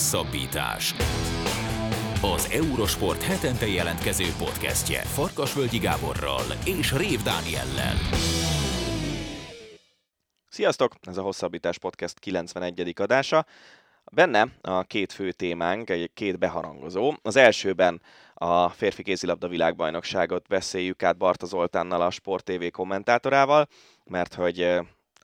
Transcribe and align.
Hosszabbítás. 0.00 0.94
Az 2.22 2.50
Eurosport 2.52 3.22
hetente 3.22 3.66
jelentkező 3.66 4.24
podcastje 4.38 5.00
Farkasvölgyi 5.00 5.78
Gáborral 5.78 6.42
és 6.64 6.92
Rév 6.92 7.22
Dániellel. 7.22 7.94
Sziasztok! 10.48 10.92
Ez 11.00 11.16
a 11.16 11.22
Hosszabbítás 11.22 11.78
Podcast 11.78 12.18
91. 12.18 12.92
adása. 12.96 13.46
Benne 14.12 14.48
a 14.60 14.82
két 14.82 15.12
fő 15.12 15.32
témánk, 15.32 15.90
egy 15.90 16.10
két 16.14 16.38
beharangozó. 16.38 17.12
Az 17.22 17.36
elsőben 17.36 18.02
a 18.34 18.68
férfi 18.68 19.02
kézilabda 19.02 19.48
világbajnokságot 19.48 20.48
beszéljük 20.48 21.02
át 21.02 21.16
Barta 21.16 21.46
Zoltánnal, 21.46 22.02
a 22.02 22.10
Sport 22.10 22.44
TV 22.44 22.64
kommentátorával, 22.70 23.68
mert 24.04 24.34
hogy 24.34 24.80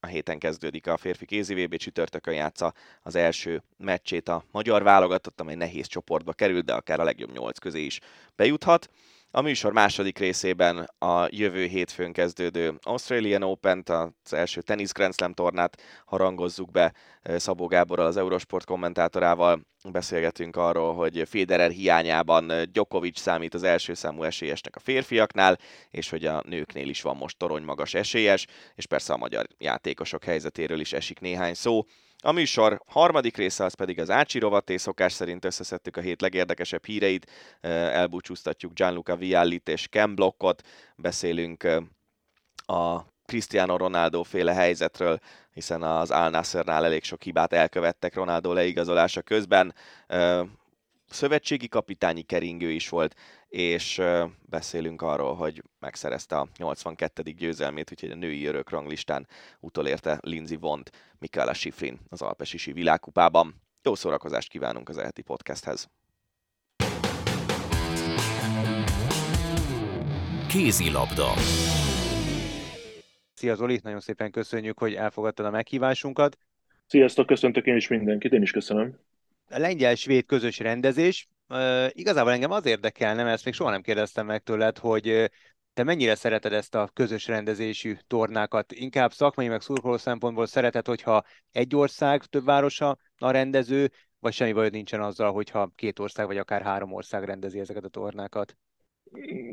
a 0.07 0.09
héten 0.09 0.39
kezdődik 0.39 0.87
a 0.87 0.97
férfi 0.97 1.25
kézi 1.25 1.65
VB, 1.65 1.77
csütörtökön 1.77 2.35
játsza 2.35 2.73
az 3.03 3.15
első 3.15 3.63
meccsét 3.77 4.29
a 4.29 4.45
magyar 4.51 4.83
válogatott, 4.83 5.41
amely 5.41 5.55
nehéz 5.55 5.87
csoportba 5.87 6.33
került, 6.33 6.65
de 6.65 6.75
akár 6.75 7.01
a 7.01 7.05
legjobb 7.05 7.33
nyolc 7.33 7.59
közé 7.59 7.85
is 7.85 8.01
bejuthat. 8.37 8.91
A 9.31 9.41
műsor 9.41 9.73
második 9.73 10.19
részében 10.19 10.91
a 10.99 11.27
jövő 11.31 11.65
hétfőn 11.65 12.13
kezdődő 12.13 12.79
Australian 12.83 13.43
Open-t, 13.43 13.89
az 13.89 14.33
első 14.33 14.61
tenisz 14.61 14.93
Grand 14.93 15.15
Slam 15.15 15.33
tornát 15.33 15.83
harangozzuk 16.05 16.71
be 16.71 16.93
Szabó 17.23 17.67
Gáborral, 17.67 18.07
az 18.07 18.17
Eurosport 18.17 18.65
kommentátorával. 18.65 19.61
Beszélgetünk 19.91 20.57
arról, 20.57 20.95
hogy 20.95 21.23
Federer 21.29 21.71
hiányában 21.71 22.53
Djokovic 22.73 23.21
számít 23.21 23.55
az 23.55 23.63
első 23.63 23.95
számú 23.95 24.23
esélyesnek 24.23 24.77
a 24.77 24.81
férfiaknál, 24.81 25.59
és 25.91 26.11
hogy 26.11 26.25
a 26.25 26.43
nőknél 26.47 26.89
is 26.89 27.03
van 27.03 27.17
most 27.17 27.39
torony 27.39 27.63
magas 27.63 27.95
esélyes, 27.95 28.47
és 28.75 28.87
persze 28.87 29.13
a 29.13 29.17
magyar 29.17 29.47
játékosok 29.59 30.25
helyzetéről 30.25 30.81
is 30.81 30.93
esik 30.93 31.21
néhány 31.21 31.55
szó. 31.55 31.85
A 32.27 32.33
műsor 32.33 32.83
harmadik 32.87 33.37
része 33.37 33.65
az 33.65 33.75
pedig 33.75 34.01
az 34.01 34.11
Ácsi 34.11 34.39
rovat, 34.39 34.71
és 34.71 34.81
szokás 34.81 35.13
szerint 35.13 35.45
összeszedtük 35.45 35.97
a 35.97 36.01
hét 36.01 36.21
legérdekesebb 36.21 36.85
híreit, 36.85 37.31
elbúcsúztatjuk 37.61 38.73
Gianluca 38.73 39.17
Viallit 39.17 39.69
és 39.69 39.89
Ken 39.89 40.15
Blockot, 40.15 40.63
beszélünk 40.97 41.69
a 42.67 43.01
Cristiano 43.25 43.77
Ronaldo 43.77 44.23
féle 44.23 44.55
helyzetről, 44.55 45.19
hiszen 45.53 45.83
az 45.83 46.11
Al 46.11 46.31
Nassernál 46.31 46.85
elég 46.85 47.05
sok 47.05 47.23
hibát 47.23 47.53
elkövettek 47.53 48.15
Ronaldo 48.15 48.53
leigazolása 48.53 49.23
közben. 49.23 49.75
Szövetségi 51.09 51.69
kapitányi 51.69 52.23
keringő 52.23 52.71
is 52.71 52.89
volt, 52.89 53.15
és 53.49 54.03
beszélünk 54.49 55.03
arról, 55.03 55.35
hogy 55.35 55.63
megszerezte 55.79 56.37
a 56.37 56.49
82. 56.59 57.23
győzelmét, 57.23 57.91
úgyhogy 57.91 58.11
a 58.11 58.15
női 58.15 58.47
örök 58.47 58.71
ranglistán 58.71 59.27
utolérte 59.61 60.19
Lindsay 60.23 60.57
Vont, 60.57 60.91
Mikaela 61.19 61.55
Schifrin 61.55 61.99
az 62.09 62.23
Alpesisi 62.23 62.73
világkupában. 62.73 63.55
Jó 63.83 63.95
szórakozást 63.95 64.49
kívánunk 64.49 64.89
az 64.89 64.99
eheti 64.99 65.23
podcasthez! 65.23 65.89
Kézilabda. 70.49 71.33
Szia 73.35 73.55
Zoli, 73.55 73.81
nagyon 73.83 74.01
szépen 74.01 74.31
köszönjük, 74.31 74.79
hogy 74.79 74.95
elfogadtad 74.95 75.47
a 75.47 75.51
meghívásunkat. 75.51 76.39
Sziasztok, 76.87 77.27
köszöntök 77.27 77.67
én 77.67 77.77
is 77.77 77.89
mindenkit, 77.89 78.33
én 78.33 78.43
is 78.43 78.51
köszönöm. 78.51 78.99
A 79.51 79.59
lengyel-svéd 79.59 80.25
közös 80.25 80.59
rendezés, 80.59 81.29
igazából 81.89 82.33
engem 82.33 82.51
az 82.51 82.67
érdekelne, 82.67 83.23
mert 83.23 83.35
ezt 83.35 83.45
még 83.45 83.55
soha 83.55 83.71
nem 83.71 83.83
kérdeztem 83.83 84.27
meg 84.27 84.43
tőled, 84.43 84.79
hogy 84.79 85.31
te 85.75 85.83
mennyire 85.85 86.15
szereted 86.15 86.53
ezt 86.53 86.75
a 86.75 86.91
közös 86.93 87.27
rendezésű 87.27 87.95
tornákat? 88.07 88.73
Inkább 88.73 89.13
szakmai 89.13 89.49
meg 89.49 89.61
szurkoló 89.61 89.97
szempontból 89.97 90.47
szereted, 90.47 90.87
hogyha 90.87 91.25
egy 91.53 91.77
ország, 91.77 92.25
több 92.25 92.45
városa 92.45 92.97
a 93.19 93.31
rendező, 93.31 93.91
vagy 94.19 94.33
semmi 94.33 94.53
bajod 94.53 94.73
nincsen 94.73 95.01
azzal, 95.01 95.33
hogyha 95.33 95.73
két 95.75 95.99
ország 95.99 96.27
vagy 96.27 96.39
akár 96.39 96.63
három 96.63 96.93
ország 96.93 97.25
rendezi 97.25 97.59
ezeket 97.59 97.85
a 97.85 97.89
tornákat? 97.89 98.57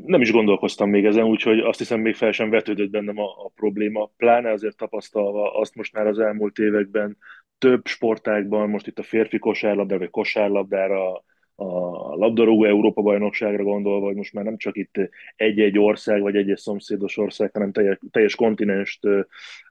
nem 0.06 0.22
is 0.22 0.32
gondolkoztam 0.32 0.90
még 0.90 1.06
ezen, 1.06 1.24
úgyhogy 1.24 1.60
azt 1.60 1.78
hiszem 1.78 2.00
még 2.00 2.16
fel 2.16 2.32
sem 2.32 2.50
vetődött 2.50 2.90
bennem 2.90 3.18
a, 3.18 3.46
a 3.46 3.52
probléma. 3.56 4.12
Pláne 4.18 4.52
azért 4.52 4.78
tapasztalva 4.78 5.60
azt 5.60 5.76
most 5.76 5.94
már 5.94 6.08
az 6.08 6.20
elmúlt 6.20 6.58
években 6.58 7.18
több 7.64 7.88
sportágban, 7.88 8.70
most 8.70 8.88
itt 8.88 9.00
a 9.00 9.04
férfi 9.04 9.40
kosárlabdára, 9.40 10.00
vagy 10.00 10.10
kosárlabdára, 10.10 11.24
a 11.56 12.16
labdarúgó 12.16 12.64
Európa 12.64 13.02
bajnokságra 13.02 13.64
gondolva, 13.64 14.06
hogy 14.06 14.16
most 14.16 14.34
már 14.34 14.44
nem 14.44 14.58
csak 14.58 14.78
itt 14.78 14.96
egy-egy 15.36 15.80
ország, 15.80 16.22
vagy 16.22 16.36
egy-egy 16.36 16.58
szomszédos 16.58 17.18
ország, 17.18 17.50
hanem 17.54 17.72
teljes, 17.72 17.98
teljes 18.12 18.36
kontinenst 18.36 19.00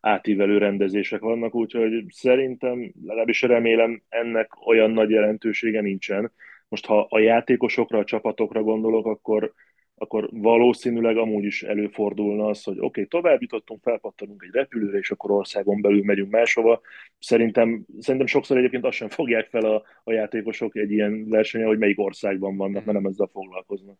átívelő 0.00 0.58
rendezések 0.58 1.20
vannak, 1.20 1.54
úgyhogy 1.54 2.04
szerintem, 2.08 2.92
legalábbis 3.06 3.42
remélem, 3.42 4.02
ennek 4.08 4.66
olyan 4.66 4.90
nagy 4.90 5.10
jelentősége 5.10 5.80
nincsen. 5.80 6.32
Most 6.68 6.86
ha 6.86 7.06
a 7.10 7.18
játékosokra, 7.18 7.98
a 7.98 8.04
csapatokra 8.04 8.62
gondolok, 8.62 9.06
akkor 9.06 9.52
akkor 10.02 10.28
valószínűleg 10.32 11.16
amúgy 11.16 11.44
is 11.44 11.62
előfordulna 11.62 12.46
az, 12.46 12.62
hogy 12.62 12.76
oké, 12.76 12.86
okay, 12.86 13.06
tovább 13.06 13.40
jutottunk, 13.40 13.82
felpattanunk 13.82 14.42
egy 14.42 14.54
repülőre, 14.54 14.98
és 14.98 15.10
akkor 15.10 15.30
országon 15.30 15.80
belül 15.80 16.04
megyünk 16.04 16.30
máshova. 16.30 16.80
Szerintem, 17.18 17.84
szerintem 17.98 18.28
sokszor 18.28 18.56
egyébként 18.56 18.84
azt 18.84 18.96
sem 18.96 19.08
fogják 19.08 19.48
fel 19.48 19.64
a, 19.64 19.82
a 20.04 20.12
játékosok 20.12 20.76
egy 20.76 20.90
ilyen 20.90 21.28
versenyen, 21.28 21.66
hogy 21.66 21.78
melyik 21.78 21.98
országban 21.98 22.56
vannak, 22.56 22.84
mert 22.84 22.98
nem 22.98 23.06
ezzel 23.06 23.28
foglalkoznak. 23.32 23.98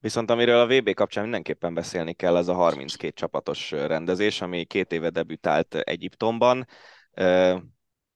Viszont 0.00 0.30
amiről 0.30 0.58
a 0.58 0.66
VB 0.66 0.94
kapcsán 0.94 1.22
mindenképpen 1.22 1.74
beszélni 1.74 2.12
kell, 2.12 2.36
az 2.36 2.48
a 2.48 2.54
32 2.54 3.12
csapatos 3.12 3.70
rendezés, 3.70 4.40
ami 4.40 4.64
két 4.64 4.92
éve 4.92 5.10
debütált 5.10 5.74
Egyiptomban 5.74 6.66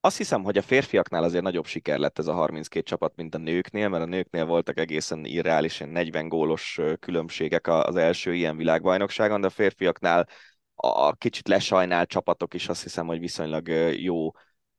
azt 0.02 0.16
hiszem, 0.16 0.42
hogy 0.42 0.58
a 0.58 0.62
férfiaknál 0.62 1.22
azért 1.22 1.42
nagyobb 1.42 1.66
siker 1.66 1.98
lett 1.98 2.18
ez 2.18 2.26
a 2.26 2.32
32 2.32 2.84
csapat, 2.84 3.16
mint 3.16 3.34
a 3.34 3.38
nőknél, 3.38 3.88
mert 3.88 4.02
a 4.02 4.06
nőknél 4.06 4.44
voltak 4.46 4.78
egészen 4.78 5.24
irreálisan 5.24 5.88
40 5.88 6.28
gólos 6.28 6.80
különbségek 7.00 7.66
az 7.66 7.96
első 7.96 8.34
ilyen 8.34 8.56
világbajnokságon, 8.56 9.40
de 9.40 9.46
a 9.46 9.50
férfiaknál 9.50 10.28
a 10.74 11.12
kicsit 11.12 11.48
lesajnált 11.48 12.08
csapatok 12.08 12.54
is 12.54 12.68
azt 12.68 12.82
hiszem, 12.82 13.06
hogy 13.06 13.18
viszonylag 13.18 13.68
jó 14.00 14.30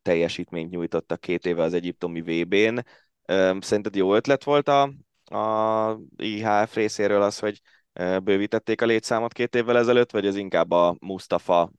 teljesítményt 0.02 0.70
nyújtottak 0.70 1.20
két 1.20 1.46
éve 1.46 1.64
az 1.64 1.74
egyiptomi 1.74 2.22
VB-n. 2.22 2.80
Szerinted 3.59 3.96
jó 3.96 4.16
ötlet 4.16 4.44
volt 4.44 4.68
a, 4.68 4.94
a 5.26 6.00
IHF 6.16 6.76
részéről 6.76 7.22
az, 7.22 7.40
hogy 7.40 7.62
bővítették 8.24 8.82
a 8.82 8.86
létszámot 8.86 9.34
két 9.34 9.56
évvel 9.56 9.78
ezelőtt, 9.78 10.12
vagy 10.12 10.26
ez 10.26 10.36
inkább 10.36 10.72
a 10.72 10.96
Mustafa 11.00 11.72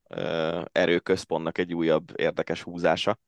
erőközpontnak 0.72 1.59
egy 1.59 1.74
újabb 1.74 2.12
érdekes 2.16 2.62
húzása? 2.62 3.19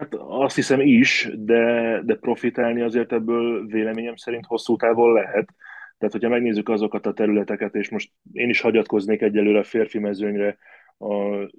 Hát 0.00 0.14
azt 0.14 0.54
hiszem 0.54 0.80
is, 0.80 1.28
de, 1.36 2.00
de 2.04 2.14
profitálni 2.14 2.80
azért 2.80 3.12
ebből 3.12 3.66
véleményem 3.66 4.16
szerint 4.16 4.46
hosszú 4.46 4.76
távon 4.76 5.12
lehet. 5.12 5.54
Tehát, 5.98 6.14
hogyha 6.14 6.28
megnézzük 6.28 6.68
azokat 6.68 7.06
a 7.06 7.12
területeket, 7.12 7.74
és 7.74 7.88
most 7.88 8.10
én 8.32 8.48
is 8.48 8.60
hagyatkoznék 8.60 9.20
egyelőre 9.20 9.58
a 9.58 9.64
férfi 9.64 9.98
mezőnyre, 9.98 10.58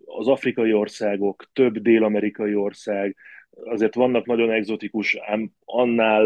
az 0.05 0.27
afrikai 0.27 0.73
országok, 0.73 1.43
több 1.53 1.77
dél-amerikai 1.77 2.55
ország, 2.55 3.15
azért 3.63 3.95
vannak 3.95 4.25
nagyon 4.25 4.51
egzotikus, 4.51 5.15
ám 5.15 5.51
annál 5.65 6.23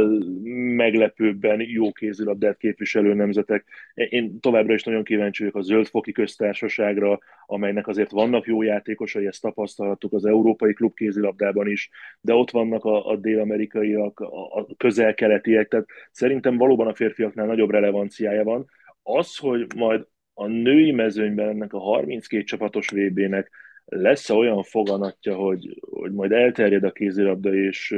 meglepőbben 0.76 1.62
jó 1.62 1.92
kézilabdát 1.92 2.58
képviselő 2.58 3.14
nemzetek. 3.14 3.66
Én 3.94 4.40
továbbra 4.40 4.74
is 4.74 4.84
nagyon 4.84 5.04
kíváncsi 5.04 5.44
vagyok 5.44 5.58
a 5.58 5.62
Zöldfoki 5.62 6.12
Köztársaságra, 6.12 7.20
amelynek 7.46 7.88
azért 7.88 8.12
vannak 8.12 8.46
jó 8.46 8.62
játékosai, 8.62 9.26
ezt 9.26 9.42
tapasztalhattuk 9.42 10.14
az 10.14 10.26
európai 10.26 10.74
klub 10.74 10.94
kézilabdában 10.94 11.68
is, 11.68 11.90
de 12.22 12.34
ott 12.34 12.52
vannak 12.52 12.86
a, 12.86 13.10
a 13.10 13.16
dél-amerikaiak, 13.16 14.20
a, 14.20 14.58
a 14.60 14.68
közel-keletiek, 14.78 15.68
tehát 15.68 15.88
szerintem 16.12 16.58
valóban 16.58 16.88
a 16.88 16.96
férfiaknál 16.96 17.46
nagyobb 17.46 17.72
relevanciája 17.72 18.44
van. 18.44 18.66
Az, 19.04 19.38
hogy 19.38 19.66
majd 19.76 20.06
a 20.34 20.48
női 20.48 20.92
mezőnyben 20.92 21.50
ennek 21.50 21.74
a 21.74 21.80
32 21.80 22.44
csapatos 22.44 22.90
VB-nek 22.90 23.52
lesz 23.86 24.30
olyan 24.30 24.64
foganatja, 24.64 25.36
hogy, 25.36 25.82
hogy 25.90 26.12
majd 26.12 26.32
elterjed 26.32 26.84
a 26.84 26.92
kézilabda, 26.92 27.54
és 27.54 27.96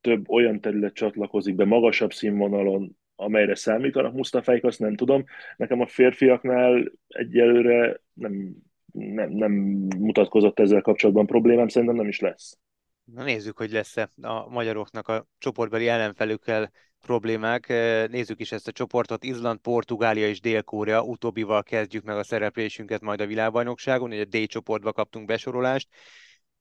több 0.00 0.30
olyan 0.30 0.60
terület 0.60 0.94
csatlakozik 0.94 1.54
be 1.54 1.64
magasabb 1.64 2.12
színvonalon, 2.12 2.96
amelyre 3.16 3.54
számítanak 3.54 4.12
Mustafáik, 4.12 4.64
azt 4.64 4.78
nem 4.78 4.94
tudom. 4.94 5.24
Nekem 5.56 5.80
a 5.80 5.86
férfiaknál 5.86 6.92
egyelőre 7.08 8.00
nem, 8.12 8.56
nem, 8.92 9.30
nem 9.30 9.52
mutatkozott 9.98 10.58
ezzel 10.58 10.80
kapcsolatban 10.80 11.26
problémám, 11.26 11.68
szerintem 11.68 11.96
nem 11.96 12.08
is 12.08 12.20
lesz. 12.20 12.58
Na 13.04 13.24
nézzük, 13.24 13.56
hogy 13.56 13.70
lesz-e 13.70 14.08
a 14.22 14.48
magyaroknak 14.48 15.08
a 15.08 15.26
csoportbeli 15.38 15.88
ellenfelükkel 15.88 16.70
problémák. 17.00 17.68
Nézzük 18.08 18.40
is 18.40 18.52
ezt 18.52 18.68
a 18.68 18.72
csoportot. 18.72 19.24
Izland, 19.24 19.58
Portugália 19.58 20.28
és 20.28 20.40
Dél-Korea. 20.40 21.02
Utóbbival 21.02 21.62
kezdjük 21.62 22.04
meg 22.04 22.16
a 22.16 22.24
szereplésünket 22.24 23.00
majd 23.00 23.20
a 23.20 23.26
világbajnokságon. 23.26 24.10
Ugye 24.10 24.22
a 24.22 24.38
D 24.38 24.46
csoportba 24.46 24.92
kaptunk 24.92 25.26
besorolást. 25.26 25.88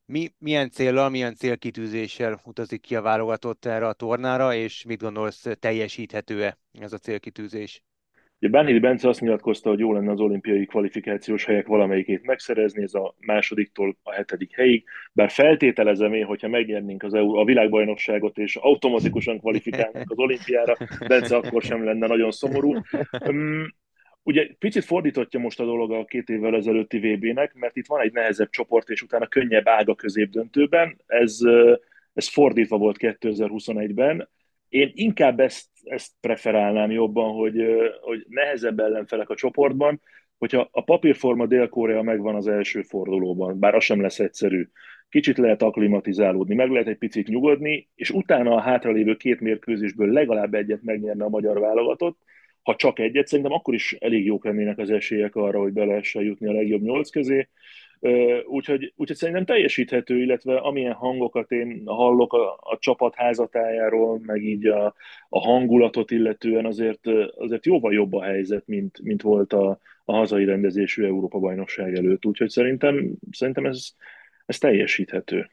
Mi, 0.05 0.33
milyen 0.37 0.69
célral, 0.69 1.09
milyen 1.09 1.35
célkitűzéssel 1.35 2.41
utazik 2.43 2.81
ki 2.81 2.95
a 2.95 3.01
válogatott 3.01 3.65
erre 3.65 3.87
a 3.87 3.93
tornára, 3.93 4.53
és 4.53 4.83
mit 4.83 5.01
gondolsz, 5.01 5.45
teljesíthető-e 5.59 6.57
ez 6.71 6.93
a 6.93 6.97
célkitűzés? 6.97 7.83
Ugye 8.41 8.51
Bánhidi 8.51 8.79
Bence 8.79 9.07
azt 9.07 9.21
nyilatkozta, 9.21 9.69
hogy 9.69 9.79
jó 9.79 9.93
lenne 9.93 10.11
az 10.11 10.19
olimpiai 10.19 10.65
kvalifikációs 10.65 11.45
helyek 11.45 11.67
valamelyikét 11.67 12.25
megszerezni, 12.25 12.83
ez 12.83 12.93
a 12.93 13.15
másodiktól 13.19 13.97
a 14.03 14.13
hetedik 14.13 14.55
helyig, 14.55 14.83
bár 15.13 15.29
feltételezem 15.29 16.13
én, 16.13 16.25
hogyha 16.25 16.47
megnyernénk 16.47 17.03
az 17.03 17.13
EU, 17.13 17.35
a 17.35 17.45
világbajnokságot 17.45 18.37
és 18.37 18.55
automatikusan 18.55 19.39
kvalifikálnánk 19.39 20.11
az 20.11 20.17
olimpiára, 20.17 20.77
Bence 21.07 21.35
akkor 21.35 21.61
sem 21.61 21.83
lenne 21.83 22.07
nagyon 22.07 22.31
szomorú. 22.31 22.81
Ugye 24.23 24.47
picit 24.59 24.83
fordítottja 24.83 25.39
most 25.39 25.59
a 25.59 25.65
dolog 25.65 25.91
a 25.91 26.05
két 26.05 26.29
évvel 26.29 26.55
ezelőtti 26.55 26.99
VB-nek, 26.99 27.53
mert 27.53 27.75
itt 27.75 27.87
van 27.87 28.01
egy 28.01 28.11
nehezebb 28.11 28.49
csoport, 28.49 28.89
és 28.89 29.01
utána 29.01 29.27
könnyebb 29.27 29.67
ága 29.67 29.95
középdöntőben. 29.95 31.01
Ez, 31.05 31.37
ez 32.13 32.29
fordítva 32.29 32.77
volt 32.77 32.97
2021-ben. 32.99 34.29
Én 34.69 34.91
inkább 34.93 35.39
ezt, 35.39 35.67
ezt 35.83 36.11
preferálnám 36.19 36.91
jobban, 36.91 37.33
hogy, 37.33 37.65
hogy 38.01 38.25
nehezebb 38.29 38.79
ellenfelek 38.79 39.29
a 39.29 39.35
csoportban, 39.35 40.01
hogyha 40.37 40.69
a 40.71 40.83
papírforma 40.83 41.45
Dél-Korea 41.45 42.01
megvan 42.01 42.35
az 42.35 42.47
első 42.47 42.81
fordulóban, 42.81 43.59
bár 43.59 43.75
az 43.75 43.83
sem 43.83 44.01
lesz 44.01 44.19
egyszerű, 44.19 44.67
kicsit 45.09 45.37
lehet 45.37 45.61
aklimatizálódni, 45.61 46.55
meg 46.55 46.69
lehet 46.69 46.87
egy 46.87 46.97
picit 46.97 47.27
nyugodni, 47.27 47.89
és 47.95 48.09
utána 48.09 48.55
a 48.55 48.61
hátralévő 48.61 49.15
két 49.15 49.39
mérkőzésből 49.39 50.11
legalább 50.11 50.53
egyet 50.53 50.81
megnyerne 50.81 51.23
a 51.23 51.29
magyar 51.29 51.59
válogatott, 51.59 52.17
ha 52.61 52.75
csak 52.75 52.99
egyet, 52.99 53.27
szerintem 53.27 53.53
akkor 53.53 53.73
is 53.73 53.93
elég 53.99 54.25
jók 54.25 54.45
lennének 54.45 54.77
az 54.77 54.89
esélyek 54.89 55.35
arra, 55.35 55.59
hogy 55.59 55.73
be 55.73 55.85
lehessen 55.85 56.23
jutni 56.23 56.47
a 56.47 56.51
legjobb 56.51 56.81
nyolc 56.81 57.09
közé. 57.09 57.47
Úgyhogy, 58.45 58.93
úgyhogy 58.95 59.17
szerintem 59.17 59.45
teljesíthető, 59.45 60.21
illetve 60.21 60.57
amilyen 60.57 60.93
hangokat 60.93 61.51
én 61.51 61.81
hallok 61.85 62.33
a, 62.33 62.51
a 62.53 62.77
csapat 62.79 63.15
házatájáról, 63.15 64.19
meg 64.25 64.43
így 64.43 64.67
a, 64.67 64.95
a 65.29 65.39
hangulatot 65.39 66.11
illetően 66.11 66.65
azért, 66.65 67.07
azért 67.37 67.65
jóval 67.65 67.93
jobb 67.93 68.13
a 68.13 68.23
helyzet, 68.23 68.67
mint, 68.67 69.01
mint 69.01 69.21
volt 69.21 69.53
a, 69.53 69.79
a 70.05 70.13
hazai 70.13 70.45
rendezésű 70.45 71.05
Európa-bajnokság 71.05 71.95
előtt. 71.95 72.25
Úgyhogy 72.25 72.49
szerintem, 72.49 73.11
szerintem 73.31 73.65
ez, 73.65 73.87
ez 74.45 74.57
teljesíthető. 74.57 75.49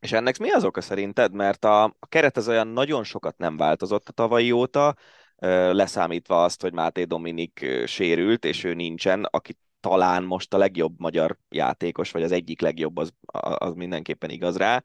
És 0.00 0.12
ennek 0.12 0.38
mi 0.38 0.50
az 0.50 0.64
oka 0.64 0.80
szerinted? 0.80 1.34
Mert 1.34 1.64
a, 1.64 1.84
a 1.84 2.06
keret 2.08 2.36
az 2.36 2.48
olyan 2.48 2.68
nagyon 2.68 3.04
sokat 3.04 3.38
nem 3.38 3.56
változott 3.56 4.08
a 4.08 4.12
tavalyi 4.12 4.52
óta, 4.52 4.94
leszámítva 5.72 6.44
azt, 6.44 6.62
hogy 6.62 6.72
Máté 6.72 7.04
Dominik 7.04 7.66
sérült, 7.84 8.44
és 8.44 8.64
ő 8.64 8.74
nincsen, 8.74 9.24
aki 9.30 9.56
talán 9.80 10.22
most 10.22 10.54
a 10.54 10.58
legjobb 10.58 10.94
magyar 10.98 11.36
játékos, 11.48 12.10
vagy 12.10 12.22
az 12.22 12.32
egyik 12.32 12.60
legjobb, 12.60 12.96
az, 12.96 13.12
az 13.56 13.74
mindenképpen 13.74 14.30
igaz 14.30 14.56
rá. 14.56 14.82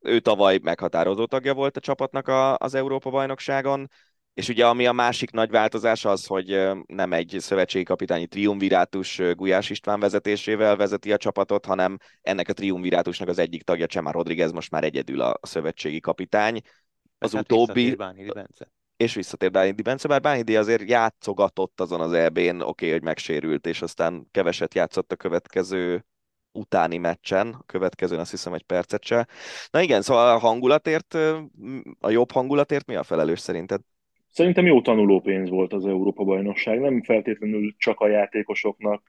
Ő 0.00 0.20
tavaly 0.20 0.58
meghatározó 0.62 1.24
tagja 1.24 1.54
volt 1.54 1.76
a 1.76 1.80
csapatnak 1.80 2.28
a, 2.28 2.56
az 2.56 2.74
Európa-bajnokságon, 2.74 3.88
és 4.34 4.48
ugye 4.48 4.66
ami 4.66 4.86
a 4.86 4.92
másik 4.92 5.30
nagy 5.30 5.50
változás 5.50 6.04
az, 6.04 6.26
hogy 6.26 6.68
nem 6.86 7.12
egy 7.12 7.36
szövetségi 7.38 7.84
kapitányi 7.84 8.26
triumvirátus 8.26 9.20
Gulyás 9.32 9.70
István 9.70 10.00
vezetésével 10.00 10.76
vezeti 10.76 11.12
a 11.12 11.16
csapatot, 11.16 11.64
hanem 11.64 11.96
ennek 12.22 12.48
a 12.48 12.52
triumvirátusnak 12.52 13.28
az 13.28 13.38
egyik 13.38 13.62
tagja, 13.62 13.86
Csema 13.86 14.10
Rodriguez 14.10 14.52
most 14.52 14.70
már 14.70 14.84
egyedül 14.84 15.20
a 15.20 15.38
szövetségi 15.42 16.00
kapitány. 16.00 16.60
Az 17.18 17.32
hát 17.32 17.42
utóbbi... 17.42 17.94
Bence 17.94 18.70
és 18.96 19.14
visszatér 19.14 19.50
Bánhidi 19.50 19.82
Bence, 19.82 20.08
bár 20.08 20.20
Bánhidi 20.20 20.56
azért 20.56 20.88
játszogatott 20.88 21.80
azon 21.80 22.00
az 22.00 22.12
EB-n, 22.12 22.40
oké, 22.40 22.60
okay, 22.60 22.90
hogy 22.90 23.02
megsérült, 23.02 23.66
és 23.66 23.82
aztán 23.82 24.28
keveset 24.30 24.74
játszott 24.74 25.12
a 25.12 25.16
következő 25.16 26.04
utáni 26.52 26.96
meccsen, 26.98 27.48
a 27.58 27.62
következőn 27.66 28.18
azt 28.18 28.30
hiszem 28.30 28.52
egy 28.52 28.62
percet 28.62 29.04
se. 29.04 29.26
Na 29.70 29.80
igen, 29.80 30.02
szóval 30.02 30.34
a 30.34 30.38
hangulatért, 30.38 31.14
a 32.00 32.10
jobb 32.10 32.30
hangulatért 32.30 32.86
mi 32.86 32.94
a 32.94 33.02
felelős 33.02 33.40
szerinted? 33.40 33.80
Szerintem 34.30 34.66
jó 34.66 34.82
tanulópénz 34.82 35.48
volt 35.48 35.72
az 35.72 35.86
Európa-bajnokság, 35.86 36.80
nem 36.80 37.02
feltétlenül 37.02 37.74
csak 37.76 38.00
a 38.00 38.08
játékosoknak, 38.08 39.02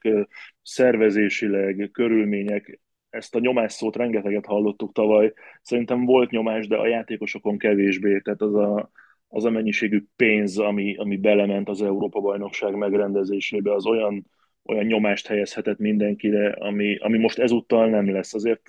szervezésileg, 0.62 1.90
körülmények, 1.94 2.80
ezt 3.10 3.36
a 3.36 3.40
nyomás 3.40 3.74
szót 3.74 3.96
rengeteget 3.96 4.46
hallottuk 4.46 4.94
tavaly, 4.94 5.34
szerintem 5.62 6.06
volt 6.06 6.30
nyomás, 6.30 6.68
de 6.68 6.76
a 6.76 6.88
játékosokon 6.88 7.58
kevésbé, 7.58 8.20
tehát 8.20 8.42
az 8.42 8.56
a, 8.56 8.92
az 9.28 9.46
a 9.46 9.50
mennyiségű 9.50 10.04
pénz, 10.16 10.58
ami, 10.58 10.96
ami 10.96 11.18
belement 11.18 11.70
az 11.70 11.82
Európa-bajnokság 11.82 12.76
megrendezésébe, 12.76 13.74
az 13.74 13.86
olyan, 13.86 14.26
olyan 14.64 14.86
nyomást 14.86 15.28
helyezhetett 15.28 15.78
mindenkire, 15.78 16.50
ami, 16.50 16.98
ami 16.98 17.18
most 17.18 17.40
ezúttal 17.40 17.90
nem 17.90 18.12
lesz. 18.12 18.34
Azért 18.34 18.62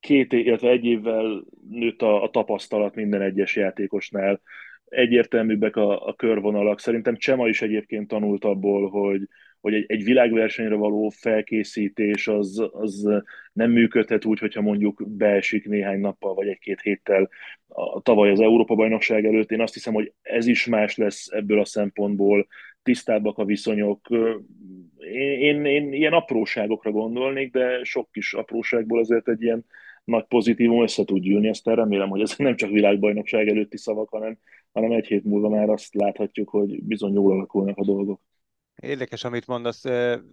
két, 0.00 0.32
illetve 0.32 0.68
egy 0.70 0.84
évvel 0.84 1.44
nőtt 1.70 2.02
a, 2.02 2.22
a 2.22 2.30
tapasztalat 2.30 2.94
minden 2.94 3.22
egyes 3.22 3.56
játékosnál, 3.56 4.40
egyértelműbbek 4.84 5.76
a, 5.76 6.06
a 6.06 6.14
körvonalak. 6.14 6.80
Szerintem 6.80 7.16
Csema 7.16 7.48
is 7.48 7.62
egyébként 7.62 8.08
tanult 8.08 8.44
abból, 8.44 8.88
hogy, 8.88 9.28
hogy 9.64 9.74
egy, 9.74 9.84
egy 9.86 10.04
világversenyre 10.04 10.74
való 10.74 11.08
felkészítés 11.08 12.28
az, 12.28 12.68
az 12.72 13.08
nem 13.52 13.70
működhet 13.70 14.24
úgy, 14.24 14.38
hogyha 14.38 14.60
mondjuk 14.60 15.02
beesik 15.08 15.68
néhány 15.68 16.00
nappal 16.00 16.34
vagy 16.34 16.48
egy-két 16.48 16.80
héttel 16.80 17.28
a, 17.68 18.00
tavaly 18.00 18.30
az 18.30 18.40
Európa-bajnokság 18.40 19.24
előtt. 19.24 19.50
Én 19.50 19.60
azt 19.60 19.74
hiszem, 19.74 19.92
hogy 19.94 20.12
ez 20.22 20.46
is 20.46 20.66
más 20.66 20.96
lesz 20.96 21.26
ebből 21.30 21.60
a 21.60 21.64
szempontból, 21.64 22.46
tisztábbak 22.82 23.38
a 23.38 23.44
viszonyok. 23.44 24.08
Én, 24.98 25.38
én, 25.40 25.64
én 25.64 25.92
ilyen 25.92 26.12
apróságokra 26.12 26.90
gondolnék, 26.90 27.52
de 27.52 27.84
sok 27.84 28.12
kis 28.12 28.34
apróságból 28.34 28.98
azért 28.98 29.28
egy 29.28 29.42
ilyen 29.42 29.64
nagy 30.04 30.24
pozitívum 30.24 30.82
össze 30.82 31.04
tud 31.04 31.22
gyűlni. 31.22 31.48
Aztán 31.48 31.74
remélem, 31.76 32.08
hogy 32.08 32.20
ez 32.20 32.36
nem 32.48 32.56
csak 32.56 32.70
világbajnokság 32.70 33.48
előtti 33.48 33.76
szavak, 33.76 34.08
hanem, 34.08 34.38
hanem 34.72 34.92
egy 34.92 35.06
hét 35.06 35.24
múlva 35.24 35.48
már 35.48 35.68
azt 35.68 35.94
láthatjuk, 35.94 36.48
hogy 36.48 36.82
bizony 36.82 37.14
jól 37.14 37.32
alakulnak 37.32 37.78
a 37.78 37.84
dolgok. 37.84 38.20
Érdekes, 38.76 39.24
amit 39.24 39.46
mondasz. 39.46 39.84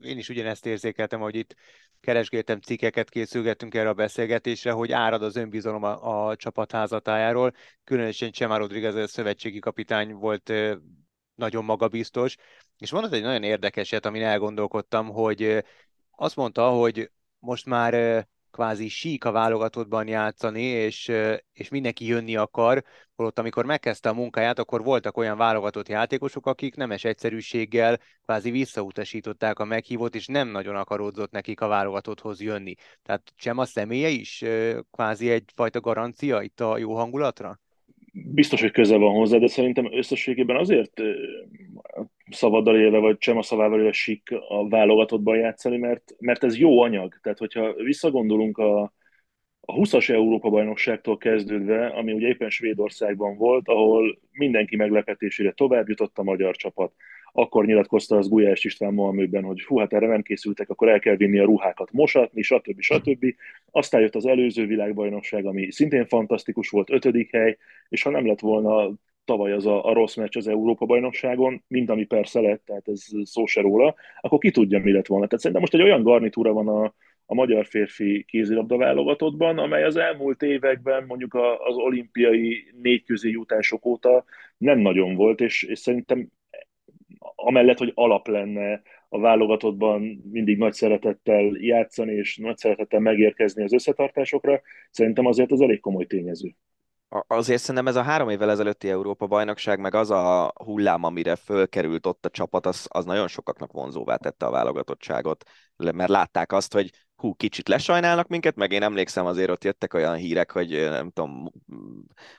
Én 0.02 0.18
is 0.18 0.30
ugyanezt 0.30 0.66
érzékeltem, 0.66 1.20
hogy 1.20 1.36
itt 1.36 1.56
keresgéltem 2.00 2.60
cikkeket, 2.60 3.10
készülgettünk 3.10 3.76
erre 3.76 3.90
a 3.90 3.94
beszélgetésre, 3.94 4.72
hogy 4.72 4.92
árad 4.92 5.24
az 5.24 5.36
önbizalom 5.36 5.84
a, 5.84 6.28
a 6.28 6.36
csapat 6.36 6.72
házatájáról. 6.72 7.54
Különösen 7.84 8.32
Csema 8.32 8.58
Rodriguez, 8.58 8.96
a 8.96 9.08
szövetségi 9.08 9.60
kapitány 9.60 10.14
volt 10.14 10.54
nagyon 11.36 11.66
magabiztos. 11.66 12.36
És 12.78 12.92
mondott 12.92 13.14
egy 13.14 13.22
nagyon 13.22 13.44
érdekeset, 13.44 14.06
amin 14.06 14.24
elgondolkodtam, 14.24 15.08
hogy 15.10 15.64
azt 16.12 16.36
mondta, 16.36 16.70
hogy 16.70 17.12
most 17.40 17.66
már 17.66 18.28
kvázi 18.52 18.88
sík 18.88 19.26
a 19.26 19.32
válogatottban 19.32 20.08
játszani, 20.08 20.62
és, 20.62 21.12
és 21.54 21.70
mindenki 21.70 22.06
jönni 22.06 22.36
akar, 22.36 22.84
holott 23.16 23.40
amikor 23.40 23.66
megkezdte 23.66 24.10
a 24.10 24.14
munkáját, 24.14 24.60
akkor 24.60 24.84
voltak 24.84 25.18
olyan 25.18 25.38
válogatott 25.38 25.88
játékosok, 25.88 26.46
akik 26.46 26.76
nemes 26.76 27.04
egyszerűséggel 27.04 28.00
kvázi 28.24 28.52
visszautasították 28.52 29.60
a 29.60 29.66
meghívót, 29.66 30.16
és 30.16 30.26
nem 30.26 30.48
nagyon 30.48 30.76
akaródzott 30.76 31.32
nekik 31.32 31.62
a 31.62 31.68
válogatotthoz 31.68 32.42
jönni. 32.42 32.74
Tehát 33.04 33.22
sem 33.36 33.58
a 33.58 33.66
személye 33.66 34.10
is 34.10 34.44
kvázi 34.92 35.30
egyfajta 35.30 35.80
garancia 35.80 36.42
itt 36.42 36.60
a 36.60 36.78
jó 36.78 36.96
hangulatra? 36.96 37.60
Biztos, 38.14 38.62
hogy 38.62 38.72
köze 38.72 38.98
van 38.98 39.14
hozzá, 39.14 39.38
de 39.38 39.48
szerintem 39.48 39.94
összességében 39.94 40.56
azért 40.56 41.02
szavaddal 42.32 42.80
élve, 42.80 42.98
vagy 42.98 43.18
a 43.20 43.42
szavával 43.42 43.80
élve 43.80 43.92
sik 43.92 44.30
a 44.48 44.68
válogatottban 44.70 45.38
játszani, 45.38 45.78
mert, 45.78 46.16
mert 46.20 46.44
ez 46.44 46.58
jó 46.58 46.82
anyag. 46.82 47.20
Tehát, 47.22 47.38
hogyha 47.38 47.74
visszagondolunk 47.74 48.58
a, 48.58 48.94
a 49.60 49.74
20-as 49.74 50.10
Európa-bajnokságtól 50.10 51.18
kezdődve, 51.18 51.88
ami 51.88 52.12
ugye 52.12 52.28
éppen 52.28 52.50
Svédországban 52.50 53.38
volt, 53.38 53.68
ahol 53.68 54.20
mindenki 54.32 54.76
meglepetésére 54.76 55.52
tovább 55.52 55.90
jutott 55.90 56.18
a 56.18 56.24
magyar 56.24 56.56
csapat. 56.56 56.94
Akkor 57.34 57.66
nyilatkozta 57.66 58.18
az 58.18 58.30
Gulyás 58.30 58.64
István 58.64 58.94
Malmőben, 58.94 59.44
hogy 59.44 59.62
fú, 59.62 59.78
hát 59.78 59.94
erre 59.94 60.08
nem 60.08 60.22
készültek, 60.22 60.70
akkor 60.70 60.90
el 60.90 61.00
kell 61.00 61.16
vinni 61.16 61.40
a 61.40 61.46
ruhákat 61.46 61.92
mosatni, 61.92 62.42
stb. 62.42 62.80
stb. 62.80 63.26
Aztán 63.72 64.02
jött 64.02 64.16
az 64.16 64.26
előző 64.26 64.66
világbajnokság, 64.66 65.46
ami 65.46 65.72
szintén 65.72 66.06
fantasztikus 66.06 66.70
volt, 66.70 66.90
ötödik 66.90 67.32
hely, 67.32 67.58
és 67.90 68.02
ha 68.02 68.10
nem 68.10 68.26
lett 68.26 68.40
volna 68.40 68.94
tavaly 69.26 69.52
az 69.52 69.66
a, 69.66 69.86
a 69.86 69.94
rossz 69.94 70.16
meccs 70.16 70.38
az 70.38 70.48
Európa-bajnokságon, 70.48 71.64
mint 71.68 71.90
ami 71.90 72.06
persze 72.06 72.42
lett, 72.42 72.66
tehát 72.66 72.88
ez 72.88 73.06
szó 73.24 73.46
se 73.46 73.62
róla, 73.62 73.96
akkor 74.22 74.40
ki 74.40 74.52
tudja, 74.52 74.80
mi 74.80 74.92
lett 74.92 75.08
volna. 75.08 75.26
Tehát 75.26 75.40
szerintem 75.44 75.62
most 75.62 75.74
egy 75.74 75.90
olyan 75.90 76.04
garnitúra 76.04 76.54
van 76.54 76.68
a, 76.68 76.94
a 77.26 77.34
magyar 77.34 77.66
férfi 77.66 78.24
kézilabda 78.28 78.78
válogatottban, 78.78 79.58
amely 79.58 79.84
az 79.84 79.96
elmúlt 79.96 80.42
években 80.42 81.04
mondjuk 81.06 81.34
a, 81.34 81.66
az 81.66 81.76
olimpiai 81.76 82.74
négyközi 82.82 83.30
jutások 83.30 83.86
óta 83.86 84.24
nem 84.58 84.80
nagyon 84.80 85.16
volt, 85.16 85.42
és, 85.42 85.64
és 85.64 85.80
szerintem 85.80 86.30
amellett, 87.36 87.78
hogy 87.78 87.92
alap 87.96 88.28
lenne 88.28 88.82
a 89.10 89.20
válogatottban 89.20 90.02
mindig 90.32 90.58
nagy 90.58 90.74
szeretettel 90.74 91.52
játszani, 91.60 92.14
és 92.14 92.38
nagy 92.38 92.58
szeretettel 92.58 93.00
megérkezni 93.00 93.64
az 93.64 93.74
összetartásokra, 93.74 94.62
szerintem 94.92 95.26
azért 95.26 95.52
az 95.52 95.62
elég 95.62 95.80
komoly 95.80 96.06
tényező. 96.06 96.56
Azért 97.28 97.62
szerintem 97.62 97.88
ez 97.88 97.96
a 97.96 98.02
három 98.02 98.30
évvel 98.30 98.50
ezelőtti 98.50 98.90
Európa-bajnokság, 98.90 99.80
meg 99.80 99.96
az 99.96 100.10
a 100.10 100.54
hullám, 100.64 101.04
amire 101.04 101.36
fölkerült 101.36 102.06
ott 102.06 102.26
a 102.26 102.30
csapat, 102.30 102.66
az, 102.66 102.86
az 102.90 103.06
nagyon 103.06 103.28
sokaknak 103.28 103.72
vonzóvá 103.72 104.16
tette 104.16 104.46
a 104.46 104.52
válogatottságot, 104.52 105.44
mert 105.76 106.10
látták 106.10 106.52
azt, 106.52 106.74
hogy 106.74 106.90
hú, 107.16 107.34
kicsit 107.34 107.68
lesajnálnak 107.68 108.28
minket, 108.28 108.56
meg 108.56 108.72
én 108.72 108.84
emlékszem 108.84 109.26
azért 109.26 109.50
ott 109.50 109.64
jöttek 109.64 109.94
olyan 109.94 110.16
hírek, 110.16 110.52
hogy 110.52 110.70
nem 110.70 111.10
tudom, 111.10 111.52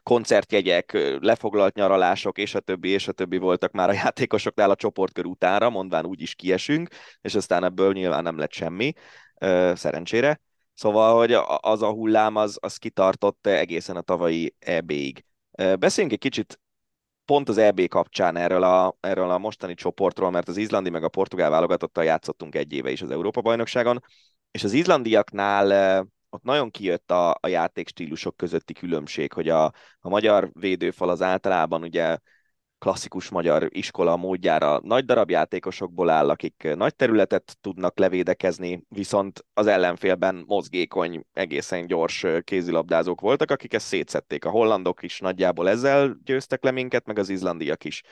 koncertjegyek, 0.03 0.93
lefoglalt 1.21 1.75
nyaralások, 1.75 2.39
és 2.39 2.55
a 2.55 2.61
többi, 2.61 2.89
és 2.89 3.09
a 3.09 3.13
többi 3.13 3.37
voltak 3.37 3.73
már 3.73 3.89
a 3.89 3.93
játékosoknál 3.93 4.71
a 4.71 4.77
csoportkör 4.77 5.27
utára, 5.27 5.71
mondván 5.71 6.07
úgy 6.07 6.21
is 6.21 6.35
kiesünk, 6.35 6.89
és 7.21 7.35
aztán 7.35 7.65
ebből 7.65 7.93
nyilván 7.93 8.23
nem 8.23 8.39
lett 8.39 8.53
semmi, 8.53 8.93
szerencsére. 9.75 10.41
Szóval, 10.83 11.17
hogy 11.17 11.33
az 11.61 11.83
a 11.83 11.91
hullám, 11.91 12.37
az, 12.37 12.59
az 12.61 12.77
kitartott 12.77 13.47
egészen 13.47 13.97
a 13.97 14.01
tavalyi 14.01 14.55
EB-ig. 14.59 15.25
Beszéljünk 15.79 16.15
egy 16.15 16.31
kicsit 16.31 16.61
pont 17.25 17.49
az 17.49 17.59
EB 17.59 17.89
kapcsán 17.89 18.37
erről 18.37 18.63
a, 18.63 18.97
erről 19.01 19.31
a 19.31 19.39
mostani 19.39 19.75
csoportról, 19.75 20.31
mert 20.31 20.49
az 20.49 20.57
izlandi 20.57 20.91
meg 20.91 21.05
a 21.05 21.09
portugál 21.09 21.51
válogatottal 21.51 22.05
játszottunk 22.05 22.55
egy 22.55 22.73
éve 22.73 22.91
is 22.91 23.03
az 23.03 23.11
Európa-bajnokságon, 23.11 24.05
és 24.51 24.65
az 24.65 24.73
izlandiaknál 24.73 26.01
ott 26.31 26.43
nagyon 26.43 26.71
kijött 26.71 27.11
a, 27.11 27.31
a 27.41 27.47
játékstílusok 27.47 28.37
közötti 28.37 28.73
különbség, 28.73 29.33
hogy 29.33 29.49
a, 29.49 29.65
a 30.01 30.09
magyar 30.09 30.51
védőfal 30.53 31.09
az 31.09 31.23
általában 31.23 31.83
ugye 31.83 32.19
klasszikus 32.83 33.29
magyar 33.29 33.67
iskola 33.69 34.17
módjára 34.17 34.81
nagy 34.83 35.05
darab 35.05 35.31
játékosokból 35.31 36.11
áll, 36.11 36.31
akik 36.31 36.69
nagy 36.75 36.97
területet 36.97 37.57
tudnak 37.61 37.99
levédekezni, 37.99 38.85
viszont 38.89 39.45
az 39.55 39.67
ellenfélben 39.67 40.45
mozgékony, 40.47 41.25
egészen 41.33 41.87
gyors 41.87 42.27
kézilabdázók 42.45 43.21
voltak, 43.21 43.51
akik 43.51 43.75
ezt 43.75 43.87
szétszették. 43.87 44.45
A 44.45 44.51
hollandok 44.51 45.03
is 45.03 45.19
nagyjából 45.19 45.69
ezzel 45.69 46.17
győztek 46.25 46.63
le 46.63 46.71
minket, 46.71 47.07
meg 47.07 47.19
az 47.19 47.29
izlandiak 47.29 47.85
is. 47.85 48.03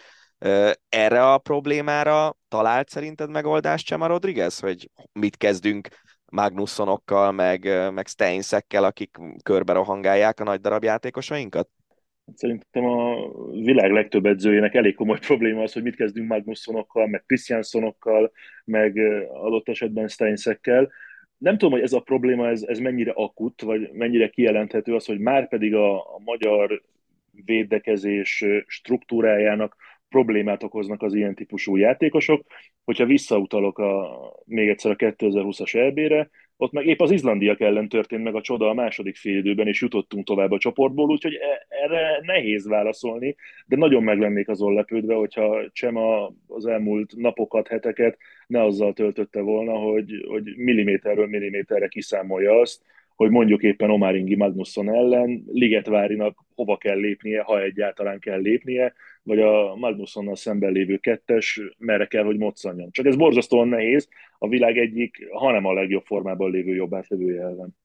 Erre 0.88 1.32
a 1.32 1.38
problémára 1.38 2.36
talált 2.48 2.88
szerinted 2.88 3.30
megoldást 3.30 3.86
Csema 3.86 4.06
Rodriguez, 4.06 4.58
hogy 4.58 4.90
mit 5.12 5.36
kezdünk 5.36 5.88
Magnussonokkal, 6.32 7.32
meg, 7.32 7.92
meg 7.92 8.06
Steinsekkel, 8.06 8.84
akik 8.84 9.16
körbe 9.42 9.72
rohangálják 9.72 10.40
a 10.40 10.44
nagy 10.44 10.60
darab 10.60 10.84
játékosainkat? 10.84 11.68
Szerintem 12.34 12.84
a 12.84 13.16
világ 13.50 13.90
legtöbb 13.90 14.26
edzőjének 14.26 14.74
elég 14.74 14.94
komoly 14.94 15.18
probléma 15.26 15.62
az, 15.62 15.72
hogy 15.72 15.82
mit 15.82 15.96
kezdünk 15.96 16.28
Magnussonokkal, 16.28 17.06
meg 17.06 17.24
Christiansonokkal, 17.26 18.32
meg 18.64 18.98
adott 19.32 19.68
esetben 19.68 20.08
Steinsekkel. 20.08 20.90
Nem 21.38 21.52
tudom, 21.52 21.72
hogy 21.72 21.82
ez 21.82 21.92
a 21.92 22.00
probléma, 22.00 22.48
ez, 22.48 22.62
ez 22.62 22.78
mennyire 22.78 23.12
akut, 23.14 23.62
vagy 23.62 23.90
mennyire 23.92 24.28
kijelenthető 24.28 24.94
az, 24.94 25.06
hogy 25.06 25.18
már 25.18 25.48
pedig 25.48 25.74
a, 25.74 25.94
a 25.94 26.18
magyar 26.24 26.82
védekezés 27.44 28.44
struktúrájának 28.66 29.76
problémát 30.08 30.62
okoznak 30.62 31.02
az 31.02 31.14
ilyen 31.14 31.34
típusú 31.34 31.76
játékosok. 31.76 32.46
Hogyha 32.84 33.04
visszautalok 33.04 33.78
a, 33.78 34.18
még 34.44 34.68
egyszer 34.68 34.90
a 34.90 34.96
2020-as 34.96 35.74
EB-re, 35.74 36.30
ott 36.60 36.72
meg 36.72 36.86
épp 36.86 37.00
az 37.00 37.10
izlandiak 37.10 37.60
ellen 37.60 37.88
történt 37.88 38.22
meg 38.22 38.34
a 38.34 38.40
csoda 38.40 38.68
a 38.68 38.74
második 38.74 39.16
félidőben, 39.16 39.66
és 39.66 39.80
jutottunk 39.80 40.26
tovább 40.26 40.50
a 40.50 40.58
csoportból, 40.58 41.08
úgyhogy 41.08 41.34
e, 41.34 41.66
erre 41.68 42.20
nehéz 42.22 42.68
válaszolni, 42.68 43.36
de 43.66 43.76
nagyon 43.76 44.02
meg 44.02 44.18
lennék 44.18 44.48
azon 44.48 44.74
lepődve, 44.74 45.14
hogyha 45.14 45.70
Csema 45.72 46.32
az 46.48 46.66
elmúlt 46.66 47.16
napokat, 47.16 47.68
heteket 47.68 48.18
ne 48.46 48.62
azzal 48.62 48.92
töltötte 48.92 49.40
volna, 49.40 49.72
hogy, 49.72 50.24
hogy 50.28 50.56
milliméterről 50.56 51.26
milliméterre 51.26 51.88
kiszámolja 51.88 52.60
azt, 52.60 52.82
hogy 53.16 53.30
mondjuk 53.30 53.62
éppen 53.62 53.90
Omar 53.90 54.14
Ingi 54.14 54.36
Magnusson 54.36 54.94
ellen 54.94 55.44
Ligetvárinak 55.52 56.38
hova 56.54 56.76
kell 56.76 56.98
lépnie, 56.98 57.42
ha 57.42 57.62
egyáltalán 57.62 58.18
kell 58.18 58.40
lépnie, 58.40 58.92
vagy 59.22 59.40
a 59.40 59.74
Magnussonnal 59.74 60.36
szemben 60.36 60.72
lévő 60.72 60.96
kettes 60.96 61.60
merre 61.78 62.06
kell, 62.06 62.24
hogy 62.24 62.36
moccanjon. 62.36 62.90
Csak 62.90 63.06
ez 63.06 63.16
borzasztóan 63.16 63.68
nehéz 63.68 64.08
a 64.38 64.48
világ 64.48 64.78
egyik, 64.78 65.28
hanem 65.32 65.64
a 65.64 65.72
legjobb 65.72 66.04
formában 66.04 66.50
lévő 66.50 66.74
jobb 66.74 66.94
átlevője 66.94 67.42
ellen. 67.42 67.76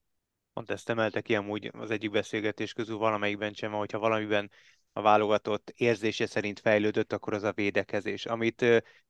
Pont 0.52 0.70
ezt 0.70 0.90
emelte 0.90 1.20
ki 1.20 1.34
amúgy 1.34 1.70
az 1.72 1.90
egyik 1.90 2.10
beszélgetés 2.10 2.72
közül 2.72 2.96
valamelyikben 2.96 3.52
sem, 3.52 3.72
hogyha 3.72 3.98
valamiben 3.98 4.50
a 4.92 5.02
válogatott 5.02 5.72
érzése 5.76 6.26
szerint 6.26 6.60
fejlődött, 6.60 7.12
akkor 7.12 7.34
az 7.34 7.42
a 7.42 7.52
védekezés, 7.52 8.26
amit 8.26 8.64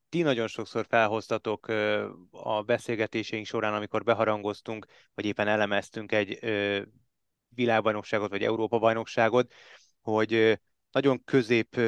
ti 0.09 0.21
nagyon 0.21 0.47
sokszor 0.47 0.85
felhoztatok 0.89 1.67
a 2.31 2.61
beszélgetéseink 2.65 3.45
során, 3.45 3.73
amikor 3.73 4.03
beharangoztunk, 4.03 4.85
vagy 5.13 5.25
éppen 5.25 5.47
elemeztünk 5.47 6.11
egy 6.11 6.39
világbajnokságot, 7.49 8.29
vagy 8.29 8.43
Európa-bajnokságot, 8.43 9.53
hogy 10.01 10.59
nagyon 10.91 11.23
közép 11.23 11.79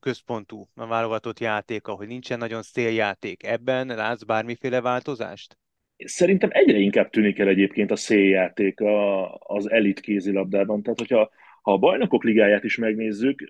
központú 0.00 0.68
a 0.74 0.86
válogatott 0.86 1.40
játéka, 1.40 1.92
hogy 1.92 2.06
nincsen 2.06 2.38
nagyon 2.38 2.62
széljáték. 2.62 3.46
Ebben 3.46 3.86
látsz 3.86 4.22
bármiféle 4.22 4.80
változást? 4.80 5.58
Szerintem 5.96 6.50
egyre 6.52 6.78
inkább 6.78 7.10
tűnik 7.10 7.38
el 7.38 7.48
egyébként 7.48 7.90
a 7.90 7.96
széljáték 7.96 8.80
az 9.38 9.70
elit 9.70 10.00
kézilabdában. 10.00 10.82
Tehát, 10.82 10.98
hogyha 10.98 11.30
ha 11.62 11.72
a 11.72 11.78
bajnokok 11.78 12.24
ligáját 12.24 12.64
is 12.64 12.76
megnézzük, 12.76 13.48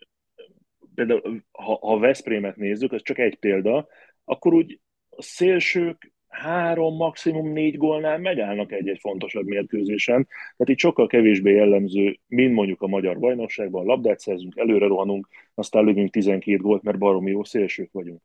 például 0.95 1.45
ha, 1.53 1.79
ha 1.81 1.99
Veszprémet 1.99 2.57
nézzük, 2.57 2.93
ez 2.93 3.03
csak 3.03 3.19
egy 3.19 3.37
példa, 3.37 3.88
akkor 4.25 4.55
úgy 4.55 4.81
a 5.09 5.23
szélsők 5.23 6.13
három, 6.35 6.97
maximum 6.97 7.53
négy 7.53 7.76
gólnál 7.76 8.19
megállnak 8.19 8.73
egy-egy 8.73 8.99
fontosabb 9.00 9.47
mérkőzésen. 9.47 10.26
Tehát 10.26 10.69
itt 10.69 10.79
sokkal 10.79 11.07
kevésbé 11.07 11.53
jellemző, 11.55 12.19
mint 12.29 12.55
mondjuk 12.55 12.83
a 12.83 12.87
magyar 12.87 13.19
bajnokságban. 13.19 13.85
Labdát 13.85 14.19
szerzünk, 14.19 14.57
előre 14.57 14.87
rohanunk, 14.87 15.29
aztán 15.55 15.85
lövünk 15.85 16.11
12 16.11 16.57
gólt, 16.57 16.83
mert 16.83 16.99
baromi 16.99 17.31
jó 17.31 17.45
szélsők 17.45 17.93
vagyunk. 17.93 18.23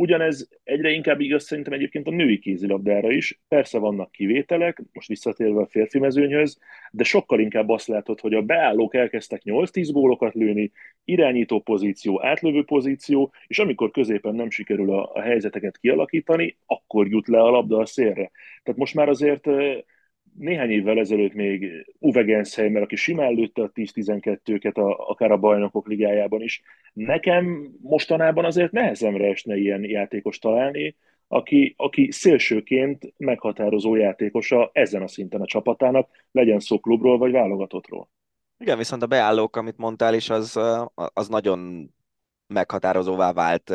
Ugyanez 0.00 0.48
egyre 0.64 0.90
inkább 0.90 1.20
igaz 1.20 1.44
szerintem 1.44 1.72
egyébként 1.72 2.06
a 2.06 2.10
női 2.10 2.38
kézilabdára 2.38 3.10
is. 3.10 3.40
Persze 3.48 3.78
vannak 3.78 4.12
kivételek, 4.12 4.82
most 4.92 5.08
visszatérve 5.08 5.60
a 5.60 5.66
férfi 5.66 5.98
mezőnyhöz, 5.98 6.58
de 6.90 7.04
sokkal 7.04 7.40
inkább 7.40 7.68
azt 7.68 7.86
látod, 7.86 8.20
hogy 8.20 8.34
a 8.34 8.42
beállók 8.42 8.94
elkezdtek 8.94 9.42
8-10 9.44 9.88
gólokat 9.92 10.34
lőni, 10.34 10.72
irányító 11.04 11.60
pozíció, 11.60 12.22
átlövő 12.24 12.64
pozíció, 12.64 13.32
és 13.46 13.58
amikor 13.58 13.90
középen 13.90 14.34
nem 14.34 14.50
sikerül 14.50 14.92
a, 14.92 15.10
a 15.14 15.20
helyzeteket 15.20 15.78
kialakítani, 15.78 16.56
akkor 16.66 17.08
jut 17.08 17.28
le 17.28 17.40
a 17.40 17.50
labda 17.50 17.78
a 17.78 17.86
szélre. 17.86 18.30
Tehát 18.62 18.80
most 18.80 18.94
már 18.94 19.08
azért 19.08 19.46
néhány 20.38 20.70
évvel 20.70 20.98
ezelőtt 20.98 21.34
még 21.34 21.86
Uwe 21.98 22.22
Gensheimer, 22.22 22.82
aki 22.82 22.96
simán 22.96 23.34
lőtte 23.34 23.62
a 23.62 23.70
10-12-ket 23.70 24.74
a, 24.74 25.08
akár 25.10 25.30
a 25.30 25.36
bajnokok 25.36 25.88
ligájában 25.88 26.42
is. 26.42 26.62
Nekem 26.92 27.72
mostanában 27.82 28.44
azért 28.44 28.72
nehezemre 28.72 29.26
esne 29.26 29.56
ilyen 29.56 29.84
játékos 29.84 30.38
találni, 30.38 30.96
aki, 31.28 31.74
aki 31.76 32.10
szélsőként 32.10 33.12
meghatározó 33.16 33.94
játékosa 33.94 34.70
ezen 34.72 35.02
a 35.02 35.08
szinten 35.08 35.40
a 35.40 35.46
csapatának, 35.46 36.08
legyen 36.30 36.60
szó 36.60 36.78
klubról 36.78 37.18
vagy 37.18 37.32
válogatottról. 37.32 38.10
Igen, 38.58 38.78
viszont 38.78 39.02
a 39.02 39.06
beállók, 39.06 39.56
amit 39.56 39.76
mondtál 39.76 40.14
is, 40.14 40.30
az, 40.30 40.60
az 40.94 41.28
nagyon 41.28 41.90
meghatározóvá 42.46 43.32
vált, 43.32 43.72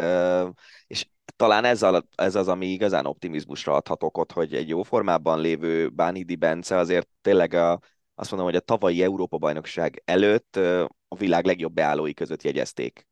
és 0.87 1.05
talán 1.35 1.65
ez, 1.65 1.81
a, 1.81 2.05
ez 2.15 2.35
az, 2.35 2.47
ami 2.47 2.65
igazán 2.67 3.05
optimizmusra 3.05 3.73
adhat 3.73 4.03
okot, 4.03 4.31
hogy 4.31 4.53
egy 4.53 4.67
jó 4.69 4.83
formában 4.83 5.39
lévő 5.41 5.89
Bánhidi 5.89 6.35
Bence 6.35 6.77
azért 6.77 7.07
tényleg 7.21 7.53
a, 7.53 7.79
azt 8.15 8.31
mondom, 8.31 8.49
hogy 8.49 8.57
a 8.57 8.65
tavalyi 8.65 9.03
Európa-bajnokság 9.03 10.01
előtt 10.05 10.55
a 11.07 11.15
világ 11.17 11.45
legjobb 11.45 11.73
beállói 11.73 12.13
között 12.13 12.41
jegyezték 12.41 13.07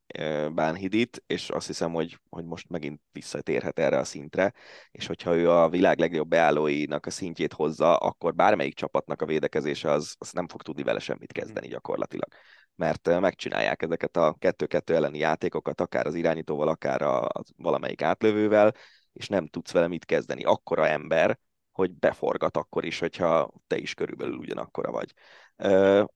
Bánhidit, 0.53 1.23
és 1.27 1.49
azt 1.49 1.67
hiszem, 1.67 1.91
hogy, 1.93 2.19
hogy 2.29 2.45
most 2.45 2.69
megint 2.69 3.01
visszatérhet 3.11 3.79
erre 3.79 3.97
a 3.97 4.03
szintre, 4.03 4.53
és 4.91 5.07
hogyha 5.07 5.35
ő 5.35 5.49
a 5.51 5.69
világ 5.69 5.99
legjobb 5.99 6.27
beállóinak 6.27 7.05
a 7.05 7.09
szintjét 7.09 7.53
hozza, 7.53 7.95
akkor 7.95 8.35
bármelyik 8.35 8.75
csapatnak 8.75 9.21
a 9.21 9.25
védekezése 9.25 9.91
az, 9.91 10.15
az 10.17 10.31
nem 10.31 10.47
fog 10.47 10.61
tudni 10.61 10.83
vele 10.83 10.99
semmit 10.99 11.31
kezdeni 11.31 11.67
gyakorlatilag 11.67 12.27
mert 12.75 13.19
megcsinálják 13.19 13.81
ezeket 13.81 14.17
a 14.17 14.35
kettő-kettő 14.39 14.95
elleni 14.95 15.17
játékokat, 15.17 15.81
akár 15.81 16.05
az 16.05 16.15
irányítóval, 16.15 16.67
akár 16.67 17.01
a, 17.01 17.29
valamelyik 17.57 18.01
átlövővel, 18.01 18.73
és 19.13 19.27
nem 19.27 19.47
tudsz 19.47 19.71
vele 19.71 19.87
mit 19.87 20.05
kezdeni. 20.05 20.43
Akkora 20.43 20.87
ember, 20.87 21.39
hogy 21.73 21.91
beforgat 21.91 22.57
akkor 22.57 22.85
is, 22.85 22.99
hogyha 22.99 23.51
te 23.67 23.77
is 23.77 23.93
körülbelül 23.93 24.35
ugyanakkora 24.35 24.91
vagy. 24.91 25.13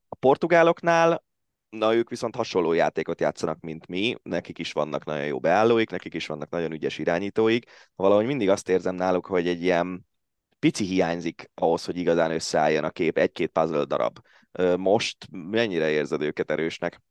A 0.10 0.16
portugáloknál, 0.20 1.26
na 1.70 1.96
ők 1.96 2.10
viszont 2.10 2.36
hasonló 2.36 2.74
játékot 2.74 3.22
játszanak, 3.22 3.60
mint 3.60 3.88
mi, 3.88 4.16
nekik 4.24 4.60
is 4.60 4.72
vannak 4.72 5.06
nagyon 5.06 5.26
jó 5.26 5.40
beállóik, 5.40 5.90
nekik 5.90 6.14
is 6.14 6.28
vannak 6.28 6.50
nagyon 6.50 6.72
ügyes 6.72 6.98
irányítóik. 6.98 7.66
Valahogy 7.96 8.26
mindig 8.26 8.50
azt 8.50 8.70
érzem 8.70 8.96
náluk, 8.96 9.26
hogy 9.26 9.48
egy 9.48 9.64
ilyen 9.64 10.06
pici 10.60 10.86
hiányzik 10.86 11.52
ahhoz, 11.54 11.86
hogy 11.86 11.98
igazán 11.98 12.32
összeálljon 12.32 12.84
a 12.84 12.90
kép, 12.90 13.18
egy-két 13.18 13.50
puzzle 13.50 13.84
darab. 13.84 14.20
Most 14.78 15.18
mennyire 15.32 15.90
érzed 15.90 16.22
őket 16.22 16.52
erősnek? 16.52 17.02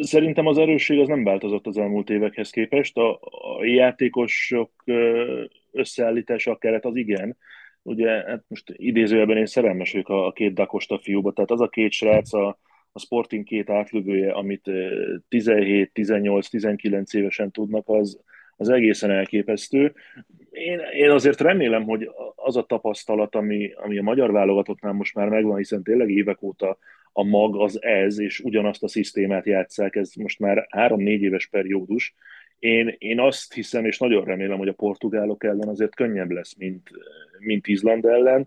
Szerintem 0.00 0.46
az 0.46 0.58
erősség 0.58 0.98
az 0.98 1.08
nem 1.08 1.24
változott 1.24 1.66
az 1.66 1.78
elmúlt 1.78 2.10
évekhez 2.10 2.50
képest. 2.50 2.96
A, 2.96 3.20
a 3.20 3.64
játékosok 3.64 4.72
összeállítása, 5.72 6.50
a 6.50 6.58
keret 6.58 6.84
az 6.84 6.96
igen. 6.96 7.36
Ugye 7.88 8.10
hát 8.10 8.44
most 8.48 8.74
idézőjelben 8.76 9.36
én 9.36 9.46
szerelmes 9.46 9.92
vagyok 9.92 10.08
a, 10.08 10.26
a 10.26 10.32
két 10.32 10.54
Dakosta 10.54 10.98
fiúba, 10.98 11.32
tehát 11.32 11.50
az 11.50 11.60
a 11.60 11.68
két 11.68 11.92
srác 11.92 12.32
a, 12.32 12.58
a 12.92 12.98
Sporting 12.98 13.44
két 13.44 13.70
átlövője, 13.70 14.32
amit 14.32 14.70
17, 15.28 15.92
18, 15.92 16.48
19 16.48 17.14
évesen 17.14 17.50
tudnak, 17.50 17.88
az, 17.88 18.20
az 18.56 18.68
egészen 18.68 19.10
elképesztő. 19.10 19.94
Én, 20.50 20.80
én 20.92 21.10
azért 21.10 21.40
remélem, 21.40 21.84
hogy 21.84 22.10
az 22.34 22.56
a 22.56 22.62
tapasztalat, 22.62 23.34
ami, 23.34 23.72
ami 23.72 23.98
a 23.98 24.02
magyar 24.02 24.32
válogatottnál 24.32 24.92
most 24.92 25.14
már 25.14 25.28
megvan, 25.28 25.56
hiszen 25.56 25.82
tényleg 25.82 26.10
évek 26.10 26.42
óta 26.42 26.78
a 27.12 27.24
mag 27.24 27.60
az 27.60 27.82
ez, 27.82 28.18
és 28.18 28.40
ugyanazt 28.40 28.82
a 28.82 28.88
szisztémát 28.88 29.46
játszák, 29.46 29.96
ez 29.96 30.14
most 30.14 30.38
már 30.38 30.66
három-négy 30.70 31.22
éves 31.22 31.46
periódus. 31.46 32.14
Én, 32.58 32.94
én 32.98 33.20
azt 33.20 33.54
hiszem, 33.54 33.84
és 33.84 33.98
nagyon 33.98 34.24
remélem, 34.24 34.58
hogy 34.58 34.68
a 34.68 34.72
portugálok 34.72 35.44
ellen 35.44 35.68
azért 35.68 35.94
könnyebb 35.94 36.30
lesz, 36.30 36.54
mint, 36.56 36.90
mint 37.38 37.66
Izland 37.66 38.04
ellen, 38.04 38.46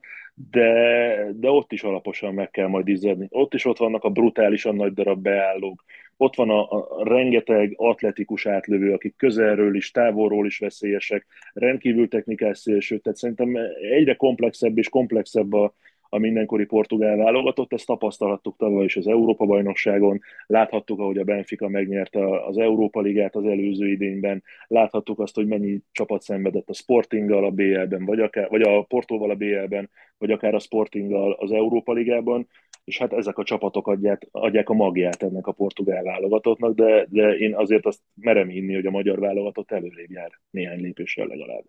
de, 0.51 1.31
de 1.33 1.49
ott 1.49 1.71
is 1.71 1.83
alaposan 1.83 2.33
meg 2.33 2.51
kell 2.51 2.67
majd 2.67 2.87
izzadni. 2.87 3.27
Ott 3.29 3.53
is 3.53 3.65
ott 3.65 3.77
vannak 3.77 4.03
a 4.03 4.09
brutálisan 4.09 4.75
nagy 4.75 4.93
darab 4.93 5.21
beállók, 5.21 5.83
ott 6.17 6.35
van 6.35 6.49
a, 6.49 6.71
a 6.71 7.03
rengeteg 7.03 7.73
atletikus 7.77 8.45
átlövő, 8.45 8.93
akik 8.93 9.15
közelről 9.17 9.75
is, 9.75 9.91
távolról 9.91 10.45
is 10.45 10.59
veszélyesek, 10.59 11.25
rendkívül 11.53 12.07
technikás 12.07 12.57
szélső, 12.57 12.97
tehát 12.97 13.17
szerintem 13.17 13.57
egyre 13.91 14.15
komplexebb 14.15 14.77
és 14.77 14.89
komplexebb 14.89 15.53
a, 15.53 15.73
a 16.13 16.17
mindenkori 16.17 16.65
portugál 16.65 17.17
válogatott, 17.17 17.73
ezt 17.73 17.85
tapasztalhattuk 17.85 18.57
tavaly 18.57 18.85
is 18.85 18.95
az 18.95 19.07
Európa-bajnokságon, 19.07 20.19
láthattuk, 20.45 20.99
ahogy 20.99 21.17
a 21.17 21.23
Benfica 21.23 21.67
megnyerte 21.67 22.45
az 22.45 22.57
Európa 22.57 23.01
Ligát 23.01 23.35
az 23.35 23.45
előző 23.45 23.87
idényben, 23.87 24.43
láthattuk 24.67 25.19
azt, 25.19 25.35
hogy 25.35 25.47
mennyi 25.47 25.79
csapat 25.91 26.21
szenvedett 26.21 26.69
a 26.69 26.73
Sportinggal 26.73 27.45
a 27.45 27.49
BL-ben, 27.49 28.05
vagy, 28.05 28.19
akár, 28.19 28.49
vagy 28.49 28.61
a 28.61 28.81
Portóval 28.81 29.29
a 29.29 29.35
BL-ben, 29.35 29.89
vagy 30.17 30.31
akár 30.31 30.53
a 30.53 30.59
Sportinggal 30.59 31.31
az 31.31 31.51
Európa 31.51 31.93
Ligában, 31.93 32.47
és 32.83 32.97
hát 32.97 33.13
ezek 33.13 33.37
a 33.37 33.43
csapatok 33.43 33.87
adják, 33.87 34.27
adják 34.31 34.69
a 34.69 34.73
magját 34.73 35.23
ennek 35.23 35.47
a 35.47 35.51
portugál 35.51 36.03
válogatottnak, 36.03 36.75
de, 36.75 37.05
de 37.09 37.37
én 37.37 37.55
azért 37.55 37.85
azt 37.85 38.01
merem 38.13 38.47
hinni, 38.47 38.73
hogy 38.73 38.85
a 38.85 38.91
magyar 38.91 39.19
válogatott 39.19 39.71
előrébb 39.71 40.11
jár 40.11 40.31
néhány 40.49 40.81
lépéssel 40.81 41.27
legalább. 41.27 41.63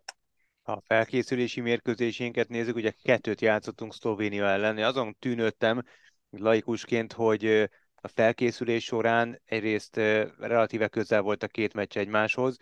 A 0.65 0.81
felkészülési 0.81 1.61
mérkőzésénket 1.61 2.49
nézzük, 2.49 2.77
ugye 2.77 2.91
kettőt 3.03 3.41
játszottunk 3.41 3.95
Szlovénia 3.95 4.45
ellen, 4.45 4.79
azon 4.79 5.17
tűnődtem 5.19 5.83
laikusként, 6.31 7.13
hogy 7.13 7.71
a 7.95 8.09
felkészülés 8.09 8.85
során 8.85 9.41
egyrészt 9.45 9.97
relatíve 10.39 10.89
közel 10.89 11.21
volt 11.21 11.43
a 11.43 11.47
két 11.47 11.75
meccs 11.75 11.97
egymáshoz, 11.97 12.57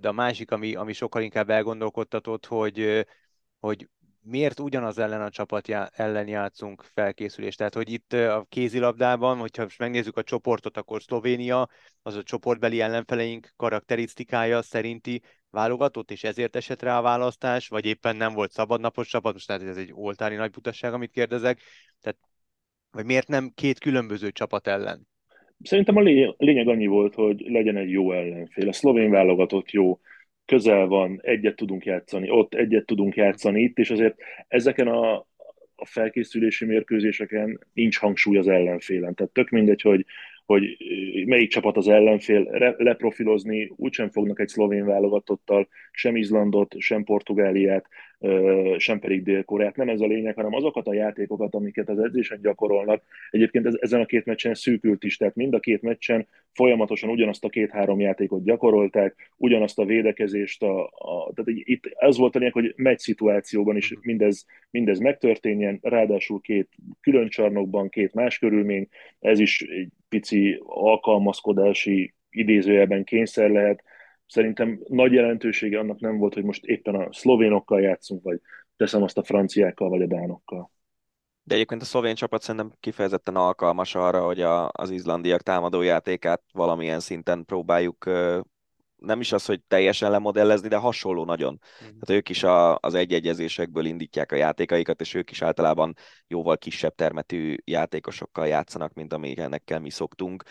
de 0.00 0.08
a 0.08 0.12
másik, 0.12 0.50
ami, 0.50 0.74
ami 0.74 0.92
sokkal 0.92 1.22
inkább 1.22 1.50
elgondolkodtatott, 1.50 2.46
hogy, 2.46 3.06
hogy 3.60 3.88
miért 4.20 4.60
ugyanaz 4.60 4.98
ellen 4.98 5.22
a 5.22 5.30
csapat 5.30 5.68
já- 5.68 5.92
ellen 5.94 6.28
játszunk 6.28 6.82
felkészülést. 6.94 7.58
Tehát, 7.58 7.74
hogy 7.74 7.90
itt 7.90 8.12
a 8.12 8.46
kézilabdában, 8.48 9.38
hogyha 9.38 9.62
most 9.62 9.78
megnézzük 9.78 10.16
a 10.16 10.22
csoportot, 10.22 10.76
akkor 10.76 11.02
Szlovénia, 11.02 11.68
az 12.02 12.14
a 12.14 12.22
csoportbeli 12.22 12.80
ellenfeleink 12.80 13.52
karakterisztikája 13.56 14.62
szerinti 14.62 15.22
válogatott, 15.56 16.10
és 16.10 16.24
ezért 16.24 16.56
esett 16.56 16.82
rá 16.82 16.98
a 16.98 17.02
választás, 17.02 17.68
vagy 17.68 17.86
éppen 17.86 18.16
nem 18.16 18.32
volt 18.32 18.50
szabadnapos 18.50 19.08
csapat, 19.08 19.32
most 19.32 19.46
tehát 19.46 19.62
ez 19.62 19.76
egy 19.76 19.90
oltári 19.92 20.34
nagy 20.34 20.50
butasság, 20.50 20.92
amit 20.92 21.10
kérdezek, 21.10 21.60
tehát 22.00 22.18
vagy 22.90 23.04
miért 23.04 23.28
nem 23.28 23.52
két 23.54 23.78
különböző 23.78 24.30
csapat 24.30 24.66
ellen? 24.66 25.06
Szerintem 25.62 25.96
a 25.96 26.00
lényeg 26.36 26.68
annyi 26.68 26.86
volt, 26.86 27.14
hogy 27.14 27.40
legyen 27.40 27.76
egy 27.76 27.90
jó 27.90 28.12
ellenfél. 28.12 28.68
A 28.68 28.72
szlovén 28.72 29.10
válogatott 29.10 29.70
jó, 29.70 30.00
közel 30.44 30.86
van, 30.86 31.18
egyet 31.22 31.56
tudunk 31.56 31.84
játszani, 31.84 32.30
ott 32.30 32.54
egyet 32.54 32.86
tudunk 32.86 33.14
játszani 33.14 33.62
itt, 33.62 33.78
és 33.78 33.90
azért 33.90 34.16
ezeken 34.48 34.88
a, 34.88 35.14
a 35.74 35.86
felkészülési 35.86 36.64
mérkőzéseken 36.64 37.66
nincs 37.72 37.98
hangsúly 37.98 38.38
az 38.38 38.48
ellenfélen. 38.48 39.14
Tehát 39.14 39.32
tök 39.32 39.48
mindegy, 39.48 39.80
hogy 39.80 40.06
hogy 40.46 40.76
melyik 41.26 41.50
csapat 41.50 41.76
az 41.76 41.88
ellenfél 41.88 42.74
leprofilozni, 42.76 43.72
úgysem 43.76 44.10
fognak 44.10 44.40
egy 44.40 44.48
szlovén 44.48 44.84
válogatottal 44.84 45.68
sem 45.92 46.16
Izlandot, 46.16 46.74
sem 46.78 47.04
Portugáliát, 47.04 47.86
sem 48.78 48.98
pedig 48.98 49.22
Dél-Koreát. 49.22 49.76
Nem 49.76 49.88
ez 49.88 50.00
a 50.00 50.06
lényeg, 50.06 50.34
hanem 50.34 50.54
azokat 50.54 50.86
a 50.86 50.94
játékokat, 50.94 51.54
amiket 51.54 51.88
az 51.88 51.98
edzésen 51.98 52.40
gyakorolnak. 52.42 53.02
Egyébként 53.30 53.66
ez, 53.66 53.74
ezen 53.80 54.00
a 54.00 54.06
két 54.06 54.24
meccsen 54.24 54.54
szűkült 54.54 55.04
is, 55.04 55.16
tehát 55.16 55.34
mind 55.34 55.54
a 55.54 55.60
két 55.60 55.82
meccsen 55.82 56.26
folyamatosan 56.52 57.10
ugyanazt 57.10 57.44
a 57.44 57.48
két-három 57.48 58.00
játékot 58.00 58.44
gyakorolták, 58.44 59.30
ugyanazt 59.36 59.78
a 59.78 59.84
védekezést. 59.84 60.62
A, 60.62 60.84
a, 60.84 61.32
tehát 61.34 61.60
itt 61.64 61.86
ez 61.94 62.16
volt 62.16 62.34
a 62.34 62.38
lényeg, 62.38 62.54
hogy 62.54 62.72
megy 62.76 62.98
szituációban 62.98 63.76
is 63.76 63.94
mindez, 64.00 64.46
mindez 64.70 64.98
megtörténjen, 64.98 65.78
ráadásul 65.82 66.40
két 66.40 66.68
külön 67.00 67.28
csarnokban, 67.28 67.88
két 67.88 68.14
más 68.14 68.38
körülmény, 68.38 68.88
ez 69.20 69.38
is 69.38 69.60
egy 69.60 69.88
pici 70.08 70.60
alkalmazkodási 70.64 72.14
idézőjelben 72.30 73.04
kényszer 73.04 73.50
lehet, 73.50 73.82
Szerintem 74.28 74.80
nagy 74.88 75.12
jelentősége 75.12 75.78
annak 75.78 76.00
nem 76.00 76.18
volt, 76.18 76.34
hogy 76.34 76.44
most 76.44 76.64
éppen 76.64 76.94
a 76.94 77.12
szlovénokkal 77.12 77.80
játszunk, 77.80 78.22
vagy 78.22 78.40
teszem 78.76 79.02
azt 79.02 79.18
a 79.18 79.24
franciákkal, 79.24 79.88
vagy 79.88 80.02
a 80.02 80.06
dánokkal. 80.06 80.70
De 81.42 81.54
egyébként 81.54 81.82
a 81.82 81.84
szlovén 81.84 82.14
csapat 82.14 82.42
szerintem 82.42 82.72
kifejezetten 82.80 83.36
alkalmas 83.36 83.94
arra, 83.94 84.24
hogy 84.24 84.40
a, 84.40 84.68
az 84.72 84.90
izlandiak 84.90 85.42
támadójátékát 85.42 86.42
valamilyen 86.52 87.00
szinten 87.00 87.44
próbáljuk 87.44 88.04
nem 89.06 89.20
is 89.20 89.32
az, 89.32 89.44
hogy 89.44 89.62
teljesen 89.68 90.10
lemodellezni, 90.10 90.68
de 90.68 90.76
hasonló 90.76 91.24
nagyon. 91.24 91.52
Mm. 91.52 91.86
Tehát 91.86 92.10
ők 92.10 92.28
is 92.28 92.42
a, 92.42 92.78
az 92.78 92.94
egyegyezésekből 92.94 93.84
indítják 93.84 94.32
a 94.32 94.36
játékaikat, 94.36 95.00
és 95.00 95.14
ők 95.14 95.30
is 95.30 95.42
általában 95.42 95.96
jóval 96.26 96.58
kisebb 96.58 96.94
termetű 96.94 97.54
játékosokkal 97.64 98.46
játszanak, 98.46 98.92
mint 98.92 99.12
amikkel 99.12 99.80
mi 99.80 99.90
szoktunk. 99.90 100.42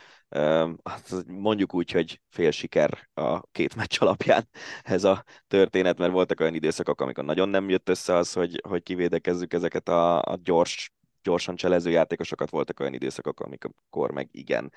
Mondjuk 1.27 1.73
úgy, 1.73 1.91
hogy 1.91 2.21
fél 2.29 2.51
siker 2.51 3.09
a 3.13 3.41
két 3.51 3.75
meccs 3.75 3.97
alapján 3.99 4.49
ez 4.83 5.03
a 5.03 5.23
történet, 5.47 5.97
mert 5.97 6.11
voltak 6.11 6.39
olyan 6.39 6.53
időszakok, 6.53 7.01
amikor 7.01 7.23
nagyon 7.23 7.49
nem 7.49 7.69
jött 7.69 7.89
össze 7.89 8.15
az, 8.15 8.33
hogy, 8.33 8.61
hogy 8.67 8.83
kivédekezzük 8.83 9.53
ezeket 9.53 9.89
a, 9.89 10.21
a 10.21 10.37
gyors, 10.43 10.93
gyorsan 11.23 11.55
cselező 11.55 11.89
játékosokat, 11.89 12.49
voltak 12.49 12.79
olyan 12.79 12.93
időszakok, 12.93 13.39
amikor 13.39 14.11
meg 14.11 14.29
igen 14.31 14.71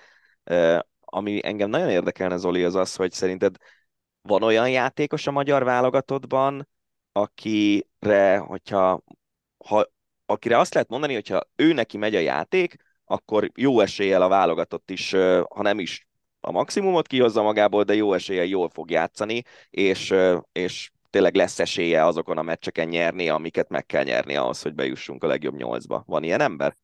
ami 1.11 1.41
engem 1.47 1.71
nagyon 1.71 1.89
érdekelne, 1.89 2.37
Zoli, 2.37 2.65
az 2.65 2.75
az, 2.75 2.95
hogy 2.95 3.13
szerinted 3.13 3.57
van 4.23 4.43
olyan 4.43 4.71
játékos 4.71 5.27
a 5.27 5.31
magyar 5.31 5.65
válogatottban, 5.65 6.69
akire, 7.13 8.39
hogyha, 8.39 9.03
ha, 9.65 9.87
akire 10.27 10.59
azt 10.59 10.75
lehet 10.75 10.89
mondani, 10.89 11.15
hogyha 11.15 11.43
ő 11.57 11.73
neki 11.73 11.97
megy 11.97 12.15
a 12.15 12.19
játék, 12.19 12.77
akkor 13.05 13.51
jó 13.55 13.81
eséllyel 13.81 14.23
a 14.23 14.29
válogatott 14.29 14.91
is, 14.91 15.11
ha 15.49 15.63
nem 15.63 15.79
is 15.79 16.07
a 16.41 16.51
maximumot 16.51 17.07
kihozza 17.07 17.43
magából, 17.43 17.83
de 17.83 17.95
jó 17.95 18.13
eséllyel 18.13 18.45
jól 18.45 18.69
fog 18.69 18.91
játszani, 18.91 19.43
és, 19.71 20.15
és 20.53 20.91
tényleg 21.11 21.35
lesz 21.35 21.59
esélye 21.59 22.05
azokon 22.05 22.39
a 22.39 22.43
meccseken 22.43 22.89
nyerni, 22.89 23.29
amiket 23.29 23.69
meg 23.69 23.87
kell 23.87 24.05
nyerni 24.05 24.37
ahhoz, 24.37 24.63
hogy 24.63 24.75
bejussunk 24.75 25.25
a 25.25 25.27
legjobb 25.27 25.57
nyolcba. 25.57 26.03
Van 26.07 26.23
ilyen 26.23 26.41
ember? 26.41 26.77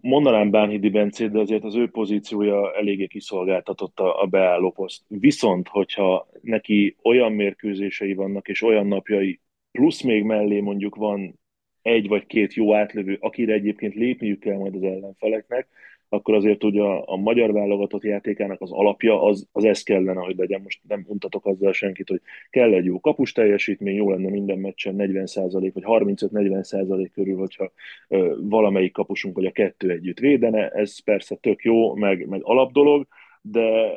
Mondanám 0.00 0.50
Bánhidi 0.50 0.90
Bencét, 0.90 1.30
de 1.30 1.38
azért 1.38 1.64
az 1.64 1.74
ő 1.74 1.88
pozíciója 1.88 2.74
eléggé 2.74 3.06
kiszolgáltatott 3.06 3.98
a, 3.98 4.22
a 4.22 4.26
beálló 4.26 4.70
poszt. 4.70 5.02
Viszont, 5.08 5.68
hogyha 5.68 6.28
neki 6.40 6.96
olyan 7.02 7.32
mérkőzései 7.32 8.14
vannak, 8.14 8.48
és 8.48 8.62
olyan 8.62 8.86
napjai, 8.86 9.40
plusz 9.72 10.00
még 10.00 10.22
mellé 10.22 10.60
mondjuk 10.60 10.94
van 10.94 11.38
egy 11.82 12.08
vagy 12.08 12.26
két 12.26 12.54
jó 12.54 12.74
átlövő, 12.74 13.16
akire 13.20 13.52
egyébként 13.52 13.94
lépniük 13.94 14.40
kell 14.40 14.56
majd 14.56 14.74
az 14.74 14.82
ellenfeleknek, 14.82 15.68
akkor 16.14 16.34
azért 16.34 16.64
ugye 16.64 16.82
a, 16.82 17.02
a 17.06 17.16
magyar 17.16 17.52
válogatott 17.52 18.02
játékának 18.02 18.60
az 18.60 18.72
alapja 18.72 19.22
az, 19.22 19.48
az 19.52 19.64
ez 19.64 19.82
kellene, 19.82 20.20
hogy 20.20 20.36
legyen. 20.36 20.60
Most 20.60 20.80
nem 20.88 21.04
mutatok 21.08 21.46
azzal 21.46 21.72
senkit, 21.72 22.08
hogy 22.08 22.20
kell 22.50 22.72
egy 22.72 22.84
jó 22.84 23.00
kapus 23.00 23.32
teljesítmény, 23.32 23.94
jó 23.94 24.10
lenne 24.10 24.30
minden 24.30 24.58
meccsen 24.58 24.94
40% 24.98 25.70
vagy 25.74 25.82
35-40% 25.86 27.10
körül, 27.14 27.36
hogyha 27.36 27.72
ö, 28.08 28.36
valamelyik 28.40 28.92
kapusunk 28.92 29.34
vagy 29.34 29.46
a 29.46 29.52
kettő 29.52 29.90
együtt 29.90 30.18
védene. 30.18 30.68
Ez 30.68 30.98
persze 30.98 31.34
tök 31.34 31.62
jó, 31.62 31.94
meg, 31.94 32.28
meg 32.28 32.40
alapdolog, 32.44 33.06
de, 33.42 33.92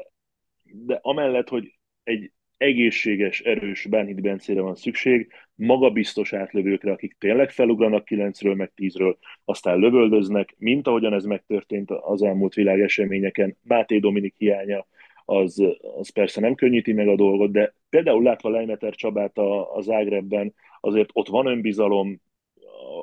de 0.63 0.99
amellett, 1.01 1.49
hogy 1.49 1.73
egy 2.03 2.31
egészséges, 2.57 3.39
erős 3.41 3.85
Bánhidi 3.85 4.21
Bencére 4.21 4.61
van 4.61 4.75
szükség, 4.75 5.31
magabiztos 5.55 6.33
átlövőkre, 6.33 6.91
akik 6.91 7.15
tényleg 7.19 7.49
felugranak 7.49 8.07
9-ről, 8.09 8.55
meg 8.55 8.71
10-ről, 8.75 9.15
aztán 9.45 9.79
lövöldöznek, 9.79 10.55
mint 10.57 10.87
ahogyan 10.87 11.13
ez 11.13 11.23
megtörtént 11.23 11.91
az 11.91 12.23
elmúlt 12.23 12.53
világeseményeken. 12.53 13.57
Máté 13.63 13.99
Dominik 13.99 14.35
hiánya 14.37 14.87
az, 15.25 15.63
az 15.97 16.09
persze 16.09 16.41
nem 16.41 16.55
könnyíti 16.55 16.93
meg 16.93 17.07
a 17.07 17.15
dolgot, 17.15 17.51
de 17.51 17.73
például 17.89 18.23
látva 18.23 18.49
Leimeter 18.49 18.95
Csabát 18.95 19.37
a, 19.37 19.75
a 19.75 19.81
Zágrebben, 19.81 20.53
azért 20.79 21.09
ott 21.13 21.27
van 21.27 21.45
önbizalom, 21.45 22.21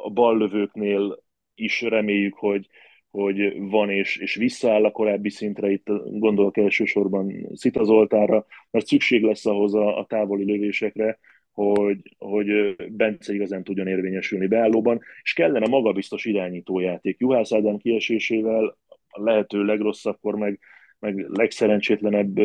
a 0.04 0.10
ballövőknél 0.10 1.22
is 1.54 1.80
reméljük, 1.80 2.34
hogy, 2.34 2.66
hogy 3.14 3.68
van 3.68 3.90
és, 3.90 4.16
és 4.16 4.34
visszaáll 4.34 4.84
a 4.84 4.90
korábbi 4.90 5.30
szintre, 5.30 5.70
itt 5.70 5.86
gondolok 6.04 6.56
elsősorban 6.56 7.48
Szita 7.52 7.84
Zoltánra, 7.84 8.46
mert 8.70 8.86
szükség 8.86 9.22
lesz 9.22 9.46
ahhoz 9.46 9.74
a, 9.74 9.98
a 9.98 10.04
távoli 10.04 10.44
lövésekre, 10.44 11.18
hogy, 11.52 11.98
hogy 12.18 12.76
Bence 12.92 13.34
igazán 13.34 13.64
tudjon 13.64 13.86
érvényesülni 13.86 14.46
beállóban, 14.46 15.00
és 15.22 15.32
kellene 15.32 15.66
magabiztos 15.66 16.24
irányítójáték. 16.24 17.18
Juhász 17.18 17.52
Ádám 17.52 17.76
kiesésével 17.76 18.78
a 19.08 19.22
lehető 19.22 19.64
legrosszabbkor, 19.64 20.34
meg, 20.34 20.58
meg 20.98 21.26
legszerencsétlenebb 21.28 22.40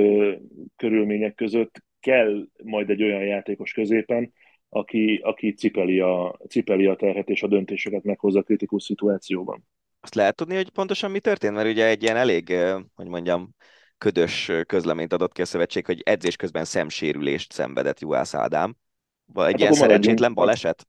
körülmények 0.75 1.36
között 1.36 1.84
kell 1.99 2.47
majd 2.63 2.89
egy 2.89 3.03
olyan 3.03 3.23
játékos 3.23 3.73
középen, 3.73 4.34
aki, 4.69 5.19
aki 5.23 5.53
cipeli, 5.53 5.99
a, 5.99 6.39
cipeli 6.49 6.86
a 6.86 6.95
terhet 6.95 7.29
és 7.29 7.43
a 7.43 7.47
döntéseket 7.47 8.03
meghozza 8.03 8.41
kritikus 8.41 8.84
szituációban. 8.84 9.63
Azt 10.01 10.15
lehet 10.15 10.35
tudni, 10.35 10.55
hogy 10.55 10.69
pontosan 10.69 11.12
mi 11.12 11.19
történt? 11.19 11.53
Mert 11.53 11.69
ugye 11.69 11.85
egy 11.85 12.03
ilyen 12.03 12.15
elég, 12.15 12.55
hogy 12.95 13.07
mondjam, 13.07 13.55
ködös 13.97 14.51
közleményt 14.65 15.13
adott 15.13 15.33
ki 15.33 15.41
a 15.41 15.45
szövetség, 15.45 15.85
hogy 15.85 16.01
edzés 16.05 16.35
közben 16.35 16.65
szemsérülést 16.65 17.51
szenvedett 17.51 17.99
Juhász 17.99 18.33
Ádám. 18.33 18.75
Vagy 19.25 19.45
egy 19.45 19.51
hát 19.51 19.59
ilyen 19.59 19.73
szerencsétlen 19.73 20.33
baleset? 20.33 20.88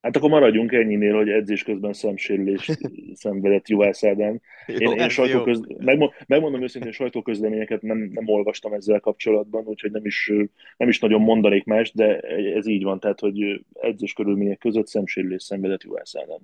Hát 0.00 0.16
akkor 0.16 0.30
maradjunk 0.30 0.72
ennyinél, 0.72 1.14
hogy 1.14 1.28
edzés 1.28 1.62
közben 1.62 1.92
szemsérülést 1.92 2.78
szenvedett 3.14 3.68
Juhász 3.68 4.04
Ádám. 4.04 4.40
Én, 4.66 4.92
én 4.92 5.08
sajtóköz... 5.08 5.60
Megmond, 5.78 6.12
megmondom 6.26 6.62
őszintén, 6.62 6.92
sajtóközleményeket 6.92 7.82
nem, 7.82 7.98
nem 7.98 8.28
olvastam 8.28 8.72
ezzel 8.72 9.00
kapcsolatban, 9.00 9.64
úgyhogy 9.64 9.90
nem 9.90 10.04
is, 10.04 10.32
nem 10.76 10.88
is 10.88 10.98
nagyon 10.98 11.20
mondanék 11.20 11.64
más, 11.64 11.92
de 11.92 12.18
ez 12.54 12.66
így 12.66 12.82
van, 12.82 13.00
tehát, 13.00 13.20
hogy 13.20 13.64
edzés 13.72 14.12
körülmények 14.12 14.58
között 14.58 14.86
szemsérülést 14.86 15.46
szenvedett 15.46 15.82
Juhász 15.82 16.16
Ádám. 16.16 16.40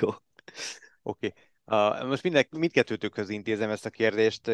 Jó. 0.00 0.08
Oké. 1.06 1.26
Okay. 1.26 1.42
Uh, 1.66 2.08
most 2.08 2.22
mind, 2.22 2.46
mindkettőtökhöz 2.58 3.28
intézem 3.28 3.70
ezt 3.70 3.86
a 3.86 3.90
kérdést. 3.90 4.50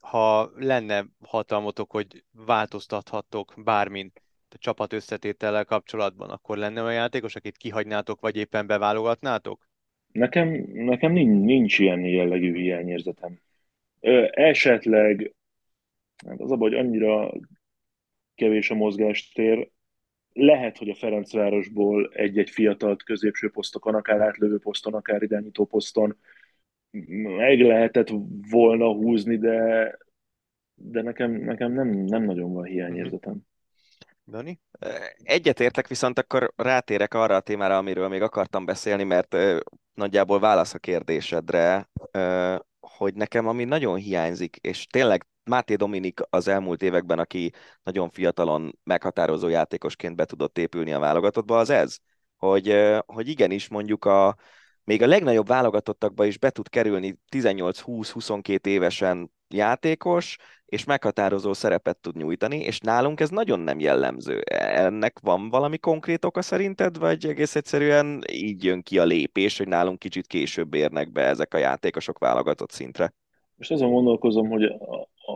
Ha 0.00 0.50
lenne 0.56 1.04
hatalmotok, 1.24 1.90
hogy 1.90 2.24
változtathattok 2.32 3.54
bármin 3.64 4.12
a 4.54 4.58
csapat 4.58 4.92
összetétellel 4.92 5.64
kapcsolatban, 5.64 6.30
akkor 6.30 6.56
lenne 6.56 6.82
olyan 6.82 6.94
játékos, 6.94 7.36
akit 7.36 7.56
kihagynátok, 7.56 8.20
vagy 8.20 8.36
éppen 8.36 8.66
beválogatnátok? 8.66 9.68
Nekem, 10.12 10.48
nekem 10.72 11.12
nincs, 11.12 11.44
nincs 11.44 11.78
ilyen 11.78 12.00
jellegű 12.00 12.54
hiányérzetem. 12.54 13.40
Ö, 14.00 14.26
esetleg, 14.30 15.34
hát 16.26 16.40
az 16.40 16.50
a 16.50 16.56
hogy 16.56 16.74
annyira 16.74 17.32
kevés 18.34 18.70
a 18.70 18.74
mozgástér, 18.74 19.68
lehet, 20.34 20.78
hogy 20.78 20.88
a 20.88 20.94
Ferencvárosból 20.94 22.10
egy-egy 22.12 22.50
fiatalt 22.50 23.02
középső 23.02 23.50
posztokon, 23.50 23.94
akár 23.94 24.20
átlövő 24.20 24.58
poszton, 24.58 24.94
akár 24.94 25.22
irányító 25.22 25.64
poszton 25.64 26.16
meg 27.36 27.60
lehetett 27.60 28.08
volna 28.50 28.92
húzni, 28.92 29.36
de, 29.36 29.98
de 30.74 31.02
nekem, 31.02 31.32
nekem 31.32 31.72
nem, 31.72 31.88
nem 31.88 32.24
nagyon 32.24 32.52
van 32.52 32.64
hiányérzetem. 32.64 33.40
Dani? 34.26 34.60
Egyetértek, 35.22 35.88
viszont 35.88 36.18
akkor 36.18 36.52
rátérek 36.56 37.14
arra 37.14 37.36
a 37.36 37.40
témára, 37.40 37.76
amiről 37.76 38.08
még 38.08 38.22
akartam 38.22 38.64
beszélni, 38.64 39.02
mert 39.02 39.36
nagyjából 39.94 40.40
válasz 40.40 40.74
a 40.74 40.78
kérdésedre, 40.78 41.90
hogy 42.80 43.14
nekem 43.14 43.46
ami 43.46 43.64
nagyon 43.64 43.96
hiányzik, 43.96 44.56
és 44.56 44.86
tényleg 44.86 45.26
Máté 45.44 45.74
Dominik 45.74 46.20
az 46.30 46.48
elmúlt 46.48 46.82
években, 46.82 47.18
aki 47.18 47.52
nagyon 47.82 48.10
fiatalon 48.10 48.78
meghatározó 48.84 49.48
játékosként 49.48 50.16
be 50.16 50.24
tudott 50.24 50.58
épülni 50.58 50.92
a 50.92 50.98
válogatottba, 50.98 51.58
az 51.58 51.70
ez, 51.70 51.98
hogy, 52.36 52.76
hogy 53.06 53.28
igenis 53.28 53.68
mondjuk 53.68 54.04
a, 54.04 54.36
még 54.84 55.02
a 55.02 55.06
legnagyobb 55.06 55.46
válogatottakba 55.46 56.24
is 56.24 56.38
be 56.38 56.50
tud 56.50 56.68
kerülni 56.68 57.18
18-20-22 57.30 58.66
évesen 58.66 59.30
játékos, 59.48 60.36
és 60.64 60.84
meghatározó 60.84 61.52
szerepet 61.52 61.96
tud 61.96 62.16
nyújtani, 62.16 62.58
és 62.58 62.78
nálunk 62.78 63.20
ez 63.20 63.30
nagyon 63.30 63.60
nem 63.60 63.78
jellemző. 63.78 64.40
Ennek 64.40 65.18
van 65.22 65.48
valami 65.48 65.78
konkrét 65.78 66.24
oka 66.24 66.42
szerinted, 66.42 66.98
vagy 66.98 67.26
egész 67.26 67.54
egyszerűen 67.56 68.22
így 68.32 68.64
jön 68.64 68.82
ki 68.82 68.98
a 68.98 69.04
lépés, 69.04 69.58
hogy 69.58 69.68
nálunk 69.68 69.98
kicsit 69.98 70.26
később 70.26 70.74
érnek 70.74 71.12
be 71.12 71.22
ezek 71.22 71.54
a 71.54 71.58
játékosok 71.58 72.18
válogatott 72.18 72.70
szintre? 72.70 73.14
Most 73.56 73.70
azon 73.70 73.90
gondolkozom, 73.90 74.48
hogy 74.48 74.72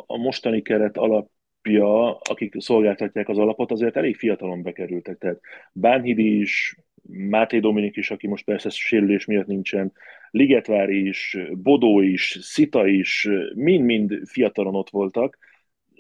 a, 0.07 0.17
mostani 0.17 0.63
keret 0.63 0.97
alapja, 0.97 2.17
akik 2.17 2.55
szolgáltatják 2.59 3.29
az 3.29 3.39
alapot, 3.39 3.71
azért 3.71 3.97
elég 3.97 4.17
fiatalon 4.17 4.63
bekerültek. 4.63 5.19
Tehát 5.19 5.41
Bánhidi 5.73 6.41
is, 6.41 6.77
Máté 7.11 7.59
Dominik 7.59 7.97
is, 7.97 8.11
aki 8.11 8.27
most 8.27 8.45
persze 8.45 8.71
sérülés 8.71 9.25
miatt 9.25 9.47
nincsen, 9.47 9.93
Ligetvári 10.31 11.09
is, 11.09 11.39
Bodó 11.53 12.01
is, 12.01 12.39
Szita 12.41 12.87
is, 12.87 13.29
mind-mind 13.55 14.21
fiatalon 14.25 14.75
ott 14.75 14.91
voltak. 14.91 15.39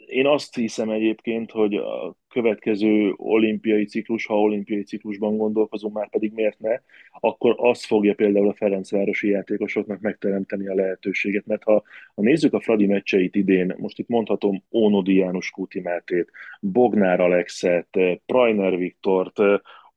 Én 0.08 0.26
azt 0.26 0.54
hiszem 0.54 0.90
egyébként, 0.90 1.50
hogy 1.50 1.74
a 1.74 2.16
következő 2.28 3.14
olimpiai 3.16 3.84
ciklus, 3.84 4.26
ha 4.26 4.40
olimpiai 4.40 4.82
ciklusban 4.82 5.36
gondolkozunk, 5.36 5.94
már 5.94 6.10
pedig 6.10 6.32
miért 6.32 6.58
ne, 6.58 6.80
akkor 7.20 7.54
az 7.58 7.84
fogja 7.84 8.14
például 8.14 8.48
a 8.48 8.54
Ferencvárosi 8.54 9.28
játékosoknak 9.28 10.00
megteremteni 10.00 10.68
a 10.68 10.74
lehetőséget. 10.74 11.46
Mert 11.46 11.62
ha, 11.62 11.82
ha 12.14 12.22
nézzük 12.22 12.52
a 12.52 12.60
Fradi 12.60 12.86
meccseit 12.86 13.34
idén, 13.34 13.74
most 13.78 13.98
itt 13.98 14.08
mondhatom 14.08 14.62
Ónodi 14.72 15.14
János 15.14 15.50
Kúti 15.50 15.80
Mátét, 15.80 16.30
Bognár 16.60 17.20
Alexet, 17.20 17.98
Prajner 18.26 18.76
Viktort, 18.76 19.38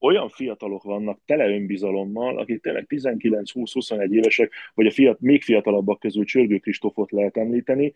olyan 0.02 0.30
fiatalok 0.30 0.84
vannak 0.84 1.20
tele 1.26 1.48
önbizalommal, 1.48 2.38
akik 2.38 2.62
tényleg 2.62 2.86
19-20-21 2.90 4.10
évesek, 4.10 4.52
vagy 4.74 4.86
a 4.86 4.92
fiat, 4.92 5.20
még 5.20 5.44
fiatalabbak 5.44 6.00
közül 6.00 6.26
Csörgő 6.26 6.58
Kristófot 6.58 7.12
lehet 7.12 7.38
említeni, 7.38 7.94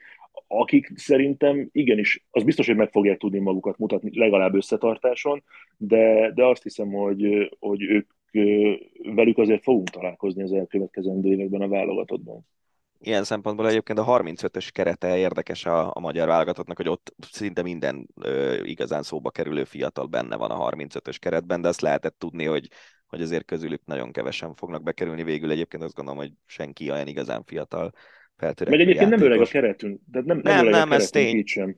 akik 0.48 0.92
szerintem 0.96 1.70
igenis, 1.72 2.26
az 2.32 2.44
biztos, 2.44 2.68
hogy 2.68 2.76
meg 2.76 2.92
fogják 2.92 3.18
tudni 3.18 3.40
magukat 3.40 3.78
mutatni 3.78 4.20
legalább 4.20 4.56
összetartáson, 4.56 5.44
de, 5.78 6.32
de 6.32 6.46
azt 6.46 6.64
hiszem, 6.64 6.92
hogy, 6.92 7.52
hogy 7.60 7.82
ők 7.82 8.12
velük 9.16 9.38
azért 9.38 9.64
fogunk 9.64 9.90
találkozni 9.90 10.44
az 10.44 10.54
elkövetkezendő 10.54 11.32
években 11.32 11.62
a 11.62 11.68
válogatottban 11.68 12.46
ilyen 13.06 13.24
szempontból 13.24 13.68
egyébként 13.68 14.00
a 14.00 14.06
35-ös 14.06 14.70
kerete 14.72 15.18
érdekes 15.18 15.66
a, 15.66 15.92
a 15.96 16.00
magyar 16.00 16.28
válogatottnak, 16.28 16.78
hogy 16.78 16.90
ott 16.90 17.16
szinte 17.32 17.62
minden 17.62 18.08
ö, 18.22 18.64
igazán 18.64 19.04
szóba 19.04 19.30
kerülő 19.30 19.64
fiatal 19.64 20.06
benne 20.06 20.36
van 20.36 20.52
a 20.52 20.70
35-ös 20.70 21.16
keretben, 21.20 21.62
de 21.62 21.68
azt 21.68 21.82
lehetett 21.82 22.16
tudni, 22.18 22.46
hogy, 22.46 22.68
hogy 23.08 23.22
azért 23.22 23.46
közülük 23.46 23.82
nagyon 23.86 24.12
kevesen 24.12 24.56
fognak 24.56 24.84
bekerülni 24.84 25.24
végül. 25.24 25.52
Egyébként 25.52 25.84
azt 25.84 25.94
gondolom, 25.94 26.20
hogy 26.20 26.32
senki 26.46 26.92
olyan 26.92 27.08
igazán 27.08 27.44
fiatal 27.44 27.92
feltörekvő 28.38 28.78
Meg 28.78 28.88
egyébként 28.88 29.12
játékos. 29.12 29.30
nem 29.30 29.32
öreg 29.32 29.48
a 29.48 29.52
keretünk, 29.52 30.02
de 30.12 30.22
nem, 30.26 30.40
nem, 30.44 30.64
nem, 30.64 30.68
nem 30.68 30.92
ez 30.92 31.10
tény. 31.10 31.44
Sem. 31.46 31.78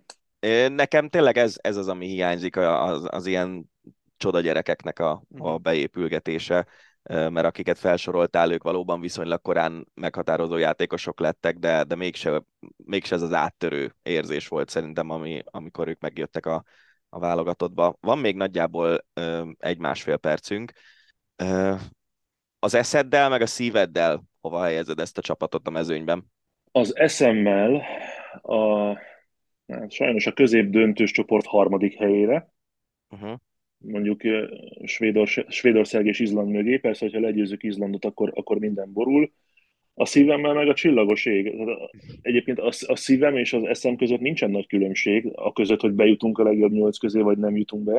Nekem 0.70 1.10
tényleg 1.10 1.38
ez, 1.38 1.56
ez 1.62 1.78
az, 1.78 1.88
ami 1.88 2.08
hiányzik, 2.08 2.56
az, 2.58 3.08
az 3.10 3.26
ilyen 3.26 3.72
csoda 4.18 4.40
gyerekeknek 4.40 5.00
a, 5.00 5.12
a 5.38 5.52
mhm. 5.52 5.62
beépülgetése 5.62 6.68
mert 7.08 7.46
akiket 7.46 7.78
felsoroltál, 7.78 8.52
ők 8.52 8.63
valóban 8.63 9.00
viszonylag 9.00 9.41
korán 9.41 9.88
meghatározó 9.93 10.58
játékosok 10.58 11.20
lettek, 11.20 11.58
de, 11.58 11.84
de 11.84 11.96
mégse, 11.96 12.43
mégse 12.78 13.15
ez 13.15 13.22
az 13.22 13.34
áttörő 13.34 13.96
érzés 14.04 14.48
volt 14.48 14.70
szerintem, 14.70 15.10
ami, 15.10 15.41
amikor 15.46 15.88
ők 15.88 16.00
megjöttek 16.00 16.46
a, 16.46 16.63
a 17.10 17.20
válogatottba. 17.20 17.98
Van 18.00 18.20
még 18.20 18.36
nagyjából 18.36 19.06
egy-másfél 19.58 20.17
percünk. 20.17 20.72
Az 22.60 22.74
eszeddel, 22.74 23.30
meg 23.30 23.41
a 23.41 23.46
szíveddel 23.46 24.24
hova 24.41 24.63
helyezed 24.63 25.00
ezt 25.00 25.17
a 25.17 25.22
csapatot 25.22 25.67
a 25.67 25.72
mezőnyben? 25.72 26.32
Az 26.72 26.96
eszemmel 26.96 27.84
a, 28.41 28.93
hát 29.67 29.91
sajnos 29.91 30.26
a 30.26 30.34
középdöntős 30.34 31.12
csoport 31.12 31.46
harmadik 31.46 31.98
helyére. 31.98 32.52
Uh-huh 33.10 33.38
mondjuk 33.78 34.22
Svédorsz, 34.84 35.38
Svédország 35.48 36.06
és 36.06 36.20
Izland 36.20 36.50
mögé. 36.50 36.78
Persze, 36.78 37.06
hogyha 37.06 37.20
legyőzzük 37.20 37.63
Izlandot, 37.63 38.06
akkor, 38.06 38.32
akkor 38.36 38.58
minden 38.58 38.94
borul. 38.94 39.32
A 39.94 40.06
szívemmel 40.06 40.54
meg 40.54 40.68
a 40.68 40.74
csillagos 40.74 41.26
ég. 41.26 41.54
Egyébként 42.22 42.60
a, 42.60 42.72
a 42.88 42.96
szívem 42.96 43.38
és 43.38 43.54
az 43.54 43.63
eszem 43.63 43.96
között 43.96 44.20
nincsen 44.20 44.52
nagy 44.52 44.68
különbség, 44.68 45.32
a 45.34 45.54
között, 45.54 45.82
hogy 45.82 45.92
bejutunk 45.92 46.38
a 46.38 46.44
legjobb 46.44 46.72
nyolc 46.72 46.98
közé, 46.98 47.22
vagy 47.22 47.38
nem 47.38 47.58
jutunk 47.58 47.84
be. 47.84 47.92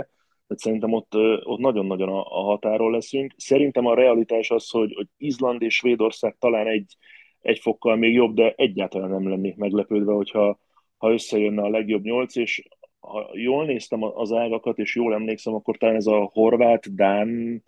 Tehát 0.47 0.63
szerintem 0.63 0.93
ott, 0.93 1.15
ott 1.43 1.59
nagyon-nagyon 1.59 2.09
a, 2.09 2.21
a 2.21 2.43
határól 2.43 2.91
leszünk. 2.91 3.35
Szerintem 3.37 3.87
a 3.87 3.95
realitás 3.95 4.51
az, 4.51 4.71
hogy, 4.71 4.95
hogy 4.95 5.07
Izland 5.17 5.63
és 5.63 5.75
Svédország 5.75 6.37
talán 6.39 6.67
egy, 6.67 6.97
egy 7.41 7.59
fokkal 7.59 7.97
még 7.97 8.15
jobb, 8.15 8.35
de 8.35 8.55
egyáltalán 8.57 9.11
nem 9.11 9.29
lennék 9.29 9.57
meglepődve, 9.57 10.13
hogyha 10.13 10.61
ha 10.97 11.13
összejönne 11.13 11.63
a 11.63 11.69
legjobb 11.69 12.03
nyolc, 12.03 12.37
és 12.37 12.63
ha 13.01 13.31
jól 13.33 13.67
néztem 13.67 14.03
az 14.03 14.33
ágakat, 14.33 14.79
és 14.79 14.95
jól 14.95 15.15
emlékszem, 15.15 15.55
akkor 15.55 15.77
talán 15.77 15.95
ez 15.95 16.07
a 16.07 16.31
horvát-dán 16.33 17.63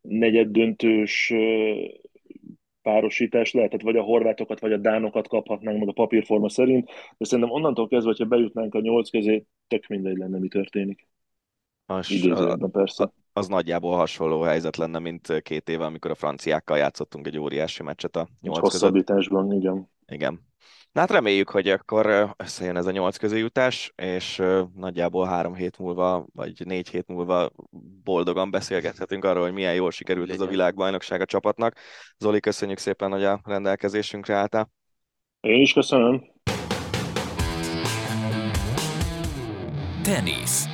negyeddöntős 0.00 1.32
párosítás 2.82 3.52
lehetett, 3.52 3.82
vagy 3.82 3.96
a 3.96 4.02
horvátokat, 4.02 4.60
vagy 4.60 4.72
a 4.72 4.76
dánokat 4.76 5.28
kaphatnánk 5.28 5.78
meg 5.78 5.88
a 5.88 5.92
papírforma 5.92 6.48
szerint, 6.48 6.90
de 7.18 7.24
szerintem 7.24 7.54
onnantól 7.54 7.88
kezdve, 7.88 8.10
hogyha 8.10 8.24
bejutnánk 8.24 8.74
a 8.74 8.80
nyolc 8.80 9.10
közé, 9.10 9.44
tök 9.68 9.86
mindegy 9.86 10.16
lenne, 10.16 10.38
mi 10.38 10.48
történik. 10.48 11.08
Az, 11.86 12.28
az, 12.30 12.70
persze. 12.72 13.12
az 13.32 13.48
nagyjából 13.48 13.96
hasonló 13.96 14.40
helyzet 14.40 14.76
lenne, 14.76 14.98
mint 14.98 15.42
két 15.42 15.68
éve, 15.68 15.84
amikor 15.84 16.10
a 16.10 16.14
franciákkal 16.14 16.78
játszottunk 16.78 17.26
egy 17.26 17.38
óriási 17.38 17.82
meccset 17.82 18.16
a 18.16 18.28
nyolc 18.40 18.58
között. 18.58 18.80
Hosszabbításban, 18.80 19.52
igen. 19.52 19.90
Igen. 20.06 20.40
Na 20.96 21.02
hát 21.02 21.10
reméljük, 21.10 21.50
hogy 21.50 21.68
akkor 21.68 22.34
összejön 22.36 22.76
ez 22.76 22.86
a 22.86 22.90
nyolc 22.90 23.16
közéjutás, 23.16 23.92
és 23.96 24.42
nagyjából 24.74 25.26
három 25.26 25.54
hét 25.54 25.78
múlva, 25.78 26.26
vagy 26.34 26.66
négy 26.66 26.88
hét 26.88 27.06
múlva 27.08 27.50
boldogan 28.04 28.50
beszélgethetünk 28.50 29.24
arról, 29.24 29.42
hogy 29.42 29.52
milyen 29.52 29.74
jól 29.74 29.90
sikerült 29.90 30.26
Legyen. 30.26 30.42
ez 30.42 30.48
a 30.48 30.50
világbajnokság 30.50 31.20
a 31.20 31.24
csapatnak. 31.24 31.78
Zoli, 32.18 32.40
köszönjük 32.40 32.78
szépen, 32.78 33.10
hogy 33.10 33.24
a 33.24 33.40
rendelkezésünkre 33.44 34.34
álltál. 34.34 34.70
Én 35.40 35.60
is 35.60 35.72
köszönöm. 35.72 36.22
Tenisz. 40.02 40.66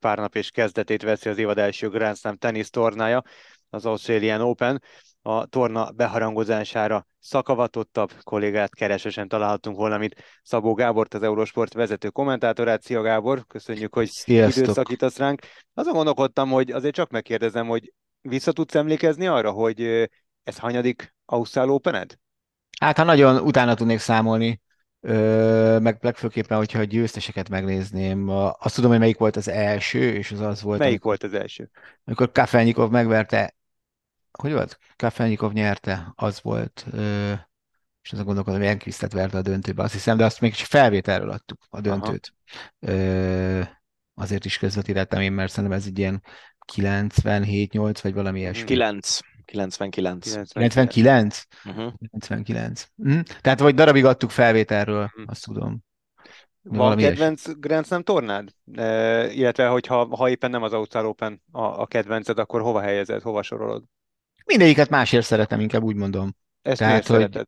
Pár 0.00 0.18
nap 0.18 0.34
és 0.34 0.50
kezdetét 0.50 1.02
veszi 1.02 1.28
az 1.28 1.38
évad 1.38 1.58
első 1.58 1.88
Grand 1.88 2.16
Slam 2.16 2.36
tenisz 2.36 2.70
tornája, 2.70 3.22
az 3.70 3.86
Australian 3.86 4.40
Open. 4.40 4.82
A 5.22 5.46
torna 5.46 5.90
beharangozására 5.90 7.06
szakavatottabb 7.18 8.12
kollégát 8.22 8.74
keresesen 8.74 9.28
találhatunk 9.28 9.76
volna, 9.76 9.98
mint 9.98 10.14
Szabó 10.42 10.72
Gábort, 10.72 11.14
az 11.14 11.22
Eurosport 11.22 11.72
vezető 11.72 12.08
kommentátorát. 12.08 12.82
Szia 12.82 13.02
Gábor, 13.02 13.46
köszönjük, 13.46 13.94
hogy 13.94 14.08
Sziasztok. 14.08 14.62
időt 14.62 14.74
szakítasz 14.74 15.18
ránk. 15.18 15.40
Azon 15.74 15.92
gondolkodtam, 15.92 16.50
hogy 16.50 16.70
azért 16.70 16.94
csak 16.94 17.10
megkérdezem, 17.10 17.66
hogy 17.66 17.92
vissza 18.20 18.52
tudsz 18.52 18.74
emlékezni 18.74 19.26
arra, 19.26 19.50
hogy 19.50 19.80
ez 20.42 20.58
hanyadik 20.58 21.14
Ausztrál 21.24 21.70
Opened? 21.70 22.18
Hát, 22.80 22.96
ha 22.96 23.04
nagyon 23.04 23.40
utána 23.40 23.74
tudnék 23.74 23.98
számolni, 23.98 24.60
ö, 25.00 25.78
meg 25.78 25.98
legfőképpen, 26.00 26.58
hogyha 26.58 26.78
a 26.78 26.84
győzteseket 26.84 27.48
megnézném, 27.48 28.28
azt 28.58 28.74
tudom, 28.74 28.90
hogy 28.90 28.98
melyik 28.98 29.18
volt 29.18 29.36
az 29.36 29.48
első, 29.48 30.14
és 30.14 30.32
az 30.32 30.40
az 30.40 30.62
volt, 30.62 30.78
Melyik 30.78 31.04
amikor, 31.04 31.18
volt 31.18 31.34
az 31.34 31.40
első? 31.40 31.70
amikor 32.04 32.32
Kafelnyikov 32.32 32.90
megverte, 32.90 33.56
hogy 34.42 34.52
volt? 34.52 34.78
Kafelnyikov 34.96 35.52
nyerte, 35.52 36.12
az 36.14 36.40
volt, 36.42 36.86
ö, 36.92 37.32
és 38.02 38.12
azon 38.12 38.24
gondolkodom, 38.24 38.60
hogy 38.60 38.68
Enquistet 38.68 39.12
verte 39.12 39.38
a 39.38 39.42
döntőbe, 39.42 39.82
azt 39.82 39.92
hiszem, 39.92 40.16
de 40.16 40.24
azt 40.24 40.40
még 40.40 40.54
csak 40.54 40.66
felvételről 40.66 41.30
adtuk, 41.30 41.58
a 41.68 41.80
döntőt. 41.80 42.34
Ö, 42.78 43.60
azért 44.14 44.44
is 44.44 44.58
közvetítettem 44.58 45.20
én, 45.20 45.32
mert 45.32 45.52
szerintem 45.52 45.78
ez 45.78 45.86
egy 45.86 45.98
ilyen 45.98 46.22
97-8 46.72 47.98
vagy 48.02 48.14
valami 48.14 48.38
ilyesmi. 48.38 48.64
9. 48.64 49.18
99. 49.44 50.52
99? 50.52 51.42
Uh-huh. 51.64 51.92
99. 52.10 52.84
Mm. 53.08 53.20
Tehát 53.40 53.58
vagy 53.60 53.74
darabig 53.74 54.04
adtuk 54.04 54.30
felvételről, 54.30 55.10
Mhm. 55.16 55.28
azt 55.28 55.44
tudom. 55.44 55.86
Van 56.62 56.78
Valami 56.78 57.02
kedvenc 57.02 57.58
Grand 57.58 57.86
Slam 57.86 58.02
tornád? 58.02 58.48
E, 58.72 59.30
illetve, 59.32 59.66
hogyha 59.66 60.16
ha 60.16 60.28
éppen 60.28 60.50
nem 60.50 60.62
az 60.62 60.72
Ausztrál 60.72 61.06
Open 61.06 61.42
a, 61.50 61.62
a 61.62 61.86
kedvenced, 61.86 62.38
akkor 62.38 62.60
hova 62.60 62.80
helyezed, 62.80 63.22
hova 63.22 63.42
sorolod? 63.42 63.84
Mindegyiket 64.48 64.88
másért 64.88 65.24
szeretem, 65.24 65.60
inkább 65.60 65.82
úgy 65.82 65.96
mondom. 65.96 66.36
Ezt 66.62 66.78
Tehát, 66.78 67.06
hogy- 67.06 67.16
szereted? 67.16 67.46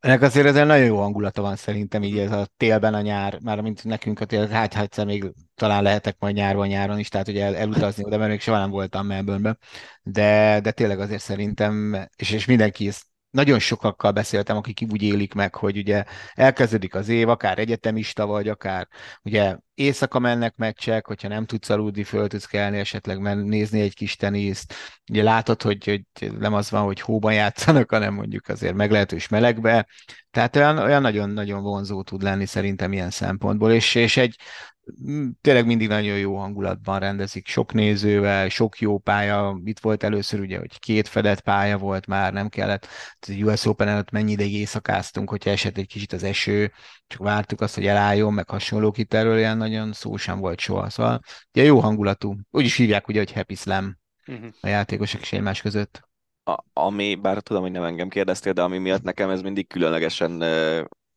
Ennek 0.00 0.22
azért 0.22 0.46
ezzel 0.46 0.66
nagyon 0.66 0.86
jó 0.86 0.98
hangulata 0.98 1.42
van 1.42 1.56
szerintem 1.56 2.02
így 2.02 2.18
ez 2.18 2.32
a 2.32 2.46
télben 2.56 2.94
a 2.94 3.00
nyár, 3.00 3.38
már 3.42 3.60
mint 3.60 3.84
nekünk 3.84 4.20
a 4.20 4.24
tél, 4.24 4.48
hát 4.48 4.74
ha 4.74 4.80
egyszer 4.80 5.06
még 5.06 5.32
talán 5.54 5.82
lehetek 5.82 6.16
majd 6.18 6.34
nyárban 6.34 6.66
nyáron 6.66 6.98
is, 6.98 7.08
tehát 7.08 7.26
hogy 7.26 7.38
el, 7.38 7.56
elutazni 7.56 8.04
oda, 8.04 8.18
mert 8.18 8.30
még 8.30 8.40
soha 8.40 8.58
nem 8.58 8.70
voltam 8.70 9.06
Melbourne-be, 9.06 9.56
de, 10.02 10.60
de 10.60 10.70
tényleg 10.70 11.00
azért 11.00 11.22
szerintem, 11.22 12.06
és, 12.16 12.30
és 12.30 12.44
mindenki 12.44 12.86
ezt 12.86 13.04
nagyon 13.36 13.58
sokakkal 13.58 14.10
beszéltem, 14.10 14.56
akik 14.56 14.86
úgy 14.90 15.02
élik 15.02 15.34
meg, 15.34 15.54
hogy 15.54 15.76
ugye 15.76 16.04
elkezdődik 16.34 16.94
az 16.94 17.08
év, 17.08 17.28
akár 17.28 17.58
egyetemista 17.58 18.26
vagy, 18.26 18.48
akár 18.48 18.88
ugye 19.22 19.56
éjszaka 19.74 20.18
mennek 20.18 20.56
meccsek, 20.56 21.06
hogyha 21.06 21.28
nem 21.28 21.44
tudsz 21.46 21.70
aludni, 21.70 22.04
föl 22.04 22.28
tudsz 22.28 22.44
kelni, 22.44 22.78
esetleg 22.78 23.18
men- 23.18 23.38
nézni 23.38 23.80
egy 23.80 23.94
kis 23.94 24.16
teniszt. 24.16 24.74
Ugye 25.10 25.22
látod, 25.22 25.62
hogy, 25.62 25.84
hogy 25.84 26.32
nem 26.38 26.54
az 26.54 26.70
van, 26.70 26.82
hogy 26.84 27.00
hóban 27.00 27.34
játszanak, 27.34 27.90
hanem 27.90 28.14
mondjuk 28.14 28.48
azért 28.48 28.74
meglehetős 28.74 29.28
melegbe. 29.28 29.86
Tehát 30.30 30.56
olyan, 30.56 30.78
olyan 30.78 31.02
nagyon-nagyon 31.02 31.62
vonzó 31.62 32.02
tud 32.02 32.22
lenni 32.22 32.46
szerintem 32.46 32.92
ilyen 32.92 33.10
szempontból, 33.10 33.72
és, 33.72 33.94
és 33.94 34.16
egy 34.16 34.36
tényleg 35.40 35.66
mindig 35.66 35.88
nagyon 35.88 36.18
jó 36.18 36.36
hangulatban 36.36 36.98
rendezik, 36.98 37.46
sok 37.46 37.72
nézővel, 37.72 38.48
sok 38.48 38.78
jó 38.78 38.98
pálya. 38.98 39.60
Itt 39.64 39.78
volt 39.78 40.02
először 40.02 40.40
ugye, 40.40 40.58
hogy 40.58 40.78
két 40.78 41.08
fedett 41.08 41.40
pálya 41.40 41.78
volt 41.78 42.06
már, 42.06 42.32
nem 42.32 42.48
kellett. 42.48 42.86
Az 43.20 43.34
US 43.42 43.64
Open 43.64 43.88
előtt 43.88 44.10
mennyi 44.10 44.32
ideig 44.32 44.54
éjszakáztunk, 44.54 45.30
hogyha 45.30 45.50
esett 45.50 45.76
egy 45.76 45.86
kicsit 45.86 46.12
az 46.12 46.22
eső, 46.22 46.72
csak 47.06 47.22
vártuk 47.22 47.60
azt, 47.60 47.74
hogy 47.74 47.86
elálljon, 47.86 48.34
meg 48.34 48.48
hasonlók 48.50 48.98
itt 48.98 49.14
erről 49.14 49.38
ilyen 49.38 49.56
nagyon 49.56 49.92
szó 49.92 50.16
sem 50.16 50.38
volt 50.38 50.60
soha. 50.60 50.90
Szóval 50.90 51.20
ugye 51.52 51.64
jó 51.64 51.78
hangulatú. 51.78 52.36
Úgy 52.50 52.64
is 52.64 52.76
hívják 52.76 53.08
ugye, 53.08 53.18
hogy 53.18 53.32
Happy 53.32 53.54
Slam 53.54 53.96
Uh-huh. 54.28 54.48
a 54.60 54.68
játékosok 54.68 55.20
is 55.20 55.32
egymás 55.32 55.60
között. 55.60 56.00
A, 56.44 56.64
ami, 56.72 57.14
bár 57.14 57.40
tudom, 57.40 57.62
hogy 57.62 57.70
nem 57.70 57.82
engem 57.82 58.08
kérdeztél, 58.08 58.52
de 58.52 58.62
ami 58.62 58.78
miatt 58.78 59.02
nekem 59.02 59.30
ez 59.30 59.42
mindig 59.42 59.68
különlegesen 59.68 60.42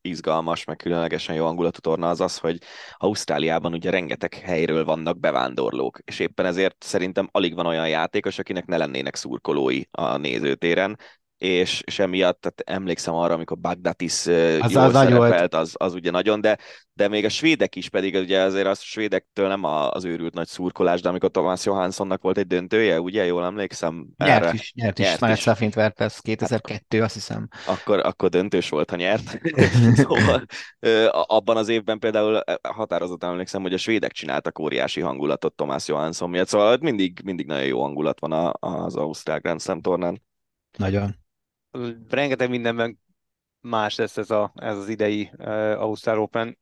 izgalmas, 0.10 0.64
meg 0.64 0.76
különlegesen 0.76 1.36
jó 1.36 1.46
hangulatú 1.46 1.80
torna 1.80 2.10
az 2.10 2.22
az, 2.22 2.38
hogy 2.38 2.58
Ausztráliában 2.98 3.74
ugye 3.74 3.90
rengeteg 3.90 4.34
helyről 4.34 4.86
vannak 4.86 5.20
bevándorlók, 5.20 6.00
és 6.04 6.20
éppen 6.20 6.46
ezért 6.46 6.84
szerintem 6.84 7.30
alig 7.32 7.56
van 7.56 7.66
olyan 7.66 7.90
játékos, 7.90 8.40
akinek 8.40 8.66
ne 8.66 8.78
lennének 8.78 9.16
szurkolói 9.16 9.82
a 9.92 10.18
nézőtéren, 10.18 10.98
és, 11.40 11.82
és 11.86 12.00
emiatt 12.00 12.42
tehát 12.42 12.62
emlékszem 12.82 13.14
arra, 13.14 13.34
amikor 13.34 13.58
Bagdatis 13.58 14.14
Az- 14.28 14.72
jól 14.72 14.84
az 14.84 14.94
nagy 14.94 15.08
szerepelt, 15.08 15.54
az, 15.56 15.74
az 15.78 15.94
ugye 15.94 16.12
nagyon, 16.12 16.42
de, 16.42 16.58
de 16.94 17.08
még 17.08 17.26
a 17.26 17.30
svédek 17.30 17.76
is 17.76 17.90
pedig, 17.90 18.16
ugye 18.16 18.42
azért 18.42 18.68
a 18.68 18.74
svédektől 18.74 19.48
nem 19.48 19.64
az 19.64 20.04
őrült 20.04 20.34
nagy 20.34 20.48
szurkolás, 20.48 21.02
de 21.02 21.10
amikor 21.10 21.32
Thomas 21.32 21.66
Johanssonnak 21.66 22.22
volt 22.22 22.38
egy 22.38 22.48
döntője, 22.48 23.02
ugye, 23.02 23.26
jól 23.26 23.44
emlékszem? 23.44 24.08
Nyert 24.18 24.44
erre? 24.44 24.54
is, 24.54 24.74
nyert, 24.76 24.98
Nyert 24.98 25.14
is. 25.14 25.20
Manet 25.20 25.38
is. 25.38 25.44
Safint 25.44 25.74
verte, 25.74 26.04
ez 26.04 26.20
2002, 26.20 27.02
azt 27.02 27.14
hiszem. 27.14 27.48
akkor, 27.68 28.00
akkor 28.00 28.30
döntős 28.30 28.70
volt, 28.70 28.90
ha 28.90 28.96
nyert. 28.96 29.40
szóval 29.96 30.46
abban 31.12 31.58
az 31.58 31.68
évben 31.70 32.00
például 32.00 32.44
határozottan 32.68 33.30
emlékszem, 33.30 33.62
hogy 33.62 33.74
a 33.74 33.78
svédek 33.78 34.12
csináltak 34.12 34.60
óriási 34.60 35.02
hangulatot 35.02 35.56
Thomas 35.56 35.88
Johansson 35.88 36.30
miatt, 36.30 36.48
szóval 36.48 36.78
mindig, 36.82 37.22
mindig 37.24 37.46
nagyon 37.46 37.66
jó 37.66 37.82
hangulat 37.82 38.20
van 38.20 38.56
az 38.60 38.96
Ausztrál 38.96 39.40
Grand 39.40 39.62
Slam 39.62 39.82
tornán. 39.82 40.22
Nagyon. 40.78 41.16
Rengeteg 42.10 42.50
mindenben 42.50 43.00
más 43.62 43.96
lesz 43.96 44.18
ez, 44.18 44.30
a, 44.30 44.52
ez 44.56 44.78
az 44.78 44.90
idei 44.90 45.32
uh, 45.38 45.48
Ausztrál 45.82 46.20
Open. 46.20 46.58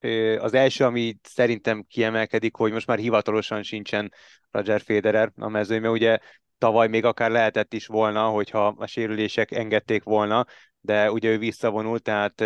Uh, 0.00 0.36
az 0.40 0.54
első, 0.54 0.84
ami 0.84 1.18
szerintem 1.22 1.82
kiemelkedik, 1.82 2.56
hogy 2.56 2.72
most 2.72 2.86
már 2.86 2.98
hivatalosan 2.98 3.62
sincsen 3.62 4.12
Roger 4.50 4.80
Federer 4.80 5.32
a 5.36 5.48
mezőny, 5.48 5.80
mert 5.80 5.92
ugye 5.92 6.18
tavaly 6.58 6.88
még 6.88 7.04
akár 7.04 7.30
lehetett 7.30 7.72
is 7.72 7.86
volna, 7.86 8.28
hogyha 8.28 8.66
a 8.66 8.86
sérülések 8.86 9.50
engedték 9.50 10.02
volna, 10.02 10.46
de 10.80 11.10
ugye 11.10 11.30
ő 11.30 11.38
visszavonult, 11.38 12.02
tehát 12.02 12.40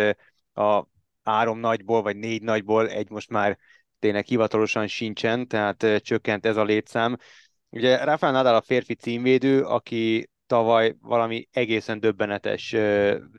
a 0.53 0.85
három 1.23 1.59
nagyból, 1.59 2.01
vagy 2.01 2.17
négy 2.17 2.41
nagyból 2.41 2.89
egy 2.89 3.09
most 3.09 3.29
már 3.29 3.57
tényleg 3.99 4.25
hivatalosan 4.25 4.87
sincsen, 4.87 5.47
tehát 5.47 5.85
csökkent 5.97 6.45
ez 6.45 6.57
a 6.57 6.63
létszám. 6.63 7.17
Ugye 7.69 8.03
Rafael 8.03 8.31
Nadal 8.31 8.55
a 8.55 8.61
férfi 8.61 8.93
címvédő, 8.93 9.63
aki 9.63 10.29
tavaly 10.51 10.95
valami 11.01 11.47
egészen 11.51 11.99
döbbenetes 11.99 12.71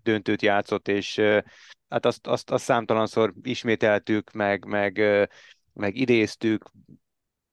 döntőt 0.03 0.43
játszott, 0.43 0.89
és 0.89 1.21
hát 1.89 2.07
azt, 2.07 2.27
azt, 2.27 2.51
azt 2.51 2.65
számtalanszor 2.65 3.33
ismételtük, 3.43 4.33
meg, 4.33 4.65
meg, 4.65 5.03
meg 5.73 5.97
idéztük, 5.97 6.71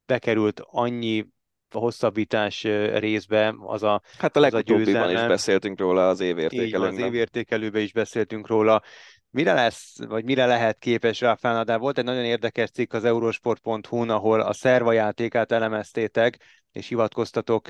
bekerült 0.06 0.62
annyi 0.66 1.28
hosszabbítás 1.70 2.64
ö, 2.64 3.00
részbe 3.00 3.56
az 3.60 3.84
a, 3.84 4.02
Hát 4.18 4.36
a 4.36 4.40
a 4.40 4.42
legutóbbiban 4.42 5.12
is 5.12 5.26
beszéltünk 5.26 5.80
róla 5.80 6.10
az 6.10 6.20
van, 6.20 6.90
az 6.90 6.98
évértékelőben 6.98 7.82
is 7.82 7.92
beszéltünk 7.92 8.48
róla. 8.48 8.82
Mire 9.30 9.54
lesz, 9.54 10.06
vagy 10.06 10.24
mire 10.24 10.46
lehet 10.46 10.78
képes 10.78 11.20
Nadal? 11.42 11.78
Volt 11.78 11.98
egy 11.98 12.04
nagyon 12.04 12.24
érdekes 12.24 12.70
cikk 12.70 12.94
az 12.94 13.04
eurosport.hu-n, 13.04 14.10
ahol 14.10 14.42
a 14.42 14.54
szerva 14.54 14.92
játékát 14.92 15.52
elemeztétek, 15.52 16.38
és 16.72 16.88
hivatkoztatok 16.88 17.68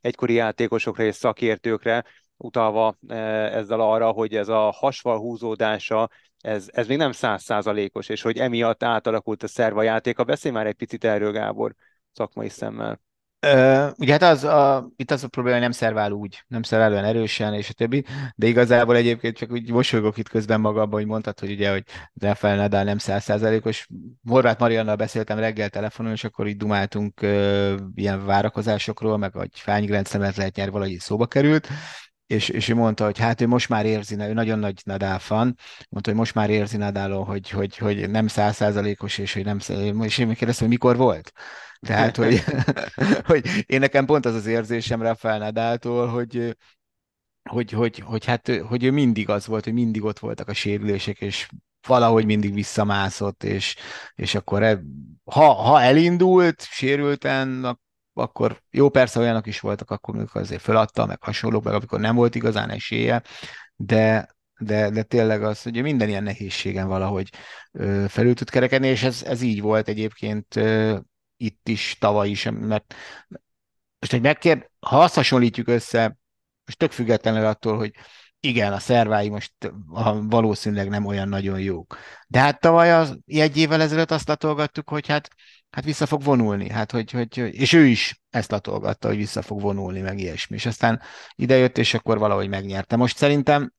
egykori 0.00 0.32
játékosokra 0.32 1.04
és 1.04 1.14
szakértőkre, 1.14 2.04
utalva 2.36 2.96
ezzel 3.08 3.80
arra, 3.80 4.10
hogy 4.10 4.34
ez 4.36 4.48
a 4.48 4.70
hasval 4.70 5.18
húzódása, 5.18 6.10
ez, 6.40 6.68
ez 6.72 6.86
még 6.86 6.96
nem 6.96 7.12
százszázalékos, 7.12 8.08
és 8.08 8.22
hogy 8.22 8.38
emiatt 8.38 8.82
átalakult 8.82 9.42
a 9.42 9.46
szerva 9.46 9.82
játéka. 9.82 10.24
Beszélj 10.24 10.54
már 10.54 10.66
egy 10.66 10.74
picit 10.74 11.04
erről, 11.04 11.32
Gábor, 11.32 11.74
szakmai 12.12 12.48
szemmel. 12.48 13.00
Ö, 13.44 13.86
ugye 13.96 14.12
hát 14.12 14.22
az 14.22 14.44
a, 14.44 14.88
itt 14.96 15.10
az 15.10 15.24
a 15.24 15.28
probléma, 15.28 15.56
hogy 15.56 15.66
nem 15.66 15.76
szervál 15.76 16.12
úgy, 16.12 16.44
nem 16.46 16.62
szervál 16.62 16.92
olyan 16.92 17.04
erősen, 17.04 17.54
és 17.54 17.68
a 17.68 17.72
többi, 17.72 18.04
de 18.34 18.46
igazából 18.46 18.96
egyébként 18.96 19.36
csak 19.36 19.50
úgy 19.50 19.70
mosolygok 19.70 20.18
itt 20.18 20.28
közben 20.28 20.60
magamban, 20.60 20.98
hogy 20.98 21.08
mondtad, 21.08 21.38
hogy 21.38 21.50
ugye, 21.50 21.70
hogy 21.70 21.82
Rafael 22.20 22.56
Nadal 22.56 22.82
nem 22.82 22.98
százszázalékos. 22.98 23.88
Horváth 24.28 24.60
Mariannal 24.60 24.96
beszéltem 24.96 25.38
reggel 25.38 25.68
telefonon, 25.68 26.12
és 26.12 26.24
akkor 26.24 26.46
így 26.46 26.56
dumáltunk 26.56 27.22
ö, 27.22 27.74
ilyen 27.94 28.26
várakozásokról, 28.26 29.16
meg 29.16 29.32
hogy 29.32 29.50
Fányi 29.52 29.86
Grand 29.86 30.08
lehet 30.12 30.56
nyerni, 30.56 30.72
valahogy 30.72 30.98
szóba 30.98 31.26
került, 31.26 31.68
és, 32.26 32.48
és 32.48 32.68
ő 32.68 32.74
mondta, 32.74 33.04
hogy 33.04 33.18
hát 33.18 33.40
ő 33.40 33.46
most 33.46 33.68
már 33.68 33.86
érzi, 33.86 34.16
ő 34.18 34.32
nagyon 34.32 34.58
nagy 34.58 34.80
Nadal 34.84 35.18
fan, 35.18 35.56
mondta, 35.88 36.10
hogy 36.10 36.18
most 36.18 36.34
már 36.34 36.50
érzi 36.50 36.76
Nadalon, 36.76 37.24
hogy, 37.24 37.50
hogy, 37.50 37.76
hogy 37.76 38.10
nem 38.10 38.26
százszázalékos, 38.26 39.18
és 39.18 39.32
hogy 39.32 39.44
nem, 39.44 39.58
és 40.02 40.18
én 40.18 40.34
kérdeztem, 40.34 40.66
hogy 40.66 40.68
mikor 40.68 40.96
volt? 40.96 41.32
Tehát, 41.84 42.16
hogy, 42.16 42.44
hogy 43.26 43.64
én 43.66 43.80
nekem 43.80 44.06
pont 44.06 44.26
az 44.26 44.34
az 44.34 44.46
érzésem 44.46 45.02
Rafael 45.02 45.38
Nadaltól, 45.38 46.06
hogy, 46.06 46.56
hogy, 47.50 47.70
hogy, 47.70 47.98
hogy, 47.98 48.24
hát, 48.24 48.48
hogy 48.68 48.84
ő 48.84 48.90
mindig 48.90 49.28
az 49.28 49.46
volt, 49.46 49.64
hogy 49.64 49.72
mindig 49.72 50.04
ott 50.04 50.18
voltak 50.18 50.48
a 50.48 50.54
sérülések, 50.54 51.20
és 51.20 51.48
valahogy 51.86 52.24
mindig 52.24 52.54
visszamászott, 52.54 53.44
és, 53.44 53.76
és 54.14 54.34
akkor 54.34 54.62
e, 54.62 54.80
ha, 55.24 55.52
ha 55.52 55.80
elindult 55.80 56.62
sérülten, 56.62 57.64
ak- 57.64 57.82
akkor 58.12 58.62
jó, 58.70 58.88
persze 58.88 59.20
olyanok 59.20 59.46
is 59.46 59.60
voltak, 59.60 59.90
akkor 59.90 60.14
amikor 60.14 60.40
azért 60.40 60.62
föladta, 60.62 61.06
meg 61.06 61.22
hasonlók, 61.22 61.64
meg 61.64 61.74
amikor 61.74 62.00
nem 62.00 62.14
volt 62.14 62.34
igazán 62.34 62.70
esélye, 62.70 63.22
de, 63.76 64.28
de, 64.58 64.90
de 64.90 65.02
tényleg 65.02 65.42
az, 65.42 65.62
hogy 65.62 65.82
minden 65.82 66.08
ilyen 66.08 66.22
nehézségen 66.22 66.88
valahogy 66.88 67.30
ö, 67.72 68.04
felül 68.08 68.34
tud 68.34 68.50
kerekedni, 68.50 68.86
és 68.86 69.02
ez, 69.02 69.22
ez 69.22 69.42
így 69.42 69.60
volt 69.60 69.88
egyébként 69.88 70.56
ö, 70.56 70.98
itt 71.36 71.68
is, 71.68 71.96
tavaly 71.98 72.28
is, 72.28 72.48
mert 72.50 72.94
most 73.98 74.12
egy 74.12 74.20
megkér, 74.20 74.70
ha 74.80 75.02
azt 75.02 75.14
hasonlítjuk 75.14 75.68
össze, 75.68 76.16
most 76.64 76.78
tök 76.78 76.92
függetlenül 76.92 77.46
attól, 77.46 77.76
hogy 77.76 77.92
igen, 78.40 78.72
a 78.72 78.78
szervái 78.78 79.28
most 79.28 79.52
valószínűleg 80.22 80.88
nem 80.88 81.06
olyan 81.06 81.28
nagyon 81.28 81.60
jók. 81.60 81.98
De 82.28 82.38
hát 82.38 82.60
tavaly 82.60 82.92
az, 82.92 83.18
egy 83.26 83.56
évvel 83.56 83.80
ezelőtt 83.80 84.10
azt 84.10 84.28
latolgattuk, 84.28 84.88
hogy 84.88 85.06
hát, 85.06 85.28
hát 85.70 85.84
vissza 85.84 86.06
fog 86.06 86.22
vonulni, 86.22 86.70
hát 86.70 86.90
hogy, 86.90 87.10
hogy, 87.10 87.36
és 87.36 87.72
ő 87.72 87.84
is 87.84 88.22
ezt 88.30 88.50
latolgatta, 88.50 89.08
hogy 89.08 89.16
vissza 89.16 89.42
fog 89.42 89.60
vonulni, 89.60 90.00
meg 90.00 90.18
ilyesmi. 90.18 90.56
És 90.56 90.66
aztán 90.66 91.00
idejött, 91.34 91.78
és 91.78 91.94
akkor 91.94 92.18
valahogy 92.18 92.48
megnyerte. 92.48 92.96
Most 92.96 93.16
szerintem 93.16 93.72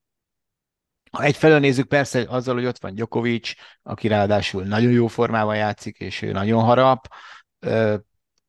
ha 1.11 1.23
egyfelől 1.23 1.59
nézzük, 1.59 1.87
persze 1.87 2.25
azzal, 2.27 2.55
hogy 2.55 2.65
ott 2.65 2.79
van 2.79 2.95
Djokovic, 2.95 3.51
aki 3.83 4.07
ráadásul 4.07 4.63
nagyon 4.63 4.91
jó 4.91 5.07
formában 5.07 5.55
játszik, 5.55 5.97
és 5.97 6.21
ő 6.21 6.31
nagyon 6.31 6.63
harap, 6.63 7.07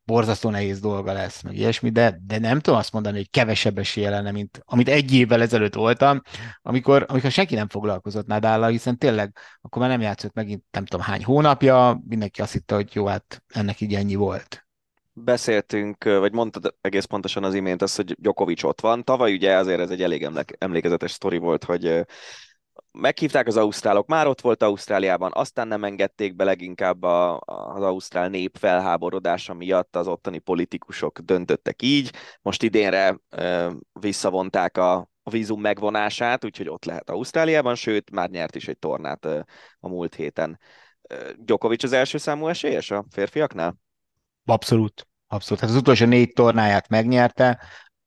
borzasztó 0.05 0.51
nehéz 0.51 0.81
dolga 0.81 1.12
lesz, 1.12 1.42
meg 1.42 1.57
ilyesmi, 1.57 1.90
de, 1.90 2.19
de 2.27 2.38
nem 2.38 2.61
tudom 2.61 2.79
azt 2.79 2.92
mondani, 2.92 3.16
hogy 3.16 3.31
kevesebb 3.31 3.79
esélye 3.79 4.11
lenne, 4.11 4.31
mint 4.31 4.61
amit 4.64 4.88
egy 4.88 5.14
évvel 5.14 5.42
ezelőtt 5.42 5.75
voltam, 5.75 6.21
amikor, 6.62 7.05
amikor 7.09 7.31
senki 7.31 7.55
nem 7.55 7.69
foglalkozott 7.69 8.27
Nadállal, 8.27 8.71
hiszen 8.71 8.99
tényleg 8.99 9.37
akkor 9.61 9.83
már 9.83 9.90
nem 9.90 10.01
játszott 10.01 10.35
megint 10.35 10.64
nem 10.71 10.87
tudom 10.87 11.07
hány 11.07 11.25
hónapja, 11.25 12.03
mindenki 12.09 12.40
azt 12.40 12.53
hitte, 12.53 12.75
hogy 12.75 12.95
jó, 12.95 13.07
hát 13.07 13.42
ennek 13.55 13.81
így 13.81 13.95
ennyi 13.95 14.14
volt. 14.14 14.66
Beszéltünk, 15.12 16.05
vagy 16.05 16.33
mondtad 16.33 16.75
egész 16.81 17.05
pontosan 17.05 17.45
az 17.45 17.55
imént 17.55 17.83
azt, 17.83 17.97
hogy 17.97 18.16
Djokovic 18.21 18.62
ott 18.62 18.81
van. 18.81 19.05
Tavaly 19.05 19.33
ugye 19.33 19.57
azért 19.57 19.81
ez 19.81 19.90
egy 19.90 20.03
elég 20.03 20.29
emlékezetes 20.59 21.11
sztori 21.11 21.38
volt, 21.38 21.64
hogy 21.64 22.07
meghívták 22.96 23.46
az 23.46 23.56
ausztrálok, 23.56 24.06
már 24.06 24.26
ott 24.26 24.40
volt 24.40 24.62
Ausztráliában, 24.62 25.30
aztán 25.35 25.68
nem 25.68 25.85
engedték 25.85 26.37
be 26.37 26.44
leginkább 26.44 27.02
a, 27.02 27.40
az 27.74 27.82
ausztrál 27.82 28.28
nép 28.28 28.56
felháborodása 28.59 29.54
miatt 29.54 29.96
az 29.96 30.09
ottani 30.09 30.38
politikusok 30.38 31.18
döntöttek 31.18 31.82
így. 31.82 32.12
Most 32.42 32.62
idénre 32.62 33.18
e, 33.28 33.72
visszavonták 33.92 34.76
a, 34.76 34.94
a 35.22 35.30
vízum 35.30 35.61
megvonását, 35.61 36.44
úgyhogy 36.44 36.68
ott 36.68 36.85
lehet 36.85 37.11
Ausztráliában, 37.11 37.74
sőt, 37.74 38.11
már 38.11 38.30
nyert 38.30 38.56
is 38.56 38.68
egy 38.68 38.78
tornát 38.78 39.24
e, 39.24 39.46
a 39.80 39.88
múlt 39.88 40.14
héten. 40.14 40.59
E, 41.02 41.16
Djokovic 41.38 41.82
az 41.82 41.92
első 41.92 42.18
számú 42.18 42.48
esélyes 42.48 42.90
a 42.90 43.04
férfiaknál? 43.11 43.76
Abszolút. 44.44 45.06
Abszolút. 45.28 45.61
Hát 45.61 45.70
az 45.70 45.76
utolsó 45.76 46.06
négy 46.06 46.32
tornáját 46.32 46.88
megnyerte, 46.88 47.61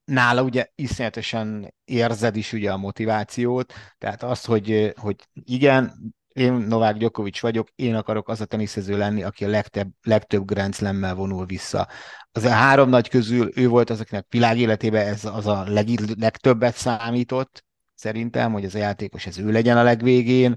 nála 0.10 0.43
ugye 0.43 0.67
iszonyatosan 0.76 1.74
érzed 1.86 2.36
is 2.36 2.54
ugye 2.54 2.72
a 2.72 2.78
motivációt, 2.78 3.74
tehát 3.98 4.24
az, 4.24 4.45
hogy, 4.45 4.93
hogy 4.95 5.15
igen, 5.34 6.13
én 6.34 6.54
Novák 6.54 6.98
Djokovic 6.98 7.39
vagyok, 7.39 7.67
én 7.76 7.95
akarok 7.95 8.30
az 8.30 8.41
a 8.41 8.45
teniszező 8.45 8.98
lenni, 8.98 9.24
aki 9.24 9.45
a 9.45 9.48
legtöbb, 9.48 9.88
legtöbb 10.02 10.45
Grand 10.45 10.76
Slam-mel 10.76 11.15
vonul 11.15 11.45
vissza. 11.45 11.88
Az 12.32 12.43
a 12.43 12.50
három 12.50 12.89
nagy 12.89 13.10
közül 13.10 13.52
ő 13.56 13.67
volt 13.67 13.89
az, 13.89 14.00
akinek 14.00 14.26
világ 14.30 14.58
életében 14.58 15.08
ez 15.08 15.26
az 15.26 15.48
a 15.48 15.63
leg, 15.67 15.88
legtöbbet 16.19 16.76
számított, 16.76 17.65
szerintem, 17.95 18.52
hogy 18.52 18.63
ez 18.63 18.76
a 18.76 18.78
játékos 18.78 19.26
ez 19.26 19.38
ő 19.38 19.52
legyen 19.52 19.78
a 19.78 19.84
legvégén, 19.84 20.56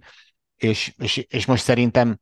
és, 0.56 0.94
és, 0.98 1.16
és 1.16 1.46
most 1.46 1.62
szerintem 1.62 2.18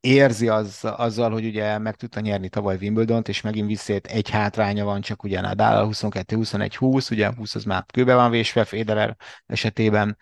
érzi 0.00 0.48
az, 0.48 0.78
azzal, 0.82 1.30
hogy 1.30 1.44
ugye 1.44 1.78
meg 1.78 1.96
tudta 1.96 2.20
nyerni 2.20 2.48
tavaly 2.48 2.76
wimbledon 2.76 3.22
és 3.26 3.40
megint 3.40 3.66
visszét 3.66 4.06
egy 4.06 4.30
hátránya 4.30 4.84
van, 4.84 5.00
csak 5.00 5.22
ugye 5.22 5.40
Nadal 5.40 5.88
22-21-20, 5.92 7.10
ugye 7.10 7.34
20 7.34 7.54
az 7.54 7.64
már 7.64 7.84
kőbe 7.86 8.14
van 8.14 8.30
vésve 8.30 8.64
Federer 8.64 9.16
esetében, 9.46 10.16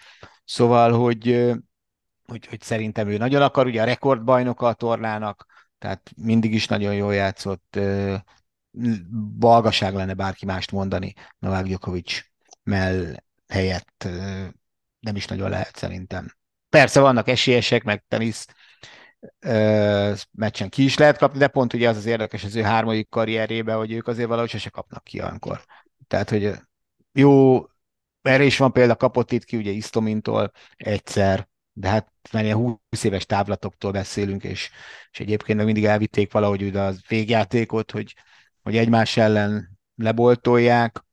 szóval, 0.44 0.92
hogy, 0.92 1.52
hogy, 2.24 2.46
hogy 2.46 2.60
szerintem 2.60 3.08
ő 3.08 3.16
nagyon 3.16 3.42
akar, 3.42 3.66
ugye 3.66 3.82
a 3.82 3.84
rekordbajnoka 3.84 4.66
a 4.66 4.74
tornának, 4.74 5.46
tehát 5.78 6.10
mindig 6.16 6.54
is 6.54 6.66
nagyon 6.66 6.94
jól 6.94 7.14
játszott, 7.14 7.78
balgaság 9.38 9.94
lenne 9.94 10.14
bárki 10.14 10.44
mást 10.44 10.72
mondani 10.72 11.14
Novák 11.38 11.64
Djokovic 11.64 12.20
mell 12.62 13.14
helyett 13.48 14.08
nem 15.00 15.16
is 15.16 15.26
nagyon 15.26 15.50
lehet 15.50 15.76
szerintem. 15.76 16.34
Persze 16.68 17.00
vannak 17.00 17.28
esélyesek, 17.28 17.84
meg 17.84 18.04
tenisz 18.08 18.46
meccsen 20.32 20.68
ki 20.68 20.84
is 20.84 20.98
lehet 20.98 21.18
kapni, 21.18 21.38
de 21.38 21.48
pont 21.48 21.72
ugye 21.72 21.88
az 21.88 21.96
az 21.96 22.06
érdekes 22.06 22.44
az 22.44 22.56
ő 22.56 22.62
harmadik 22.62 23.08
karrierében, 23.08 23.76
hogy 23.76 23.92
ők 23.92 24.06
azért 24.06 24.28
valahogy 24.28 24.50
se 24.50 24.70
kapnak 24.70 25.04
ki 25.04 25.20
olyankor. 25.20 25.64
Tehát, 26.06 26.30
hogy 26.30 26.52
jó, 27.12 27.64
erre 28.22 28.44
is 28.44 28.56
van 28.56 28.72
példa, 28.72 28.96
kapott 28.96 29.32
itt 29.32 29.44
ki 29.44 29.56
ugye 29.56 29.70
Isztomintól 29.70 30.52
egyszer, 30.76 31.48
de 31.72 31.88
hát 31.88 32.12
már 32.32 32.44
ilyen 32.44 32.56
20 32.56 33.04
éves 33.04 33.26
távlatoktól 33.26 33.90
beszélünk, 33.90 34.44
és, 34.44 34.70
és 35.10 35.20
egyébként 35.20 35.64
mindig 35.64 35.84
elvitték 35.84 36.32
valahogy 36.32 36.62
ugye 36.62 36.80
az 36.80 37.00
végjátékot, 37.08 37.90
hogy, 37.90 38.14
hogy 38.62 38.76
egymás 38.76 39.16
ellen 39.16 39.78
leboltolják, 39.94 41.05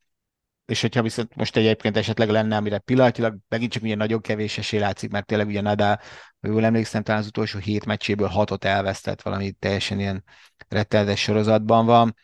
és 0.66 0.82
hogyha 0.82 1.02
viszont 1.02 1.36
most 1.36 1.56
egyébként 1.56 1.98
esetleg 1.98 2.30
lenne, 2.30 2.56
amire 2.56 2.78
pillanatilag 2.78 3.38
megint 3.48 3.72
csak 3.72 3.84
ugye 3.84 3.96
nagyon 3.96 4.22
kevés 4.22 4.58
esély 4.58 4.80
látszik, 4.80 5.12
mert 5.12 5.26
tényleg 5.26 5.48
ugye 5.48 5.62
Nadal, 5.62 6.00
ha 6.42 6.48
jól 6.48 6.66
emlékszem, 6.66 7.04
talán 7.04 7.22
az 7.22 7.28
utolsó 7.28 7.60
hét 7.60 7.86
meccséből 7.86 8.28
hatot 8.28 8.66
elvesztett, 8.66 9.22
valami 9.22 9.52
teljesen 9.52 10.00
ilyen 10.00 10.24
rettenetes 10.68 11.22
sorozatban 11.22 11.86
van, 11.86 12.16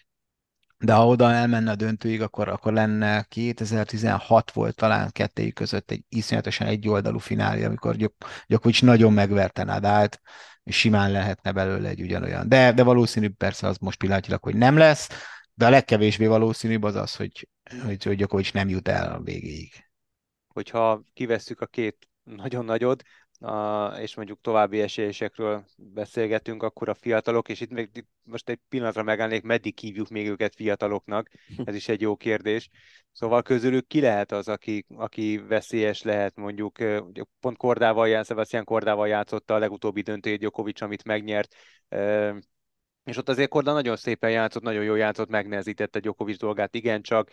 de 0.78 0.94
ha 0.94 1.08
oda 1.08 1.32
elmenne 1.32 1.72
a 1.72 1.76
döntőig, 1.76 2.22
akkor, 2.22 2.48
akkor 2.48 2.74
lenne 2.74 3.24
2016 3.24 4.52
volt 4.52 4.76
talán 4.76 5.12
kettőjük 5.12 5.54
között 5.54 5.92
egy 5.92 6.04
iszonyatosan 6.10 6.68
egyoldalú 6.68 7.18
finálja, 7.18 7.68
amikor 7.68 7.96
Gyokovics 8.48 8.82
nagyon 8.82 9.14
megverte 9.14 9.64
Nadált, 9.64 10.22
és 10.64 10.78
simán 10.78 11.12
lehetne 11.12 11.52
belőle 11.52 11.90
egy 11.90 12.02
ugyanolyan. 12.02 12.50
De, 12.50 12.72
de 12.72 12.84
valószínű 12.84 13.30
persze 13.30 13.68
az 13.68 13.78
most 13.78 13.98
pillanatilag, 13.98 14.44
hogy 14.44 14.56
nem 14.56 14.78
lesz, 14.78 15.10
de 15.60 15.66
a 15.66 15.70
legkevésbé 15.70 16.26
valószínűbb 16.26 16.84
az 16.84 16.96
az, 16.96 17.16
hogy, 17.16 17.48
hogy, 17.86 18.04
hogy 18.04 18.16
Gyokovics 18.16 18.54
nem 18.54 18.70
jut 18.70 18.88
el 18.88 19.14
a 19.14 19.22
végéig. 19.22 19.72
Hogyha 20.48 21.04
kivesszük 21.14 21.62
a 21.62 21.66
két 21.66 22.10
nagyon 22.24 22.66
nagyot, 22.66 23.04
és 24.02 24.16
mondjuk 24.16 24.42
további 24.42 24.82
esélyesekről 24.82 25.66
beszélgetünk, 25.76 26.64
akkor 26.64 26.90
a 26.90 26.94
fiatalok, 26.94 27.50
és 27.50 27.62
itt 27.62 27.70
még 27.70 28.06
most 28.24 28.50
egy 28.50 28.60
pillanatra 28.70 29.04
megállnék, 29.04 29.44
meddig 29.44 29.80
hívjuk 29.80 30.10
még 30.10 30.28
őket 30.28 30.56
fiataloknak, 30.56 31.30
ez 31.66 31.76
is 31.76 31.88
egy 31.88 32.02
jó 32.02 32.16
kérdés. 32.16 32.70
Szóval 33.12 33.42
közülük 33.42 33.88
ki 33.88 34.02
lehet 34.02 34.32
az, 34.32 34.48
aki, 34.48 34.86
aki 34.96 35.38
veszélyes 35.48 36.02
lehet, 36.02 36.36
mondjuk 36.36 36.78
pont 37.40 37.58
Kordával, 37.58 38.24
Sebastian 38.24 38.64
Kordával 38.64 39.08
játszotta 39.08 39.54
a 39.54 39.60
legutóbbi 39.60 40.02
döntő 40.02 40.36
Djokovic, 40.36 40.82
amit 40.82 41.04
megnyert, 41.04 41.56
és 43.10 43.18
ott 43.18 43.30
azért 43.30 43.50
Korda 43.50 43.74
nagyon 43.74 43.96
szépen 43.96 44.32
játszott, 44.32 44.64
nagyon 44.64 44.84
jól 44.84 44.98
játszott, 44.98 45.30
megnehezítette 45.30 46.00
Djokovic 46.00 46.38
dolgát, 46.38 46.76
igencsak. 46.76 47.30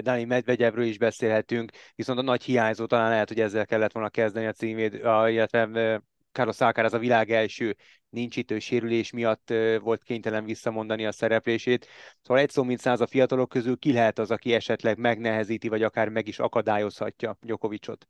Dani 0.00 0.24
Medvegyevről 0.24 0.84
is 0.84 0.98
beszélhetünk, 0.98 1.72
viszont 1.94 2.18
a 2.18 2.22
nagy 2.22 2.42
hiányzó 2.42 2.86
talán 2.86 3.10
lehet, 3.10 3.28
hogy 3.28 3.40
ezzel 3.40 3.66
kellett 3.66 3.92
volna 3.92 4.08
kezdeni 4.08 4.46
a 4.46 4.52
címét, 4.52 4.94
illetve 5.28 6.02
Carlos 6.32 6.60
Alcaraz 6.60 6.94
a 6.94 6.98
világ 6.98 7.30
első 7.30 7.76
nincs 8.08 8.36
itt, 8.36 8.60
sérülés 8.60 9.12
miatt 9.12 9.54
volt 9.80 10.02
kénytelen 10.02 10.44
visszamondani 10.44 11.06
a 11.06 11.12
szereplését. 11.12 11.86
Szóval 12.22 12.42
egy 12.42 12.50
szó 12.50 12.62
mint 12.62 12.80
száz 12.80 13.00
a 13.00 13.06
fiatalok 13.06 13.48
közül 13.48 13.76
ki 13.76 13.92
lehet 13.92 14.18
az, 14.18 14.30
aki 14.30 14.52
esetleg 14.52 14.98
megnehezíti, 14.98 15.68
vagy 15.68 15.82
akár 15.82 16.08
meg 16.08 16.28
is 16.28 16.38
akadályozhatja 16.38 17.36
Djokovicot? 17.40 18.08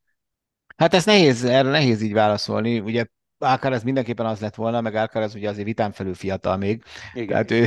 Hát 0.76 0.94
ez 0.94 1.04
nehéz, 1.04 1.44
erre 1.44 1.70
nehéz 1.70 2.02
így 2.02 2.12
válaszolni. 2.12 2.80
Ugye 2.80 3.04
Alcaraz 3.38 3.82
mindenképpen 3.82 4.26
az 4.26 4.40
lett 4.40 4.54
volna, 4.54 4.80
meg 4.80 4.94
Alcaraz 4.94 5.34
ugye 5.34 5.48
azért 5.48 5.66
vitán 5.66 5.92
felül 5.92 6.14
fiatal 6.14 6.56
még, 6.56 6.82
Igen. 7.12 7.26
tehát 7.26 7.50
ő, 7.50 7.66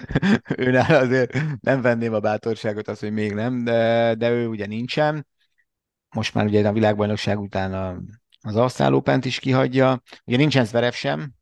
őnál 0.66 0.94
azért 0.94 1.38
nem 1.60 1.80
venném 1.80 2.14
a 2.14 2.20
bátorságot 2.20 2.88
az, 2.88 2.98
hogy 3.00 3.12
még 3.12 3.32
nem, 3.32 3.64
de, 3.64 4.14
de 4.14 4.30
ő 4.30 4.46
ugye 4.46 4.66
nincsen. 4.66 5.26
Most 6.14 6.34
már 6.34 6.44
ugye 6.44 6.68
a 6.68 6.72
világbajnokság 6.72 7.40
után 7.40 7.74
a, 7.74 8.00
az 8.40 8.56
Ausztrál 8.56 8.94
open 8.94 9.20
is 9.24 9.38
kihagyja. 9.38 10.02
Ugye 10.24 10.36
nincsen 10.36 10.64
Zverev 10.64 10.92
sem, 10.92 11.32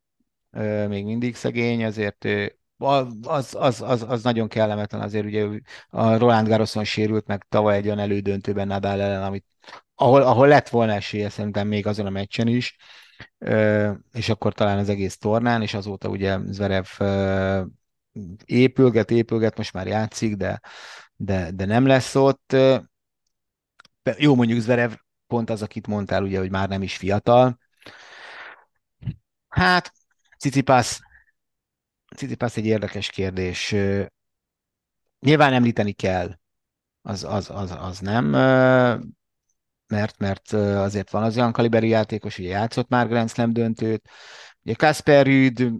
még 0.88 1.04
mindig 1.04 1.34
szegény, 1.34 1.82
ezért 1.82 2.26
az, 2.76 3.54
az, 3.58 3.82
az, 3.82 4.04
az 4.08 4.22
nagyon 4.22 4.48
kellemetlen 4.48 5.00
azért, 5.00 5.24
ugye 5.24 5.46
a 5.88 6.16
Roland 6.16 6.48
Garroson 6.48 6.84
sérült 6.84 7.26
meg 7.26 7.46
tavaly 7.48 7.76
egy 7.76 7.86
olyan 7.86 7.98
elődöntőben 7.98 8.66
Nadal 8.66 9.00
ellen, 9.00 9.22
amit, 9.22 9.44
ahol, 9.94 10.22
ahol 10.22 10.48
lett 10.48 10.68
volna 10.68 10.92
esélye 10.92 11.28
szerintem 11.28 11.68
még 11.68 11.86
azon 11.86 12.06
a 12.06 12.10
meccsen 12.10 12.46
is, 12.46 12.76
és 14.12 14.28
akkor 14.28 14.54
talán 14.54 14.78
az 14.78 14.88
egész 14.88 15.16
tornán, 15.16 15.62
és 15.62 15.74
azóta 15.74 16.08
ugye 16.08 16.38
Zverev 16.46 16.86
épülget, 18.44 19.10
épülget, 19.10 19.56
most 19.56 19.72
már 19.72 19.86
játszik, 19.86 20.36
de, 20.36 20.60
de, 21.16 21.50
de 21.50 21.64
nem 21.64 21.86
lesz 21.86 22.14
ott. 22.14 22.56
Jó, 24.16 24.34
mondjuk 24.34 24.60
Zverev 24.60 24.92
pont 25.26 25.50
az, 25.50 25.62
akit 25.62 25.86
mondtál, 25.86 26.22
ugye, 26.22 26.38
hogy 26.38 26.50
már 26.50 26.68
nem 26.68 26.82
is 26.82 26.96
fiatal. 26.96 27.58
Hát, 29.48 29.92
Cicipász, 30.38 31.00
Cicipász 32.16 32.56
egy 32.56 32.66
érdekes 32.66 33.10
kérdés. 33.10 33.74
Nyilván 35.20 35.52
említeni 35.52 35.92
kell, 35.92 36.38
az, 37.02 37.24
az, 37.24 37.50
az, 37.50 37.70
az 37.78 37.98
nem. 37.98 38.32
Mert, 39.86 40.18
mert 40.18 40.52
azért 40.52 41.10
van 41.10 41.22
az 41.22 41.36
olyan 41.36 41.52
kaliberi 41.52 41.88
játékos, 41.88 42.36
hogy 42.36 42.44
játszott 42.44 42.88
már 42.88 43.08
Grand 43.08 43.30
Slam 43.30 43.52
döntőt. 43.52 44.08
Ugye 44.62 44.74
Kasper 44.74 45.26
Rüd, 45.26 45.72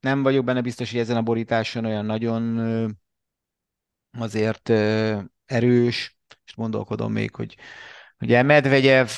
nem 0.00 0.22
vagyok 0.22 0.44
benne 0.44 0.60
biztos, 0.60 0.90
hogy 0.90 1.00
ezen 1.00 1.16
a 1.16 1.22
borításon 1.22 1.84
olyan 1.84 2.04
nagyon 2.04 2.58
azért 4.18 4.68
erős, 5.46 6.16
és 6.44 6.54
gondolkodom 6.54 7.12
még, 7.12 7.34
hogy 7.34 7.56
ugye 8.20 8.42
Medvegyev, 8.42 9.08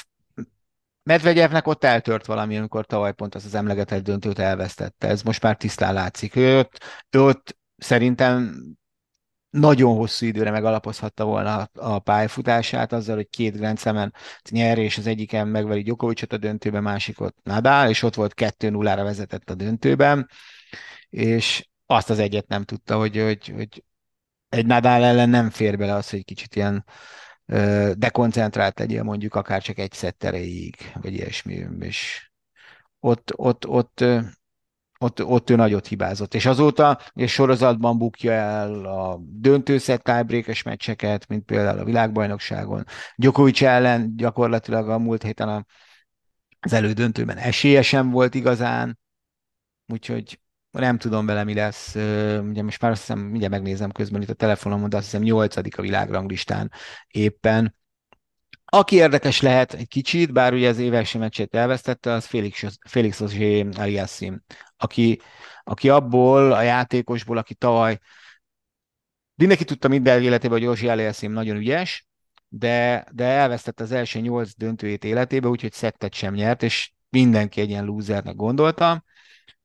Medvegyevnek 1.03 1.66
ott 1.66 1.85
eltört 1.85 2.26
valami, 2.26 2.57
amikor 2.57 2.87
tavaly 2.87 3.12
pont 3.12 3.35
az 3.35 3.45
az 3.45 3.55
emlegetett 3.55 4.03
döntőt 4.03 4.39
elvesztette. 4.39 5.09
Ez 5.09 5.22
most 5.22 5.43
már 5.43 5.57
tisztán 5.57 5.95
látszik. 5.95 6.37
Ő 6.37 6.59
ott, 6.59 6.78
ő 7.11 7.20
ott 7.20 7.59
szerintem 7.76 8.62
nagyon 9.53 9.96
hosszú 9.96 10.26
időre 10.26 10.50
megalapozhatta 10.50 11.24
volna 11.24 11.62
a 11.74 11.98
pályafutását 11.98 12.92
azzal, 12.92 13.16
hogy 13.16 13.28
két 13.28 13.57
Grand 13.57 13.78
Slam-en 13.78 14.14
nyer, 14.50 14.78
és 14.78 14.98
az 14.98 15.07
egyiken 15.07 15.48
megveri 15.48 15.82
Djokovicot 15.82 16.32
a 16.32 16.36
döntőben, 16.36 16.82
másikot 16.82 17.34
Nadal, 17.42 17.88
és 17.88 18.03
ott 18.03 18.14
volt 18.14 18.34
2-0-ra 18.36 19.00
vezetett 19.03 19.50
a 19.50 19.55
döntőben, 19.55 20.28
és 21.09 21.68
azt 21.86 22.11
az 22.11 22.18
egyet 22.18 22.48
nem 22.48 22.64
tudta, 22.64 22.96
hogy, 22.96 23.16
hogy, 23.16 23.48
hogy 23.48 23.84
egy 24.48 24.66
Nadal 24.66 25.05
ellen 25.05 25.28
nem 25.28 25.50
fér 25.50 25.78
bele 25.78 25.94
az, 25.94 26.11
hogy 26.11 26.24
kicsit 26.24 26.57
ilyen 26.57 26.84
dekoncentrált 27.94 28.78
legyél 28.78 29.03
mondjuk 29.03 29.34
akár 29.34 29.62
csak 29.62 29.78
egy 29.78 29.92
szett 29.92 30.24
erejéig, 30.24 30.76
vagy 31.00 31.12
ilyesmi, 31.12 31.66
és 31.80 32.30
ott, 33.00 33.32
ott, 33.36 33.66
ott, 33.66 34.00
ott, 34.00 34.28
ott 35.24 35.50
ő 35.50 35.57
nagyot 35.57 35.86
hibázott. 35.86 36.34
És 36.34 36.46
azóta 36.46 37.00
és 37.14 37.32
sorozatban 37.32 37.98
bukja 37.98 38.32
el 38.32 38.84
a 38.84 39.18
döntőszett 39.22 40.03
tiebreakes 40.03 40.62
meccseket, 40.62 41.28
mint 41.28 41.44
például 41.44 41.78
a 41.78 41.84
világbajnokságon. 41.84 42.84
Djokovic 43.16 43.62
ellen 43.62 44.16
gyakorlatilag 44.16 44.88
a 44.88 44.98
múlt 44.98 45.22
héten 45.22 45.66
az 46.61 46.72
elődöntőben 46.72 47.36
esélye 47.36 47.82
sem 47.82 48.11
volt 48.11 48.34
igazán, 48.34 48.98
úgyhogy 49.86 50.40
nem 50.70 50.98
tudom 50.98 51.26
vele, 51.26 51.44
mi 51.44 51.55
lesz. 51.55 51.94
Ugye 52.48 52.62
most 52.62 52.80
már 52.80 52.90
azt 52.90 53.00
hiszem, 53.00 53.18
mindjárt 53.18 53.53
megnézem 53.53 53.90
közben 53.90 54.22
itt 54.22 54.30
a 54.30 54.34
telefonomon, 54.34 54.88
de 54.88 54.96
azt 54.96 55.05
hiszem 55.05 55.22
nyolcadik 55.22 55.78
a 55.78 55.82
világranglistán 55.82 56.70
éppen. 57.09 57.74
Aki 58.75 58.97
érdekes 58.97 59.41
lehet 59.41 59.73
egy 59.73 59.89
kicsit, 59.89 60.33
bár 60.33 60.53
ugye 60.53 60.68
az 60.68 60.79
éves 60.79 61.12
meccsét 61.12 61.55
elvesztette, 61.55 62.12
az 62.12 62.25
Félix, 62.25 62.64
Félix 62.89 63.20
Aliassim, 63.77 64.43
aki, 64.77 65.20
aki 65.62 65.89
abból 65.89 66.53
a 66.53 66.62
játékosból, 66.62 67.37
aki 67.37 67.55
tavaly 67.55 67.99
mindenki 69.35 69.64
tudta 69.64 69.89
minden 69.89 70.23
életében, 70.23 70.51
hogy 70.59 70.66
Józsi 70.66 70.89
Aliassim 70.89 71.33
nagyon 71.33 71.57
ügyes, 71.57 72.07
de, 72.49 73.07
de 73.12 73.25
elvesztette 73.25 73.83
az 73.83 73.93
első 73.93 74.20
nyolc 74.20 74.55
döntőjét 74.57 75.05
életébe, 75.05 75.49
úgyhogy 75.49 75.73
szettet 75.73 76.14
sem 76.14 76.35
nyert, 76.35 76.62
és 76.62 76.93
mindenki 77.09 77.61
egy 77.61 77.68
ilyen 77.68 77.85
lúzernek 77.85 78.35
gondolta 78.37 79.05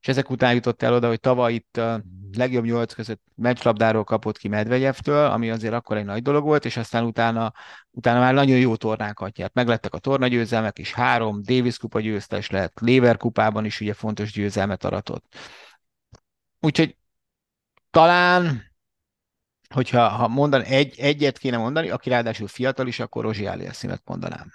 és 0.00 0.08
ezek 0.08 0.30
után 0.30 0.54
jutott 0.54 0.82
el 0.82 0.94
oda, 0.94 1.08
hogy 1.08 1.20
tavaly 1.20 1.54
itt 1.54 1.76
a 1.76 2.02
legjobb 2.32 2.64
nyolc 2.64 2.92
között 2.94 3.22
meccslabdáról 3.34 4.04
kapott 4.04 4.38
ki 4.38 4.48
Medvegyevtől, 4.48 5.30
ami 5.30 5.50
azért 5.50 5.74
akkor 5.74 5.96
egy 5.96 6.04
nagy 6.04 6.22
dolog 6.22 6.44
volt, 6.44 6.64
és 6.64 6.76
aztán 6.76 7.04
utána, 7.04 7.52
utána 7.90 8.20
már 8.20 8.34
nagyon 8.34 8.58
jó 8.58 8.76
tornákat 8.76 9.36
nyert. 9.36 9.54
Meglettek 9.54 9.94
a 9.94 9.98
tornagyőzelmek, 9.98 10.78
és 10.78 10.92
három 10.92 11.42
Davis 11.42 11.78
kupa 11.78 12.00
győztes 12.00 12.50
lett, 12.50 12.80
Lever 12.80 13.16
kupában 13.16 13.64
is 13.64 13.80
ugye 13.80 13.94
fontos 13.94 14.32
győzelmet 14.32 14.84
aratott. 14.84 15.24
Úgyhogy 16.60 16.96
talán, 17.90 18.62
hogyha 19.74 20.08
ha 20.08 20.28
mondan, 20.28 20.62
egy, 20.62 20.98
egyet 20.98 21.38
kéne 21.38 21.56
mondani, 21.56 21.90
aki 21.90 22.08
ráadásul 22.08 22.48
fiatal 22.48 22.86
is, 22.86 23.00
akkor 23.00 23.24
Rozsi 23.24 23.46
Aliassimet 23.46 24.02
mondanám. 24.04 24.52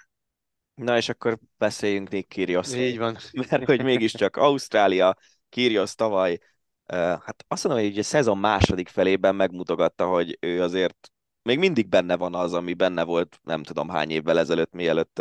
Na 0.74 0.96
és 0.96 1.08
akkor 1.08 1.38
beszéljünk 1.58 2.10
Nick 2.10 2.28
Kyrgios. 2.28 2.74
Így 2.74 2.98
van. 2.98 3.16
Mert 3.50 3.64
hogy 3.64 3.82
mégiscsak 3.82 4.36
Ausztrália, 4.36 5.16
Kyrgios 5.48 5.94
tavaly, 5.94 6.38
hát 6.86 7.44
azt 7.48 7.64
mondom, 7.64 7.84
hogy 7.84 7.98
a 7.98 8.02
szezon 8.02 8.38
második 8.38 8.88
felében 8.88 9.34
megmutogatta, 9.34 10.06
hogy 10.06 10.36
ő 10.40 10.62
azért 10.62 11.12
még 11.42 11.58
mindig 11.58 11.88
benne 11.88 12.16
van 12.16 12.34
az, 12.34 12.52
ami 12.52 12.74
benne 12.74 13.04
volt 13.04 13.38
nem 13.42 13.62
tudom 13.62 13.88
hány 13.88 14.10
évvel 14.10 14.38
ezelőtt, 14.38 14.72
mielőtt 14.72 15.20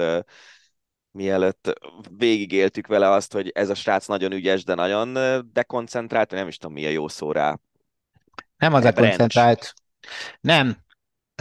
mielőtt 1.14 1.80
végigéltük 2.18 2.88
vele 2.88 3.10
azt, 3.10 3.34
hogy 3.34 3.50
ez 3.50 3.70
a 3.70 3.76
srác 3.76 4.08
nagyon 4.08 4.32
ügyes, 4.32 4.64
de 4.64 4.74
nagyon 4.74 5.18
dekoncentrált, 5.52 6.32
nem 6.32 6.48
is 6.48 6.58
tudom, 6.58 6.74
mi 6.76 6.86
a 6.86 6.90
jó 6.90 7.08
szó 7.08 7.32
rá. 7.32 7.60
Nem 8.58 8.74
az 8.74 8.86
a 8.86 8.94
koncentrált. 8.94 9.74
Nem. 10.42 10.83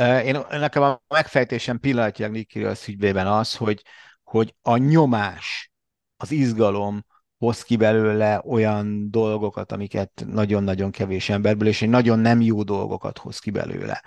Én, 0.01 0.39
nekem 0.51 0.83
a 0.83 1.03
megfejtésem 1.09 1.81
pillanatnyilag 1.81 2.33
Nick 2.33 2.49
Kyrgios 2.49 2.87
ügyében 2.89 3.27
az, 3.27 3.57
hogy, 3.57 3.83
hogy 4.23 4.55
a 4.63 4.77
nyomás, 4.77 5.73
az 6.17 6.31
izgalom, 6.31 7.05
hoz 7.39 7.63
ki 7.63 7.77
belőle 7.77 8.43
olyan 8.45 9.11
dolgokat, 9.11 9.73
amiket 9.73 10.25
nagyon-nagyon 10.27 10.91
kevés 10.91 11.29
emberből, 11.29 11.69
és 11.69 11.83
egy 11.83 11.89
nagyon 11.89 12.19
nem 12.19 12.41
jó 12.41 12.63
dolgokat 12.63 13.19
hoz 13.19 13.39
ki 13.39 13.51
belőle. 13.51 14.03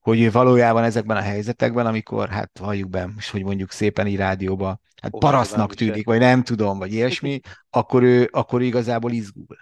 Hogy 0.00 0.32
valójában 0.32 0.84
ezekben 0.84 1.16
a 1.16 1.20
helyzetekben, 1.20 1.86
amikor, 1.86 2.28
hát 2.28 2.50
halljuk 2.60 2.90
be, 2.90 3.06
most 3.06 3.30
hogy 3.30 3.44
mondjuk 3.44 3.70
szépen 3.70 4.06
így 4.06 4.16
rádióba, 4.16 4.80
hát 5.02 5.14
oh, 5.14 5.20
parasznak 5.20 5.74
tűnik, 5.74 6.06
vagy 6.06 6.18
nem 6.18 6.42
tudom, 6.42 6.78
vagy 6.78 6.92
ilyesmi, 6.92 7.40
akkor 7.70 8.02
ő, 8.02 8.28
akkor 8.32 8.60
ő 8.60 8.64
igazából 8.64 9.12
izgul. 9.12 9.56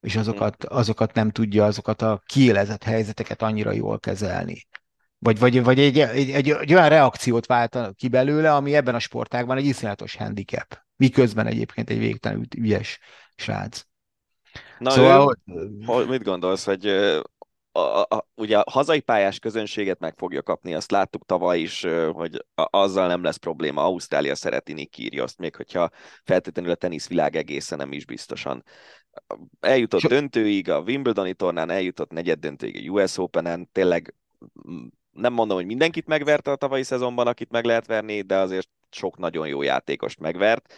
És 0.00 0.16
azokat, 0.16 0.64
azokat 0.64 1.14
nem 1.14 1.30
tudja, 1.30 1.64
azokat 1.64 2.02
a 2.02 2.22
kiélezett 2.26 2.82
helyzeteket 2.82 3.42
annyira 3.42 3.72
jól 3.72 4.00
kezelni. 4.00 4.66
Vagy, 5.24 5.38
vagy, 5.38 5.62
vagy 5.62 5.80
egy, 5.80 5.98
egy, 5.98 6.30
egy, 6.30 6.50
egy 6.50 6.74
olyan 6.74 6.88
reakciót 6.88 7.46
vált 7.46 7.78
ki 7.96 8.08
belőle, 8.08 8.54
ami 8.54 8.74
ebben 8.74 8.94
a 8.94 8.98
sportágban 8.98 9.56
egy 9.56 9.66
iszonyatos 9.66 10.16
handicap 10.16 10.84
miközben 10.96 11.46
egyébként 11.46 11.90
egy 11.90 11.98
végtelenül 11.98 12.44
ügyes 12.56 12.98
srác. 13.36 13.82
Na, 14.78 14.90
szóval, 14.90 15.36
ő, 15.86 16.06
mit 16.06 16.22
gondolsz, 16.22 16.64
hogy 16.64 16.86
a, 17.72 17.78
a, 17.78 18.00
a, 18.00 18.28
ugye 18.34 18.58
a 18.58 18.70
hazai 18.70 19.00
pályás 19.00 19.38
közönséget 19.38 19.98
meg 19.98 20.14
fogja 20.16 20.42
kapni, 20.42 20.74
azt 20.74 20.90
láttuk 20.90 21.26
tavaly 21.26 21.60
is, 21.60 21.86
hogy 22.12 22.44
a, 22.54 22.78
azzal 22.78 23.06
nem 23.06 23.22
lesz 23.22 23.36
probléma. 23.36 23.82
Ausztrália 23.82 24.34
szereti 24.34 24.72
Nick 24.72 25.20
azt 25.20 25.38
még 25.38 25.56
hogyha 25.56 25.90
feltétlenül 26.24 26.70
a 26.70 26.74
teniszvilág 26.74 27.36
egészen 27.36 27.78
nem 27.78 27.92
is 27.92 28.06
biztosan. 28.06 28.64
Eljutott 29.60 30.00
so... 30.00 30.08
döntőig 30.08 30.70
a 30.70 30.80
Wimbledoni 30.80 31.34
tornán, 31.34 31.70
eljutott 31.70 32.10
negyed 32.10 32.38
döntőig 32.38 32.90
a 32.90 32.92
US 32.92 33.18
Open-en, 33.18 33.68
tényleg 33.72 34.14
nem 35.14 35.32
mondom, 35.32 35.56
hogy 35.56 35.66
mindenkit 35.66 36.06
megverte 36.06 36.50
a 36.50 36.56
tavalyi 36.56 36.82
szezonban, 36.82 37.26
akit 37.26 37.50
meg 37.50 37.64
lehet 37.64 37.86
verni, 37.86 38.20
de 38.20 38.36
azért 38.36 38.68
sok 38.90 39.18
nagyon 39.18 39.46
jó 39.46 39.62
játékost 39.62 40.20
megvert. 40.20 40.74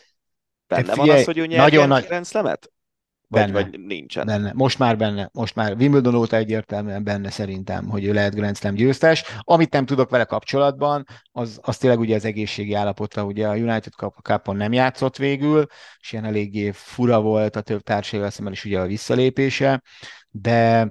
Benne 0.67 0.93
Figyelj, 0.93 1.09
van 1.09 1.17
az, 1.19 1.25
hogy 1.25 1.39
ő 1.39 1.47
nyerjen 1.47 1.89
nagyon 1.89 1.89
nagy... 1.89 2.25
Slam-et? 2.25 2.71
Vagy, 3.29 3.41
benne, 3.41 3.53
vagy 3.53 3.81
nincsen? 3.81 4.27
Benne. 4.27 4.53
Most 4.55 4.79
már 4.79 4.97
benne. 4.97 5.31
Most 5.33 5.55
már 5.55 5.75
Wimbledon 5.75 6.15
óta 6.15 6.37
egyértelműen 6.37 7.05
benne 7.05 7.31
szerintem, 7.31 7.89
hogy 7.89 8.05
ő 8.05 8.13
lehet 8.13 8.35
Grand 8.35 8.57
Slam 8.57 8.75
győztes. 8.75 9.25
Amit 9.41 9.73
nem 9.73 9.87
tudok 9.87 10.11
vele 10.11 10.25
kapcsolatban, 10.25 11.05
az, 11.33 11.59
az 11.63 11.77
tényleg 11.77 11.99
ugye 11.99 12.15
az 12.15 12.25
egészségi 12.25 12.75
állapota. 12.75 13.25
Ugye 13.25 13.49
a 13.49 13.57
United 13.57 13.93
Cup-on 14.23 14.57
nem 14.57 14.73
játszott 14.73 15.17
végül, 15.17 15.67
és 16.01 16.13
ilyen 16.13 16.25
eléggé 16.25 16.71
fura 16.71 17.21
volt 17.21 17.57
a 17.57 17.61
több 17.61 17.81
társadalmi 17.81 18.33
szemben 18.33 18.53
is 18.53 18.65
ugye 18.65 18.81
a 18.81 18.87
visszalépése, 18.87 19.83
de 20.31 20.91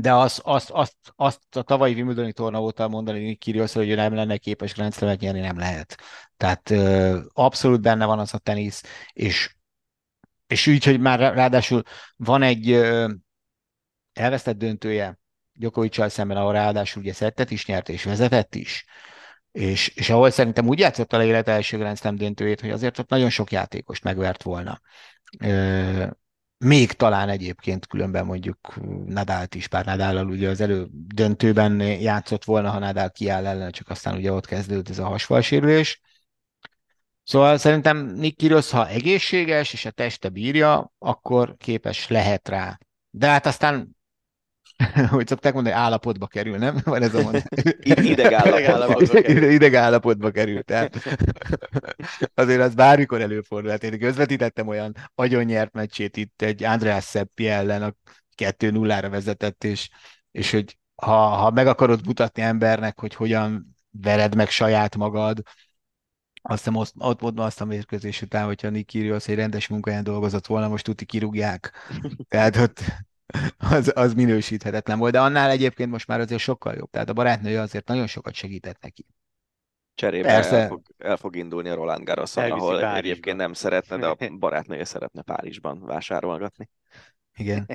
de 0.00 0.12
azt, 0.12 0.40
azt, 0.44 0.70
azt, 0.70 0.96
azt 1.16 1.56
a 1.56 1.62
tavalyi 1.62 1.94
Wimbledoni 1.94 2.32
torna 2.32 2.60
óta 2.60 2.88
mondani 2.88 3.36
Kyrgios, 3.36 3.72
hogy 3.72 3.88
ő 3.88 3.94
nem 3.94 4.14
lenne 4.14 4.36
képes 4.36 4.74
Grand 4.74 5.20
nyerni, 5.20 5.40
nem 5.40 5.58
lehet. 5.58 5.96
Tehát 6.36 6.70
ö, 6.70 7.20
abszolút 7.32 7.80
benne 7.80 8.04
van 8.04 8.18
az 8.18 8.34
a 8.34 8.38
tenisz, 8.38 8.82
és, 9.12 9.56
és 10.46 10.66
úgy, 10.66 10.84
hogy 10.84 11.00
már 11.00 11.18
ráadásul 11.18 11.82
van 12.16 12.42
egy 12.42 12.70
ö, 12.70 13.10
elvesztett 14.12 14.56
döntője 14.56 15.18
djokovic 15.52 16.10
szemben, 16.10 16.36
ahol 16.36 16.52
ráadásul 16.52 17.02
ugye 17.02 17.12
szettet 17.12 17.50
is 17.50 17.66
nyert, 17.66 17.88
és 17.88 18.04
vezetett 18.04 18.54
is, 18.54 18.84
és, 19.52 19.88
és 19.88 20.10
ahol 20.10 20.30
szerintem 20.30 20.68
úgy 20.68 20.78
játszott 20.78 21.12
a 21.12 21.24
élet 21.24 21.48
első 21.48 21.76
Grand 21.78 21.98
Slam 21.98 22.16
döntőjét, 22.16 22.60
hogy 22.60 22.70
azért 22.70 22.98
ott 22.98 23.08
nagyon 23.08 23.30
sok 23.30 23.52
játékost 23.52 24.04
megvert 24.04 24.42
volna. 24.42 24.80
Ö, 25.40 26.06
még 26.64 26.92
talán 26.92 27.28
egyébként 27.28 27.86
különben 27.86 28.26
mondjuk 28.26 28.74
Nadált 29.06 29.54
is, 29.54 29.68
bár 29.68 29.84
Nadállal 29.84 30.26
ugye 30.26 30.48
az 30.48 30.60
elő 30.60 30.88
döntőben 30.90 31.80
játszott 31.80 32.44
volna, 32.44 32.70
ha 32.70 32.78
Nadal 32.78 33.10
kiáll 33.10 33.46
ellen, 33.46 33.70
csak 33.70 33.88
aztán 33.88 34.16
ugye 34.16 34.32
ott 34.32 34.46
kezdődött 34.46 34.88
ez 34.88 34.98
a 34.98 35.06
hasfalsérülés. 35.06 36.00
Szóval 37.22 37.58
szerintem 37.58 38.06
Nick 38.06 38.36
Kyrgios, 38.36 38.70
ha 38.70 38.88
egészséges 38.88 39.72
és 39.72 39.84
a 39.84 39.90
teste 39.90 40.28
bírja, 40.28 40.92
akkor 40.98 41.56
képes 41.58 42.08
lehet 42.08 42.48
rá. 42.48 42.78
De 43.10 43.26
hát 43.26 43.46
aztán 43.46 43.96
hogy 45.10 45.26
szokták 45.26 45.54
mondani, 45.54 45.74
állapotba 45.74 46.26
kerül, 46.26 46.56
nem? 46.56 46.76
Van 46.84 47.02
ez 47.02 47.14
a 47.14 47.22
mondás. 47.22 47.42
Ideg 48.12 48.32
állapotba 48.32 49.20
kerül. 49.20 49.50
Ideg 49.50 49.74
állapotba 49.74 50.30
kerül. 50.30 50.62
Tehát 50.62 51.18
azért 52.34 52.60
az 52.60 52.74
bármikor 52.74 53.20
előfordul. 53.20 53.70
én 53.70 53.98
közvetítettem 53.98 54.68
olyan 54.68 54.96
agyonnyert 55.14 55.72
meccsét 55.72 56.16
itt 56.16 56.42
egy 56.42 56.64
Andreas 56.64 57.04
Szeppi 57.04 57.48
ellen, 57.48 57.82
a 57.82 57.94
2-0-ra 58.36 59.06
vezetett, 59.10 59.64
és, 59.64 59.90
és 60.30 60.50
hogy 60.50 60.78
ha, 60.94 61.26
ha 61.26 61.50
meg 61.50 61.66
akarod 61.66 62.06
mutatni 62.06 62.42
embernek, 62.42 63.00
hogy 63.00 63.14
hogyan 63.14 63.76
vered 63.90 64.34
meg 64.34 64.48
saját 64.50 64.96
magad, 64.96 65.42
azt 66.46 66.58
hiszem 66.58 66.76
ott, 66.76 66.92
ott, 66.98 67.22
ott 67.22 67.38
azt 67.38 67.60
a 67.60 67.64
mérkőzés 67.64 68.22
után, 68.22 68.44
hogyha 68.46 68.68
Nick 68.68 68.86
Kyrgios 68.86 69.28
egy 69.28 69.34
rendes 69.34 69.68
munkáján 69.68 70.04
dolgozott 70.04 70.46
volna, 70.46 70.68
most 70.68 70.84
tuti 70.84 71.04
kirúgják. 71.04 71.72
Tehát 72.28 72.56
ott 72.56 72.80
az, 73.58 73.92
az 73.94 74.14
minősíthetetlen 74.14 74.98
volt, 74.98 75.12
de 75.12 75.20
annál 75.20 75.50
egyébként 75.50 75.90
most 75.90 76.06
már 76.06 76.20
azért 76.20 76.40
sokkal 76.40 76.74
jobb. 76.74 76.90
Tehát 76.90 77.08
a 77.08 77.12
barátnője 77.12 77.60
azért 77.60 77.88
nagyon 77.88 78.06
sokat 78.06 78.34
segített 78.34 78.82
neki. 78.82 79.06
Cserébe 79.94 80.26
Persze. 80.26 80.56
el 80.56 80.68
fog, 80.68 80.82
el 80.98 81.16
fog 81.16 81.36
indulni 81.36 81.68
a 81.68 81.74
Roland 81.74 82.04
Garroson, 82.04 82.42
Elviszi 82.42 82.60
ahol 82.60 82.80
Párizsba. 82.80 82.96
egyébként 82.96 83.36
nem 83.36 83.52
szeretne, 83.52 83.96
de 83.96 84.06
a 84.06 84.16
barátnője 84.38 84.84
szeretne 84.84 85.22
Párizsban 85.22 85.80
vásárolgatni. 85.80 86.70
Igen. 87.36 87.66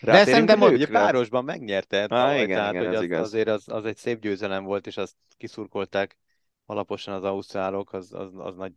Rátérünk 0.00 0.28
szerintem 0.28 0.60
hogy 0.60 0.72
Ugye 0.72 0.86
párosban 0.86 1.44
megnyerte, 1.44 2.06
tavaly, 2.06 2.42
igen, 2.42 2.56
tehát 2.56 2.72
igen, 2.72 2.86
hogy 2.86 2.94
az, 2.94 3.02
igaz. 3.02 3.20
azért 3.26 3.48
az, 3.48 3.68
az 3.68 3.84
egy 3.84 3.96
szép 3.96 4.20
győzelem 4.20 4.64
volt, 4.64 4.86
és 4.86 4.96
azt 4.96 5.14
kiszurkolták 5.36 6.18
alaposan 6.66 7.14
az 7.14 7.24
ausztrálok, 7.24 7.92
az, 7.92 8.12
az, 8.12 8.30
az, 8.36 8.56
nagy, 8.56 8.72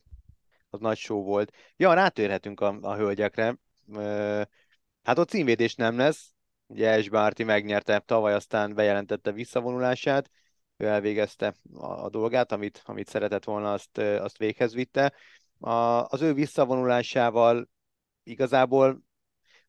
az 0.70 0.80
nagy 0.80 0.98
show 0.98 1.24
volt. 1.24 1.54
Ja, 1.78 1.94
rátérhetünk 1.94 2.62
a, 2.62 2.78
a 2.82 2.96
hölgyekre. 2.96 3.56
Hát 5.04 5.20
ott 5.20 5.30
címvédés 5.30 5.76
nem 5.76 5.98
lesz. 5.98 6.34
Ugye 6.68 6.98
Ash 6.98 7.10
Barty 7.10 7.44
megnyerte 7.44 8.00
tavaly, 8.00 8.34
aztán 8.34 8.76
bejelentette 8.76 9.32
visszavonulását. 9.32 10.30
Ő 10.78 10.88
elvégezte 10.88 11.54
a, 11.74 11.86
a 11.86 12.10
dolgát, 12.10 12.52
amit, 12.52 12.82
amit 12.86 13.08
szeretett 13.08 13.44
volna, 13.44 13.74
azt, 13.74 13.98
azt 13.98 14.38
véghez 14.38 14.74
vitte. 14.74 15.14
A, 15.60 15.72
az 16.04 16.22
ő 16.22 16.34
visszavonulásával 16.34 17.70
igazából 18.24 19.08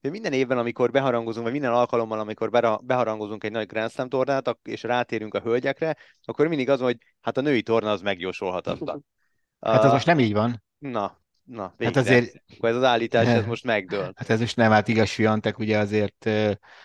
hogy 0.00 0.10
minden 0.10 0.32
évben, 0.32 0.58
amikor 0.58 0.90
beharangozunk, 0.90 1.44
vagy 1.44 1.52
minden 1.52 1.72
alkalommal, 1.72 2.18
amikor 2.18 2.50
beharangozunk 2.82 3.44
egy 3.44 3.50
nagy 3.50 3.66
Grand 3.66 3.90
Slam 3.90 4.08
tornát, 4.08 4.58
és 4.62 4.82
rátérünk 4.82 5.34
a 5.34 5.40
hölgyekre, 5.40 5.96
akkor 6.22 6.48
mindig 6.48 6.70
az 6.70 6.80
hogy 6.80 6.96
hát 7.20 7.36
a 7.36 7.40
női 7.40 7.62
torna 7.62 7.90
az 7.90 8.00
megjósolhatatlan. 8.00 9.04
Hát 9.60 9.84
az 9.84 9.90
A- 9.90 9.92
most 9.92 10.06
nem 10.06 10.18
így 10.18 10.32
van. 10.32 10.62
Na, 10.78 11.18
na, 11.50 11.62
Hát 11.62 11.76
végre. 11.76 12.00
azért, 12.00 12.42
Akkor 12.56 12.68
ez 12.68 12.76
az 12.76 12.82
állítás, 12.82 13.26
ez 13.26 13.44
most 13.52 13.64
megdől. 13.64 14.12
hát 14.16 14.30
ez 14.30 14.40
most 14.40 14.56
nem, 14.56 14.70
hát 14.70 14.88
igaz, 14.88 15.08
Sviantek 15.08 15.58
ugye 15.58 15.78
azért, 15.78 16.28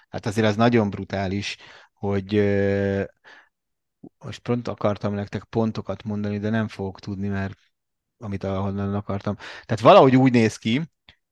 hát 0.09 0.25
azért 0.25 0.47
az 0.47 0.55
nagyon 0.55 0.89
brutális, 0.89 1.57
hogy 1.93 2.33
most 4.19 4.39
pont 4.41 4.67
akartam 4.67 5.13
nektek 5.13 5.43
pontokat 5.43 6.03
mondani, 6.03 6.39
de 6.39 6.49
nem 6.49 6.67
fogok 6.67 6.99
tudni, 6.99 7.27
mert 7.27 7.57
amit 8.17 8.43
ahonnan 8.43 8.95
akartam. 8.95 9.35
Tehát 9.35 9.79
valahogy 9.79 10.15
úgy 10.15 10.31
néz 10.31 10.57
ki 10.57 10.81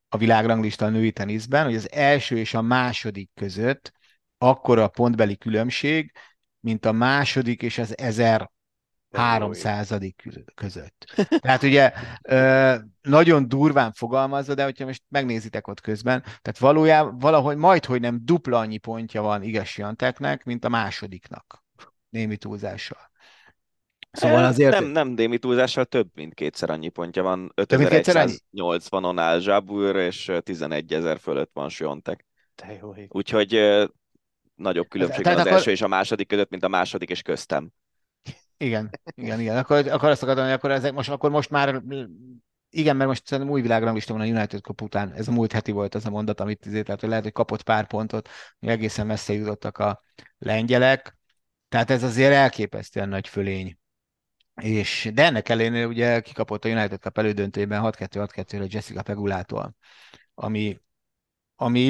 a 0.10 0.18
világranglista 0.18 0.86
a 0.86 0.90
női 0.90 1.12
teniszben, 1.12 1.66
hogy 1.66 1.76
az 1.76 1.92
első 1.92 2.38
és 2.38 2.54
a 2.54 2.62
második 2.62 3.30
között 3.34 3.92
akkora 4.38 4.84
a 4.84 4.88
pontbeli 4.88 5.38
különbség, 5.38 6.12
mint 6.60 6.86
a 6.86 6.92
második 6.92 7.62
és 7.62 7.78
az 7.78 7.98
1300 9.14 10.00
között. 10.56 11.28
Tehát 11.40 11.64
ugye 11.64 11.92
nagyon 13.02 13.48
durván 13.48 13.92
fogalmazza, 13.92 14.54
de 14.54 14.64
hogyha 14.64 14.86
most 14.86 15.04
megnézitek 15.10 15.68
ott 15.68 15.82
közben, 15.82 16.22
tehát 16.22 16.58
valójában 16.60 17.18
valahogy 17.18 17.58
majd, 17.58 17.86
hogy 17.86 18.02
nem 18.02 18.20
dupla 18.24 18.60
annyi 18.60 18.78
pontja 18.78 19.22
van 19.22 19.44
Igas 19.44 19.78
Janteknek, 19.78 20.44
mint 20.44 20.66
a 20.66 20.70
másodiknak. 20.70 21.64
Némi 22.10 22.38
túlzással. 22.38 23.12
Szóval 24.12 24.44
azért... 24.44 24.80
Nem, 24.80 24.86
nem 24.86 25.16
Démi 25.16 25.38
túlzással 25.38 25.86
több 25.86 26.08
mint 26.14 26.34
kétszer 26.34 26.70
annyi 26.70 26.90
pontja 26.90 27.24
van. 27.24 27.52
Több 27.66 27.80
mint 27.80 27.90
kétszer 27.90 28.16
annyi? 28.16 28.34
5180-on 28.58 29.16
áll 29.18 29.40
Zsábúr, 29.40 29.96
és 29.96 30.32
11 30.44 30.94
ezer 30.94 31.20
fölött 31.20 31.50
van 31.54 31.70
Siontek. 31.70 32.26
Úgyhogy 33.08 33.50
nagyobb 34.56 34.88
különbség 34.88 35.24
Tehát 35.24 35.38
van 35.38 35.48
az 35.48 35.52
akkor- 35.52 35.58
első 35.58 35.72
és 35.72 35.82
a 35.82 35.88
második 35.88 36.28
között, 36.28 36.50
mint 36.50 36.64
a 36.64 36.68
második 36.68 37.10
és 37.10 37.22
köztem. 37.22 37.72
Igen, 38.64 38.90
igen, 39.16 39.40
igen. 39.40 39.58
Akkor, 39.58 39.88
akkor 39.88 40.10
azt 40.10 40.24
akartam, 40.24 40.44
hogy 40.44 40.54
akkor, 40.54 40.72
ezek 40.72 40.94
most, 40.94 41.10
akkor 41.10 41.32
most 41.32 41.50
már 41.50 41.82
igen, 42.70 42.96
mert 42.96 43.10
most 43.10 43.28
szerintem 43.28 43.54
új 43.54 43.62
világranglista 43.62 44.14
van 44.14 44.22
a 44.22 44.26
United 44.26 44.62
Cup 44.62 44.82
után. 44.82 45.12
Ez 45.12 45.28
a 45.28 45.32
múlt 45.32 45.52
heti 45.52 45.72
volt 45.72 45.96
az 45.96 46.06
a 46.06 46.10
mondat, 46.10 46.40
amit 46.40 46.66
izé, 46.66 46.82
tehát 46.82 47.00
hogy 47.00 47.10
lehet, 47.10 47.24
hogy 47.24 47.34
kapott 47.34 47.64
pár 47.64 47.88
pontot, 47.88 48.30
hogy 48.60 48.70
egészen 48.70 49.06
messze 49.06 49.34
jutottak 49.34 49.78
a 49.78 50.02
lengyelek. 50.38 51.18
Tehát 51.70 51.90
ez 51.90 52.04
azért 52.04 52.34
elképesztően 52.34 53.10
nagy 53.10 53.28
fölény. 53.28 53.78
És, 54.62 55.10
de 55.14 55.24
ennek 55.24 55.50
ellenére 55.50 55.88
ugye 55.88 56.22
kikapott 56.22 56.66
a 56.66 56.70
United 56.70 57.00
Cup 57.00 57.18
elődöntőjében 57.18 57.82
6-2-6-2-re 57.84 58.66
Jessica 58.70 59.02
Pegulától, 59.02 59.76
ami, 60.34 60.80
ami 61.56 61.86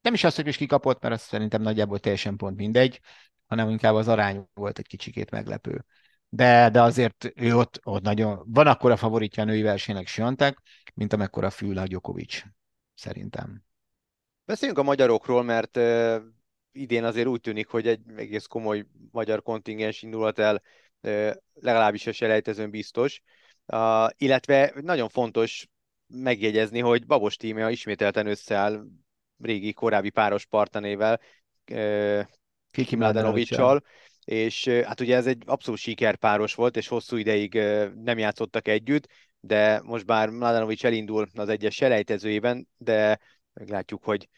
nem 0.00 0.14
is 0.14 0.24
az, 0.24 0.34
hogy 0.34 0.46
is 0.46 0.56
kikapott, 0.56 1.02
mert 1.02 1.14
az 1.14 1.20
szerintem 1.20 1.62
nagyjából 1.62 1.98
teljesen 1.98 2.36
pont 2.36 2.56
mindegy, 2.56 3.00
hanem 3.52 3.70
inkább 3.70 3.94
az 3.94 4.08
arány 4.08 4.48
volt 4.54 4.78
egy 4.78 4.86
kicsikét 4.86 5.30
meglepő. 5.30 5.84
De, 6.28 6.70
de 6.70 6.82
azért 6.82 7.32
ő 7.34 7.56
ott, 7.56 7.80
ott 7.82 8.02
nagyon, 8.02 8.42
van 8.46 8.66
akkora 8.66 8.96
favoritja 8.96 9.42
a 9.42 9.46
női 9.46 9.62
versenynek 9.62 10.06
Siontek, 10.06 10.58
mint 10.94 11.12
amekkora 11.12 11.50
fül 11.50 11.78
a 11.78 11.86
Djokovic, 11.86 12.42
szerintem. 12.94 13.64
Beszéljünk 14.44 14.78
a 14.78 14.82
magyarokról, 14.82 15.42
mert 15.42 15.76
uh, 15.76 16.16
idén 16.72 17.04
azért 17.04 17.26
úgy 17.26 17.40
tűnik, 17.40 17.68
hogy 17.68 17.86
egy 17.86 18.00
egész 18.16 18.46
komoly 18.46 18.86
magyar 19.10 19.42
kontingens 19.42 20.02
indulhat 20.02 20.38
el, 20.38 20.62
uh, 21.00 21.30
legalábbis 21.52 22.06
a 22.06 22.12
selejtezőn 22.12 22.70
biztos. 22.70 23.22
Uh, 23.66 24.08
illetve 24.16 24.72
nagyon 24.80 25.08
fontos 25.08 25.68
megjegyezni, 26.06 26.80
hogy 26.80 27.06
Babos 27.06 27.36
tímja 27.36 27.70
ismételten 27.70 28.26
összeáll 28.26 28.84
régi, 29.38 29.72
korábbi 29.72 30.10
páros 30.10 30.46
partanével, 30.46 31.20
Kiki 32.72 32.96
Mladenovicsal, 32.96 33.82
és 34.24 34.68
hát 34.68 35.00
ugye 35.00 35.16
ez 35.16 35.26
egy 35.26 35.42
abszolút 35.46 35.80
sikerpáros 35.80 36.54
volt, 36.54 36.76
és 36.76 36.88
hosszú 36.88 37.16
ideig 37.16 37.54
nem 38.04 38.18
játszottak 38.18 38.68
együtt, 38.68 39.08
de 39.40 39.80
most 39.84 40.06
bár 40.06 40.28
Mladenovics 40.28 40.84
elindul 40.84 41.26
az 41.34 41.48
egyes 41.48 41.74
selejtezőjében, 41.74 42.68
de 42.76 43.18
meglátjuk, 43.52 44.04
hogy 44.04 44.28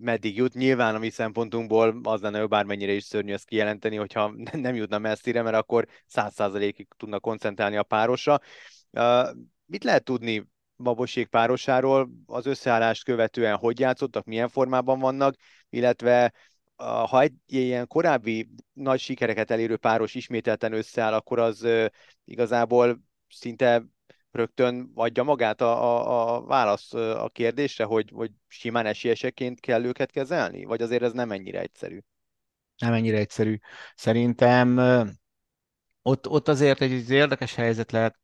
meddig 0.00 0.36
jut. 0.36 0.54
Nyilván 0.54 0.94
a 0.94 0.98
mi 0.98 1.10
szempontunkból 1.10 2.00
az 2.02 2.20
lenne, 2.20 2.38
hogy 2.38 2.48
bármennyire 2.48 2.92
is 2.92 3.04
szörnyű 3.04 3.32
ezt 3.32 3.46
kijelenteni, 3.46 3.96
hogyha 3.96 4.34
nem 4.52 4.74
jutna 4.74 4.98
messzire, 4.98 5.42
mert 5.42 5.56
akkor 5.56 5.86
száz 6.06 6.34
százalékig 6.34 6.88
tudna 6.96 7.20
koncentrálni 7.20 7.76
a 7.76 7.82
párosra. 7.82 8.40
Mit 9.66 9.84
lehet 9.84 10.04
tudni 10.04 10.48
Babosék 10.76 11.26
párosáról, 11.26 12.10
az 12.26 12.46
összeállást 12.46 13.04
követően 13.04 13.56
hogy 13.56 13.78
játszottak, 13.78 14.24
milyen 14.24 14.48
formában 14.48 14.98
vannak, 14.98 15.34
illetve 15.70 16.32
ha 16.84 17.20
egy 17.20 17.34
ilyen 17.46 17.86
korábbi 17.86 18.48
nagy 18.72 19.00
sikereket 19.00 19.50
elérő 19.50 19.76
páros 19.76 20.14
ismételten 20.14 20.72
összeáll, 20.72 21.12
akkor 21.12 21.38
az 21.38 21.66
igazából 22.24 23.02
szinte 23.28 23.84
rögtön 24.30 24.90
adja 24.94 25.22
magát 25.22 25.60
a, 25.60 25.82
a, 25.82 26.34
a 26.34 26.44
válasz 26.44 26.92
a 26.94 27.28
kérdésre, 27.32 27.84
hogy, 27.84 28.10
hogy 28.14 28.30
simán 28.46 28.86
esélyeseként 28.86 29.60
kell 29.60 29.84
őket 29.84 30.10
kezelni? 30.10 30.64
Vagy 30.64 30.82
azért 30.82 31.02
ez 31.02 31.12
nem 31.12 31.32
ennyire 31.32 31.60
egyszerű? 31.60 31.98
Nem 32.78 32.92
ennyire 32.92 33.18
egyszerű. 33.18 33.58
Szerintem 33.94 34.78
ott, 36.02 36.28
ott 36.28 36.48
azért 36.48 36.80
egy 36.80 37.10
érdekes 37.10 37.54
helyzet 37.54 37.92
lehet. 37.92 38.18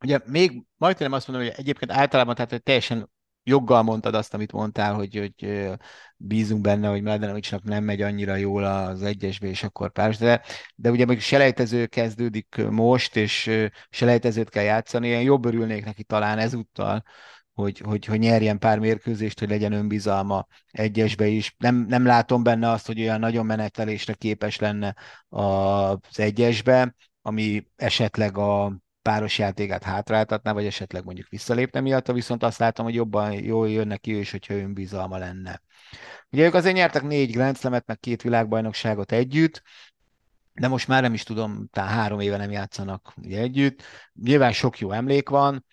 Ugye 0.00 0.18
még 0.26 0.62
majdnem 0.76 1.12
azt 1.12 1.28
mondom, 1.28 1.46
hogy 1.46 1.54
egyébként 1.58 1.90
általában 1.90 2.34
tehát, 2.34 2.50
hogy 2.50 2.62
teljesen 2.62 3.10
joggal 3.44 3.82
mondtad 3.82 4.14
azt, 4.14 4.34
amit 4.34 4.52
mondtál, 4.52 4.94
hogy, 4.94 5.16
hogy 5.16 5.68
bízunk 6.16 6.60
benne, 6.60 6.88
hogy 6.88 7.02
Mladenovicsnak 7.02 7.62
nem 7.62 7.84
megy 7.84 8.02
annyira 8.02 8.34
jól 8.36 8.64
az 8.64 9.02
egyesbe, 9.02 9.46
és 9.46 9.62
akkor 9.62 9.92
páros, 9.92 10.16
de, 10.16 10.42
de 10.74 10.90
ugye 10.90 11.04
még 11.04 11.20
selejtező 11.20 11.86
kezdődik 11.86 12.56
most, 12.70 13.16
és 13.16 13.50
selejtezőt 13.90 14.48
kell 14.48 14.64
játszani, 14.64 15.08
én 15.08 15.20
jobb 15.20 15.44
örülnék 15.44 15.84
neki 15.84 16.04
talán 16.04 16.38
ezúttal, 16.38 17.02
hogy, 17.54 17.78
hogy, 17.78 18.04
hogy 18.04 18.18
nyerjen 18.18 18.58
pár 18.58 18.78
mérkőzést, 18.78 19.38
hogy 19.38 19.48
legyen 19.48 19.72
önbizalma 19.72 20.46
egyesbe 20.70 21.26
is. 21.26 21.54
Nem, 21.58 21.84
nem 21.88 22.06
látom 22.06 22.42
benne 22.42 22.70
azt, 22.70 22.86
hogy 22.86 23.00
olyan 23.00 23.20
nagyon 23.20 23.46
menetelésre 23.46 24.14
képes 24.14 24.58
lenne 24.58 24.96
az 25.28 26.18
egyesbe, 26.18 26.94
ami 27.22 27.66
esetleg 27.76 28.38
a 28.38 28.78
páros 29.04 29.38
játékát 29.38 29.82
hátráltatná, 29.82 30.52
vagy 30.52 30.66
esetleg 30.66 31.04
mondjuk 31.04 31.28
visszalépne 31.28 31.80
miatta, 31.80 32.12
viszont 32.12 32.42
azt 32.42 32.58
látom, 32.58 32.84
hogy 32.84 32.94
jobban 32.94 33.32
jól 33.32 33.70
jön 33.70 33.86
neki 33.86 34.14
ő 34.14 34.18
is, 34.18 34.30
hogyha 34.30 34.54
önbizalma 34.54 35.18
lenne. 35.18 35.60
Ugye 36.30 36.44
ők 36.44 36.54
azért 36.54 36.74
nyertek 36.74 37.02
négy 37.02 37.32
Grand 37.32 37.56
Slamet, 37.56 37.86
meg 37.86 38.00
két 38.00 38.22
világbajnokságot 38.22 39.12
együtt, 39.12 39.62
de 40.52 40.68
most 40.68 40.88
már 40.88 41.02
nem 41.02 41.14
is 41.14 41.22
tudom, 41.22 41.68
talán 41.72 41.90
három 41.90 42.20
éve 42.20 42.36
nem 42.36 42.50
játszanak 42.50 43.12
ugye 43.16 43.38
együtt. 43.40 43.82
Nyilván 44.12 44.52
sok 44.52 44.78
jó 44.78 44.90
emlék 44.90 45.28
van, 45.28 45.64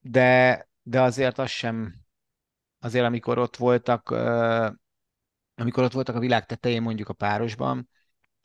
de, 0.00 0.68
de 0.82 1.00
azért 1.00 1.38
az 1.38 1.50
sem, 1.50 1.94
azért 2.80 3.04
amikor 3.04 3.38
ott 3.38 3.56
voltak, 3.56 4.10
amikor 5.54 5.84
ott 5.84 5.92
voltak 5.92 6.14
a 6.14 6.20
világ 6.20 6.46
tetején 6.46 6.82
mondjuk 6.82 7.08
a 7.08 7.12
párosban, 7.12 7.88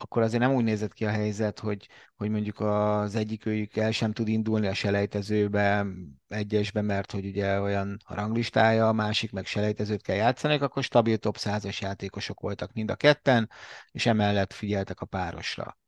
akkor 0.02 0.22
azért 0.22 0.42
nem 0.42 0.54
úgy 0.54 0.64
nézett 0.64 0.92
ki 0.92 1.04
a 1.04 1.10
helyzet, 1.10 1.58
hogy, 1.58 1.88
hogy 2.16 2.30
mondjuk 2.30 2.60
az 2.60 3.14
egyik 3.14 3.46
őjük 3.46 3.76
el 3.76 3.90
sem 3.90 4.12
tud 4.12 4.28
indulni 4.28 4.66
a 4.66 4.74
selejtezőbe, 4.74 5.86
egyesbe, 6.28 6.82
mert 6.82 7.12
hogy 7.12 7.26
ugye 7.26 7.60
olyan 7.60 7.96
a 8.04 8.14
ranglistája, 8.14 8.88
a 8.88 8.92
másik 8.92 9.32
meg 9.32 9.46
selejtezőt 9.46 10.02
kell 10.02 10.16
játszani, 10.16 10.54
akkor 10.54 10.82
stabil 10.82 11.16
top 11.18 11.36
100-as 11.38 11.80
játékosok 11.80 12.40
voltak 12.40 12.72
mind 12.72 12.90
a 12.90 12.94
ketten, 12.94 13.50
és 13.90 14.06
emellett 14.06 14.52
figyeltek 14.52 15.00
a 15.00 15.06
párosra. 15.06 15.78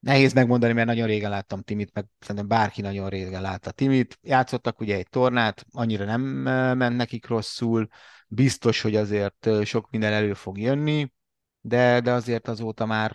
Nehéz 0.00 0.32
megmondani, 0.32 0.72
mert 0.72 0.86
nagyon 0.86 1.06
régen 1.06 1.30
láttam 1.30 1.62
Timit, 1.62 1.94
meg 1.94 2.06
szerintem 2.18 2.48
bárki 2.48 2.80
nagyon 2.80 3.08
régen 3.08 3.42
látta 3.42 3.70
Timit. 3.70 4.18
Játszottak 4.22 4.80
ugye 4.80 4.96
egy 4.96 5.08
tornát, 5.08 5.66
annyira 5.72 6.04
nem 6.04 6.20
ment 6.76 6.96
nekik 6.96 7.26
rosszul, 7.26 7.88
biztos, 8.28 8.80
hogy 8.80 8.96
azért 8.96 9.48
sok 9.64 9.90
minden 9.90 10.12
elő 10.12 10.32
fog 10.32 10.58
jönni, 10.58 11.12
de, 11.62 12.00
de 12.00 12.12
azért 12.12 12.48
azóta 12.48 12.86
már 12.86 13.14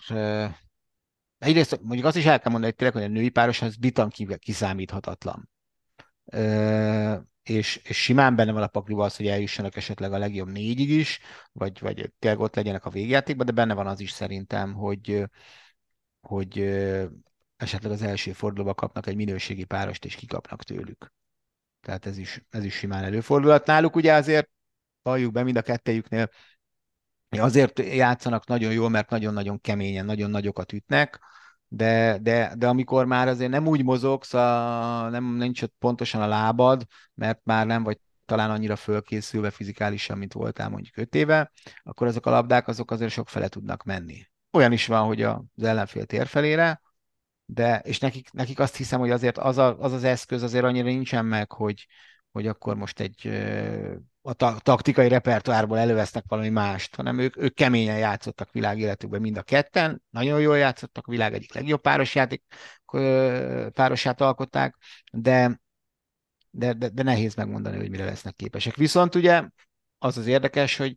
egyrészt 1.38 1.80
mondjuk 1.82 2.06
azt 2.06 2.16
is 2.16 2.26
el 2.26 2.40
kell 2.40 2.52
mondani, 2.52 2.66
hogy 2.66 2.76
tényleg, 2.76 2.96
hogy 2.96 3.12
a 3.12 3.14
női 3.20 3.30
páros 3.30 3.62
az 3.62 3.76
bitan 3.76 4.12
kiszámíthatatlan. 4.40 5.50
És, 7.44 7.76
és 7.76 8.02
simán 8.02 8.36
benne 8.36 8.52
van 8.52 8.64
a 8.64 8.68
pakliba 8.68 9.04
az, 9.04 9.16
hogy 9.16 9.28
eljussanak 9.28 9.76
esetleg 9.76 10.14
a 10.14 10.18
legjobb 10.18 10.52
négyig 10.52 10.90
is, 10.90 11.20
vagy, 11.52 11.80
vagy 11.80 12.14
tényleg 12.20 12.40
ott 12.40 12.56
legyenek 12.56 12.86
a 12.86 12.90
végjátékban, 12.90 13.46
de 13.46 13.52
benne 13.52 13.74
van 13.74 13.88
az 13.88 14.00
is 14.00 14.12
szerintem, 14.12 14.74
hogy, 14.74 15.24
hogy 16.22 16.60
esetleg 17.58 17.92
az 17.92 18.02
első 18.02 18.32
fordulóban 18.32 18.74
kapnak 18.74 19.08
egy 19.08 19.16
minőségi 19.16 19.64
párost, 19.64 20.06
és 20.06 20.16
kikapnak 20.16 20.64
tőlük. 20.64 21.14
Tehát 21.82 22.06
ez 22.06 22.18
is, 22.18 22.44
ez 22.50 22.64
is 22.64 22.74
simán 22.74 23.04
előfordulhat. 23.04 23.66
Náluk 23.66 23.96
ugye 23.96 24.14
azért, 24.14 24.50
halljuk 25.04 25.32
be 25.32 25.44
mind 25.44 25.58
a 25.58 25.62
kettejüknél, 25.62 26.30
azért 27.30 27.80
játszanak 27.80 28.48
nagyon 28.48 28.72
jól, 28.72 28.90
mert 28.90 29.10
nagyon-nagyon 29.10 29.62
keményen, 29.62 30.06
nagyon 30.06 30.30
nagyokat 30.30 30.72
ütnek, 30.74 31.20
de, 31.68 32.18
de, 32.22 32.54
de 32.58 32.68
amikor 32.68 33.06
már 33.06 33.28
azért 33.28 33.52
nem 33.52 33.68
úgy 33.68 33.84
mozogsz, 33.84 34.34
a, 34.34 35.10
nem, 35.10 35.36
nincs 35.36 35.62
ott 35.62 35.74
pontosan 35.80 36.22
a 36.22 36.28
lábad, 36.28 36.86
mert 37.14 37.40
már 37.44 37.66
nem 37.66 37.84
vagy 37.84 38.00
talán 38.26 38.52
annyira 38.52 38.76
fölkészülve 38.76 39.50
fizikálisan, 39.50 40.18
mint 40.18 40.34
voltál 40.34 40.70
mondjuk 40.70 40.98
öt 40.98 41.16
éve, 41.16 41.52
akkor 41.84 42.08
azok 42.08 42.26
a 42.26 42.30
labdák 42.30 42.68
azok 42.68 42.92
azért 42.92 43.12
sok 43.12 43.30
fele 43.30 43.48
tudnak 43.48 43.84
menni. 43.84 44.30
Olyan 44.52 44.72
is 44.72 44.86
van, 44.88 45.06
hogy 45.06 45.22
az 45.22 45.40
ellenfél 45.62 46.06
tér 46.06 46.28
felére, 46.28 46.82
de, 47.46 47.80
és 47.80 48.00
nekik, 48.00 48.32
nekik 48.32 48.60
azt 48.60 48.76
hiszem, 48.76 49.00
hogy 49.00 49.12
azért 49.12 49.38
az, 49.38 49.58
a, 49.58 49.80
az 49.80 49.94
az 49.94 50.04
eszköz 50.04 50.44
azért 50.44 50.64
annyira 50.64 50.86
nincsen 50.86 51.26
meg, 51.26 51.52
hogy, 51.52 51.88
hogy 52.38 52.48
akkor 52.48 52.76
most 52.76 53.00
egy 53.00 53.28
a 54.22 54.34
ta- 54.34 54.64
taktikai 54.64 55.08
repertoárból 55.08 55.78
elővesznek 55.78 56.24
valami 56.28 56.50
mást, 56.50 56.96
hanem 56.96 57.20
ők, 57.20 57.38
ők 57.38 57.54
keményen 57.54 57.98
játszottak 57.98 58.52
világéletükben 58.52 59.22
mind 59.22 59.38
a 59.38 59.42
ketten, 59.42 60.02
nagyon 60.10 60.40
jól 60.40 60.58
játszottak, 60.58 61.08
a 61.08 61.12
világ 61.12 61.34
egyik 61.34 61.54
legjobb 61.54 61.82
párosjáték, 61.82 62.44
párosát 63.74 64.22
alkották, 64.22 64.76
de, 65.12 65.62
de, 66.50 66.74
de, 66.74 66.90
de 66.90 67.04
nehéz 67.04 67.36
megmondani, 67.36 67.78
hogy 67.78 67.90
mire 67.90 68.06
lesznek 68.06 68.36
képesek. 68.36 68.76
Viszont 68.76 69.16
ugye 69.16 69.44
az 69.98 70.18
az 70.18 70.28
érdekes, 70.28 70.78
hogy, 70.78 70.96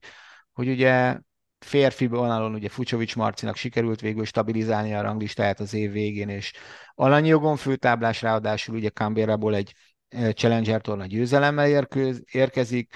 hogy 0.53 0.69
ugye 0.69 1.19
férfi 1.59 2.07
vonalon 2.07 2.55
ugye 2.55 2.69
Fucsovics 2.69 3.17
Marcinak 3.17 3.57
sikerült 3.57 4.01
végül 4.01 4.25
stabilizálni 4.25 4.95
a 4.95 5.03
ranglistáját 5.03 5.61
az 5.61 5.75
év 5.75 5.93
végén, 5.93 6.29
és 6.29 6.53
alanyi 6.95 7.29
jogon 7.29 7.57
főtáblás, 7.57 8.23
ráadásul 8.23 8.75
ugye 8.75 8.91
Canberrából 8.91 9.55
egy 9.55 9.75
Challenger 10.33 10.81
torna 10.81 11.07
győzelemmel 11.07 11.87
érkezik, 12.31 12.95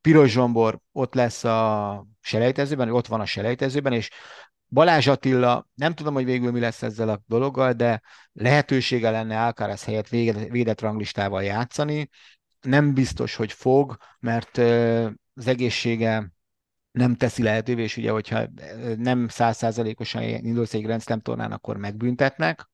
Piros 0.00 0.30
Zsombor 0.30 0.80
ott 0.92 1.14
lesz 1.14 1.44
a 1.44 2.06
selejtezőben, 2.20 2.90
ott 2.90 3.06
van 3.06 3.20
a 3.20 3.26
selejtezőben, 3.26 3.92
és 3.92 4.10
Balázs 4.68 5.06
Attila, 5.06 5.68
nem 5.74 5.94
tudom, 5.94 6.14
hogy 6.14 6.24
végül 6.24 6.50
mi 6.50 6.60
lesz 6.60 6.82
ezzel 6.82 7.08
a 7.08 7.22
dologgal, 7.26 7.72
de 7.72 8.02
lehetősége 8.32 9.10
lenne 9.10 9.44
Alcaraz 9.44 9.84
helyett 9.84 10.08
védett 10.08 10.80
ranglistával 10.80 11.42
játszani. 11.42 12.08
Nem 12.60 12.94
biztos, 12.94 13.34
hogy 13.34 13.52
fog, 13.52 13.96
mert 14.18 14.58
az 15.34 15.46
egészsége 15.46 16.32
nem 16.90 17.14
teszi 17.14 17.42
lehetővé, 17.42 17.82
és 17.82 17.96
ugye, 17.96 18.10
hogyha 18.10 18.46
nem 18.96 19.28
százszázalékosan 19.28 20.22
indulsz 20.22 20.74
egy 20.74 20.82
Grand 20.82 21.02
Slam 21.02 21.20
tornán, 21.20 21.52
akkor 21.52 21.76
megbüntetnek, 21.76 22.70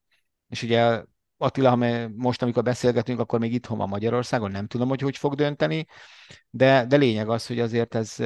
és 0.47 0.63
ugye 0.63 1.01
Attila, 1.37 1.69
ha 1.69 2.07
most, 2.15 2.41
amikor 2.41 2.63
beszélgetünk, 2.63 3.19
akkor 3.19 3.39
még 3.39 3.53
itthon 3.53 3.77
van 3.77 3.89
Magyarországon, 3.89 4.51
nem 4.51 4.67
tudom, 4.67 4.89
hogy 4.89 5.01
hogy 5.01 5.17
fog 5.17 5.35
dönteni, 5.35 5.85
de, 6.49 6.85
de 6.85 6.95
lényeg 6.95 7.29
az, 7.29 7.47
hogy 7.47 7.59
azért 7.59 7.95
ez, 7.95 8.19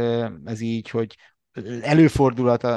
ez 0.45 0.59
így, 0.59 0.89
hogy 0.89 1.17
előfordulhat 1.81 2.67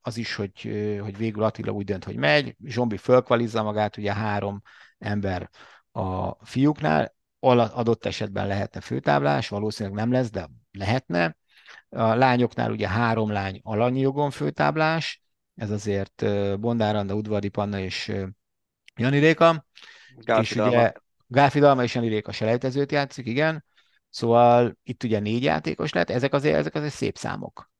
az 0.00 0.16
is, 0.16 0.34
hogy, 0.34 0.60
hogy 1.02 1.16
végül 1.16 1.42
Attila 1.42 1.72
úgy 1.72 1.84
dönt, 1.84 2.04
hogy 2.04 2.16
megy, 2.16 2.56
Zsombi 2.64 2.96
fölkvalizza 2.96 3.62
magát, 3.62 3.96
ugye 3.96 4.12
három 4.12 4.62
ember 4.98 5.50
a 5.90 6.30
fiúknál, 6.44 7.14
adott 7.40 8.04
esetben 8.04 8.46
lehetne 8.46 8.80
főtáblás, 8.80 9.48
valószínűleg 9.48 9.98
nem 9.98 10.12
lesz, 10.12 10.30
de 10.30 10.48
lehetne. 10.72 11.36
A 11.88 12.14
lányoknál 12.14 12.70
ugye 12.70 12.88
három 12.88 13.30
lány 13.30 13.60
alanyi 13.62 14.00
jogon 14.00 14.30
főtáblás, 14.30 15.22
ez 15.54 15.70
azért 15.70 16.24
Bondár 16.60 16.96
Anda, 16.96 17.14
Udvardi 17.14 17.48
Panna 17.48 17.78
és 17.78 18.12
Jani 18.98 19.18
Réka, 19.18 19.66
és 20.40 20.56
ugye 20.56 20.92
Gálfidalma 21.26 21.82
és 21.82 21.94
Jani 21.94 22.08
Réka 22.08 22.32
selejtezőt 22.32 22.92
játszik, 22.92 23.26
igen. 23.26 23.64
Szóval 24.10 24.78
itt 24.82 25.02
ugye 25.02 25.18
négy 25.18 25.42
játékos 25.42 25.92
lett, 25.92 26.10
ezek 26.10 26.32
azért, 26.32 26.56
ezek 26.56 26.74
azért 26.74 26.94
szép 26.94 27.16
számok. 27.16 27.70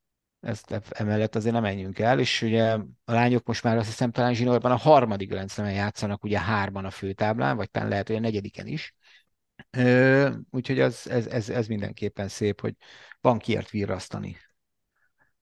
Ezt 0.41 0.81
emellett 0.91 1.35
azért 1.35 1.55
nem 1.55 1.63
menjünk 1.63 1.99
el, 1.99 2.19
és 2.19 2.43
ugye 2.43 2.73
a 3.05 3.13
lányok 3.13 3.47
most 3.47 3.63
már 3.63 3.77
azt 3.77 3.89
hiszem 3.89 4.11
talán 4.11 4.35
zsinórban 4.35 4.71
a 4.71 4.77
harmadik 4.77 5.33
rendszerben 5.33 5.75
játszanak, 5.75 6.25
ugye 6.25 6.41
hárman 6.41 6.85
a 6.85 6.91
főtáblán, 6.91 7.57
vagy 7.57 7.71
talán 7.71 7.89
lehet, 7.89 8.07
hogy 8.07 8.17
a 8.17 8.21
negyediken 8.21 8.67
is. 8.67 8.95
Ö, 9.71 10.31
úgyhogy 10.51 10.81
az, 10.81 11.11
ez, 11.11 11.27
ez, 11.27 11.49
ez 11.49 11.67
mindenképpen 11.67 12.29
szép, 12.29 12.61
hogy 12.61 12.75
van 13.21 13.39
kiért 13.39 13.71
virrasztani. 13.71 14.37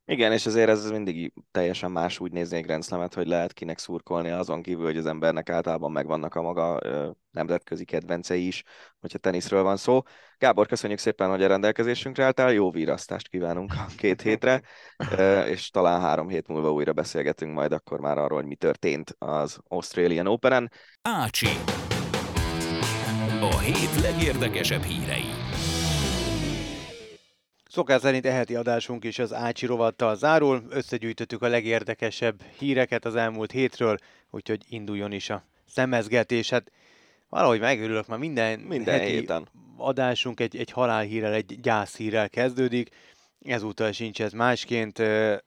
Igen, 0.09 0.33
és 0.33 0.47
azért 0.47 0.69
ez 0.69 0.91
mindig 0.91 1.33
teljesen 1.51 1.91
más 1.91 2.21
úgy 2.21 2.33
nézni 2.33 2.57
egy 2.57 2.65
Grand 2.65 2.85
Slam-et, 2.85 3.15
hogy 3.15 3.27
lehet 3.27 3.53
kinek 3.53 3.79
szurkolni 3.79 4.31
azon 4.31 4.63
kívül, 4.63 4.85
hogy 4.85 4.97
az 4.97 5.07
embernek 5.07 5.51
általában 5.51 5.93
megvannak 5.93 6.35
a 6.35 6.43
maga 6.43 6.79
ö, 6.83 7.11
nemzetközi 7.31 7.85
kedvencei 7.85 8.47
is, 8.47 8.63
hogyha 9.01 9.19
teniszről 9.19 9.63
van 9.63 9.77
szó. 9.77 10.03
Gábor, 10.39 10.67
köszönjük 10.67 10.99
szépen, 10.99 11.31
hogy 11.31 11.43
a 11.43 11.47
rendelkezésünkre 11.47 12.25
álltál, 12.25 12.53
jó 12.53 12.71
virasztást 12.71 13.29
kívánunk 13.29 13.73
a 13.73 13.87
két 13.97 14.23
hétre, 14.29 14.63
ö, 15.11 15.41
és 15.41 15.71
talán 15.71 16.01
három 16.01 16.29
hét 16.29 16.49
múlva 16.49 16.73
újra 16.73 16.93
beszélgetünk 16.93 17.55
majd 17.55 17.73
akkor 17.73 18.01
már 18.01 18.19
arról, 18.19 18.39
hogy 18.39 18.49
mi 18.49 18.57
történt 18.57 19.15
az 19.19 19.59
Australian 19.69 20.27
Open-en. 20.27 20.71
Ácsi. 21.03 21.49
A 23.41 23.59
hét 23.59 24.01
legérdekesebb 24.01 24.83
hírei. 24.83 25.36
Szokás 27.77 28.01
szerint 28.01 28.27
eheti 28.27 28.55
adásunk 28.55 29.05
is 29.05 29.18
az 29.18 29.33
Ácsi 29.33 29.66
rovattal 29.66 30.16
zárul. 30.16 30.62
Összegyűjtöttük 30.68 31.43
a 31.43 31.49
legérdekesebb 31.49 32.43
híreket 32.59 33.05
az 33.05 33.16
elmúlt 33.16 33.53
hétről, 33.53 33.97
úgyhogy 34.31 34.64
induljon 34.68 35.12
is 35.12 35.31
a 35.31 35.45
szemezgetés. 35.68 36.51
Hát 36.51 36.72
valahogy 37.29 37.61
megörülök, 37.61 38.07
már 38.07 38.18
minden, 38.18 38.59
minden 38.59 38.99
heti 38.99 39.11
héten. 39.11 39.49
adásunk 39.77 40.41
egy, 40.41 40.57
egy 40.57 40.70
halálhírrel, 40.70 41.33
egy 41.33 41.61
gyászhírrel 41.61 42.29
kezdődik. 42.29 42.89
Ezúttal 43.45 43.93
sincs 43.93 44.22
ez 44.22 44.33
másként. 44.33 44.99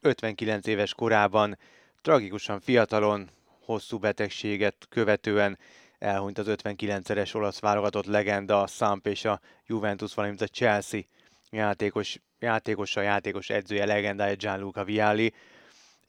59 0.02 0.68
éves 0.68 0.94
korában 0.94 1.58
tragikusan 2.02 2.60
fiatalon, 2.60 3.30
hosszú 3.66 3.98
betegséget 3.98 4.76
követően 4.90 5.58
elhunyt 6.00 6.38
az 6.38 6.48
59-es 6.50 7.36
olasz 7.36 7.60
válogatott 7.60 8.06
legenda, 8.06 8.62
a 8.62 8.68
Samp 8.68 9.08
és 9.08 9.26
a 9.26 9.40
Juventus, 9.68 10.14
valamint 10.14 10.42
a 10.42 10.48
Chelsea 10.48 11.02
játékos, 11.50 12.20
játékosa, 12.40 13.02
játékos 13.02 13.50
edzője, 13.50 13.86
legendája 13.86 14.36
Gianluca 14.36 14.84
Vialli. 14.84 15.34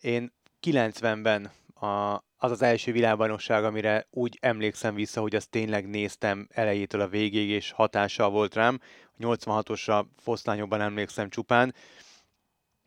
Én 0.01 0.33
90-ben 0.63 1.51
a, 1.75 2.15
az 2.37 2.51
az 2.51 2.63
első 2.63 2.93
világbajnokság, 2.93 3.65
amire 3.65 4.07
úgy 4.11 4.39
emlékszem 4.41 4.95
vissza, 4.95 5.21
hogy 5.21 5.35
azt 5.35 5.51
tényleg 5.51 5.89
néztem 5.89 6.49
elejétől 6.51 7.01
a 7.01 7.09
végéig, 7.09 7.49
és 7.49 7.71
hatással 7.71 8.31
volt 8.31 8.55
rám. 8.55 8.81
86-osra 9.19 10.05
foszlányokban 10.17 10.81
emlékszem 10.81 11.29
csupán. 11.29 11.75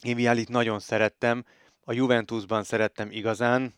Én 0.02 0.16
Vialit 0.16 0.50
nagyon 0.50 0.80
szerettem, 0.80 1.46
a 1.86 1.94
Juventusban 1.94 2.64
szerettem 2.64 3.12
igazán, 3.12 3.74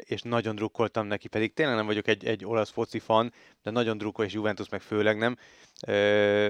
és 0.00 0.22
nagyon 0.22 0.54
drukkoltam 0.54 1.06
neki, 1.06 1.28
pedig 1.28 1.52
tényleg 1.52 1.76
nem 1.76 1.86
vagyok 1.86 2.08
egy, 2.08 2.24
egy 2.24 2.44
olasz 2.44 2.70
foci 2.70 2.98
fan, 2.98 3.32
de 3.62 3.70
nagyon 3.70 3.98
drukkol, 3.98 4.24
és 4.24 4.32
Juventus 4.32 4.68
meg 4.68 4.80
főleg 4.80 5.18
nem. 5.18 5.36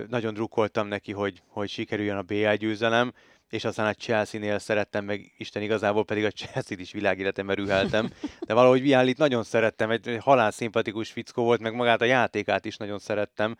Nagyon 0.08 0.34
drukkoltam 0.34 0.86
neki, 0.86 1.12
hogy, 1.12 1.42
hogy 1.46 1.68
sikerüljön 1.68 2.16
a 2.16 2.22
BL 2.22 2.52
győzelem, 2.52 3.12
és 3.48 3.64
aztán 3.64 3.86
a 3.86 3.94
Chelsea-nél 3.94 4.58
szerettem 4.58 5.04
meg, 5.04 5.32
Isten 5.38 5.62
igazából 5.62 6.04
pedig 6.04 6.24
a 6.24 6.30
Chelsea-t 6.30 6.80
is 6.80 6.92
világéletemben 6.92 7.56
rüheltem, 7.56 8.10
de 8.46 8.54
valahogy 8.54 8.80
Viallit 8.80 9.18
nagyon 9.18 9.42
szerettem, 9.42 9.90
egy 9.90 10.18
halál 10.20 10.50
szimpatikus 10.50 11.10
fickó 11.10 11.42
volt, 11.42 11.60
meg 11.60 11.74
magát 11.74 12.00
a 12.00 12.04
játékát 12.04 12.64
is 12.64 12.76
nagyon 12.76 12.98
szerettem, 12.98 13.56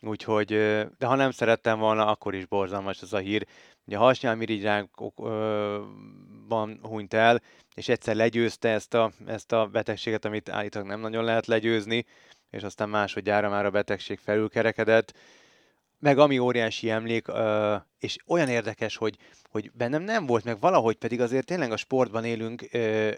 úgyhogy, 0.00 0.46
de 0.98 1.06
ha 1.06 1.14
nem 1.14 1.30
szerettem 1.30 1.78
volna, 1.78 2.06
akkor 2.06 2.34
is 2.34 2.46
borzalmas 2.46 3.02
ez 3.02 3.12
a 3.12 3.18
hír. 3.18 3.46
Ugye 3.86 3.96
a 3.96 4.00
hasnyálmirigyrákban 4.00 6.78
hunyt 6.82 7.14
el, 7.14 7.42
és 7.74 7.88
egyszer 7.88 8.16
legyőzte 8.16 8.68
ezt 8.68 8.94
a, 8.94 9.12
ezt 9.26 9.52
a 9.52 9.66
betegséget, 9.66 10.24
amit 10.24 10.48
állítólag 10.48 10.88
nem 10.88 11.00
nagyon 11.00 11.24
lehet 11.24 11.46
legyőzni, 11.46 12.04
és 12.50 12.62
aztán 12.62 12.88
másodjára 12.88 13.48
már 13.48 13.64
a 13.64 13.70
betegség 13.70 14.18
felülkerekedett. 14.18 15.12
Meg 16.02 16.18
ami 16.18 16.38
óriási 16.38 16.90
emlék, 16.90 17.26
és 17.98 18.16
olyan 18.26 18.48
érdekes, 18.48 18.96
hogy, 18.96 19.16
hogy 19.50 19.70
bennem 19.74 20.02
nem 20.02 20.26
volt, 20.26 20.44
meg 20.44 20.60
valahogy 20.60 20.96
pedig 20.96 21.20
azért 21.20 21.46
tényleg 21.46 21.72
a 21.72 21.76
sportban 21.76 22.24
élünk, 22.24 22.62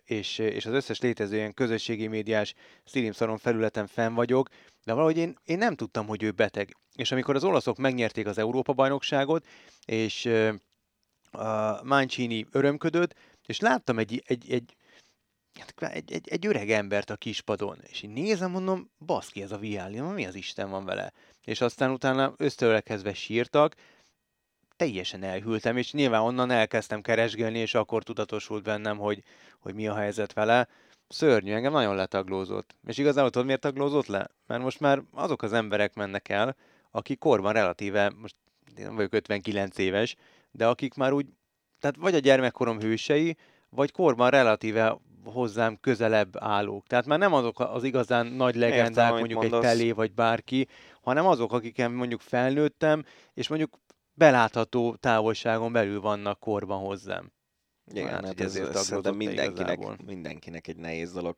és, 0.05 0.39
és 0.39 0.67
az 0.67 0.73
összes 0.73 1.01
létező 1.01 1.37
ilyen 1.37 1.55
közösségi 1.55 2.07
médiás 2.07 2.55
Streamszaron 2.85 3.39
felületen 3.39 3.87
fenn 3.87 4.15
vagyok, 4.15 4.49
de 4.85 4.93
valahogy 4.93 5.17
én, 5.17 5.39
én 5.45 5.59
nem 5.59 5.75
tudtam, 5.75 6.07
hogy 6.07 6.23
ő 6.23 6.31
beteg. 6.31 6.77
És 6.97 7.13
amikor 7.13 7.35
az 7.35 7.45
olaszok 7.45 7.77
megnyerték 7.77 8.27
az 8.27 8.39
Európa-bajnokságot, 8.39 9.47
és 9.85 10.31
a 11.31 11.85
Mancini 11.85 12.47
örömködött, 12.53 13.15
és 13.47 13.61
láttam 13.61 13.99
egy, 13.99 14.23
egy, 14.27 14.51
egy, 14.51 14.77
hát 15.59 15.95
egy, 15.95 16.13
egy, 16.13 16.29
egy 16.29 16.47
öreg 16.47 16.71
embert 16.71 17.11
a 17.11 17.17
kispadon, 17.17 17.79
és 17.83 18.03
én 18.03 18.11
nézem, 18.11 18.51
mondom, 18.51 18.91
baszki, 19.07 19.43
ez 19.43 19.53
a 19.53 19.59
Vialli, 19.59 20.01
mi 20.01 20.27
az 20.27 20.35
Isten 20.35 20.71
van 20.71 20.85
vele? 20.85 21.13
És 21.45 21.61
aztán 21.61 21.91
utána 21.91 22.35
ösztőre 22.37 22.81
kezdve 22.81 23.15
sírtak, 23.15 23.75
teljesen 24.77 25.23
elhűltem, 25.23 25.77
és 25.77 25.93
nyilván 25.93 26.21
onnan 26.21 26.51
elkezdtem 26.51 27.01
keresgélni, 27.01 27.59
és 27.59 27.75
akkor 27.75 28.03
tudatosult 28.03 28.63
bennem, 28.63 28.99
hogy, 28.99 29.23
hogy 29.59 29.75
mi 29.75 29.87
a 29.87 29.95
helyzet 29.95 30.33
vele. 30.33 30.69
Szörnyű, 31.09 31.53
engem 31.53 31.73
nagyon 31.73 31.95
letaglózott. 31.95 32.75
És 32.87 32.99
igazából 32.99 33.31
tudod, 33.31 33.47
miért 33.47 33.61
taglózott 33.61 34.07
le? 34.07 34.31
Mert 34.47 34.63
most 34.63 34.81
már 34.81 35.03
azok 35.13 35.43
az 35.43 35.53
emberek 35.53 35.95
mennek 35.95 36.29
el, 36.29 36.57
akik 36.91 37.19
korban 37.19 37.53
relatíve, 37.53 38.13
most 38.17 38.37
én 38.77 38.85
nem 38.85 38.95
vagyok 38.95 39.13
59 39.13 39.79
éves, 39.79 40.17
de 40.51 40.67
akik 40.67 40.95
már 40.95 41.13
úgy, 41.13 41.27
tehát 41.81 41.97
vagy 41.97 42.15
a 42.15 42.19
gyermekkorom 42.19 42.81
hősei, 42.81 43.37
vagy 43.69 43.93
korban 43.93 44.31
relatíve 44.31 44.99
hozzám 45.25 45.79
közelebb 45.81 46.37
állók. 46.39 46.87
Tehát 46.87 47.07
már 47.07 47.19
nem 47.19 47.35
azok 47.35 47.61
az 47.61 47.85
igazán 47.85 48.27
nagy 48.27 48.55
legendák, 48.55 48.89
Értem, 48.89 49.19
mondjuk 49.19 49.39
amit 49.39 49.45
egy 49.45 49.51
mondasz. 49.51 49.73
Pelé 49.73 49.91
vagy 49.91 50.13
bárki, 50.13 50.69
hanem 51.01 51.27
azok, 51.27 51.53
akiken 51.53 51.93
mondjuk 51.93 52.21
felnőttem, 52.21 53.05
és 53.35 53.49
mondjuk 53.49 53.79
belátható 54.15 54.95
távolságon 54.95 55.73
belül 55.73 56.01
vannak 56.01 56.39
korban 56.39 56.79
hozzám. 56.79 57.33
Igen, 57.93 58.09
Hát, 58.09 58.25
hát, 58.25 58.41
ez, 58.41 58.47
ezért 58.47 58.75
ez 58.75 58.85
szerintem 58.85 59.15
mindenkinek, 59.15 59.73
igazából. 59.73 59.97
mindenkinek 60.07 60.69
egy 60.69 60.77
nehéz 60.77 61.13
dolog. 61.13 61.37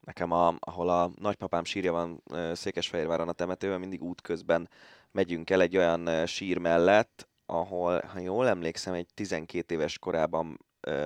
Nekem, 0.00 0.30
a, 0.30 0.54
ahol 0.58 0.88
a 0.88 1.10
nagypapám 1.20 1.64
sírja 1.64 1.92
van 1.92 2.22
Székesfehérváron 2.54 3.28
a 3.28 3.32
temetőben, 3.32 3.80
mindig 3.80 4.02
útközben 4.02 4.68
megyünk 5.12 5.50
el 5.50 5.60
egy 5.60 5.76
olyan 5.76 6.26
sír 6.26 6.58
mellett, 6.58 7.28
ahol, 7.46 8.02
ha 8.12 8.18
jól 8.18 8.48
emlékszem, 8.48 8.94
egy 8.94 9.06
12 9.14 9.74
éves 9.74 9.98
korában 9.98 10.58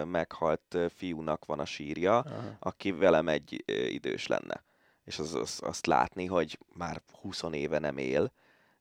meghalt 0.04 0.78
fiúnak 0.94 1.44
van 1.44 1.60
a 1.60 1.64
sírja, 1.64 2.18
Aha. 2.18 2.56
aki 2.58 2.92
velem 2.92 3.28
egy 3.28 3.64
idős 3.88 4.26
lenne. 4.26 4.64
És 5.04 5.18
az, 5.18 5.34
az, 5.34 5.60
azt 5.62 5.86
látni, 5.86 6.26
hogy 6.26 6.58
már 6.72 7.02
20 7.20 7.42
éve 7.50 7.78
nem 7.78 7.96
él, 7.98 8.32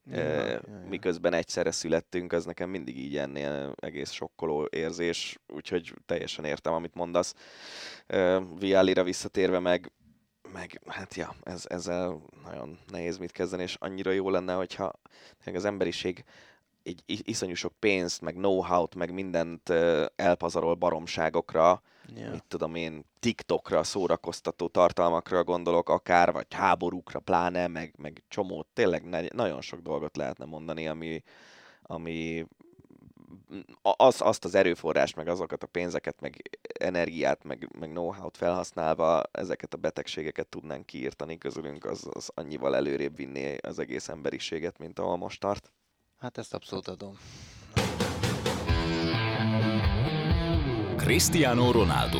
Ja, 0.05 0.17
Ö, 0.17 0.21
ja, 0.21 0.45
ja. 0.45 0.61
miközben 0.89 1.33
egyszerre 1.33 1.71
születtünk, 1.71 2.33
az 2.33 2.45
nekem 2.45 2.69
mindig 2.69 2.97
így 2.97 3.17
ennél 3.17 3.73
egész 3.75 4.11
sokkoló 4.11 4.67
érzés, 4.69 5.39
úgyhogy 5.47 5.93
teljesen 6.05 6.45
értem, 6.45 6.73
amit 6.73 6.93
mondasz. 6.93 7.33
Ö, 8.07 8.41
Viallira 8.59 9.03
visszatérve 9.03 9.59
meg, 9.59 9.91
meg 10.53 10.81
hát 10.87 11.15
ja, 11.15 11.35
ez, 11.43 11.65
ezzel 11.67 12.21
nagyon 12.43 12.79
nehéz 12.87 13.17
mit 13.17 13.31
kezdeni, 13.31 13.63
és 13.63 13.75
annyira 13.79 14.11
jó 14.11 14.29
lenne, 14.29 14.53
hogyha 14.53 14.93
az 15.53 15.65
emberiség 15.65 16.23
egy 16.83 17.03
iszonyú 17.05 17.53
sok 17.53 17.73
pénzt, 17.79 18.21
meg 18.21 18.33
know-how-t, 18.33 18.95
meg 18.95 19.13
mindent 19.13 19.69
elpazarol 20.15 20.75
baromságokra, 20.75 21.81
Ja. 22.15 22.29
mit 22.31 22.43
tudom 22.47 22.75
én, 22.75 23.05
TikTokra, 23.19 23.83
szórakoztató 23.83 24.67
tartalmakra 24.67 25.43
gondolok, 25.43 25.89
akár, 25.89 26.31
vagy 26.31 26.53
háborúkra 26.53 27.19
pláne, 27.19 27.67
meg, 27.67 27.93
meg 27.97 28.23
csomó, 28.27 28.65
tényleg 28.73 29.03
ne, 29.03 29.21
nagyon 29.33 29.61
sok 29.61 29.79
dolgot 29.79 30.17
lehetne 30.17 30.45
mondani, 30.45 30.87
ami, 30.87 31.23
ami 31.81 32.45
az, 33.81 34.21
azt 34.21 34.45
az 34.45 34.55
erőforrást, 34.55 35.15
meg 35.15 35.27
azokat 35.27 35.63
a 35.63 35.67
pénzeket, 35.67 36.21
meg 36.21 36.59
energiát, 36.79 37.43
meg, 37.43 37.69
meg 37.79 37.89
know-how-t 37.89 38.37
felhasználva 38.37 39.21
ezeket 39.31 39.73
a 39.73 39.77
betegségeket 39.77 40.47
tudnánk 40.47 40.85
kiírtani 40.85 41.37
közülünk, 41.37 41.85
az, 41.85 42.09
az 42.13 42.29
annyival 42.33 42.75
előrébb 42.75 43.15
vinné 43.15 43.57
az 43.57 43.79
egész 43.79 44.07
emberiséget, 44.07 44.77
mint 44.77 44.99
ahol 44.99 45.17
most 45.17 45.39
tart. 45.39 45.71
Hát 46.23 46.37
ezt 46.37 46.53
abszolút 46.53 46.87
adom. 46.87 47.17
Cristiano 50.97 51.71
Ronaldo. 51.71 52.19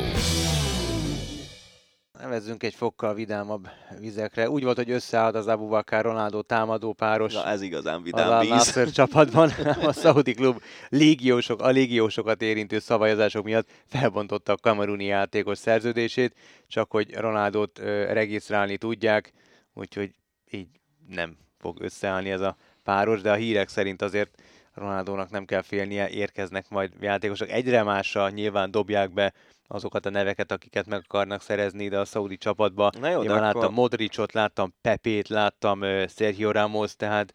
Nevezzünk 2.18 2.62
egy 2.62 2.74
fokkal 2.74 3.14
vidámabb 3.14 3.68
vizekre. 3.98 4.50
Úgy 4.50 4.62
volt, 4.62 4.76
hogy 4.76 4.90
összeállt 4.90 5.34
az 5.34 5.46
Abu 5.46 5.68
Bakar 5.68 6.04
Ronaldo 6.04 6.42
támadó 6.42 6.92
páros. 6.92 7.34
Na 7.34 7.46
ez 7.46 7.62
igazán 7.62 7.94
az 7.94 8.02
vidám 8.02 8.30
Al 8.30 8.40
víz. 8.40 8.50
Nassr 8.50 8.90
csapatban 8.90 9.50
a 9.82 9.92
Saudi 9.92 10.34
klub 10.34 10.62
légiósok, 10.88 11.60
a 11.60 11.68
légiósokat 11.68 12.42
érintő 12.42 12.78
szabályozások 12.78 13.44
miatt 13.44 13.68
felbontotta 13.86 14.52
a 14.52 14.56
kameruni 14.56 15.04
játékos 15.04 15.58
szerződését, 15.58 16.34
csak 16.66 16.90
hogy 16.90 17.14
Ronaldot 17.14 17.78
regisztrálni 18.08 18.76
tudják, 18.76 19.32
úgyhogy 19.74 20.14
így 20.50 20.68
nem 21.08 21.36
fog 21.58 21.80
összeállni 21.80 22.30
ez 22.30 22.40
a 22.40 22.56
páros, 22.84 23.20
de 23.20 23.30
a 23.30 23.34
hírek 23.34 23.68
szerint 23.68 24.02
azért 24.02 24.30
Ronaldónak 24.74 25.30
nem 25.30 25.44
kell 25.44 25.62
félnie, 25.62 26.08
érkeznek 26.08 26.68
majd 26.68 26.92
játékosok. 27.00 27.50
Egyre 27.50 27.82
másra 27.82 28.28
nyilván 28.30 28.70
dobják 28.70 29.12
be 29.12 29.32
azokat 29.66 30.06
a 30.06 30.10
neveket, 30.10 30.52
akiket 30.52 30.86
meg 30.86 31.02
akarnak 31.04 31.42
szerezni 31.42 31.84
ide 31.84 31.98
a 31.98 32.04
Saudi 32.04 32.36
csapatba. 32.36 32.90
Na 33.00 33.08
jó, 33.08 33.22
Én 33.22 33.30
már 33.30 33.42
akkor- 33.42 33.54
láttam 33.54 33.74
Modricot, 33.74 34.32
láttam 34.32 34.74
Pepét, 34.80 35.28
láttam 35.28 35.80
Sergio 36.08 36.50
Ramos, 36.50 36.96
tehát 36.96 37.34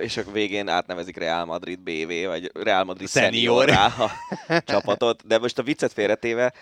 és 0.00 0.16
a 0.16 0.22
végén 0.32 0.68
átnevezik 0.68 1.16
Real 1.16 1.44
Madrid 1.44 1.80
BV, 1.80 2.26
vagy 2.26 2.50
Real 2.54 2.84
Madrid 2.84 3.08
Senior. 3.08 3.68
Senior 3.68 3.92
a 3.98 4.10
csapatot. 4.72 5.26
De 5.26 5.38
most 5.38 5.58
a 5.58 5.62
viccet 5.62 5.92
félretéve, 5.92 6.52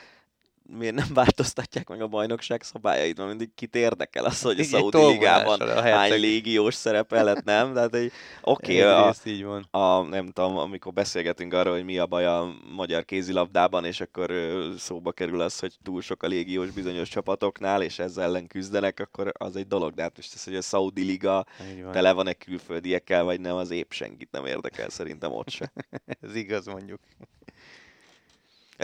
miért 0.66 0.94
nem 0.94 1.08
változtatják 1.14 1.88
meg 1.88 2.02
a 2.02 2.06
bajnokság 2.06 2.62
szabályait, 2.62 3.16
mert 3.16 3.28
mindig 3.28 3.54
kit 3.54 3.74
érdekel 3.74 4.24
az, 4.24 4.42
hogy 4.42 4.60
a 4.60 4.64
tolvonással 4.64 5.10
ligában 5.12 5.60
a 5.60 5.80
hány 5.80 6.20
légiós 6.20 6.74
szerepelhet, 6.74 7.44
nem? 7.44 7.74
Tehát 7.74 7.94
egy 7.94 8.12
oké, 8.42 8.80
okay, 8.80 8.92
a, 8.92 8.98
Egyrészt 8.98 9.26
így 9.26 9.44
van. 9.44 9.66
a, 9.70 10.02
nem 10.02 10.30
tudom, 10.30 10.56
amikor 10.56 10.92
beszélgetünk 10.92 11.52
arról, 11.52 11.74
hogy 11.74 11.84
mi 11.84 11.98
a 11.98 12.06
baj 12.06 12.26
a 12.26 12.54
magyar 12.74 13.04
kézilabdában, 13.04 13.84
és 13.84 14.00
akkor 14.00 14.32
szóba 14.78 15.12
kerül 15.12 15.40
az, 15.40 15.58
hogy 15.58 15.76
túl 15.82 16.00
sok 16.00 16.22
a 16.22 16.26
légiós 16.26 16.70
bizonyos 16.70 17.08
csapatoknál, 17.08 17.82
és 17.82 17.98
ezzel 17.98 18.24
ellen 18.32 18.46
küzdenek, 18.46 19.00
akkor 19.00 19.32
az 19.38 19.56
egy 19.56 19.66
dolog. 19.66 19.94
De 19.94 20.02
hát 20.02 20.16
most 20.16 20.34
ez, 20.34 20.44
hogy 20.44 20.56
a 20.56 20.60
Saudi 20.60 21.04
liga 21.04 21.46
van. 21.82 21.92
tele 21.92 22.12
van-e 22.12 22.32
külföldiekkel, 22.32 23.24
vagy 23.24 23.40
nem, 23.40 23.56
az 23.56 23.70
épp 23.70 23.90
senkit 23.90 24.30
nem 24.30 24.46
érdekel, 24.46 24.88
szerintem 24.88 25.32
ott 25.32 25.50
se. 25.50 25.72
Ez 26.20 26.34
igaz 26.34 26.66
mondjuk. 26.66 27.00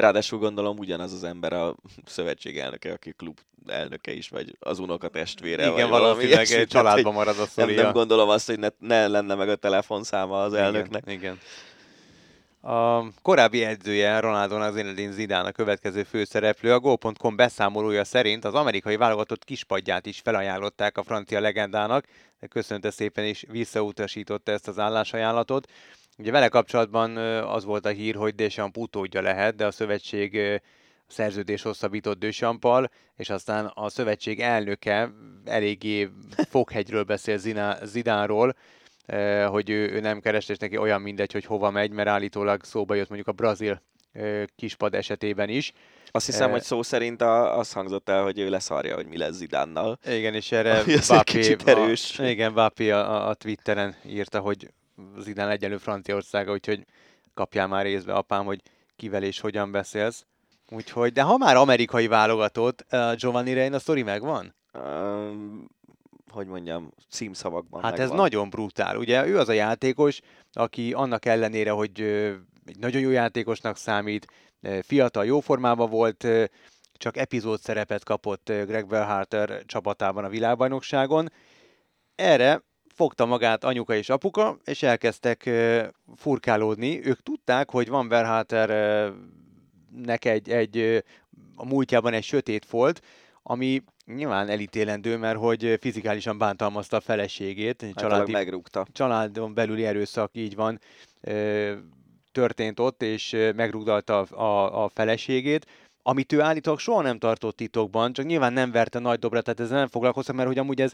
Ráadásul 0.01 0.39
gondolom 0.39 0.79
ugyanaz 0.79 1.13
az 1.13 1.25
ember 1.25 1.53
a 1.53 1.75
szövetség 2.07 2.59
elnöke, 2.59 2.93
aki 2.93 3.13
klub 3.17 3.39
elnöke 3.67 4.13
is, 4.13 4.29
vagy 4.29 4.57
az 4.61 4.79
unoka 4.79 5.09
testvére. 5.09 5.63
Igen, 5.63 5.91
vagy 5.91 6.01
valami 6.01 6.33
egy 6.33 6.67
családban 6.67 7.13
marad 7.13 7.35
a 7.35 7.39
Nem, 7.39 7.47
sztoria. 7.47 7.83
nem 7.83 7.93
gondolom 7.93 8.29
azt, 8.29 8.47
hogy 8.47 8.59
ne, 8.59 8.69
ne 8.79 9.07
lenne 9.07 9.35
meg 9.35 9.49
a 9.49 9.57
telefonszáma 9.57 10.43
az 10.43 10.53
elnöknek. 10.53 11.03
Igen, 11.07 11.19
igen. 11.19 11.39
A 12.73 13.05
korábbi 13.23 13.65
edzője 13.65 14.21
Ronaldónak 14.21 14.75
Zinedine 14.75 15.13
Zidane 15.13 15.49
a 15.49 15.53
következő 15.53 16.03
főszereplő. 16.03 16.73
A 16.73 16.81
Go.com 16.81 17.37
beszámolója 17.37 18.05
szerint 18.05 18.45
az 18.45 18.55
amerikai 18.55 18.97
válogatott 18.97 19.45
kispadját 19.45 20.07
is 20.07 20.21
felajánlották 20.21 20.99
a 20.99 21.03
francia 21.03 21.41
legendának, 21.41 22.05
de 22.41 22.47
köszönte 22.47 22.91
szépen 22.91 23.25
is 23.25 23.45
visszautasította 23.49 24.53
ezt 24.53 24.69
az 24.69 24.79
állásajánlatot. 24.79 25.67
Ugye 26.19 26.31
vele 26.31 26.49
kapcsolatban 26.49 27.17
az 27.43 27.65
volt 27.65 27.87
a 27.87 27.89
hír, 27.89 28.15
hogy 28.15 28.35
Deschamps 28.35 28.79
utódja 28.79 29.21
lehet, 29.21 29.55
de 29.55 29.67
a 29.67 29.71
szövetség 29.71 30.61
szerződés 31.07 31.63
hosszabbított 31.63 32.19
Dechampal, 32.19 32.91
és 33.17 33.31
aztán 33.31 33.71
a 33.75 33.89
szövetség 33.89 34.41
elnöke 34.41 35.11
eléggé 35.45 36.11
foghegyről 36.51 37.03
beszél 37.03 37.39
Zidánról, 37.83 38.57
hogy 39.47 39.71
ő, 39.71 39.91
ő 39.91 40.01
nem 40.01 40.21
keres, 40.21 40.49
és 40.49 40.57
neki 40.57 40.77
olyan 40.77 41.01
mindegy, 41.01 41.33
hogy 41.33 41.45
hova 41.45 41.71
megy, 41.71 41.91
mert 41.91 42.09
állítólag 42.09 42.65
szóba 42.65 42.95
jött 42.95 43.09
mondjuk 43.09 43.29
a 43.29 43.33
brazil 43.33 43.83
kispad 44.57 44.95
esetében 44.95 45.49
is. 45.49 45.73
Azt 46.11 46.27
hiszem, 46.27 46.47
Eh, 46.47 46.53
hogy 46.53 46.63
szó 46.63 46.83
szerint 46.83 47.23
a, 47.23 47.59
az 47.59 47.73
hangzott 47.73 48.09
el, 48.09 48.23
hogy 48.23 48.39
ő 48.39 48.49
leszarja, 48.49 48.95
hogy 48.95 49.07
mi 49.07 49.17
lesz 49.17 49.35
Zidánnal. 49.35 49.99
Igen, 50.07 50.35
és 50.35 50.53
erre 50.53 50.83
kicsit 51.23 51.69
erős. 51.69 52.19
A, 52.19 52.25
igen, 52.25 52.53
a, 52.55 53.29
a 53.29 53.35
Twitteren 53.35 53.97
írta, 54.07 54.41
hogy 54.41 54.69
Zidane 55.19 55.51
egyenlő 55.51 55.77
Franciaországa, 55.77 56.53
úgyhogy 56.53 56.85
kapjál 57.35 57.67
már 57.67 57.85
részbe, 57.85 58.13
apám, 58.13 58.45
hogy 58.45 58.63
kivel 58.97 59.23
és 59.23 59.41
hogyan 59.41 59.71
beszélsz. 59.71 60.27
Úgyhogy, 60.71 61.13
de 61.13 61.23
ha 61.23 61.37
már 61.37 61.57
amerikai 61.57 62.07
válogatott, 62.07 62.87
uh, 62.93 63.15
Giovanni 63.15 63.53
Reina 63.53 63.79
sztori 63.79 64.03
megvan? 64.03 64.55
Um, 64.75 65.67
hogy 66.33 66.47
mondjam, 66.47 66.93
címszavakban 67.11 67.83
Hát 67.83 67.93
ez 67.93 67.99
megvan. 67.99 68.17
nagyon 68.17 68.51
brutál. 68.51 68.97
Ugye 68.97 69.27
ő 69.27 69.39
az 69.39 69.49
a 69.49 69.53
játékos, 69.53 70.21
aki 70.53 70.93
annak 70.93 71.25
ellenére, 71.25 71.71
hogy 71.71 72.01
ö, 72.01 72.35
egy 72.65 72.79
nagyon 72.79 73.01
jó 73.01 73.11
játékosnak 73.11 73.77
számít, 73.77 74.27
ö, 74.61 74.79
fiatal, 74.83 75.25
jó 75.25 75.41
formában 75.41 75.91
volt, 75.91 76.25
ö, 76.25 76.45
csak 76.93 77.17
epizód 77.17 77.61
szerepet 77.61 78.05
kapott 78.05 78.45
Greg 78.45 78.87
Berhalter 78.87 79.63
csapatában 79.67 80.25
a 80.25 80.29
világbajnokságon. 80.29 81.33
Erre 82.15 82.63
fogta 82.99 83.27
magát 83.27 83.65
anyuka 83.65 83.95
és 83.95 84.09
apuka, 84.09 84.59
és 84.65 84.83
elkezdtek 84.83 85.51
furkálódni. 86.17 87.07
Ők 87.07 87.23
tudták, 87.23 87.71
hogy 87.71 87.89
van 87.89 88.09
Verhalternek 88.09 90.25
egy, 90.25 90.51
egy 90.51 90.79
ö, 90.79 90.99
a 91.55 91.65
múltjában 91.65 92.13
egy 92.13 92.23
sötét 92.23 92.65
folt, 92.65 93.03
ami 93.43 93.83
nyilván 94.07 94.49
elítélendő, 94.49 95.17
mert 95.17 95.39
hogy 95.39 95.79
fizikálisan 95.81 96.39
bántalmazta 96.39 96.97
a 96.97 97.01
feleségét, 97.01 97.79
Családi... 97.79 98.01
családi, 98.01 98.33
megrúgta. 98.33 98.87
családon 98.93 99.55
belüli 99.55 99.85
erőszak 99.85 100.31
így 100.33 100.55
van, 100.55 100.81
történt 102.33 102.81
ott, 102.81 103.03
és 103.03 103.37
megrugdalta 103.57 104.19
a, 104.19 104.43
a, 104.43 104.85
a 104.85 104.89
feleségét, 104.89 105.67
amit 106.03 106.33
ő 106.33 106.41
állítólag 106.41 106.79
soha 106.79 107.03
nem 107.03 107.19
tartott 107.19 107.57
titokban, 107.57 108.13
csak 108.13 108.27
nyilván 108.27 108.53
nem 108.53 108.71
verte 108.71 108.99
nagy 108.99 109.19
dobra, 109.19 109.43
tehát 109.43 109.61
ezzel 109.61 109.79
nem 109.79 109.89
foglalkoztam, 109.89 110.37
mert 110.37 110.49
hogy 110.49 110.59
amúgy 110.59 110.81
ez 110.81 110.93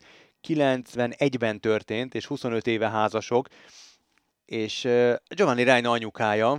91-ben 0.49 1.61
történt, 1.61 2.15
és 2.15 2.27
25 2.27 2.67
éve 2.67 2.89
házasok, 2.89 3.47
és 4.45 4.89
Giovanni 5.29 5.63
Reina 5.63 5.91
anyukája, 5.91 6.59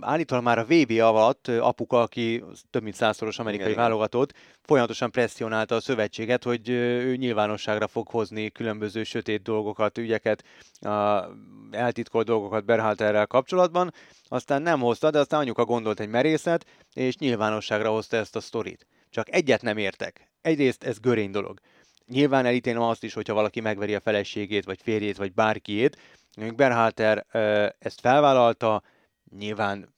állítólag 0.00 0.44
már 0.44 0.58
a 0.58 0.64
VB 0.64 0.90
alatt 0.90 1.48
apuka, 1.48 2.00
aki 2.00 2.44
több 2.70 2.82
mint 2.82 2.94
százszoros 2.94 3.38
amerikai 3.38 3.70
Igen, 3.70 3.82
válogatott, 3.82 4.32
folyamatosan 4.62 5.10
presszionálta 5.10 5.74
a 5.74 5.80
szövetséget, 5.80 6.44
hogy 6.44 6.68
ő 6.68 7.16
nyilvánosságra 7.16 7.86
fog 7.86 8.08
hozni 8.08 8.50
különböző 8.50 9.04
sötét 9.04 9.42
dolgokat, 9.42 9.98
ügyeket, 9.98 10.44
eltitkolt 11.70 12.26
dolgokat 12.26 12.64
Berhalterrel 12.64 13.26
kapcsolatban. 13.26 13.92
Aztán 14.28 14.62
nem 14.62 14.80
hozta, 14.80 15.10
de 15.10 15.18
aztán 15.18 15.40
anyuka 15.40 15.64
gondolt 15.64 16.00
egy 16.00 16.08
merészet, 16.08 16.66
és 16.92 17.16
nyilvánosságra 17.16 17.90
hozta 17.90 18.16
ezt 18.16 18.36
a 18.36 18.40
sztorit. 18.40 18.86
Csak 19.10 19.34
egyet 19.34 19.62
nem 19.62 19.76
értek. 19.76 20.30
Egyrészt 20.42 20.84
ez 20.84 20.98
görény 20.98 21.30
dolog. 21.30 21.58
Nyilván 22.06 22.46
elítélem 22.46 22.82
azt 22.82 23.04
is, 23.04 23.14
hogyha 23.14 23.34
valaki 23.34 23.60
megveri 23.60 23.94
a 23.94 24.00
feleségét, 24.00 24.64
vagy 24.64 24.78
férjét, 24.82 25.16
vagy 25.16 25.32
bárkiét. 25.32 25.98
Berhalter 26.56 27.26
ezt 27.78 28.00
felvállalta, 28.00 28.82
nyilván 29.38 29.94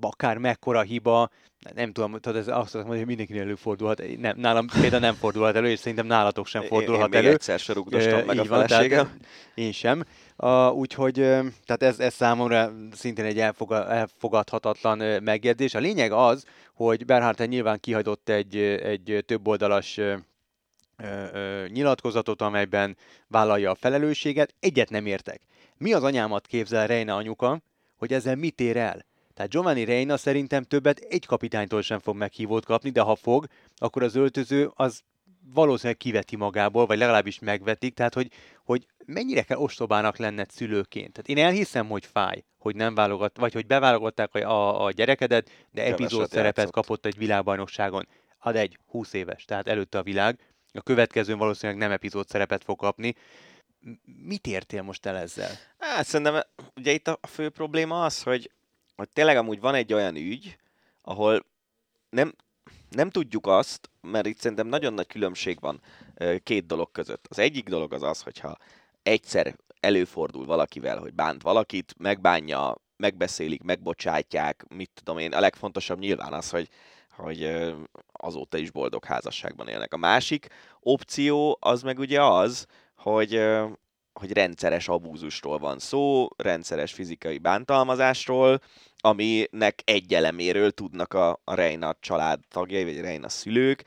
akár 0.00 0.38
mekkora 0.38 0.80
hiba, 0.80 1.30
nem 1.74 1.92
tudom, 1.92 2.18
tehát 2.18 2.38
ez 2.38 2.48
azt 2.48 2.74
mondom, 2.74 2.96
hogy 2.96 3.06
mindenkinél 3.06 3.42
előfordulhat. 3.42 4.02
Nem, 4.18 4.38
nálam 4.38 4.66
például 4.80 5.00
nem 5.00 5.14
fordulhat 5.14 5.56
elő, 5.56 5.68
és 5.68 5.78
szerintem 5.78 6.06
nálatok 6.06 6.46
sem 6.46 6.62
Én, 6.62 6.68
fordulhat 6.68 7.02
én 7.02 7.08
még 7.08 7.24
elő. 7.24 7.32
egyszer 7.32 7.58
se 7.58 7.72
rugdostam 7.72 8.24
meg 8.24 8.38
a 8.38 8.44
van, 8.44 8.66
feleségem. 8.66 9.16
én 9.54 9.72
sem. 9.72 10.04
Uh, 10.36 10.72
úgyhogy 10.76 11.14
tehát 11.64 11.82
ez, 11.82 11.98
ez 12.00 12.14
számomra 12.14 12.72
szintén 12.92 13.24
egy 13.24 13.38
elfoga, 13.38 13.88
elfogadhatatlan 13.88 15.22
megjegyzés. 15.22 15.74
A 15.74 15.78
lényeg 15.78 16.12
az, 16.12 16.44
hogy 16.74 17.04
Berhardt 17.04 17.48
nyilván 17.48 17.80
kihagyott 17.80 18.28
egy, 18.28 18.56
egy 18.56 19.22
több 19.26 19.48
oldalas 19.48 19.96
ö, 19.96 20.16
ö, 20.96 21.24
ö, 21.32 21.66
nyilatkozatot, 21.68 22.42
amelyben 22.42 22.96
vállalja 23.28 23.70
a 23.70 23.74
felelősséget. 23.74 24.54
Egyet 24.60 24.90
nem 24.90 25.06
értek. 25.06 25.40
Mi 25.76 25.92
az 25.92 26.02
anyámat 26.02 26.46
képzel 26.46 26.86
Reina 26.86 27.16
anyuka, 27.16 27.60
hogy 28.00 28.12
ezzel 28.12 28.34
mit 28.36 28.60
ér 28.60 28.76
el? 28.76 29.06
Tehát 29.34 29.50
Giovanni 29.50 29.84
Reina 29.84 30.16
szerintem 30.16 30.62
többet 30.62 30.98
egy 30.98 31.26
kapitánytól 31.26 31.82
sem 31.82 31.98
fog 31.98 32.16
meghívót 32.16 32.64
kapni, 32.64 32.90
de 32.90 33.00
ha 33.00 33.14
fog, 33.14 33.46
akkor 33.76 34.02
az 34.02 34.14
öltöző 34.14 34.70
az 34.74 35.00
valószínűleg 35.54 35.96
kiveti 35.96 36.36
magából, 36.36 36.86
vagy 36.86 36.98
legalábbis 36.98 37.38
megvetik, 37.38 37.94
tehát 37.94 38.14
hogy, 38.14 38.28
hogy 38.64 38.86
mennyire 39.06 39.42
kell 39.42 39.58
ostobának 39.58 40.16
lenned 40.16 40.50
szülőként. 40.50 41.12
Tehát 41.12 41.28
én 41.28 41.46
elhiszem, 41.46 41.88
hogy 41.88 42.06
fáj, 42.06 42.44
hogy 42.58 42.76
nem 42.76 42.94
válogat, 42.94 43.36
vagy 43.36 43.52
hogy 43.52 43.66
beválogatták 43.66 44.34
a, 44.34 44.38
a, 44.38 44.84
a 44.84 44.90
gyerekedet, 44.90 45.46
de 45.46 45.82
Keveset 45.82 46.00
epizód 46.00 46.28
szerepet 46.28 46.56
játszott. 46.56 46.72
kapott 46.72 47.06
egy 47.06 47.18
világbajnokságon. 47.18 48.08
Ad 48.38 48.56
egy 48.56 48.78
20 48.86 49.12
éves, 49.12 49.44
tehát 49.44 49.68
előtte 49.68 49.98
a 49.98 50.02
világ. 50.02 50.38
A 50.72 50.80
következőn 50.80 51.38
valószínűleg 51.38 51.80
nem 51.80 51.90
epizód 51.90 52.28
szerepet 52.28 52.64
fog 52.64 52.78
kapni. 52.78 53.14
Mit 54.04 54.46
értél 54.46 54.82
most 54.82 55.06
el 55.06 55.16
ezzel? 55.16 55.50
Hát 55.78 56.06
szerintem 56.06 56.42
ugye 56.76 56.92
itt 56.92 57.08
a 57.08 57.26
fő 57.26 57.48
probléma 57.48 58.04
az, 58.04 58.22
hogy, 58.22 58.50
hogy 58.96 59.08
tényleg 59.08 59.36
amúgy 59.36 59.60
van 59.60 59.74
egy 59.74 59.92
olyan 59.92 60.16
ügy, 60.16 60.56
ahol 61.02 61.46
nem, 62.10 62.34
nem 62.88 63.10
tudjuk 63.10 63.46
azt, 63.46 63.90
mert 64.00 64.26
itt 64.26 64.38
szerintem 64.38 64.66
nagyon 64.66 64.94
nagy 64.94 65.06
különbség 65.06 65.60
van 65.60 65.80
két 66.42 66.66
dolog 66.66 66.90
között. 66.92 67.26
Az 67.28 67.38
egyik 67.38 67.68
dolog 67.68 67.92
az 67.92 68.02
az, 68.02 68.22
hogyha 68.22 68.56
egyszer 69.02 69.56
előfordul 69.80 70.46
valakivel, 70.46 70.98
hogy 70.98 71.14
bánt 71.14 71.42
valakit, 71.42 71.94
megbánja, 71.98 72.76
megbeszélik, 72.96 73.62
megbocsátják, 73.62 74.64
mit 74.68 74.90
tudom 74.94 75.18
én. 75.18 75.32
A 75.32 75.40
legfontosabb 75.40 75.98
nyilván 75.98 76.32
az, 76.32 76.50
hogy, 76.50 76.68
hogy 77.10 77.72
azóta 78.12 78.58
is 78.58 78.70
boldog 78.70 79.04
házasságban 79.04 79.68
élnek. 79.68 79.94
A 79.94 79.96
másik 79.96 80.46
opció 80.80 81.58
az 81.60 81.82
meg 81.82 81.98
ugye 81.98 82.22
az, 82.22 82.66
hogy, 83.02 83.42
hogy 84.12 84.32
rendszeres 84.32 84.88
abúzusról 84.88 85.58
van 85.58 85.78
szó, 85.78 86.28
rendszeres 86.36 86.92
fizikai 86.92 87.38
bántalmazásról, 87.38 88.60
aminek 88.98 89.82
egy 89.84 90.14
eleméről 90.14 90.70
tudnak 90.70 91.14
a, 91.14 91.40
a 91.44 91.54
Reina 91.54 91.96
család 92.00 92.40
tagjai, 92.48 92.84
vagy 92.84 93.00
Reina 93.00 93.28
szülők, 93.28 93.84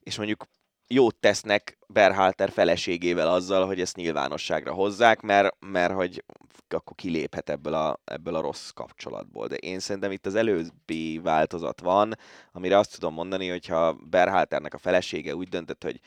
és 0.00 0.16
mondjuk 0.16 0.44
jót 0.88 1.16
tesznek 1.16 1.78
Berhalter 1.86 2.50
feleségével 2.50 3.28
azzal, 3.28 3.66
hogy 3.66 3.80
ezt 3.80 3.96
nyilvánosságra 3.96 4.72
hozzák, 4.72 5.20
mert, 5.20 5.56
mert 5.60 5.92
hogy 5.92 6.24
akkor 6.68 6.96
kiléphet 6.96 7.50
ebből 7.50 7.74
a, 7.74 8.00
ebből 8.04 8.34
a 8.34 8.40
rossz 8.40 8.70
kapcsolatból. 8.70 9.46
De 9.46 9.56
én 9.56 9.78
szerintem 9.78 10.10
itt 10.10 10.26
az 10.26 10.34
előbbi 10.34 11.18
változat 11.18 11.80
van, 11.80 12.14
amire 12.52 12.78
azt 12.78 12.94
tudom 12.94 13.14
mondani, 13.14 13.48
hogyha 13.48 13.92
Berhalternek 13.92 14.74
a 14.74 14.78
felesége 14.78 15.34
úgy 15.34 15.48
döntött, 15.48 15.82
hogy, 15.82 16.00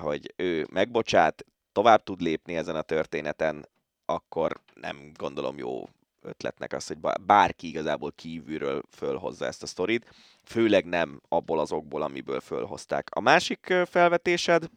hogy 0.00 0.32
ő 0.36 0.66
megbocsát, 0.70 1.44
tovább 1.72 2.02
tud 2.02 2.20
lépni 2.20 2.56
ezen 2.56 2.76
a 2.76 2.82
történeten, 2.82 3.68
akkor 4.04 4.60
nem 4.74 5.10
gondolom 5.16 5.58
jó 5.58 5.88
ötletnek 6.22 6.72
az, 6.72 6.86
hogy 6.86 6.98
bá- 6.98 7.20
bárki 7.20 7.66
igazából 7.66 8.12
kívülről 8.12 8.82
fölhozza 8.90 9.46
ezt 9.46 9.62
a 9.62 9.66
sztorit, 9.66 10.14
főleg 10.44 10.84
nem 10.84 11.20
abból 11.28 11.60
az 11.60 11.72
okból, 11.72 12.02
amiből 12.02 12.40
fölhozták. 12.40 13.08
A 13.10 13.20
másik 13.20 13.74
felvetésed, 13.86 14.68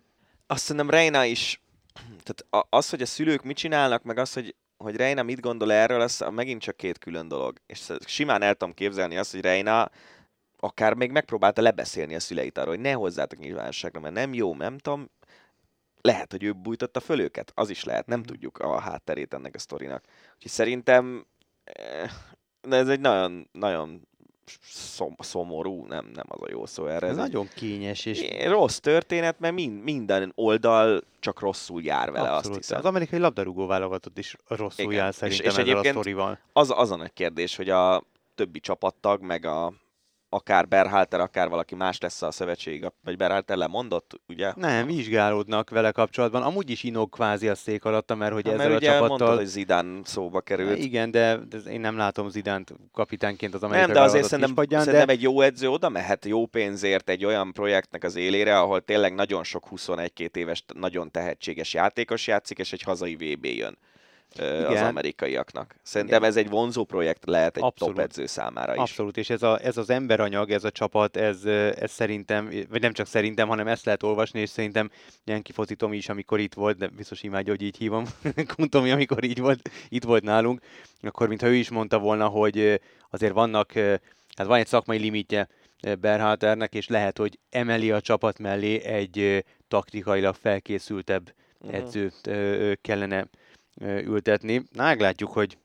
azt 0.48 0.64
szerintem 0.64 0.89
Reina 0.89 1.26
is, 1.26 1.62
tehát 2.24 2.68
az, 2.70 2.89
hogy 2.89 3.02
a 3.02 3.06
szülők 3.06 3.43
mit 3.43 3.58
csinálnak, 3.58 4.04
meg 4.04 4.18
az, 4.18 4.34
hogy, 4.34 4.56
hogy 4.78 4.96
Reina 4.96 5.24
mit 5.24 5.39
gondol 5.39 5.72
erről, 5.72 6.02
az 6.02 6.26
megint 6.32 6.62
csak 6.62 6.78
két 6.78 6.98
külön 6.98 7.28
dolog. 7.28 7.58
És 7.66 7.91
simán 8.06 8.41
el 8.41 8.56
tudom 8.56 8.74
képzelni 8.74 9.18
azt, 9.18 9.32
hogy 9.32 9.41
Reina 9.41 9.89
akár 10.60 10.93
még 10.93 11.12
megpróbálta 11.12 11.62
lebeszélni 11.62 12.16
a 12.16 12.20
szüleit 12.20 12.58
arról, 12.58 12.74
hogy 12.74 12.84
ne 12.84 12.91
hozzátok 12.91 13.39
nyilvánosságra, 13.39 14.00
mert 14.00 14.14
nem 14.14 14.34
jó, 14.34 14.56
nem 14.56 14.78
tudom, 14.78 15.10
lehet, 16.06 16.32
hogy 16.32 16.43
ő 16.43 16.51
bújtotta 16.53 16.99
föl 16.99 17.20
őket, 17.20 17.51
az 17.56 17.70
is 17.70 17.84
lehet, 17.84 18.08
nem 18.08 18.24
tudjuk 18.24 18.58
a 18.58 18.80
hátterét 18.80 19.34
ennek 19.34 19.56
a 19.56 19.60
sztorinak. 19.60 20.03
Úgyhogy 20.36 20.51
szerintem 20.51 21.26
eh, 21.64 22.10
de 22.62 22.76
ez 22.76 22.88
egy 22.88 22.99
nagyon, 22.99 23.49
nagyon 23.51 24.08
szom, 24.70 25.16
szomorú, 25.20 25.86
nem, 25.86 26.06
nem 26.14 26.26
az 26.28 26.41
a 26.41 26.49
jó 26.49 26.66
szó 26.66 26.86
erre. 26.88 27.08
Ez 27.08 27.12
Ez 27.18 27.24
egy 27.24 27.32
nagyon 27.32 27.47
kényes, 27.56 28.06
és 28.06 28.26
rossz 28.47 28.78
történet, 28.78 29.39
mert 29.39 29.53
mind, 29.53 29.84
minden 29.84 30.32
oldal 30.36 31.01
csak 31.20 31.39
rosszul 31.39 31.82
jár 31.84 32.12
vele, 32.12 32.28
azt 32.28 32.38
Abszolút. 32.38 32.58
hiszem. 32.58 32.78
Az 32.78 32.86
amerikai 32.86 33.20
labdarúgó 33.20 33.66
válogatott 33.66 34.18
is 34.18 34.36
rosszul 34.47 34.86
Igen. 34.86 34.97
jár 34.97 35.10
És- 35.10 35.16
szerintem 35.16 35.45
és 35.45 35.51
ezzel 35.51 35.64
egyébként- 35.64 35.86
a 35.95 35.99
sztorival. 35.99 36.39
Az, 36.53 36.72
az 36.76 36.91
a 36.91 36.95
nagy 36.95 37.14
kérdés, 37.14 37.56
hogy 37.56 37.70
a 37.70 38.03
többi 38.36 38.60
csapattag, 38.60 39.22
meg 39.22 39.45
a 39.45 39.74
akár 40.30 40.67
Berhalter, 40.67 41.19
akár 41.19 41.49
valaki 41.49 41.76
más 41.76 41.99
lesz 41.99 42.21
a 42.21 42.32
szövetség, 42.32 42.91
vagy 43.03 43.17
Berhalter 43.17 43.57
lemondott, 43.57 44.19
ugye? 44.28 44.51
Nem, 44.55 44.86
vizsgálódnak 44.86 45.69
vele 45.69 45.91
kapcsolatban. 45.91 46.41
Amúgy 46.43 46.69
is 46.69 46.84
inog 46.84 47.09
kvázi 47.09 47.47
a 47.47 47.55
szék 47.55 47.86
alatta, 47.86 48.15
mert 48.15 48.34
hogy 48.34 48.45
Hát, 48.45 48.53
ezzel 48.53 48.67
mert 48.67 48.82
a 48.82 48.84
ugye 48.84 48.91
csapattal... 48.93 49.17
mondtad, 49.17 49.38
hogy 49.38 49.45
Zidane 49.45 49.99
szóba 50.03 50.41
került. 50.41 50.78
Igen, 50.78 51.11
de, 51.11 51.38
de 51.49 51.57
én 51.57 51.80
nem 51.80 51.97
látom 51.97 52.30
Zidánt 52.30 52.73
kapitányként 52.93 53.53
az 53.53 53.63
amerikai 53.63 53.93
Nem, 53.93 53.95
de 53.95 54.09
azért 54.09 54.23
szerintem, 54.23 54.47
kispadján, 54.47 54.84
szerintem 54.84 55.07
de 55.07 55.13
egy 55.13 55.21
jó 55.21 55.41
edző 55.41 55.69
oda 55.69 55.89
mehet 55.89 56.26
jó 56.26 56.45
pénzért 56.45 57.09
egy 57.09 57.26
olyan 57.26 57.51
projektnek 57.53 58.03
az 58.03 58.15
élére, 58.15 58.59
ahol 58.59 58.82
tényleg 58.82 59.13
nagyon 59.13 59.43
sok 59.43 59.67
21-2 59.76 60.36
éves, 60.36 60.63
nagyon 60.73 61.11
tehetséges 61.11 61.73
játékos 61.73 62.28
játszik, 62.28 62.59
és 62.59 62.73
egy 62.73 62.82
hazai 62.82 63.15
VB 63.15 63.45
jön 63.45 63.78
ö, 64.40 64.66
az 64.66 64.72
Igen. 64.72 64.86
amerikaiaknak. 64.86 65.76
Szerintem 65.84 66.24
ez 66.24 66.36
egy 66.36 66.50
vonzó 66.50 66.84
projekt 66.84 67.26
lehet 67.26 67.58
egy 67.58 67.64
Abszolút. 67.64 67.96
top 67.96 68.04
edző 68.04 68.26
számára 68.26 68.74
is. 68.74 68.80
Abszolút, 68.80 69.18
és 69.18 69.30
ez, 69.30 69.44
a, 69.44 69.60
ez 69.64 69.78
az 69.78 69.90
emberanyag, 69.90 70.52
ez 70.52 70.64
a 70.64 70.72
csapat, 70.72 71.18
ez, 71.18 71.46
ez 71.46 71.92
szerintem, 71.92 72.50
vagy 72.70 72.82
nem 72.82 72.94
csak 72.94 73.08
szerintem, 73.08 73.48
hanem 73.48 73.68
ezt 73.68 73.86
lehet 73.86 74.04
olvasni, 74.04 74.40
és 74.40 74.50
szerintem 74.50 74.90
Jenki 75.24 75.52
Foci 75.52 75.76
Tomi 75.76 75.98
is, 75.98 76.10
amikor 76.10 76.40
itt 76.40 76.54
volt, 76.54 76.78
de 76.78 76.88
biztos 76.88 77.24
imádja, 77.24 77.52
hogy 77.52 77.62
így 77.62 77.78
hívom, 77.78 78.04
Kuntomi, 78.56 78.92
amikor 78.92 79.24
így 79.24 79.40
volt, 79.40 79.70
itt 79.90 80.04
volt 80.04 80.24
nálunk, 80.24 80.60
akkor 81.02 81.28
mintha 81.28 81.48
ő 81.48 81.54
is 81.54 81.70
mondta 81.70 82.00
volna, 82.00 82.28
hogy 82.28 82.82
azért 83.10 83.34
vannak, 83.34 83.72
hát 84.36 84.48
van 84.48 84.60
egy 84.60 84.68
szakmai 84.68 84.98
limitje 84.98 85.48
Berhalternek, 86.00 86.74
és 86.74 86.88
lehet, 86.88 87.18
hogy 87.18 87.40
emeli 87.50 87.92
a 87.92 88.02
csapat 88.02 88.40
mellé 88.40 88.84
egy 88.84 89.46
taktikailag 89.68 90.36
felkészültebb 90.36 91.34
Mhm. 91.66 91.74
edzőt 91.76 92.30
kellene 92.82 93.28
ültetni. 93.82 94.63
Na, 94.71 94.84
meglátjuk, 94.84 95.32
hogy 95.32 95.57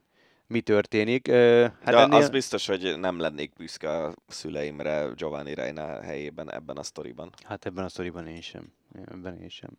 mi 0.46 0.60
történik. 0.60 1.30
Hát 1.30 1.84
De 1.84 2.16
az 2.16 2.30
biztos, 2.30 2.66
hogy 2.66 2.98
nem 2.98 3.18
lennék 3.18 3.52
büszke 3.56 3.90
a 3.90 4.14
szüleimre 4.26 5.10
Giovanni 5.14 5.54
Reina 5.54 6.02
helyében 6.02 6.52
ebben 6.52 6.76
a 6.76 6.82
sztoriban. 6.82 7.30
Hát 7.44 7.66
ebben 7.66 7.84
a 7.84 7.88
sztoriban 7.88 8.26
én 8.26 8.40
sem. 8.40 8.72
Ebben 9.06 9.40
én 9.40 9.48
sem. 9.48 9.70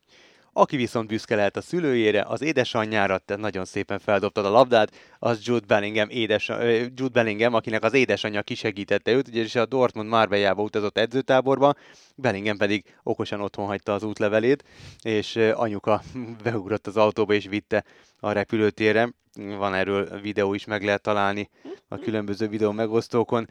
Aki 0.54 0.76
viszont 0.76 1.08
büszke 1.08 1.36
lehet 1.36 1.58
a 1.58 1.62
szülőjére, 1.62 2.24
az 2.28 2.42
édesanyjára, 2.42 3.18
te 3.18 3.36
nagyon 3.36 3.66
szépen 3.66 4.00
feldobtad 4.00 4.46
a 4.46 4.50
labdát, 4.50 4.92
az 5.20 5.40
Jude 5.44 5.66
Bellingham, 5.66 6.10
édes, 6.10 6.48
Jude 6.96 7.08
Bellingham, 7.12 7.54
akinek 7.54 7.84
az 7.84 7.94
édesanyja 7.94 8.42
kisegítette 8.42 9.12
őt, 9.12 9.28
ugyanis 9.28 9.56
a 9.56 9.66
Dortmund 9.66 10.10
Marbellába 10.10 10.62
utazott 10.62 10.98
edzőtáborba, 10.98 11.74
Bellingham 12.16 12.58
pedig 12.58 12.84
okosan 13.04 13.42
otthon 13.42 13.66
hagyta 13.66 13.94
az 13.94 14.04
útlevelét, 14.04 14.64
és 15.02 15.36
anyuka 15.36 16.02
beugrott 16.44 16.88
az 16.88 16.98
autóba 16.98 17.34
és 17.34 17.48
vitte 17.48 17.84
a 18.20 18.32
repülőtérre. 18.32 19.14
Van 19.34 19.74
erről 19.74 20.22
videó 20.22 20.54
is, 20.54 20.66
meg 20.66 20.84
lehet 20.84 21.02
találni 21.02 21.50
a 21.88 21.98
különböző 21.98 22.48
videó 22.48 22.72
megosztókon. 22.72 23.48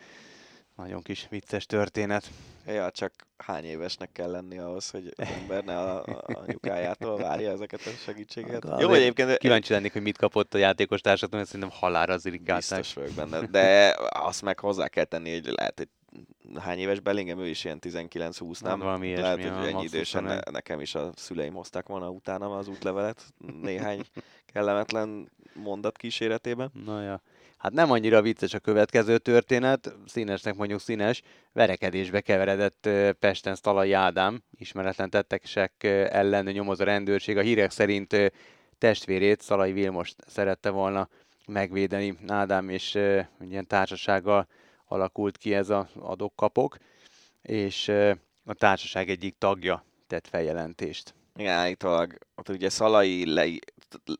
Nagyon 0.80 1.02
kis 1.02 1.26
vicces 1.30 1.66
történet. 1.66 2.30
Ja, 2.66 2.90
csak 2.90 3.12
hány 3.36 3.64
évesnek 3.64 4.12
kell 4.12 4.30
lenni 4.30 4.58
ahhoz, 4.58 4.90
hogy 4.90 5.14
az 5.16 5.28
ember 5.40 5.64
ne 5.64 5.78
a, 5.78 6.02
a 6.04 6.22
anyukájától 6.26 7.16
várja 7.16 7.50
ezeket 7.50 7.80
a 7.86 7.90
segítséget. 7.90 8.68
Hát, 8.68 8.80
Jó, 8.80 8.92
egyébként... 8.92 9.36
Kíváncsi 9.36 9.72
lennék, 9.72 9.92
hogy 9.92 10.02
mit 10.02 10.16
kapott 10.16 10.54
a 10.54 10.58
játékos 10.58 11.00
társat, 11.00 11.30
mert 11.30 11.46
szerintem 11.46 11.78
halára 11.78 12.12
az. 12.12 12.28
Biztos 12.44 12.94
vagyok 12.94 13.14
benne, 13.14 13.46
de 13.46 13.96
azt 14.08 14.42
meg 14.42 14.58
hozzá 14.58 14.88
kell 14.88 15.04
tenni, 15.04 15.32
hogy 15.32 15.52
lehet, 15.56 15.78
hogy 15.78 15.88
hány 16.60 16.78
éves 16.78 17.00
Bellingham, 17.00 17.38
ő 17.38 17.46
is 17.46 17.64
ilyen 17.64 17.78
19-20, 17.80 18.62
nem? 18.62 18.78
Valami 18.78 19.06
ilyesmi, 19.06 19.22
lehet, 19.22 19.58
hogy 19.58 19.66
ennyi 19.66 19.84
idősen 19.84 20.24
ne, 20.24 20.38
nekem 20.50 20.80
is 20.80 20.94
a 20.94 21.10
szüleim 21.14 21.54
hozták 21.54 21.86
volna 21.86 22.10
utána 22.10 22.56
az 22.56 22.68
útlevelet, 22.68 23.24
néhány 23.62 24.02
kellemetlen 24.52 25.30
mondat 25.54 25.96
kíséretében. 25.96 26.70
Na 26.84 27.02
ja. 27.02 27.22
Hát 27.61 27.72
nem 27.72 27.90
annyira 27.90 28.22
vicces 28.22 28.54
a 28.54 28.58
következő 28.58 29.18
történet, 29.18 29.94
színesnek 30.06 30.54
mondjuk 30.56 30.80
színes, 30.80 31.22
verekedésbe 31.52 32.20
keveredett 32.20 32.88
Pesten 33.18 33.54
Szalai 33.54 33.92
Ádám, 33.92 34.42
ismeretlen 34.58 35.11
tettekesek 35.11 35.72
ellen 36.11 36.44
nyomoz 36.44 36.80
a 36.80 36.84
rendőrség. 36.84 37.36
A 37.36 37.40
hírek 37.40 37.70
szerint 37.70 38.32
testvérét, 38.78 39.40
Szalai 39.40 39.72
Vilmost 39.72 40.16
szerette 40.26 40.70
volna 40.70 41.08
megvédeni 41.46 42.16
Ádám, 42.28 42.68
és 42.68 42.94
ilyen 43.40 43.66
társasággal 43.66 44.46
alakult 44.86 45.36
ki 45.36 45.54
ez 45.54 45.70
a 45.70 45.88
adok-kapok, 45.98 46.76
és 47.42 47.88
a 48.44 48.54
társaság 48.54 49.08
egyik 49.08 49.34
tagja 49.38 49.84
tett 50.06 50.26
feljelentést. 50.26 51.14
Igen, 51.36 51.54
állítólag 51.54 52.18
ott 52.34 52.48
ugye 52.48 52.68
Szalai 52.68 53.32
le, 53.32 53.46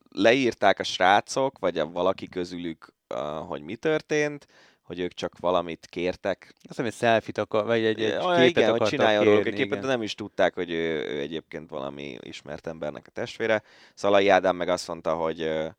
leírták 0.09 0.79
a 0.79 0.85
srácok, 0.85 1.59
vagy 1.59 1.79
a 1.79 1.91
valaki 1.91 2.29
közülük 2.29 2.99
hogy 3.47 3.63
mi 3.63 3.77
történt, 3.77 4.47
hogy 4.83 5.01
ők 5.01 5.13
csak 5.13 5.39
valamit 5.39 5.87
kértek. 5.91 6.39
Azt 6.43 6.67
hiszem, 6.67 6.85
egy 6.85 6.95
selfie 6.95 7.43
akar, 7.43 7.65
vagy 7.65 7.85
egy, 7.85 8.03
egy 8.03 8.19
képet 8.19 8.47
igen, 8.47 8.71
hogy 8.71 8.89
csináljon 8.89 9.25
róluk 9.25 9.47
egy 9.47 9.55
képet, 9.55 9.81
de 9.81 9.87
nem 9.87 10.03
is 10.03 10.15
tudták, 10.15 10.55
hogy 10.55 10.71
ő, 10.71 11.07
ő 11.09 11.21
egyébként 11.21 11.71
valami 11.71 12.19
ismert 12.21 12.67
embernek 12.67 13.07
a 13.07 13.11
testvére. 13.11 13.63
Szalai 13.95 14.29
Ádám 14.29 14.57
meg 14.57 14.69
azt 14.69 14.89
mondta, 14.89 15.15
hogy 15.15 15.71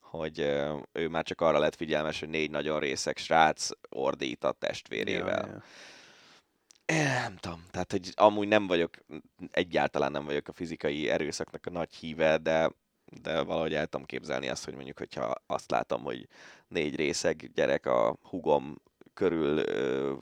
hogy 0.00 0.38
ő 0.92 1.08
már 1.08 1.24
csak 1.24 1.40
arra 1.40 1.58
lett 1.58 1.76
figyelmes, 1.76 2.20
hogy 2.20 2.28
négy 2.28 2.50
nagyon 2.50 2.80
részek 2.80 3.18
srác 3.18 3.68
ordít 3.88 4.44
a 4.44 4.52
testvérével. 4.52 5.46
Ja, 5.46 5.52
ja. 5.52 5.62
Nem 6.96 7.36
tudom, 7.36 7.64
tehát 7.70 7.90
hogy 7.90 8.12
amúgy 8.14 8.48
nem 8.48 8.66
vagyok, 8.66 8.90
egyáltalán 9.50 10.12
nem 10.12 10.24
vagyok 10.24 10.48
a 10.48 10.52
fizikai 10.52 11.08
erőszaknak 11.08 11.66
a 11.66 11.70
nagy 11.70 11.94
híve, 11.94 12.38
de 12.38 12.70
de 13.22 13.42
valahogy 13.42 13.74
el 13.74 13.86
tudom 13.86 14.06
képzelni 14.06 14.48
azt, 14.48 14.64
hogy 14.64 14.74
mondjuk, 14.74 14.98
hogyha 14.98 15.34
azt 15.46 15.70
látom, 15.70 16.02
hogy 16.02 16.28
négy 16.68 16.96
részeg 16.96 17.50
gyerek 17.54 17.86
a 17.86 18.16
hugom 18.22 18.76
körül 19.14 19.58
ö, 19.58 20.12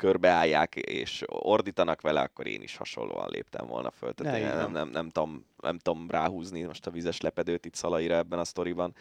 körbeállják 0.00 0.74
és 0.74 1.22
ordítanak 1.26 2.00
vele, 2.00 2.20
akkor 2.20 2.46
én 2.46 2.62
is 2.62 2.76
hasonlóan 2.76 3.28
léptem 3.30 3.66
volna 3.66 3.90
föl. 3.90 4.12
Tehát 4.12 4.32
ne, 4.32 4.38
én 4.40 4.56
nem, 4.56 4.72
nem, 4.72 4.88
nem, 4.88 5.08
tudom, 5.08 5.46
nem 5.62 5.78
tudom 5.78 6.10
ráhúzni 6.10 6.62
most 6.62 6.86
a 6.86 6.90
vizes 6.90 7.20
lepedőt 7.20 7.64
itt 7.64 7.74
Szalaira 7.74 8.14
ebben 8.14 8.38
a 8.38 8.44
sztoriban. 8.44 8.94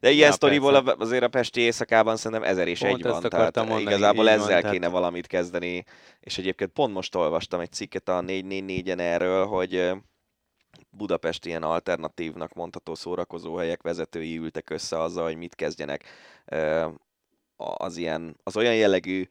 De 0.00 0.10
ilyen 0.10 0.28
ja, 0.28 0.32
sztoriból 0.32 0.82
persze. 0.82 0.94
azért 0.98 1.22
a 1.22 1.28
Pesti 1.28 1.60
éjszakában 1.60 2.16
szerintem 2.16 2.48
ezer 2.48 2.68
és 2.68 2.78
pont 2.78 2.94
egy 2.94 3.02
van. 3.02 3.22
Tehát 3.22 3.56
mondani, 3.56 3.82
igazából 3.82 4.28
ezzel 4.28 4.62
van, 4.62 4.70
kéne 4.70 4.84
tehát... 4.86 4.94
valamit 4.94 5.26
kezdeni. 5.26 5.84
És 6.20 6.38
egyébként 6.38 6.70
pont 6.70 6.94
most 6.94 7.14
olvastam 7.14 7.60
egy 7.60 7.72
cikket 7.72 8.08
a 8.08 8.22
444-en 8.26 8.98
erről, 8.98 9.46
hogy 9.46 9.92
Budapest 10.98 11.46
ilyen 11.46 11.62
alternatívnak 11.62 12.54
mondható 12.54 12.94
szórakozóhelyek 12.94 13.82
vezetői 13.82 14.38
ültek 14.38 14.70
össze 14.70 15.00
azzal, 15.02 15.24
hogy 15.24 15.36
mit 15.36 15.54
kezdjenek 15.54 16.04
az, 17.56 17.96
ilyen, 17.96 18.36
az 18.42 18.56
olyan 18.56 18.74
jellegű 18.74 19.24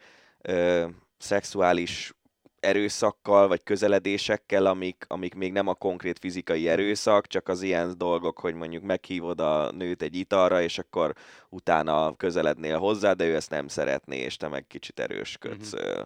szexuális 1.17 2.11
erőszakkal, 2.59 3.47
vagy 3.47 3.63
közeledésekkel, 3.63 4.65
amik, 4.65 5.05
amik 5.07 5.33
még 5.33 5.51
nem 5.51 5.67
a 5.67 5.73
konkrét 5.73 6.19
fizikai 6.19 6.67
erőszak, 6.67 7.27
csak 7.27 7.47
az 7.47 7.61
ilyen 7.61 7.97
dolgok, 7.97 8.39
hogy 8.39 8.53
mondjuk 8.53 8.83
meghívod 8.83 9.39
a 9.39 9.71
nőt 9.71 10.01
egy 10.01 10.15
italra, 10.15 10.61
és 10.61 10.77
akkor 10.77 11.13
utána 11.49 12.15
közelednél 12.15 12.77
hozzá, 12.77 13.13
de 13.13 13.25
ő 13.25 13.35
ezt 13.35 13.49
nem 13.49 13.67
szeretné, 13.67 14.17
és 14.17 14.37
te 14.37 14.47
meg 14.47 14.67
kicsit 14.67 14.99
erősködsz. 14.99 15.75
Mm-hmm 15.75 16.01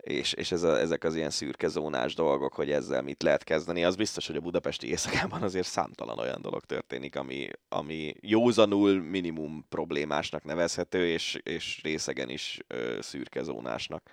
és, 0.00 0.32
és 0.32 0.52
ez 0.52 0.62
a, 0.62 0.78
ezek 0.78 1.04
az 1.04 1.16
ilyen 1.16 1.30
szürke 1.30 1.68
zónás 1.68 2.14
dolgok, 2.14 2.54
hogy 2.54 2.70
ezzel 2.70 3.02
mit 3.02 3.22
lehet 3.22 3.44
kezdeni, 3.44 3.84
az 3.84 3.96
biztos, 3.96 4.26
hogy 4.26 4.36
a 4.36 4.40
budapesti 4.40 4.88
éjszakában 4.88 5.42
azért 5.42 5.66
számtalan 5.66 6.18
olyan 6.18 6.42
dolog 6.42 6.64
történik, 6.64 7.16
ami, 7.16 7.48
ami 7.68 8.14
józanul 8.20 9.02
minimum 9.02 9.64
problémásnak 9.68 10.44
nevezhető, 10.44 11.06
és, 11.06 11.40
és 11.42 11.80
részegen 11.82 12.28
is 12.28 12.58
ö, 12.66 12.98
szürke 13.00 13.42
zónásnak. 13.42 14.10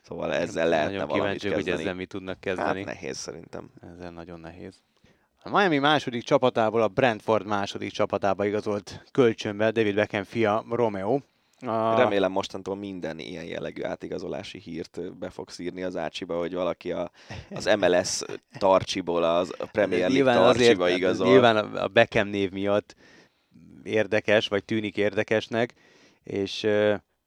Szóval 0.00 0.32
ezzel 0.32 0.68
lehetne 0.68 0.96
nagyon 0.96 1.08
valamit 1.08 1.40
kezdeni. 1.40 1.62
hogy 1.62 1.80
ezzel 1.80 1.94
mit 1.94 2.08
tudnak 2.08 2.40
kezdeni. 2.40 2.84
Hát 2.84 2.94
nehéz 2.94 3.16
szerintem. 3.16 3.70
Ezzel 3.92 4.10
nagyon 4.10 4.40
nehéz. 4.40 4.82
A 5.42 5.50
Miami 5.50 5.78
második 5.78 6.22
csapatából 6.22 6.82
a 6.82 6.88
Brentford 6.88 7.46
második 7.46 7.90
csapatába 7.90 8.44
igazolt 8.44 9.04
kölcsönbe 9.12 9.70
David 9.70 9.94
Beckham 9.94 10.24
fia 10.24 10.64
Romeo, 10.70 11.20
a... 11.60 11.96
Remélem 11.96 12.32
mostantól 12.32 12.76
minden 12.76 13.18
ilyen 13.18 13.44
jellegű 13.44 13.82
átigazolási 13.82 14.58
hírt 14.58 15.18
be 15.18 15.30
fogsz 15.30 15.58
írni 15.58 15.82
az 15.82 15.96
Ácsiba, 15.96 16.38
hogy 16.38 16.54
valaki 16.54 16.92
a, 16.92 17.10
az 17.50 17.64
MLS 17.78 18.22
tarcsiból 18.58 19.22
az 19.22 19.52
a 19.58 19.66
Premier 19.66 20.10
League 20.10 20.34
tarcsiba 20.34 20.84
azért, 20.84 20.98
igazol. 20.98 21.26
Nyilván 21.26 21.56
a 21.56 21.88
Beckham 21.88 22.28
név 22.28 22.50
miatt 22.50 22.94
érdekes, 23.84 24.48
vagy 24.48 24.64
tűnik 24.64 24.96
érdekesnek, 24.96 25.74
és 26.22 26.66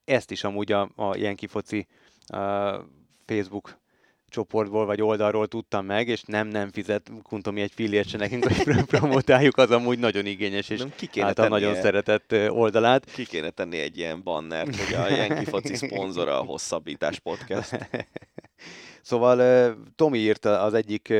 ezt 0.05 0.31
is 0.31 0.43
amúgy 0.43 0.71
a, 0.71 0.91
a 0.95 1.15
Yankee 1.15 1.49
foci 1.49 1.87
a 2.27 2.75
Facebook 3.25 3.78
csoportból 4.29 4.85
vagy 4.85 5.01
oldalról 5.01 5.47
tudtam 5.47 5.85
meg, 5.85 6.07
és 6.07 6.21
nem, 6.25 6.47
nem 6.47 6.71
fizet 6.71 7.11
Kuntomi 7.23 7.61
egy 7.61 7.71
fillért 7.75 8.07
se 8.07 8.17
nekünk, 8.17 8.43
hogy 8.43 8.83
promotáljuk, 8.85 9.57
az 9.57 9.71
amúgy 9.71 9.99
nagyon 9.99 10.25
igényes, 10.25 10.69
és 10.69 10.83
ki 10.95 11.07
kéne 11.07 11.25
által 11.25 11.47
nagyon 11.47 11.75
e... 11.75 11.81
szeretett 11.81 12.35
oldalát. 12.49 13.11
Ki 13.11 13.25
kéne 13.25 13.49
tenni 13.49 13.77
egy 13.77 13.97
ilyen 13.97 14.23
bannert, 14.23 14.75
hogy 14.75 14.95
a 14.95 15.09
Yankee 15.09 15.45
foci 15.45 15.75
szponzora 15.75 16.39
a 16.39 16.43
Hosszabbítás 16.43 17.19
Podcast. 17.19 17.89
szóval 19.01 19.75
Tomi 19.95 20.17
írta 20.17 20.61
az 20.61 20.73
egyik 20.73 21.13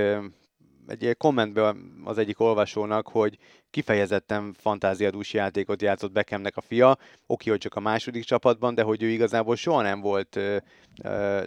egy 0.88 1.18
kommentben 1.18 2.02
az 2.04 2.18
egyik 2.18 2.40
olvasónak, 2.40 3.08
hogy 3.08 3.38
kifejezetten 3.72 4.54
fantáziadús 4.58 5.34
játékot 5.34 5.82
játszott 5.82 6.12
Beckhamnek 6.12 6.58
a 6.58 6.62
fia, 6.62 6.98
oké, 7.26 7.50
hogy 7.50 7.60
csak 7.60 7.76
a 7.76 7.80
második 7.80 8.24
csapatban, 8.24 8.76
de 8.76 8.84
hogy 8.84 9.04
ő 9.04 9.08
igazából 9.08 9.56
soha 9.56 9.82
nem 9.82 10.02
volt, 10.02 10.40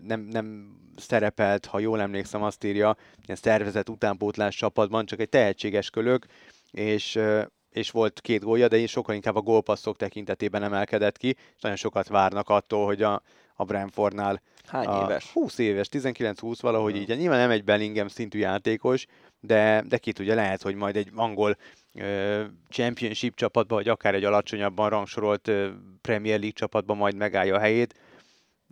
nem, 0.03 0.21
nem 0.21 0.77
szerepelt, 0.97 1.67
ha 1.67 1.79
jól 1.79 2.01
emlékszem, 2.01 2.43
azt 2.43 2.65
írja, 2.65 2.97
ilyen 3.25 3.37
szervezet 3.37 3.89
utánpótlás 3.89 4.57
csapatban, 4.57 5.07
csak 5.07 5.21
egy 5.21 5.29
tehetséges 5.29 5.91
kölök, 5.91 6.27
és 6.71 7.19
és 7.73 7.91
volt 7.91 8.21
két 8.21 8.43
gólja, 8.43 8.69
de 8.69 8.77
én 8.77 8.87
sokkal 8.87 9.15
inkább 9.15 9.37
a 9.37 9.41
gólpasszok 9.41 9.97
tekintetében 9.97 10.63
emelkedett 10.63 11.17
ki, 11.17 11.29
és 11.29 11.61
nagyon 11.61 11.77
sokat 11.77 12.09
várnak 12.09 12.49
attól, 12.49 12.87
hogy 12.87 13.03
a, 13.03 13.23
a 13.55 13.65
Brentfordnál 13.65 14.43
Hány 14.67 14.87
a 14.87 15.03
éves? 15.03 15.31
20 15.33 15.59
éves, 15.59 15.89
19-20 15.91 16.59
valahogy 16.61 16.97
így. 16.97 17.17
Nyilván 17.17 17.39
nem 17.39 17.51
egy 17.51 17.65
Bellingham 17.65 18.09
szintű 18.09 18.39
játékos, 18.39 19.07
de, 19.41 19.85
de 19.89 19.99
ki 19.99 20.13
tudja, 20.13 20.35
lehet, 20.35 20.63
hogy 20.63 20.75
majd 20.75 20.97
egy 20.97 21.11
angol 21.15 21.57
uh, 21.95 22.45
championship 22.69 23.35
csapatban, 23.35 23.77
vagy 23.77 23.89
akár 23.89 24.15
egy 24.15 24.25
alacsonyabban 24.25 24.89
rangsorolt 24.89 25.49
uh, 25.49 25.69
Premier 26.01 26.39
League 26.39 26.57
csapatban 26.57 26.97
majd 26.97 27.15
megállja 27.15 27.57
a 27.57 27.59
helyét, 27.59 27.95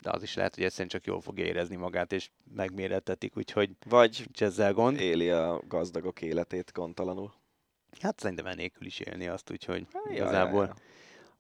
de 0.03 0.11
az 0.11 0.23
is 0.23 0.35
lehet, 0.35 0.55
hogy 0.55 0.65
egyszerűen 0.65 0.89
csak 0.89 1.05
jól 1.05 1.21
fogja 1.21 1.45
érezni 1.45 1.77
magát, 1.77 2.13
és 2.13 2.31
megmérettetik, 2.55 3.37
úgyhogy 3.37 3.71
vagy 3.89 4.27
ezzel 4.39 4.73
gond. 4.73 5.01
éli 5.01 5.31
a 5.31 5.61
gazdagok 5.69 6.23
életét 6.23 6.71
gondtalanul. 6.73 7.33
Hát 8.01 8.19
szerintem 8.21 8.47
enélkül 8.47 8.87
is 8.87 9.01
élni 9.01 9.29
azt, 9.29 9.51
úgyhogy 9.51 9.87
ja, 9.93 10.13
igazából... 10.13 10.65
Ja, 10.65 10.75
ja. 10.77 10.89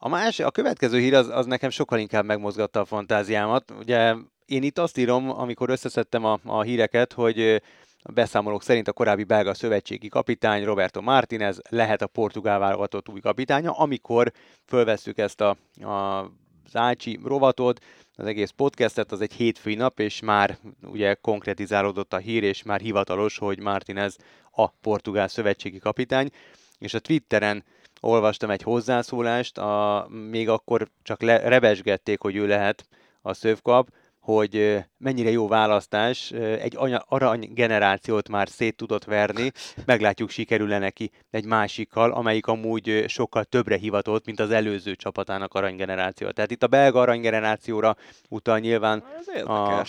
A, 0.03 0.09
más, 0.09 0.39
a 0.39 0.51
következő 0.51 0.99
hír 0.99 1.15
az, 1.15 1.29
az 1.29 1.47
nekem 1.47 1.71
sokkal 1.71 1.99
inkább 1.99 2.25
megmozgatta 2.25 2.81
a 2.81 2.85
fantáziámat. 2.85 3.71
Ugye 3.79 4.15
én 4.47 4.63
itt 4.63 4.79
azt 4.79 4.99
írom, 4.99 5.31
amikor 5.31 5.71
összeszedtem 5.71 6.25
a, 6.25 6.39
a 6.45 6.63
híreket, 6.63 7.13
hogy 7.13 7.63
a 8.03 8.13
beszámolók 8.13 8.63
szerint 8.63 8.89
a 8.89 8.93
korábbi 8.93 9.25
belga 9.25 9.55
szövetségi 9.55 10.09
kapitány 10.09 10.65
Roberto 10.65 11.01
Martinez 11.01 11.61
lehet 11.69 12.03
a 12.03 12.07
portugál 12.07 12.59
válogatott 12.59 13.09
új 13.09 13.21
kapitánya, 13.21 13.73
amikor 13.73 14.33
fölvesszük 14.67 15.19
ezt 15.19 15.41
a, 15.41 15.57
a 15.81 16.25
az 16.73 16.77
Ácsi 16.81 17.19
rovatot, 17.25 17.85
az 18.17 18.27
egész 18.27 18.51
podcastet, 18.51 19.13
az 19.13 19.21
egy 19.21 19.33
hétfői 19.33 19.75
nap, 19.75 20.01
és 20.01 20.21
már 20.21 20.59
ugye 20.83 21.15
konkretizálódott 21.15 22.13
a 22.13 22.19
hír, 22.19 22.43
és 22.43 22.63
már 22.63 22.81
hivatalos, 22.81 23.39
hogy 23.39 23.61
Martinez 23.61 24.17
a 24.51 24.69
portugál 24.69 25.29
szövetségi 25.29 25.79
kapitány, 25.79 26.31
és 26.79 26.95
a 26.95 26.99
Twitteren 26.99 27.65
olvastam 28.01 28.51
egy 28.51 28.63
hozzászólást, 28.63 29.59
a, 29.59 30.07
még 30.31 30.49
akkor 30.49 30.89
csak 31.03 31.23
le, 31.23 31.49
rebesgették, 31.49 32.21
hogy 32.21 32.37
ő 32.37 32.47
lehet 32.47 32.89
a 33.23 33.35
szövkap, 33.35 33.89
hogy 34.21 34.85
mennyire 34.99 35.31
jó 35.31 35.49
választás, 35.49 36.31
egy 36.33 36.77
arany 37.07 37.51
generációt 37.55 38.29
már 38.29 38.49
szét 38.49 38.77
tudott 38.77 39.05
verni, 39.05 39.53
meglátjuk 39.85 40.31
sikerül-e 40.31 40.79
neki 40.79 41.11
egy 41.31 41.45
másikkal, 41.45 42.13
amelyik 42.13 42.47
amúgy 42.47 43.05
sokkal 43.09 43.45
többre 43.45 43.77
hivatott, 43.77 44.27
mint 44.27 44.41
az 44.41 44.51
előző 44.51 44.95
csapatának 44.95 45.55
aranygeneráció. 45.55 46.31
Tehát 46.31 46.51
itt 46.51 46.63
a 46.63 46.67
belga 46.67 47.01
aranygenerációra 47.01 47.97
utal 48.29 48.59
nyilván 48.59 49.05
Ez 49.19 49.49
a, 49.49 49.85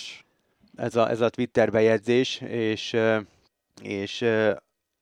ez, 0.76 0.96
a, 0.96 1.10
ez 1.10 1.22
a 1.22 1.30
Twitter 1.30 1.72
bejegyzés, 1.72 2.42
és, 2.42 2.98
és 3.82 4.26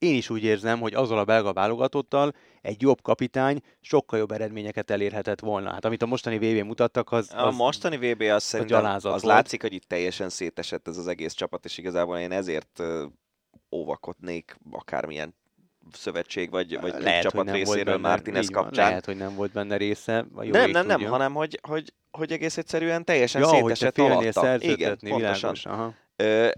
én 0.00 0.14
is 0.14 0.30
úgy 0.30 0.42
érzem, 0.42 0.80
hogy 0.80 0.94
azzal 0.94 1.18
a 1.18 1.24
belga 1.24 1.52
válogatottal 1.52 2.32
egy 2.62 2.82
jobb 2.82 3.02
kapitány 3.02 3.60
sokkal 3.80 4.18
jobb 4.18 4.30
eredményeket 4.30 4.90
elérhetett 4.90 5.40
volna. 5.40 5.72
Hát 5.72 5.84
amit 5.84 6.02
a 6.02 6.06
mostani 6.06 6.38
VB 6.38 6.66
mutattak, 6.66 7.12
az, 7.12 7.30
az 7.34 7.44
A 7.44 7.50
mostani 7.50 8.12
VB 8.12 8.20
az 8.20 8.42
szerintem, 8.42 8.84
az 8.84 9.02
volt. 9.02 9.22
látszik, 9.22 9.62
hogy 9.62 9.72
itt 9.72 9.84
teljesen 9.84 10.28
szétesett 10.28 10.88
ez 10.88 10.96
az 10.96 11.06
egész 11.06 11.32
csapat, 11.32 11.64
és 11.64 11.78
igazából 11.78 12.18
én 12.18 12.32
ezért 12.32 12.82
óvakodnék 13.70 14.56
akármilyen 14.70 15.34
szövetség 15.92 16.50
vagy, 16.50 16.80
vagy 16.80 16.94
lehet, 16.98 17.22
csapat 17.22 17.44
nem 17.44 17.54
részéről 17.54 17.84
benne, 17.94 18.08
Martinez 18.08 18.48
kapcsán. 18.48 18.88
Lehet, 18.88 19.04
hogy 19.04 19.16
nem 19.16 19.34
volt 19.34 19.52
benne 19.52 19.76
része. 19.76 20.26
A 20.34 20.44
jó 20.44 20.50
nem, 20.50 20.70
nem, 20.70 20.86
nem, 20.86 21.04
hanem 21.04 21.34
hogy, 21.34 21.60
hogy, 21.62 21.92
hogy 22.10 22.32
egész 22.32 22.56
egyszerűen 22.56 23.04
teljesen 23.04 23.40
ja, 23.40 23.48
szétesett 23.48 23.98
alatta. 23.98 24.56
Igen, 24.58 24.98
pontosan. 24.98 25.54
Aha. 25.62 25.94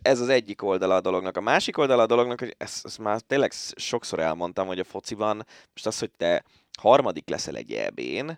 Ez 0.03 0.21
az 0.21 0.29
egyik 0.29 0.63
oldala 0.63 0.95
a 0.95 1.01
dolognak. 1.01 1.37
A 1.37 1.41
másik 1.41 1.79
oldala 1.79 2.03
a 2.03 2.07
dolognak, 2.07 2.39
hogy 2.41 2.55
ezt, 2.59 2.85
ezt 2.85 2.99
már 2.99 3.21
tényleg 3.21 3.53
sokszor 3.77 4.19
elmondtam, 4.19 4.67
hogy 4.67 4.79
a 4.79 4.85
fociban 4.85 5.37
most 5.73 5.87
az, 5.87 5.99
hogy 5.99 6.11
te 6.17 6.45
harmadik 6.79 7.29
leszel 7.29 7.57
egy 7.57 7.73
EB-n, 7.73 8.31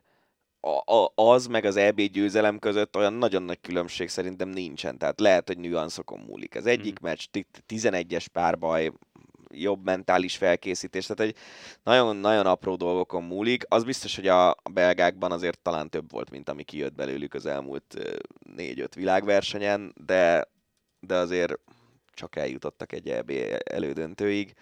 a, 0.61 0.95
a, 0.95 1.13
az 1.15 1.47
meg 1.47 1.65
az 1.65 1.77
EB 1.77 2.01
győzelem 2.01 2.59
között 2.59 2.97
olyan 2.97 3.13
nagyon 3.13 3.43
nagy 3.43 3.61
különbség 3.61 4.09
szerintem 4.09 4.49
nincsen. 4.49 4.99
Tehát 4.99 5.21
lehet, 5.21 5.47
hogy 5.47 5.59
nüanszokon 5.59 6.19
múlik. 6.19 6.57
Az 6.57 6.67
egyik 6.67 6.99
Mhm. 6.99 7.05
meccs 7.09 7.25
ti- 7.31 7.47
11-es 7.69 8.27
párbaj, 8.33 8.93
jobb 9.51 9.85
mentális 9.85 10.37
felkészítés, 10.37 11.07
tehát 11.07 11.33
egy 11.33 11.37
nagyon-nagyon 11.83 12.47
apró 12.47 12.77
dolgokon 12.77 13.23
múlik. 13.23 13.65
Az 13.69 13.85
biztos, 13.85 14.17
hogy 14.17 14.29
a 14.29 14.57
belgákban 14.73 15.33
azért 15.33 15.59
talán 15.63 15.91
több 15.91 16.11
volt, 16.11 16.31
mint 16.31 16.49
ami 16.49 16.63
kijött 16.63 16.95
belőlük 16.95 17.35
az 17.35 17.47
elmúlt 17.47 17.95
ö, 17.97 18.17
négy-öt 18.57 18.95
világversenyen, 18.95 19.95
de, 20.07 20.49
de 21.07 21.17
azért 21.17 21.59
csak 22.13 22.37
eljutottak 22.37 22.93
egy 22.93 23.09
EB 23.09 23.33
elődöntőig. 23.65 24.55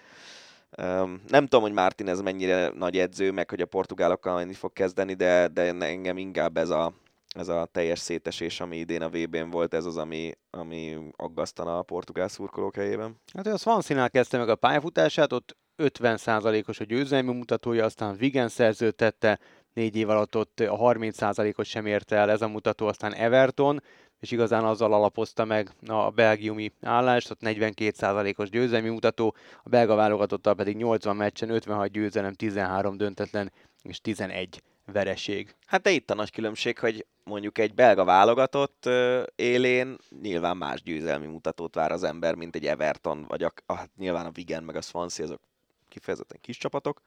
Nem 1.27 1.43
tudom, 1.43 1.63
hogy 1.63 1.73
Martin 1.73 2.09
ez 2.09 2.21
mennyire 2.21 2.69
nagy 2.69 2.99
edző, 2.99 3.31
meg 3.31 3.51
hogy 3.51 3.61
a 3.61 3.67
portugálokkal 3.67 4.35
menni 4.35 4.53
fog 4.53 4.73
kezdeni, 4.73 5.15
de, 5.15 5.49
de 5.49 5.63
engem 5.63 6.17
inkább 6.17 6.57
ez 6.57 6.71
a, 6.71 6.93
ez 7.35 7.49
a 7.49 7.69
teljes 7.73 7.99
szétesés, 7.99 8.61
ami 8.61 8.77
idén 8.77 9.03
a 9.03 9.09
VB-n 9.09 9.51
volt, 9.51 9.75
ez 9.75 9.85
az, 9.85 9.97
ami, 9.97 10.33
ami 10.51 10.97
aggasztana 11.17 11.79
a 11.79 11.83
portugál 11.83 12.29
szurkolók 12.29 12.75
helyében. 12.75 13.21
Hát 13.35 13.47
ő 13.47 13.53
a 13.53 13.57
Swansea-nál 13.57 14.11
kezdte 14.11 14.39
meg 14.39 14.49
a 14.49 14.55
pályafutását, 14.55 15.33
ott 15.33 15.57
50%-os 15.79 16.81
a 16.81 16.85
győzelmi 16.85 17.33
mutatója, 17.33 17.85
aztán 17.85 18.17
Vigen 18.17 18.49
szerződtette, 18.49 19.39
négy 19.73 19.97
év 19.97 20.09
alatt 20.09 20.37
ott 20.37 20.61
a 20.61 20.77
30%-ot 20.77 21.67
sem 21.67 21.87
érte 21.87 22.17
el 22.17 22.31
ez 22.31 22.43
a 22.43 22.49
mutató, 22.49 22.87
aztán 22.87 23.15
Everton, 23.15 23.83
és 24.23 24.31
igazán 24.31 24.65
azzal 24.65 24.93
alapozta 24.93 25.45
meg 25.45 25.71
a 25.87 26.11
belgiumi 26.11 26.73
állást, 26.81 27.31
ott 27.31 27.41
42%-os 27.43 28.51
győzelmi 28.51 28.89
mutató, 28.89 29.35
a 29.63 29.69
belga 29.69 29.95
válogatottal 29.95 30.55
pedig 30.55 30.77
80 30.77 31.17
meccsen 31.17 31.51
56 31.51 31.91
győzelem, 31.91 32.33
13 32.33 32.97
döntetlen 32.97 33.53
és 33.83 34.01
11 34.01 34.63
vereség. 34.87 35.55
Hát 35.67 35.83
de 35.83 35.91
itt 35.91 36.11
a 36.11 36.15
nagy 36.15 36.31
különbség, 36.31 36.79
hogy 36.79 37.07
mondjuk 37.25 37.59
egy 37.59 37.75
belga 37.75 38.05
válogatott 38.05 38.89
élén 39.37 39.97
nyilván 40.23 40.57
más 40.57 40.83
győzelmi 40.83 41.27
mutatót 41.27 41.75
vár 41.75 41.93
az 41.93 42.03
ember, 42.03 42.35
mint 42.35 42.55
egy 42.55 42.67
Everton, 42.67 43.25
vagy 43.29 43.43
a, 43.43 43.53
hát 43.67 43.91
nyilván 43.97 44.27
a 44.27 44.33
Wigan 44.37 44.63
meg 44.63 44.77
a 44.77 44.81
Swansea, 44.81 45.25
azok 45.25 45.41
kifejezetten 45.89 46.39
kis 46.41 46.57
csapatok. 46.57 47.03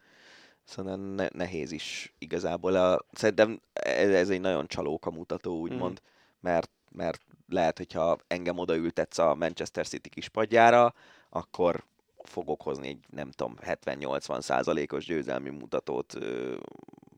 Szóval 0.63 0.95
ne, 0.95 1.28
nehéz 1.34 1.72
is 1.72 2.13
igazából. 2.18 2.76
A, 2.76 3.05
szerintem 3.11 3.61
ez, 3.74 4.09
ez 4.09 4.30
egy 4.30 4.41
nagyon 4.41 4.68
csalóka 4.68 5.11
mutató, 5.11 5.59
úgymond, 5.59 6.01
mm. 6.01 6.05
mert, 6.39 6.70
mert 6.95 7.21
lehet, 7.49 7.77
hogyha 7.77 8.17
engem 8.27 8.57
odaültetsz 8.57 9.17
a 9.17 9.35
Manchester 9.35 9.87
City 9.87 10.09
kispadjára, 10.09 10.93
akkor 11.29 11.83
fogok 12.23 12.61
hozni 12.61 12.87
egy, 12.87 13.05
nem 13.09 13.31
tudom, 13.31 13.55
70-80 13.61 14.41
százalékos 14.41 15.05
győzelmi 15.05 15.49
mutatót, 15.49 16.13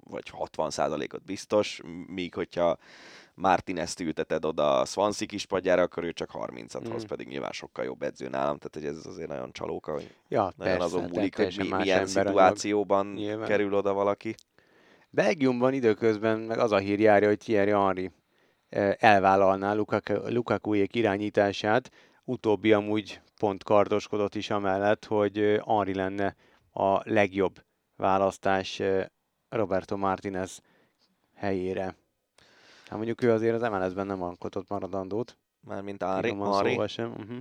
vagy 0.09 0.29
60 0.29 0.69
százalékot 0.69 1.23
biztos, 1.23 1.81
míg 2.07 2.33
hogyha 2.33 2.77
Martinez-t 3.33 3.99
ülteted 3.99 4.45
oda 4.45 4.79
a 4.79 4.85
Swansea 4.85 5.27
kispadjára, 5.27 5.81
akkor 5.81 6.03
ő 6.03 6.11
csak 6.13 6.29
30-at 6.33 6.85
hoz, 6.91 7.03
Mm. 7.03 7.07
pedig 7.07 7.27
nyilván 7.27 7.51
sokkal 7.51 7.85
jobb 7.85 8.01
edző 8.03 8.27
nálam, 8.29 8.57
tehát 8.57 8.73
hogy 8.73 8.85
ez 8.85 9.05
azért 9.05 9.29
nagyon 9.29 9.51
csalóka, 9.51 9.91
hogy 9.91 10.13
Ja, 10.27 10.41
nagyon 10.41 10.77
persze, 10.77 10.83
azon 10.83 11.09
múlik, 11.13 11.35
hogy 11.35 11.55
mi, 11.57 11.67
milyen 11.67 11.79
ember 11.79 11.97
anyag. 11.97 12.27
szituációban 12.27 13.07
Nyilván. 13.07 13.47
kerül 13.47 13.73
oda 13.73 13.93
valaki. 13.93 14.35
Belgiumban 15.09 15.73
időközben 15.73 16.39
meg 16.39 16.57
az 16.59 16.71
a 16.71 16.77
hír 16.77 16.99
járja, 16.99 17.27
hogy 17.27 17.37
Thierry 17.37 17.71
Henry 17.71 18.11
elvállalná 18.97 19.73
Lukaku- 19.73 20.29
Lukakuék 20.29 20.95
irányítását. 20.95 21.91
Utóbbi 22.23 22.73
amúgy 22.73 23.21
pont 23.39 23.63
kardoskodott 23.63 24.35
is 24.35 24.49
amellett, 24.49 25.05
hogy 25.05 25.61
Henry 25.65 25.93
lenne 25.93 26.35
a 26.71 27.09
legjobb 27.11 27.63
választás 27.95 28.81
Roberto 29.49 29.97
Martinez 29.97 30.61
helyére. 31.33 31.95
Hát 32.87 32.95
mondjuk 32.97 33.21
ő 33.23 33.31
azért 33.31 33.61
az 33.61 33.69
MLS-ben 33.69 34.05
nem 34.05 34.21
alkotott 34.21 34.69
maradandót. 34.69 35.37
Mármint 35.59 36.03
Henri, 36.03 36.29
Henri. 36.29 36.69
szóval 36.71 36.87
sem. 36.87 37.11
Uh-huh. 37.11 37.37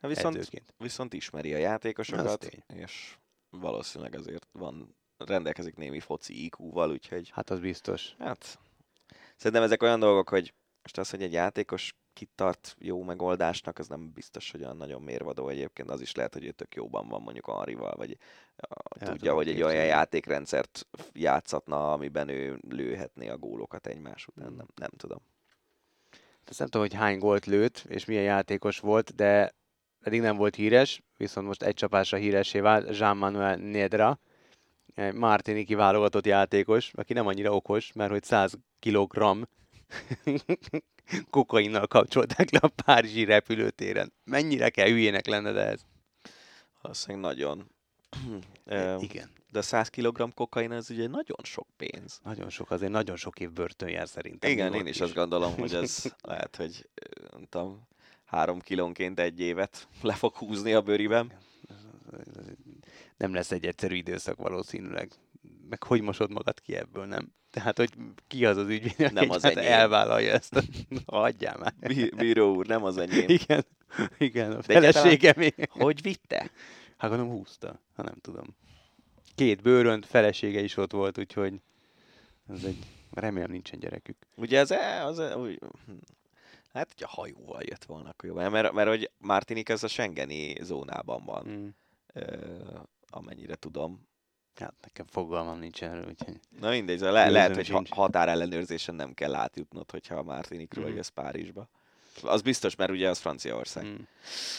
Viszont, 0.00 0.36
Edzőként. 0.36 0.74
viszont 0.78 1.12
ismeri 1.14 1.54
a 1.54 1.58
játékosokat, 1.58 2.44
és 2.74 3.16
valószínűleg 3.50 4.14
azért 4.14 4.48
van, 4.52 4.96
rendelkezik 5.16 5.76
némi 5.76 6.00
foci 6.00 6.44
IQ-val, 6.44 6.90
úgyhogy 6.90 7.30
Hát 7.30 7.50
az 7.50 7.60
biztos. 7.60 8.14
hát 8.18 8.58
szerintem 9.36 9.62
ezek 9.62 9.82
olyan 9.82 10.00
dolgok, 10.00 10.28
hogy 10.28 10.54
most 10.82 10.98
az, 10.98 11.10
hogy 11.10 11.22
egy 11.22 11.32
játékos 11.32 11.94
kitart 12.12 12.76
jó 12.78 13.02
megoldásnak, 13.02 13.78
az 13.78 13.88
nem 13.88 14.12
biztos, 14.12 14.50
hogy 14.50 14.62
olyan 14.62 14.76
nagyon 14.76 15.02
mérvadó 15.02 15.48
egyébként, 15.48 15.90
az 15.90 16.00
is 16.00 16.14
lehet, 16.14 16.32
hogy 16.32 16.44
ő 16.44 16.50
tök 16.50 16.74
jóban 16.74 17.08
van 17.08 17.22
mondjuk 17.22 17.50
Henrival, 17.50 17.94
vagy 17.96 18.10
uh, 18.10 19.08
tudja, 19.08 19.14
tudom 19.14 19.34
hogy 19.34 19.48
egy 19.48 19.62
olyan 19.62 19.84
játékrendszert 19.84 20.86
játszatna, 21.12 21.92
amiben 21.92 22.28
ő 22.28 22.60
lőhetné 22.68 23.28
a 23.28 23.38
gólokat 23.38 23.86
egymás 23.86 24.26
után, 24.26 24.46
Hmm. 24.46 24.56
nem, 24.56 24.66
nem 24.74 24.90
tudom. 24.96 25.18
Ezt 26.44 26.58
nem 26.58 26.68
tudom, 26.68 26.86
hogy 26.86 26.96
hány 26.96 27.18
gólt 27.18 27.46
lőtt, 27.46 27.84
és 27.88 28.04
milyen 28.04 28.22
játékos 28.22 28.78
volt, 28.78 29.14
de 29.14 29.54
pedig 30.00 30.20
nem 30.20 30.36
volt 30.36 30.54
híres, 30.54 31.02
viszont 31.16 31.46
most 31.46 31.62
egy 31.62 31.74
csapásra 31.74 32.18
híresé 32.18 32.60
vált 32.60 32.96
Jean-Manuel 32.98 33.56
Nedra, 33.56 34.18
Martiniki 35.14 35.74
válogatott 35.74 36.26
játékos, 36.26 36.90
aki 36.94 37.12
nem 37.12 37.26
annyira 37.26 37.54
okos, 37.54 37.92
mert 37.92 38.10
hogy 38.10 38.22
100 38.22 38.58
kg 38.80 39.16
kokainnal 41.30 41.86
kapcsolták 41.86 42.50
le 42.50 42.58
a 42.62 42.68
Párizsi 42.84 43.24
repülőtéren. 43.24 44.12
Mennyire 44.24 44.70
kell 44.70 44.88
hülyének 44.88 45.26
lenned 45.26 45.56
ez? 45.56 45.80
Valószínűleg 46.80 47.24
nagyon. 47.24 47.70
Ö, 48.64 48.96
Igen. 49.00 49.30
De 49.50 49.60
100 49.60 49.88
kg 49.88 50.34
kokain, 50.34 50.72
ez 50.72 50.90
ugye 50.90 51.06
nagyon 51.06 51.38
sok 51.42 51.66
pénz. 51.76 52.20
Nagyon 52.24 52.50
sok, 52.50 52.70
azért 52.70 52.92
nagyon 52.92 53.16
sok 53.16 53.40
év 53.40 53.52
börtön 53.52 53.88
jár 53.88 54.08
szerintem. 54.08 54.50
Igen, 54.50 54.74
én 54.74 54.80
ott 54.80 54.88
is 54.88 55.00
azt 55.00 55.14
gondolom, 55.14 55.54
hogy 55.54 55.74
ez 55.74 56.02
lehet, 56.20 56.56
hogy 56.56 56.88
nem 57.30 57.46
tudom, 57.48 57.88
három 58.24 58.60
kilónként 58.60 59.20
egy 59.20 59.40
évet 59.40 59.88
le 60.02 60.14
fog 60.14 60.36
húzni 60.36 60.72
a 60.72 60.80
bőriben. 60.80 61.32
nem 63.16 63.34
lesz 63.34 63.50
egy 63.50 63.66
egyszerű 63.66 63.94
időszak 63.94 64.36
valószínűleg. 64.36 65.10
Meg 65.68 65.82
hogy 65.82 66.00
mosod 66.00 66.30
magad 66.30 66.60
ki 66.60 66.76
ebből, 66.76 67.04
nem? 67.06 67.32
Tehát, 67.50 67.76
hogy 67.78 67.90
ki 68.26 68.46
az 68.46 68.56
az 68.56 68.68
ügyvéd, 68.68 68.94
aki 68.98 69.12
Nem 69.14 69.30
az 69.30 69.44
egyáltalán 69.44 69.68
enyém. 69.68 69.80
elvállalja 69.80 70.32
ezt. 70.32 70.54
a- 70.56 70.62
Hagyjál 71.16 71.56
már. 71.58 71.74
Bí- 71.80 72.16
Bíró 72.16 72.54
úr, 72.54 72.66
nem 72.66 72.84
az 72.84 72.96
enyém. 72.98 73.24
Igen, 73.28 73.64
igen, 74.18 74.52
a 74.52 74.58
egyáltalán- 74.66 74.92
feleségem. 74.92 75.50
Hogy 75.70 76.02
vitte? 76.02 76.50
Hát 76.96 77.10
gondolom 77.10 77.32
húzta, 77.36 77.80
ha 77.96 78.02
nem 78.02 78.14
tudom. 78.20 78.44
Két 79.34 79.62
bőrönt, 79.62 80.06
felesége 80.06 80.60
is 80.60 80.76
ott 80.76 80.92
volt, 80.92 81.18
úgyhogy 81.18 81.60
ez 82.48 82.64
egy, 82.64 82.76
remélem 83.10 83.50
nincsen 83.50 83.78
gyerekük. 83.78 84.16
Ugye 84.36 84.58
ez, 84.58 84.70
e- 84.70 85.04
az, 85.04 85.18
e- 85.18 85.36
úgy, 85.36 85.58
hát, 86.72 86.88
hogyha 86.92 87.20
hajóval 87.20 87.62
jött 87.64 87.84
volna, 87.84 88.08
akkor 88.08 88.28
jó. 88.28 88.34
Mert, 88.50 88.72
mert 88.72 88.88
hogy 88.88 89.10
Martinik 89.18 89.68
ez 89.68 89.82
a 89.82 89.88
Schengeni 89.88 90.56
zónában 90.62 91.24
van, 91.24 91.46
Mm. 91.48 91.66
ö, 92.12 92.36
amennyire 93.10 93.54
tudom. 93.54 94.08
Hát 94.60 94.74
nekem 94.82 95.06
fogalmam 95.06 95.58
nincs 95.58 95.82
erről, 95.82 96.06
úgyhogy 96.08 96.40
Na 96.60 96.70
mindegy, 96.70 96.98
szóval 96.98 97.12
le, 97.12 97.28
lehet, 97.28 97.54
hogy 97.54 97.68
ha, 97.68 97.82
határellenőrzésen 97.90 98.94
nem 98.94 99.14
kell 99.14 99.34
átjutnod, 99.34 99.90
hogyha 99.90 100.14
a 100.14 100.22
Martinikról 100.22 100.84
Mhm. 100.86 100.94
jössz 100.96 101.08
Párizsba. 101.08 101.68
Az 102.22 102.42
biztos, 102.42 102.76
mert 102.76 102.90
ugye 102.90 103.08
az 103.08 103.18
Franciaország. 103.18 103.84
Hmm. 103.84 104.06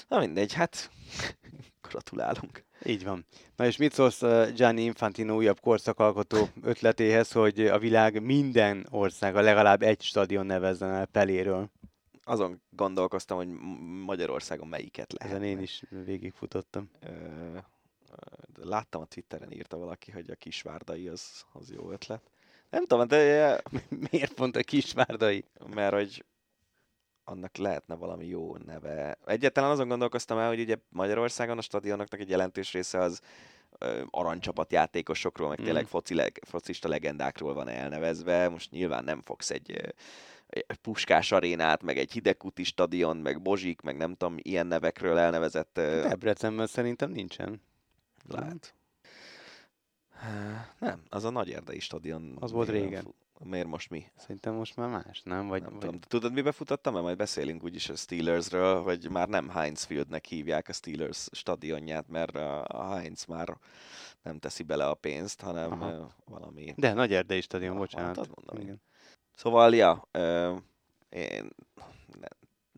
Na 0.08 0.20
mindegy, 0.20 0.54
hát 0.54 0.90
gratulálunk. 1.90 2.64
Így 2.86 3.04
van. 3.04 3.26
Na 3.56 3.66
és 3.66 3.78
mit 3.78 3.94
szólsz 3.94 4.22
uh, 4.22 4.52
Gianni 4.52 4.82
Infantino 4.84 5.36
újabb 5.36 5.60
korszakalkotó 5.60 6.48
ötletéhez, 6.64 7.32
hogy 7.32 7.66
a 7.68 7.80
világ 7.80 8.22
minden 8.24 8.88
országa 8.90 9.42
legalább 9.42 9.82
egy 9.82 10.02
stadion 10.02 10.46
nevezzen 10.46 10.90
el 10.92 11.06
Peléről? 11.06 11.70
Azon 12.24 12.62
gondolkoztam, 12.70 13.38
hogy 13.38 13.48
Magyarországon 14.06 14.68
melyiket 14.68 15.14
lehet. 15.14 15.34
Ezen 15.34 15.48
én 15.48 15.60
is 15.62 15.84
végigfutottam. 16.06 16.90
Ö, 17.00 17.10
láttam 18.56 19.02
a 19.02 19.06
Twitteren 19.06 19.52
írta 19.52 19.78
valaki, 19.78 20.12
hogy 20.12 20.30
a 20.30 20.36
kisvárdai 20.36 21.08
az, 21.08 21.46
az 21.54 21.72
jó 21.72 21.92
ötlet. 21.92 22.22
Nem 22.70 22.86
tudom, 22.86 23.08
de 23.08 23.62
Miért 24.12 24.34
pont 24.34 24.56
a 24.56 24.64
kisvárdai? 24.64 25.46
mert 25.74 25.94
hogy 25.94 26.26
annak 27.24 27.58
lehetne 27.58 27.96
valami 27.96 28.26
jó 28.26 28.58
neve. 28.58 29.18
Egyáltalán 29.26 29.72
azon 29.72 29.88
gondolkoztam 29.88 30.38
el, 30.38 30.48
hogy 30.48 30.60
ugye 30.60 30.76
Magyarországon 30.90 31.58
a 31.58 31.62
stadionoknak 31.62 32.20
egy 32.20 32.30
jelentős 32.30 32.72
része 32.72 33.00
az 33.00 33.22
aranycsapat 34.10 34.72
játékosokról, 34.72 35.50
meg 35.50 35.62
Mm. 35.62 35.64
tényleg 35.64 35.86
foci 35.86 36.22
focista 36.42 36.88
legendákról 36.88 37.54
van 37.54 37.68
elnevezve. 37.68 38.50
Most 38.50 38.72
nyilván 38.72 39.04
nem 39.04 39.22
fogsz 39.22 39.50
egy, 39.50 39.94
egy 40.48 40.78
Puskás 40.82 41.32
arénát, 41.32 41.84
meg 41.84 41.98
egy 41.98 42.12
Hidegkuti 42.12 42.64
stadion, 42.64 43.18
meg 43.18 43.42
Bozsik, 43.42 43.82
meg 43.82 43.98
nem 43.98 44.16
tudom, 44.16 44.36
ilyen 44.42 44.68
nevekről 44.68 45.18
elnevezett 45.18 45.74
Debrecenben 45.74 46.68
szerintem 46.68 47.12
nincsen. 47.12 47.62
Lehet. 48.28 48.74
Nem, 50.80 51.04
az 51.10 51.24
a 51.24 51.30
nagy 51.30 51.52
erdei 51.52 51.80
stadion. 51.80 52.38
Az 52.40 52.52
volt 52.52 52.70
régen. 52.70 53.04
fu- 53.04 53.16
Miért 53.44 53.68
most 53.68 53.90
mi? 53.90 54.06
Szerintem 54.16 54.54
most 54.54 54.76
már 54.76 54.90
más, 54.90 55.22
nem? 55.24 55.48
Vagy, 55.48 55.62
Nem 55.62 55.72
vagy... 55.72 55.80
tudom. 55.80 56.00
Tudod, 56.00 56.34
mibe 56.34 56.52
futottam? 56.52 56.94
Mert 56.94 57.06
majd 57.06 57.18
beszélünk 57.18 57.64
úgyis 57.64 57.90
a 57.90 57.96
Steelersről, 57.96 58.82
hogy 58.84 59.10
már 59.10 59.28
nem 59.28 59.50
Heinz 59.50 59.84
Fieldnek 59.84 60.26
hívják 60.26 60.68
a 60.70 60.74
Steelers 60.74 61.28
stadionját, 61.32 62.08
mert 62.08 62.36
a 62.36 62.94
Heinz 62.96 63.26
már 63.26 63.58
nem 64.22 64.40
teszi 64.40 64.64
bele 64.64 64.88
a 64.88 64.94
pénzt, 64.94 65.42
hanem 65.42 65.72
Aha. 65.72 66.16
valami... 66.26 66.74
De 66.78 66.94
nagy 66.94 67.14
erdei 67.14 67.42
stadion, 67.42 67.74
Na, 67.74 67.80
bocsánat. 67.80 68.16
hát 68.18 68.30
mondom. 68.36 68.62
Igen. 68.66 68.82
Szóval, 69.36 69.76
ja, 69.76 70.08
én 71.10 71.50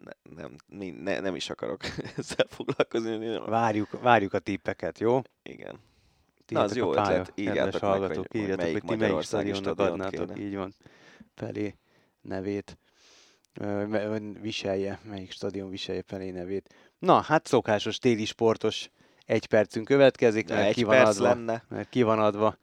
ne, 0.04 0.12
ne, 0.36 0.42
nem, 0.42 0.56
mi- 0.68 0.90
ne, 1.04 1.20
nem 1.20 1.36
is 1.36 1.50
akarok 1.50 1.82
ezzel 2.18 2.46
foglalkozni. 2.50 3.38
Várjuk, 3.46 4.02
várjuk 4.02 4.34
a 4.34 4.40
tippeket, 4.40 5.00
jó? 5.00 5.22
Igen. 5.44 5.80
Ti 6.46 6.54
Na, 6.54 6.62
az 6.62 6.76
jó 6.76 6.90
pálya, 6.90 7.20
ötlet. 7.20 7.32
Írjátok 7.40 7.82
meg, 7.82 7.92
hallgatók, 7.92 8.26
hogy- 8.32 8.42
írjátok, 8.42 8.72
hogy 8.72 8.82
ti 8.86 8.96
melyik 8.96 9.22
stadionnak 9.22 9.80
adnátok, 9.80 10.34
kéne. 10.34 10.48
így 10.48 10.56
van, 10.56 10.74
Pelé 11.36 11.76
nevét. 12.22 12.78
Viselje, 14.42 15.00
melyik 15.04 15.32
stadion 15.32 15.70
viselje 15.70 16.02
Pelé 16.02 16.30
nevét. 16.32 16.74
Na, 17.00 17.22
hát 17.22 17.48
szokásos 17.48 17.98
téli 17.98 18.26
sportos 18.26 18.90
egy 19.26 19.46
percünk 19.46 19.86
következik, 19.86 20.46
De 20.48 20.54
mert 20.54 20.68
egy 20.68 20.74
ki 20.74 20.84
van 20.84 20.96
perc 20.96 21.10
adva 21.10 21.24
lenne. 21.28 21.64
mert 21.70 21.90
ki 21.90 22.02
van 22.04 22.20
adva 22.20 22.58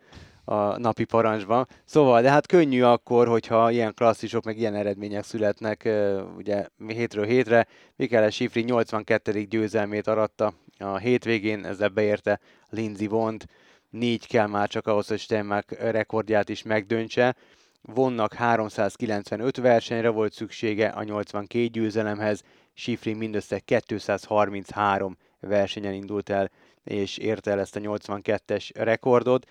a 0.50 0.78
napi 0.78 1.04
parancsban. 1.04 1.66
Szóval, 1.84 2.22
de 2.22 2.30
hát 2.30 2.46
könnyű 2.46 2.82
akkor, 2.82 3.28
hogyha 3.28 3.70
ilyen 3.70 3.94
klasszisok, 3.94 4.44
meg 4.44 4.58
ilyen 4.58 4.74
eredmények 4.74 5.24
születnek, 5.24 5.88
ugye 6.36 6.66
hétről 6.86 7.24
hétre. 7.24 7.66
Mikael 7.96 8.30
Sifri 8.30 8.60
82. 8.60 9.42
győzelmét 9.42 10.06
aratta 10.06 10.52
a 10.78 10.96
hétvégén, 10.96 11.64
ezzel 11.64 11.88
beérte 11.88 12.40
Lindsey 12.68 13.06
Vont. 13.06 13.46
Négy 13.90 14.26
kell 14.26 14.46
már 14.46 14.68
csak 14.68 14.86
ahhoz, 14.86 15.06
hogy 15.06 15.18
Stenmark 15.18 15.70
rekordját 15.70 16.48
is 16.48 16.62
megdöntse. 16.62 17.36
Vonnak 17.82 18.34
395 18.34 19.56
versenyre 19.56 20.08
volt 20.08 20.32
szüksége 20.32 20.88
a 20.88 21.02
82 21.02 21.66
győzelemhez, 21.66 22.42
Sifri 22.74 23.12
mindössze 23.12 23.58
233 23.58 25.16
versenyen 25.40 25.92
indult 25.92 26.30
el 26.30 26.50
és 26.84 27.18
érte 27.18 27.50
el 27.50 27.60
ezt 27.60 27.76
a 27.76 27.80
82-es 27.80 28.70
rekordot. 28.74 29.46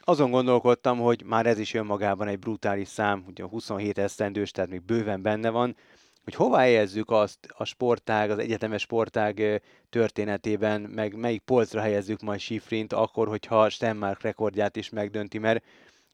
Azon 0.00 0.30
gondolkodtam, 0.30 0.98
hogy 0.98 1.22
már 1.24 1.46
ez 1.46 1.58
is 1.58 1.74
önmagában 1.74 2.28
egy 2.28 2.38
brutális 2.38 2.88
szám, 2.88 3.24
ugye 3.28 3.42
a 3.42 3.48
27 3.48 3.98
esztendős, 3.98 4.50
tehát 4.50 4.70
még 4.70 4.82
bőven 4.82 5.22
benne 5.22 5.50
van, 5.50 5.76
hogy 6.24 6.34
hova 6.34 6.58
helyezzük 6.58 7.10
azt 7.10 7.38
a 7.56 7.64
sportág, 7.64 8.30
az 8.30 8.38
egyetemes 8.38 8.82
sportág 8.82 9.62
történetében, 9.90 10.80
meg 10.80 11.14
melyik 11.14 11.40
polcra 11.40 11.80
helyezzük 11.80 12.20
majd 12.20 12.40
Sifrint, 12.40 12.92
akkor, 12.92 13.28
hogyha 13.28 13.68
Stenmark 13.68 14.22
rekordját 14.22 14.76
is 14.76 14.88
megdönti, 14.88 15.38
mert 15.38 15.64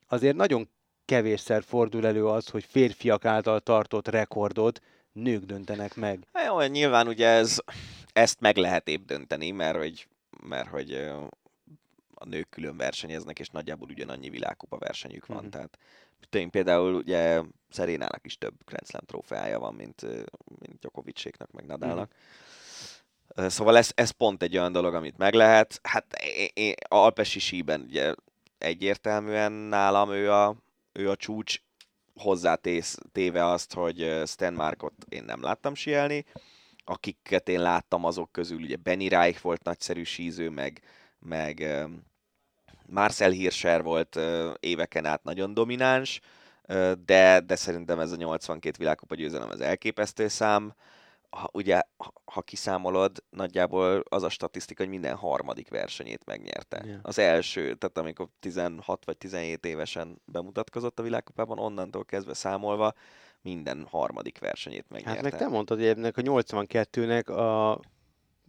azért 0.09 0.37
nagyon 0.37 0.69
kevésszer 1.05 1.63
fordul 1.63 2.07
elő 2.07 2.27
az, 2.27 2.49
hogy 2.49 2.65
férfiak 2.65 3.25
által 3.25 3.61
tartott 3.61 4.09
rekordot 4.09 4.81
nők 5.13 5.45
döntenek 5.45 5.95
meg. 5.95 6.27
Hát 6.33 6.47
jó, 6.47 6.61
nyilván 6.61 7.09
ugye 7.09 7.29
ez, 7.29 7.59
ezt 8.13 8.41
meg 8.41 8.57
lehet 8.57 8.89
épp 8.89 9.07
dönteni, 9.07 9.51
mert 9.51 9.77
hogy, 9.77 10.09
mert 10.43 10.69
hogy 10.69 11.11
a 12.19 12.25
nők 12.25 12.49
külön 12.49 12.77
versenyeznek, 12.77 13.39
és 13.39 13.49
nagyjából 13.49 13.89
ugyanannyi 13.89 14.31
világkupa 14.31 14.79
versenyük 14.79 15.27
van. 15.27 15.43
Mhm. 15.43 15.49
Tehát 15.49 15.79
én 16.31 16.51
például 16.51 16.95
ugye 16.95 17.43
Szerénának 17.71 18.25
is 18.25 18.39
több 18.39 18.55
Grand 18.65 18.87
Slam 18.87 19.05
trófeája 19.07 19.59
van, 19.59 19.75
mint, 19.75 20.03
mint 20.59 20.79
Djokovicéknak, 20.81 21.51
meg 21.51 21.67
Nadalnak. 21.67 22.13
Ö, 23.35 23.49
Szóval 23.49 23.77
ez, 23.77 23.91
ez 23.95 24.11
pont 24.11 24.43
egy 24.43 24.57
olyan 24.57 24.73
dolog, 24.73 24.95
amit 24.95 25.17
meg 25.17 25.35
lehet. 25.35 25.81
Hát 25.83 26.15
én, 26.37 26.49
én, 26.55 26.75
Alpesi 26.89 27.39
síben 27.39 27.81
ugye 27.81 28.15
egyértelműen 28.59 29.53
nálam 29.53 30.11
ő 30.11 30.33
a, 30.33 30.57
ő 30.93 31.11
a 31.11 31.17
csúcs, 31.17 31.61
hozzátész 32.15 32.99
téve 33.13 33.47
azt, 33.47 33.75
hogy 33.75 34.23
Stenmarkot 34.27 34.93
én 35.09 35.25
nem 35.25 35.43
láttam 35.43 35.75
sielni, 35.75 36.25
akiket 36.85 37.49
én 37.49 37.61
láttam 37.61 38.05
azok 38.05 38.33
közül, 38.33 38.61
ugye 38.61 38.77
Benny 38.77 39.09
Reich 39.09 39.43
volt 39.43 39.63
nagyszerű 39.63 40.03
síző, 40.03 40.51
meg, 40.51 40.81
meg 41.29 41.87
Marcel 42.87 43.31
Hirscher 43.31 43.83
volt 43.83 44.19
éveken 44.61 45.05
át 45.05 45.25
nagyon 45.25 45.55
domináns, 45.55 46.21
de, 47.05 47.41
de 47.41 47.57
szerintem 47.57 47.99
ez 47.99 48.13
a 48.13 48.17
82 48.17 48.77
világkupa 48.79 49.15
győzelem 49.15 49.49
az 49.49 49.61
elképesztő 49.61 50.29
szám. 50.29 50.75
Ha, 51.31 51.49
ugye, 51.53 51.83
ha- 52.25 52.43
kiszámolod, 52.43 53.25
nagyjából 53.31 54.03
az 54.09 54.23
a 54.23 54.29
statisztika, 54.29 54.83
hogy 54.83 54.93
minden 54.93 55.17
harmadik 55.17 55.69
versenyét 55.69 56.25
megnyerte. 56.25 56.85
Ja. 56.87 56.99
Az 57.03 57.19
első, 57.19 57.75
tehát 57.75 57.99
amikor 57.99 58.29
16 58.41 59.05
vagy 59.05 59.17
17 59.17 59.67
évesen 59.67 60.21
bemutatkozott 60.25 60.99
a 60.99 61.03
világkupában, 61.03 61.59
onnantól 61.59 62.05
kezdve 62.05 62.35
számolva 62.35 62.93
minden 63.43 63.87
harmadik 63.91 64.39
versenyét 64.39 64.87
megnyerte. 64.89 65.15
Hát 65.15 65.23
meg 65.23 65.37
te 65.37 65.49
mondtad, 65.49 65.79
hogy 65.79 65.87
ennek 65.87 66.17
a 66.17 66.23
82-nek 66.23 67.27
a 67.27 67.81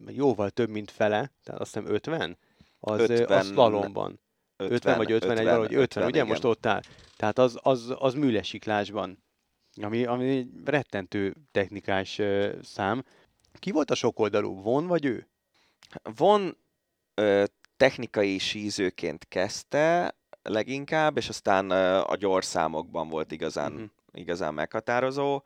jóval 0.06 0.50
több, 0.50 0.68
mint 0.68 0.90
fele, 0.90 1.30
tehát 1.44 1.60
azt 1.60 1.74
hiszem 1.74 1.94
50, 1.94 2.38
az 2.80 3.00
50, 3.00 3.16
a 3.16 3.20
50 3.20 3.42
szlalomban. 3.42 4.20
50, 4.56 4.76
50 4.76 4.96
vagy 4.96 5.12
51, 5.12 5.38
50, 5.38 5.44
valahogy 5.44 5.74
50, 5.74 5.82
50 5.82 6.06
ugye 6.06 6.16
igen. 6.16 6.26
most 6.26 6.44
ott 6.44 6.66
áll. 6.66 6.80
Tehát 7.16 7.38
az, 7.38 7.58
az, 7.62 7.94
az 7.98 8.14
műlesiklásban, 8.14 9.24
ami, 9.82 10.04
ami 10.04 10.28
egy 10.28 10.48
rettentő 10.64 11.36
technikás 11.52 12.18
ö, 12.18 12.54
szám. 12.62 13.04
Ki 13.52 13.70
volt 13.70 13.90
a 13.90 13.94
sokoldalú, 13.94 14.62
von 14.62 14.86
vagy 14.86 15.04
ő? 15.04 15.28
Von 16.16 16.56
ö, 17.14 17.44
technikai 17.76 18.38
sízőként 18.38 19.28
kezdte 19.28 20.14
leginkább, 20.42 21.16
és 21.16 21.28
aztán 21.28 21.70
ö, 21.70 22.00
a 22.06 22.16
gyors 22.16 22.46
számokban 22.46 23.08
volt 23.08 23.32
igazán, 23.32 23.72
uh-huh. 23.72 23.88
igazán 24.12 24.54
meghatározó, 24.54 25.42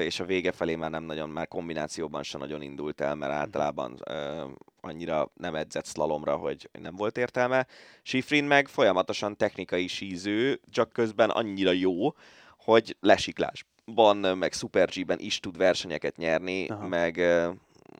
és 0.00 0.20
a 0.20 0.24
vége 0.24 0.52
felé 0.52 0.74
már 0.74 0.90
nem 0.90 1.02
nagyon, 1.02 1.28
már 1.28 1.48
kombinációban 1.48 2.22
sem 2.22 2.40
nagyon 2.40 2.62
indult 2.62 3.00
el, 3.00 3.14
mert 3.14 3.32
általában 3.32 3.98
ö, 4.04 4.44
annyira 4.80 5.30
nem 5.34 5.54
edzett 5.54 5.86
slalomra, 5.86 6.36
hogy 6.36 6.68
nem 6.80 6.96
volt 6.96 7.18
értelme. 7.18 7.66
Sifrin 8.02 8.44
meg 8.44 8.68
folyamatosan 8.68 9.36
technikai 9.36 9.86
síző, 9.86 10.60
csak 10.70 10.92
közben 10.92 11.30
annyira 11.30 11.72
jó, 11.72 12.14
hogy 12.58 12.96
lesiklásban, 13.00 14.16
meg 14.16 14.52
Super 14.52 14.88
G-ben 14.88 15.18
is 15.18 15.40
tud 15.40 15.56
versenyeket 15.56 16.16
nyerni, 16.16 16.68
Aha. 16.68 16.86
Meg 16.86 17.20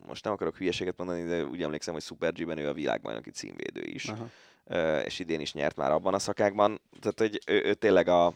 most 0.07 0.24
nem 0.24 0.32
akarok 0.32 0.57
hülyeséget 0.57 0.97
mondani, 0.97 1.24
de 1.24 1.45
úgy 1.45 1.62
emlékszem, 1.62 1.95
hogy 1.95 2.03
Super 2.03 2.32
G-ben 2.32 2.59
ő 2.59 2.69
a 2.69 2.73
világbajnoki 2.73 3.31
címvédő 3.31 3.82
is, 3.82 4.09
Aha. 4.09 4.27
És 5.05 5.19
idén 5.19 5.40
is 5.40 5.53
nyert 5.53 5.77
már 5.77 5.90
abban 5.90 6.15
a 6.15 6.19
szakákban. 6.19 6.81
Tehát, 7.01 7.19
hogy 7.19 7.40
ő, 7.47 7.62
ő 7.65 7.74
tényleg 7.74 8.09
a, 8.09 8.35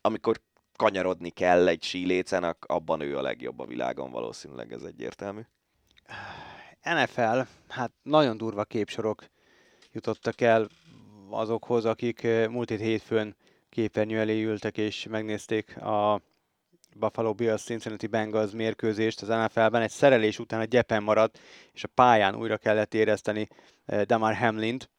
amikor 0.00 0.40
kanyarodni 0.80 1.30
kell 1.30 1.68
egy 1.68 1.82
sílécen, 1.82 2.56
abban 2.60 3.00
ő 3.00 3.16
a 3.18 3.22
legjobb 3.22 3.58
a 3.58 3.66
világon, 3.66 4.10
valószínűleg 4.10 4.72
ez 4.72 4.82
egyértelmű. 4.82 5.40
NFL, 6.82 7.40
hát 7.68 7.92
nagyon 8.02 8.36
durva 8.36 8.64
képsorok 8.64 9.24
jutottak 9.92 10.40
el 10.40 10.68
azokhoz, 11.30 11.84
akik 11.84 12.22
múlt 12.50 12.68
hét 12.68 12.80
hétfőn 12.80 13.36
képernyő 13.68 14.18
elé 14.18 14.42
ültek 14.42 14.78
és 14.78 15.06
megnézték 15.10 15.76
a 15.76 16.20
Buffalo 16.96 17.34
Bills 17.34 17.62
Cincinnati 17.62 18.06
Bengals 18.06 18.50
mérkőzést 18.50 19.22
az 19.22 19.28
NFL-ben. 19.28 19.82
Egy 19.82 19.90
szerelés 19.90 20.38
után 20.38 20.60
a 20.60 20.64
gyepen 20.64 21.02
maradt, 21.02 21.38
és 21.72 21.84
a 21.84 21.88
pályán 21.94 22.36
újra 22.36 22.56
kellett 22.56 22.94
érezteni 22.94 23.48
Damar 24.04 24.34
Hamlint, 24.34 24.90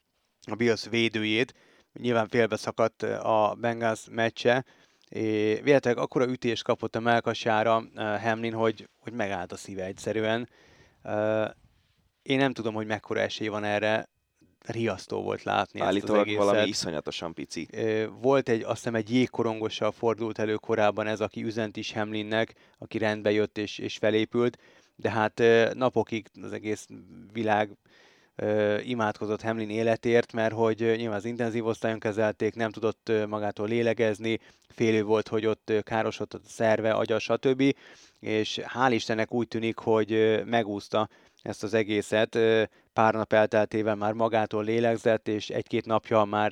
a 0.52 0.56
Bills 0.56 0.90
védőjét. 0.90 1.54
Nyilván 1.94 2.28
félbe 2.28 2.56
szakadt 2.56 3.04
a 3.04 3.56
Bengals 3.60 4.06
meccse, 4.12 4.66
és 5.12 5.60
véletlenül 5.64 6.02
akkora 6.02 6.28
ütést 6.28 6.64
kapott 6.64 6.96
a 6.96 7.00
melkasára 7.00 7.84
Hamlin, 7.96 8.54
hogy, 8.54 8.90
hogy 9.00 9.14
megállt 9.14 9.52
a 9.52 9.56
szíve 9.56 9.84
egyszerűen. 9.84 10.50
Én 12.22 12.38
nem 12.38 12.54
tudom, 12.54 12.74
hogy 12.74 12.86
mekkora 12.86 13.20
esély 13.20 13.48
van 13.48 13.64
erre, 13.64 14.10
riasztó 14.66 15.22
volt 15.22 15.44
látni 15.44 15.80
Állítólag 15.80 16.16
ezt 16.16 16.20
az 16.20 16.28
egészet. 16.28 16.46
valami 16.46 16.68
iszonyatosan 16.68 17.34
pici. 17.34 17.68
Volt 18.22 18.50
egy, 18.50 18.62
azt 18.62 18.76
hiszem 18.76 18.96
egy 18.96 19.14
jégkorongossal 19.14 19.92
fordult 19.92 20.40
elő 20.40 20.56
korábban 20.56 21.08
ez, 21.08 21.22
aki 21.22 21.44
üzent 21.44 21.78
is 21.78 21.94
Hamlinnek, 21.94 22.54
aki 22.78 22.98
rendbe 22.98 23.32
jött 23.32 23.58
és, 23.58 23.78
és 23.78 23.98
felépült, 23.98 24.58
de 24.96 25.10
hát 25.10 25.44
napokig 25.74 26.28
az 26.42 26.54
egész 26.54 26.88
világ 27.32 27.70
imádkozott 28.84 29.42
Hamlin 29.42 29.70
életért, 29.70 30.34
mert 30.34 30.54
hogy 30.54 30.78
nyilván 30.80 31.18
az 31.18 31.26
intenzív 31.26 31.66
osztályon 31.66 32.00
kezelték, 32.00 32.56
nem 32.56 32.72
tudott 32.72 33.12
magától 33.28 33.68
lélegezni, 33.68 34.40
félő 34.70 35.04
volt, 35.04 35.28
hogy 35.28 35.46
ott 35.46 35.74
károsodott 35.84 36.42
a 36.46 36.48
szerve, 36.48 36.92
agya, 36.94 37.20
stb. 37.20 37.76
És 38.20 38.60
hál' 38.64 38.92
Istennek 38.92 39.34
úgy 39.34 39.48
tűnik, 39.48 39.78
hogy 39.78 40.42
megúszta 40.46 41.10
ezt 41.42 41.64
az 41.64 41.74
egészet. 41.74 42.38
Pár 42.94 43.14
nap 43.14 43.34
elteltével 43.34 43.96
már 43.96 44.14
magától 44.14 44.64
lélegzett, 44.64 45.28
és 45.28 45.50
egy-két 45.50 45.86
napja 45.86 46.24
már 46.24 46.52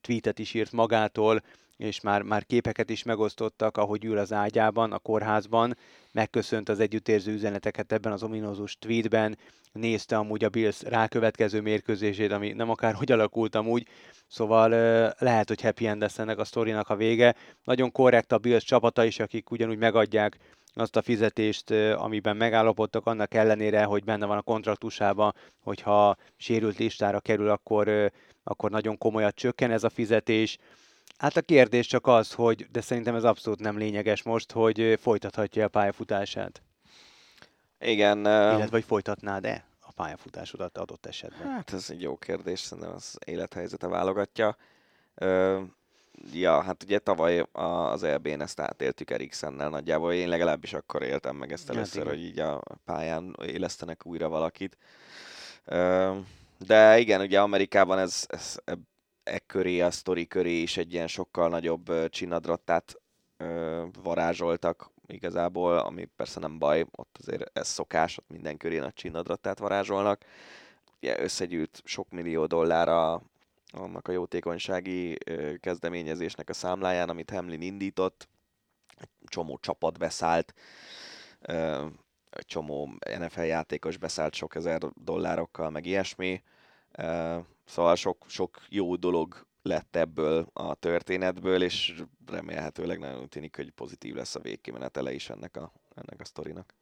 tweetet 0.00 0.38
is 0.38 0.54
írt 0.54 0.72
magától, 0.72 1.42
és 1.76 2.00
már, 2.00 2.22
már 2.22 2.44
képeket 2.44 2.90
is 2.90 3.02
megosztottak, 3.02 3.76
ahogy 3.76 4.04
ül 4.04 4.18
az 4.18 4.32
ágyában, 4.32 4.92
a 4.92 4.98
kórházban, 4.98 5.76
megköszönt 6.12 6.68
az 6.68 6.80
együttérző 6.80 7.32
üzeneteket 7.32 7.92
ebben 7.92 8.12
az 8.12 8.22
ominózus 8.22 8.76
tweetben, 8.78 9.38
nézte 9.72 10.16
amúgy 10.16 10.44
a 10.44 10.48
Bills 10.48 10.82
rákövetkező 10.82 11.60
mérkőzését, 11.60 12.32
ami 12.32 12.52
nem 12.52 12.70
akár 12.70 12.94
hogy 12.94 13.12
alakult 13.12 13.54
amúgy, 13.54 13.86
szóval 14.26 14.68
lehet, 15.18 15.48
hogy 15.48 15.60
happy 15.60 15.86
end 15.86 16.00
lesz 16.00 16.18
ennek 16.18 16.38
a 16.38 16.44
sztorinak 16.44 16.88
a 16.88 16.96
vége. 16.96 17.34
Nagyon 17.64 17.92
korrekt 17.92 18.32
a 18.32 18.38
Bills 18.38 18.64
csapata 18.64 19.04
is, 19.04 19.18
akik 19.18 19.50
ugyanúgy 19.50 19.78
megadják 19.78 20.38
azt 20.74 20.96
a 20.96 21.02
fizetést, 21.02 21.70
amiben 21.94 22.36
megállapodtak, 22.36 23.06
annak 23.06 23.34
ellenére, 23.34 23.84
hogy 23.84 24.04
benne 24.04 24.26
van 24.26 24.36
a 24.36 24.42
kontraktusában, 24.42 25.34
hogyha 25.62 26.16
sérült 26.36 26.78
listára 26.78 27.20
kerül, 27.20 27.48
akkor, 27.48 28.12
akkor 28.44 28.70
nagyon 28.70 28.98
komolyat 28.98 29.34
csökken 29.34 29.70
ez 29.70 29.84
a 29.84 29.88
fizetés. 29.88 30.58
Hát 31.18 31.36
a 31.36 31.40
kérdés 31.40 31.86
csak 31.86 32.06
az, 32.06 32.32
hogy, 32.32 32.66
de 32.70 32.80
szerintem 32.80 33.14
ez 33.14 33.24
abszolút 33.24 33.60
nem 33.60 33.78
lényeges 33.78 34.22
most, 34.22 34.52
hogy 34.52 34.98
folytathatja 35.00 35.64
a 35.64 35.68
pályafutását. 35.68 36.62
Igen. 37.80 38.18
Illetve, 38.18 38.68
hogy 38.70 38.84
folytatnád-e 38.84 39.64
a 39.80 39.92
pályafutásodat 39.92 40.78
adott 40.78 41.06
esetben? 41.06 41.48
Hát 41.48 41.72
ez 41.72 41.86
egy 41.90 42.02
jó 42.02 42.16
kérdés, 42.16 42.60
szerintem 42.60 42.92
az 42.94 43.18
élethelyzete 43.24 43.88
válogatja. 43.88 44.56
Ja, 46.32 46.62
hát 46.62 46.82
ugye 46.82 46.98
tavaly 46.98 47.44
az 47.52 48.02
EB-n 48.02 48.40
ezt 48.40 48.60
átéltük 48.60 49.10
Eriksennel 49.10 49.68
nagyjából, 49.68 50.12
én 50.12 50.28
legalábbis 50.28 50.72
akkor 50.72 51.02
éltem 51.02 51.36
meg 51.36 51.52
ezt 51.52 51.66
hát 51.66 51.76
először, 51.76 52.02
hát 52.02 52.14
hogy 52.14 52.24
így 52.24 52.38
a 52.38 52.62
pályán 52.84 53.36
élesztenek 53.46 54.06
újra 54.06 54.28
valakit. 54.28 54.76
De 56.66 56.98
igen, 56.98 57.20
ugye 57.20 57.40
Amerikában 57.40 57.98
ez, 57.98 58.24
ez 58.28 58.56
e 59.26 59.38
köré, 59.38 59.80
a 59.80 59.90
sztori 59.90 60.26
köré 60.26 60.60
is 60.60 60.76
egy 60.76 60.92
ilyen 60.92 61.06
sokkal 61.06 61.48
nagyobb 61.48 62.08
csinadrattát 62.08 63.00
varázsoltak 64.02 64.90
igazából, 65.06 65.78
ami 65.78 66.04
persze 66.04 66.40
nem 66.40 66.58
baj, 66.58 66.84
ott 66.90 67.16
azért 67.20 67.58
ez 67.58 67.68
szokás, 67.68 68.18
ott 68.18 68.28
minden 68.28 68.56
köré 68.56 68.78
nagy 68.78 68.94
csinadrattát 68.94 69.58
varázsolnak. 69.58 70.24
Ugye 70.96 71.20
összegyűlt 71.20 71.80
sok 71.84 72.10
millió 72.10 72.46
dollár 72.46 72.88
annak 73.72 74.08
a 74.08 74.12
jótékonysági 74.12 75.18
kezdeményezésnek 75.60 76.48
a 76.48 76.52
számláján, 76.52 77.08
amit 77.08 77.30
Hamlin 77.30 77.62
indított. 77.62 78.28
Egy 79.00 79.08
csomó 79.24 79.58
csapat 79.60 79.98
beszállt, 79.98 80.54
egy 82.30 82.46
csomó 82.46 82.94
NFL 83.18 83.40
játékos 83.40 83.96
beszállt 83.96 84.34
sok 84.34 84.54
ezer 84.54 84.82
dollárokkal, 84.94 85.70
meg 85.70 85.86
ilyesmi. 85.86 86.42
Szóval 87.66 87.94
sok, 87.94 88.24
sok 88.28 88.60
jó 88.68 88.96
dolog 88.96 89.46
lett 89.62 89.96
ebből 89.96 90.46
a 90.52 90.74
történetből, 90.74 91.62
és 91.62 91.94
remélhetőleg 92.26 92.98
nagyon 92.98 93.28
tűnik, 93.28 93.56
hogy 93.56 93.70
pozitív 93.70 94.14
lesz 94.14 94.34
a 94.34 94.40
végkimenetele 94.40 95.12
is 95.12 95.30
ennek 95.30 95.56
a, 95.56 95.72
ennek 95.94 96.20
a 96.20 96.24
sztorinak. 96.24 96.74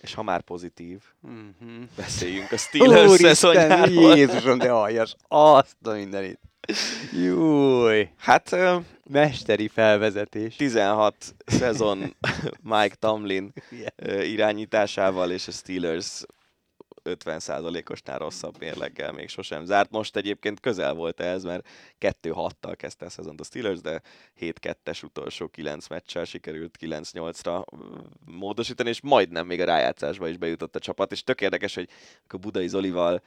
És 0.00 0.14
ha 0.14 0.22
már 0.22 0.40
pozitív, 0.40 1.02
mm-hmm. 1.26 1.82
beszéljünk 1.96 2.52
a 2.52 2.56
Steelers 2.56 3.12
szezonjáról. 3.12 4.16
Jézusom, 4.16 4.58
de 4.58 4.70
aljas, 4.70 5.14
azt 5.28 5.76
a 5.82 5.90
mindenit. 5.90 6.40
Júj! 7.12 8.08
Hát... 8.16 8.56
Mesteri 9.10 9.68
felvezetés. 9.68 10.56
16 10.56 11.34
szezon 11.46 12.16
Mike 12.72 12.94
Tomlin 12.94 13.52
irányításával, 14.22 15.30
és 15.30 15.48
a 15.48 15.50
Steelers 15.50 16.24
50%-osnál 17.04 18.18
rosszabb 18.18 18.58
mérleggel 18.58 19.12
még 19.12 19.28
sosem 19.28 19.64
zárt. 19.64 19.90
Most 19.90 20.16
egyébként 20.16 20.60
közel 20.60 20.94
volt 20.94 21.20
ez, 21.20 21.44
mert 21.44 21.68
2-6-tal 22.00 22.74
kezdte 22.76 23.04
a 23.04 23.10
szezont 23.10 23.40
a 23.40 23.44
Steelers, 23.44 23.80
de 23.80 24.02
7-2-es 24.40 25.04
utolsó 25.04 25.48
9 25.48 25.88
meccsel 25.88 26.24
sikerült 26.24 26.78
9-8-ra 26.80 27.64
módosítani, 28.24 28.88
és 28.88 29.00
majdnem 29.00 29.46
még 29.46 29.60
a 29.60 29.64
rájátszásba 29.64 30.28
is 30.28 30.36
bejutott 30.36 30.76
a 30.76 30.78
csapat, 30.78 31.12
és 31.12 31.22
tök 31.22 31.40
érdekes, 31.40 31.74
hogy 31.74 31.88
a 32.28 32.36
Budai 32.36 32.68
Zolival 32.68 33.22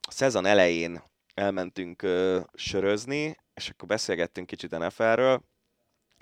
a 0.00 0.10
szezon 0.10 0.46
elején 0.46 1.02
elmentünk 1.34 2.06
sörözni, 2.54 3.36
és 3.54 3.68
akkor 3.68 3.88
beszélgettünk 3.88 4.46
kicsit 4.46 4.78
NFL-ről, 4.78 5.42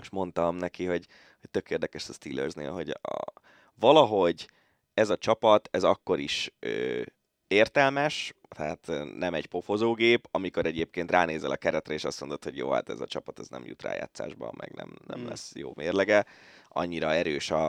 és 0.03 0.11
mondtam 0.11 0.57
neki, 0.57 0.85
hogy, 0.85 1.07
hogy 1.41 1.51
tök 1.51 1.71
érdekes 1.71 2.09
a 2.09 2.13
Steelersnél, 2.13 2.73
hogy 2.73 2.91
a, 2.91 3.33
valahogy 3.75 4.49
ez 4.97 5.11
a 5.11 5.17
csapat, 5.17 5.69
ez 5.73 5.83
akkor 5.85 6.19
is 6.19 6.55
ö, 6.59 7.03
értelmes, 7.47 8.35
tehát 8.49 8.93
nem 9.19 9.35
egy 9.35 9.47
pofozógép, 9.47 10.29
amikor 10.31 10.67
egyébként 10.67 11.11
ránézel 11.11 11.51
a 11.51 11.57
keretre, 11.57 11.95
és 11.95 12.05
azt 12.05 12.21
mondod, 12.21 12.45
hogy 12.45 12.57
jó, 12.57 12.71
hát 12.71 12.89
ez 12.89 13.01
a 13.01 13.07
csapat 13.07 13.39
ez 13.39 13.49
nem 13.49 13.65
jut 13.65 13.83
rájátszásba, 13.83 14.53
meg 14.57 14.73
nem, 14.75 14.95
nem 15.07 15.19
hmm. 15.19 15.29
lesz 15.29 15.53
jó 15.55 15.73
mérlege. 15.75 16.25
Annyira 16.69 17.13
erős 17.13 17.51
a, 17.51 17.69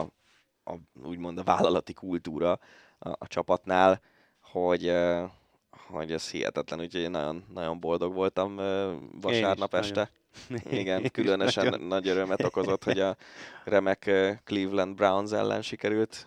a 0.64 0.74
úgymond 1.04 1.38
a 1.38 1.42
vállalati 1.42 1.92
kultúra 1.92 2.50
a, 2.98 3.08
a 3.08 3.26
csapatnál, 3.26 4.00
hogy, 4.40 4.92
hogy 5.86 6.12
ez 6.12 6.30
hihetetlen, 6.30 6.80
úgyhogy 6.80 7.00
én 7.00 7.10
nagyon, 7.10 7.44
nagyon 7.54 7.80
boldog 7.80 8.14
voltam 8.14 8.56
vasárnap 9.20 9.74
én 9.74 9.80
este. 9.80 10.10
Nagyon. 10.48 10.72
Igen, 10.80 11.10
különösen 11.10 11.64
nagyon. 11.64 11.86
nagy 11.86 12.08
örömet 12.08 12.44
okozott, 12.44 12.84
hogy 12.84 13.00
a 13.00 13.16
remek 13.64 14.10
Cleveland 14.44 14.94
Browns 14.94 15.32
ellen 15.32 15.62
sikerült 15.62 16.26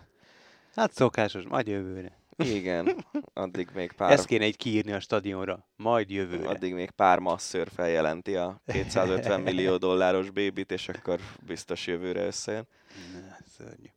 Hát 0.74 0.92
szokásos, 0.92 1.44
majd 1.44 1.66
jövőre. 1.66 2.20
Igen, 2.36 3.04
addig 3.32 3.68
még 3.74 3.92
pár... 3.96 4.12
Ezt 4.12 4.26
kéne 4.26 4.44
egy 4.44 4.56
kiírni 4.56 4.92
a 4.92 5.00
stadionra, 5.00 5.68
majd 5.76 6.10
jövőre. 6.10 6.48
Addig 6.48 6.74
még 6.74 6.90
pár 6.90 7.18
masször 7.18 7.68
feljelenti 7.74 8.36
a 8.36 8.60
250 8.66 9.40
millió 9.50 9.76
dolláros 9.76 10.30
bébit, 10.30 10.72
és 10.72 10.88
akkor 10.88 11.20
biztos 11.46 11.86
jövőre 11.86 12.26
összejön. 12.26 12.66
Na, 13.12 13.36
szörnyű. 13.56 13.88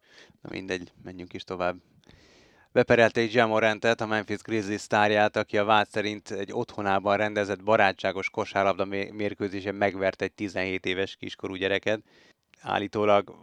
Na 0.42 0.50
mindegy, 0.52 0.92
menjünk 1.04 1.34
is 1.34 1.44
tovább. 1.44 1.76
Beperelte 2.72 3.22
egy 3.22 3.34
Jamorantet, 3.34 4.02
a 4.02 4.06
Memphis 4.06 4.42
Grizzlies 4.42 4.82
sztárját, 4.82 5.36
aki 5.36 5.58
a 5.58 5.64
vád 5.64 5.88
szerint 5.88 6.32
egy 6.32 6.52
otthonában 6.54 7.18
rendezett 7.18 7.64
barátságos 7.64 8.30
kosárlabda 8.30 8.86
mérkőzésen 9.12 9.76
megvert 9.76 10.22
egy 10.22 10.34
17 10.34 10.86
éves 10.86 11.16
kiskorú 11.16 11.56
gyereket. 11.56 12.02
Állítólag 12.62 13.36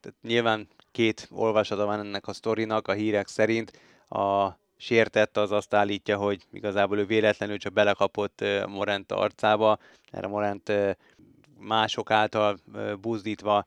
tehát 0.00 0.18
nyilván 0.22 0.68
két 0.92 1.28
olvasata 1.30 1.86
van 1.86 1.98
ennek 1.98 2.26
a 2.28 2.32
sztorinak, 2.32 2.88
a 2.88 2.92
hírek 2.92 3.28
szerint. 3.28 3.80
A 4.08 4.48
sértett 4.76 5.36
az 5.36 5.52
azt 5.52 5.74
állítja, 5.74 6.16
hogy 6.16 6.46
igazából 6.52 6.98
ő 6.98 7.04
véletlenül 7.04 7.58
csak 7.58 7.72
belekapott 7.72 8.44
Morent 8.66 9.12
arcába. 9.12 9.78
Erre 10.10 10.26
Morent 10.26 10.72
mások 11.58 12.10
által 12.10 12.58
buzdítva 13.00 13.64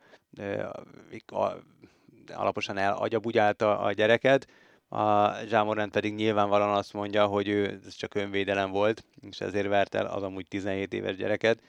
alaposan 2.34 2.78
elagyabugyálta 2.78 3.80
a 3.80 3.92
gyereket. 3.92 4.48
A 4.90 5.34
Zsámorant 5.46 5.92
pedig 5.92 6.14
nyilvánvalóan 6.14 6.76
azt 6.76 6.94
mondja, 6.94 7.26
hogy 7.26 7.48
ő 7.48 7.82
ez 7.86 7.94
csak 7.94 8.16
önvédelem 8.16 8.72
volt, 8.72 9.06
és 9.30 9.42
ezért 9.42 9.68
vert 9.68 9.96
el 9.96 10.06
az 10.06 10.24
amúgy 10.24 10.48
17 10.48 10.94
éves 10.94 11.16
gyereket 11.16 11.60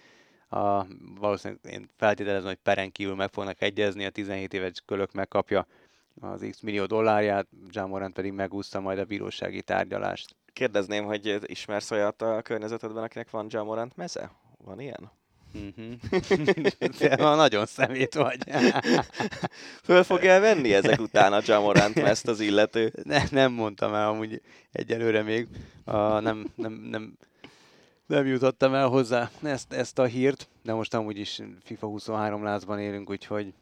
a, 0.54 0.86
valószínűleg 1.20 1.60
én 1.70 1.90
feltételezem, 1.96 2.46
hogy 2.46 2.58
peren 2.62 2.92
kívül 2.92 3.14
meg 3.14 3.30
fognak 3.32 3.62
egyezni, 3.62 4.04
a 4.04 4.10
17 4.10 4.54
éves 4.54 4.82
kölök 4.86 5.12
megkapja 5.12 5.66
az 6.20 6.46
x 6.50 6.60
millió 6.60 6.84
dollárját, 6.84 7.46
Jamorant 7.70 8.14
pedig 8.14 8.32
megúszta 8.32 8.80
majd 8.80 8.98
a 8.98 9.04
bírósági 9.04 9.62
tárgyalást. 9.62 10.36
Kérdezném, 10.52 11.04
hogy 11.04 11.38
ismersz 11.46 11.90
olyat 11.90 12.22
a 12.22 12.42
környezetedben, 12.42 13.02
akinek 13.02 13.30
van 13.30 13.46
Jamorant 13.48 13.96
meze? 13.96 14.30
Van 14.58 14.80
ilyen? 14.80 15.10
Mm-hmm. 15.58 15.92
nagyon 17.36 17.66
szemét 17.66 18.14
vagy. 18.14 18.38
Föl 19.82 20.02
fog 20.02 20.20
venni 20.20 20.74
ezek 20.74 21.00
után 21.00 21.32
a 21.32 21.40
Jamorant 21.44 21.96
ezt 21.96 22.28
az 22.28 22.40
illető? 22.40 22.92
Ne, 23.02 23.22
nem 23.30 23.52
mondtam 23.52 23.94
el 23.94 24.08
amúgy 24.08 24.40
egyelőre 24.72 25.22
még. 25.22 25.48
A, 25.84 26.20
nem, 26.20 26.52
nem, 26.54 26.72
nem, 26.72 27.16
nem 28.06 28.26
jutottam 28.26 28.74
el 28.74 28.88
hozzá 28.88 29.30
ezt, 29.42 29.72
ezt 29.72 29.98
a 29.98 30.04
hírt, 30.04 30.48
de 30.62 30.72
most 30.72 30.94
amúgy 30.94 31.18
is 31.18 31.40
FIFA 31.62 31.86
23 31.86 32.42
lázban 32.42 32.78
élünk, 32.78 33.10
úgyhogy 33.10 33.54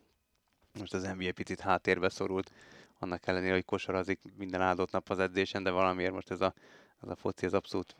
most 0.79 0.95
az 0.95 1.03
NBA 1.03 1.33
picit 1.35 1.61
háttérbe 1.61 2.09
szorult, 2.09 2.53
annak 2.99 3.27
ellenére, 3.27 3.53
hogy 3.53 3.65
kosarazik 3.65 4.21
minden 4.39 4.61
áldott 4.61 4.91
nap 4.91 5.11
az 5.11 5.19
edzésen, 5.19 5.63
de 5.63 5.71
valamiért 5.71 6.13
most 6.13 6.31
ez 6.31 6.41
a, 6.41 6.55
ez 7.03 7.09
a 7.09 7.17
foci 7.17 7.47
ez 7.47 7.53
abszolút 7.53 7.97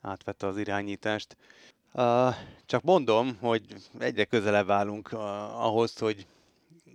átvette 0.00 0.46
az 0.46 0.58
irányítást. 0.58 1.36
Uh, 1.92 2.34
csak 2.66 2.82
mondom, 2.82 3.36
hogy 3.40 3.62
egyre 3.98 4.24
közelebb 4.24 4.70
állunk 4.70 5.08
uh, 5.12 5.20
ahhoz, 5.64 5.98
hogy 5.98 6.26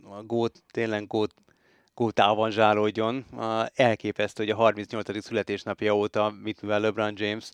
a 0.03 0.23
gót, 0.23 0.63
tényleg 0.71 1.07
gót, 1.07 1.33
gótában 1.93 2.51
zsálódjon. 2.51 3.25
Uh, 3.31 3.65
elképesztő, 3.73 4.43
hogy 4.43 4.51
a 4.51 4.55
38. 4.55 5.23
születésnapja 5.23 5.95
óta 5.95 6.33
mit 6.41 6.61
művel 6.61 6.79
LeBron 6.79 7.13
James 7.17 7.51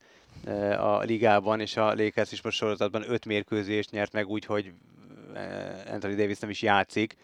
a 0.77 0.99
ligában, 0.99 1.59
és 1.59 1.77
a 1.77 1.93
Lakers 1.93 2.31
is 2.31 2.41
most 2.41 2.57
sorozatban 2.57 3.11
öt 3.11 3.25
mérkőzést 3.25 3.91
nyert 3.91 4.13
meg 4.13 4.27
úgy, 4.27 4.45
hogy 4.45 4.73
uh, 5.33 5.93
Anthony 5.93 6.15
Davis 6.15 6.39
nem 6.39 6.49
is 6.49 6.61
játszik. 6.61 7.15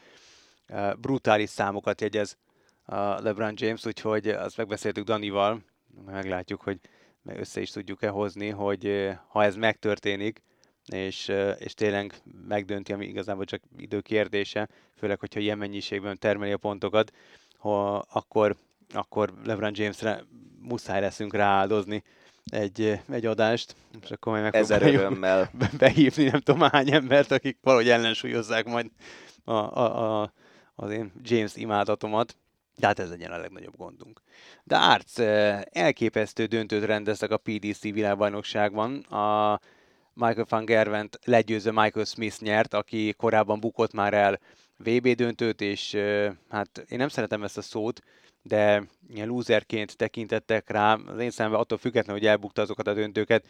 Uh, 0.69 0.93
brutális 0.95 1.49
számokat 1.49 2.01
jegyez 2.01 2.37
a 2.85 2.95
LeBron 2.95 3.53
James, 3.55 3.85
úgyhogy 3.85 4.27
azt 4.27 4.57
megbeszéltük 4.57 5.05
Danival, 5.05 5.61
meglátjuk, 6.05 6.61
hogy 6.61 6.79
össze 7.25 7.61
is 7.61 7.69
tudjuk-e 7.69 8.09
hozni, 8.09 8.49
hogy 8.49 9.11
ha 9.27 9.43
ez 9.43 9.55
megtörténik, 9.55 10.41
és, 10.85 11.31
és 11.57 11.73
tényleg 11.73 12.13
megdönti, 12.47 12.93
ami 12.93 13.05
igazából 13.05 13.45
csak 13.45 13.61
idő 13.77 14.01
kérdése, 14.01 14.69
főleg, 14.95 15.19
hogyha 15.19 15.39
ilyen 15.39 15.57
mennyiségben 15.57 16.17
termeli 16.17 16.51
a 16.51 16.57
pontokat, 16.57 17.11
ha, 17.57 17.95
akkor, 17.95 18.55
akkor 18.93 19.33
LeBron 19.43 19.71
Jamesre 19.75 20.23
muszáj 20.59 21.01
leszünk 21.01 21.33
rááldozni 21.33 22.03
egy, 22.45 22.99
egy 23.09 23.25
adást, 23.25 23.75
és 24.01 24.11
akkor 24.11 24.39
majd 24.39 24.55
Ezer 24.55 24.81
örömmel. 24.81 25.51
behívni 25.77 26.23
nem 26.23 26.39
tudom 26.39 26.69
hány 26.69 26.93
embert, 26.93 27.31
akik 27.31 27.57
valahogy 27.61 27.89
ellensúlyozzák 27.89 28.65
majd 28.65 28.89
a, 29.43 29.51
a, 29.53 30.21
a, 30.21 30.33
az 30.75 30.91
én 30.91 31.11
James 31.21 31.55
imádatomat. 31.55 32.37
De 32.75 32.87
hát 32.87 32.99
ez 32.99 33.09
legyen 33.09 33.31
a 33.31 33.37
legnagyobb 33.37 33.77
gondunk. 33.77 34.21
De 34.63 34.75
Arts 34.75 35.19
elképesztő 35.63 36.45
döntőt 36.45 36.83
rendeztek 36.83 37.31
a 37.31 37.37
PDC 37.37 37.81
világbajnokságban. 37.81 38.99
A 38.99 39.59
Michael 40.13 40.45
van 40.49 40.65
Gervent 40.65 41.19
legyőző 41.23 41.71
Michael 41.71 42.05
Smith 42.05 42.41
nyert, 42.41 42.73
aki 42.73 43.13
korábban 43.17 43.59
bukott 43.59 43.93
már 43.93 44.13
el 44.13 44.39
VB 44.77 45.07
döntőt, 45.07 45.61
és 45.61 45.97
hát 46.49 46.85
én 46.89 46.97
nem 46.97 47.07
szeretem 47.07 47.43
ezt 47.43 47.57
a 47.57 47.61
szót, 47.61 48.01
de 48.45 48.83
ilyen 49.09 49.27
loserként 49.27 49.97
tekintettek 49.97 50.69
rá. 50.69 50.93
Az 50.93 51.19
én 51.19 51.29
szemben 51.29 51.59
attól 51.59 51.77
függetlenül, 51.77 52.21
hogy 52.21 52.29
elbukta 52.29 52.61
azokat 52.61 52.87
a 52.87 52.93
döntőket, 52.93 53.45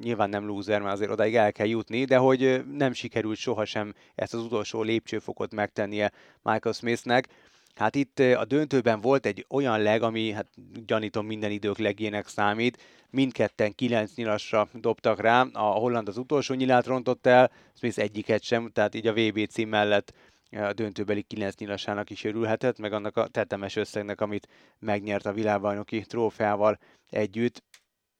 nyilván 0.00 0.28
nem 0.28 0.46
loser, 0.46 0.80
mert 0.80 0.94
azért 0.94 1.10
odaig 1.10 1.36
el 1.36 1.52
kell 1.52 1.66
jutni, 1.66 2.04
de 2.04 2.16
hogy 2.16 2.64
nem 2.72 2.92
sikerült 2.92 3.36
sohasem 3.36 3.94
ezt 4.14 4.34
az 4.34 4.42
utolsó 4.42 4.82
lépcsőfokot 4.82 5.54
megtennie 5.54 6.12
Michael 6.42 6.74
Smithnek. 6.74 7.28
Hát 7.74 7.94
itt 7.94 8.18
a 8.18 8.44
döntőben 8.44 9.00
volt 9.00 9.26
egy 9.26 9.46
olyan 9.48 9.82
leg, 9.82 10.02
ami 10.02 10.30
hát 10.30 10.46
gyanítom 10.86 11.26
minden 11.26 11.50
idők 11.50 11.78
legének 11.78 12.28
számít. 12.28 12.82
Mindketten 13.10 13.74
kilenc 13.74 14.14
nyilasra 14.14 14.68
dobtak 14.72 15.20
rá. 15.20 15.46
A 15.52 15.62
holland 15.62 16.08
az 16.08 16.16
utolsó 16.16 16.54
nyilát 16.54 16.86
rontott 16.86 17.26
el, 17.26 17.50
Smith 17.76 17.98
egyiket 17.98 18.42
sem, 18.42 18.70
tehát 18.72 18.94
így 18.94 19.06
a 19.06 19.12
VB 19.12 19.46
cím 19.46 19.68
mellett 19.68 20.12
a 20.50 20.72
döntőbeli 20.72 21.22
kilenc 21.22 21.54
nyilasának 21.54 22.10
is 22.10 22.24
örülhetett, 22.24 22.78
meg 22.78 22.92
annak 22.92 23.16
a 23.16 23.28
tetemes 23.28 23.76
összegnek, 23.76 24.20
amit 24.20 24.48
megnyert 24.78 25.26
a 25.26 25.32
világbajnoki 25.32 26.00
trófeával 26.00 26.78
együtt. 27.10 27.62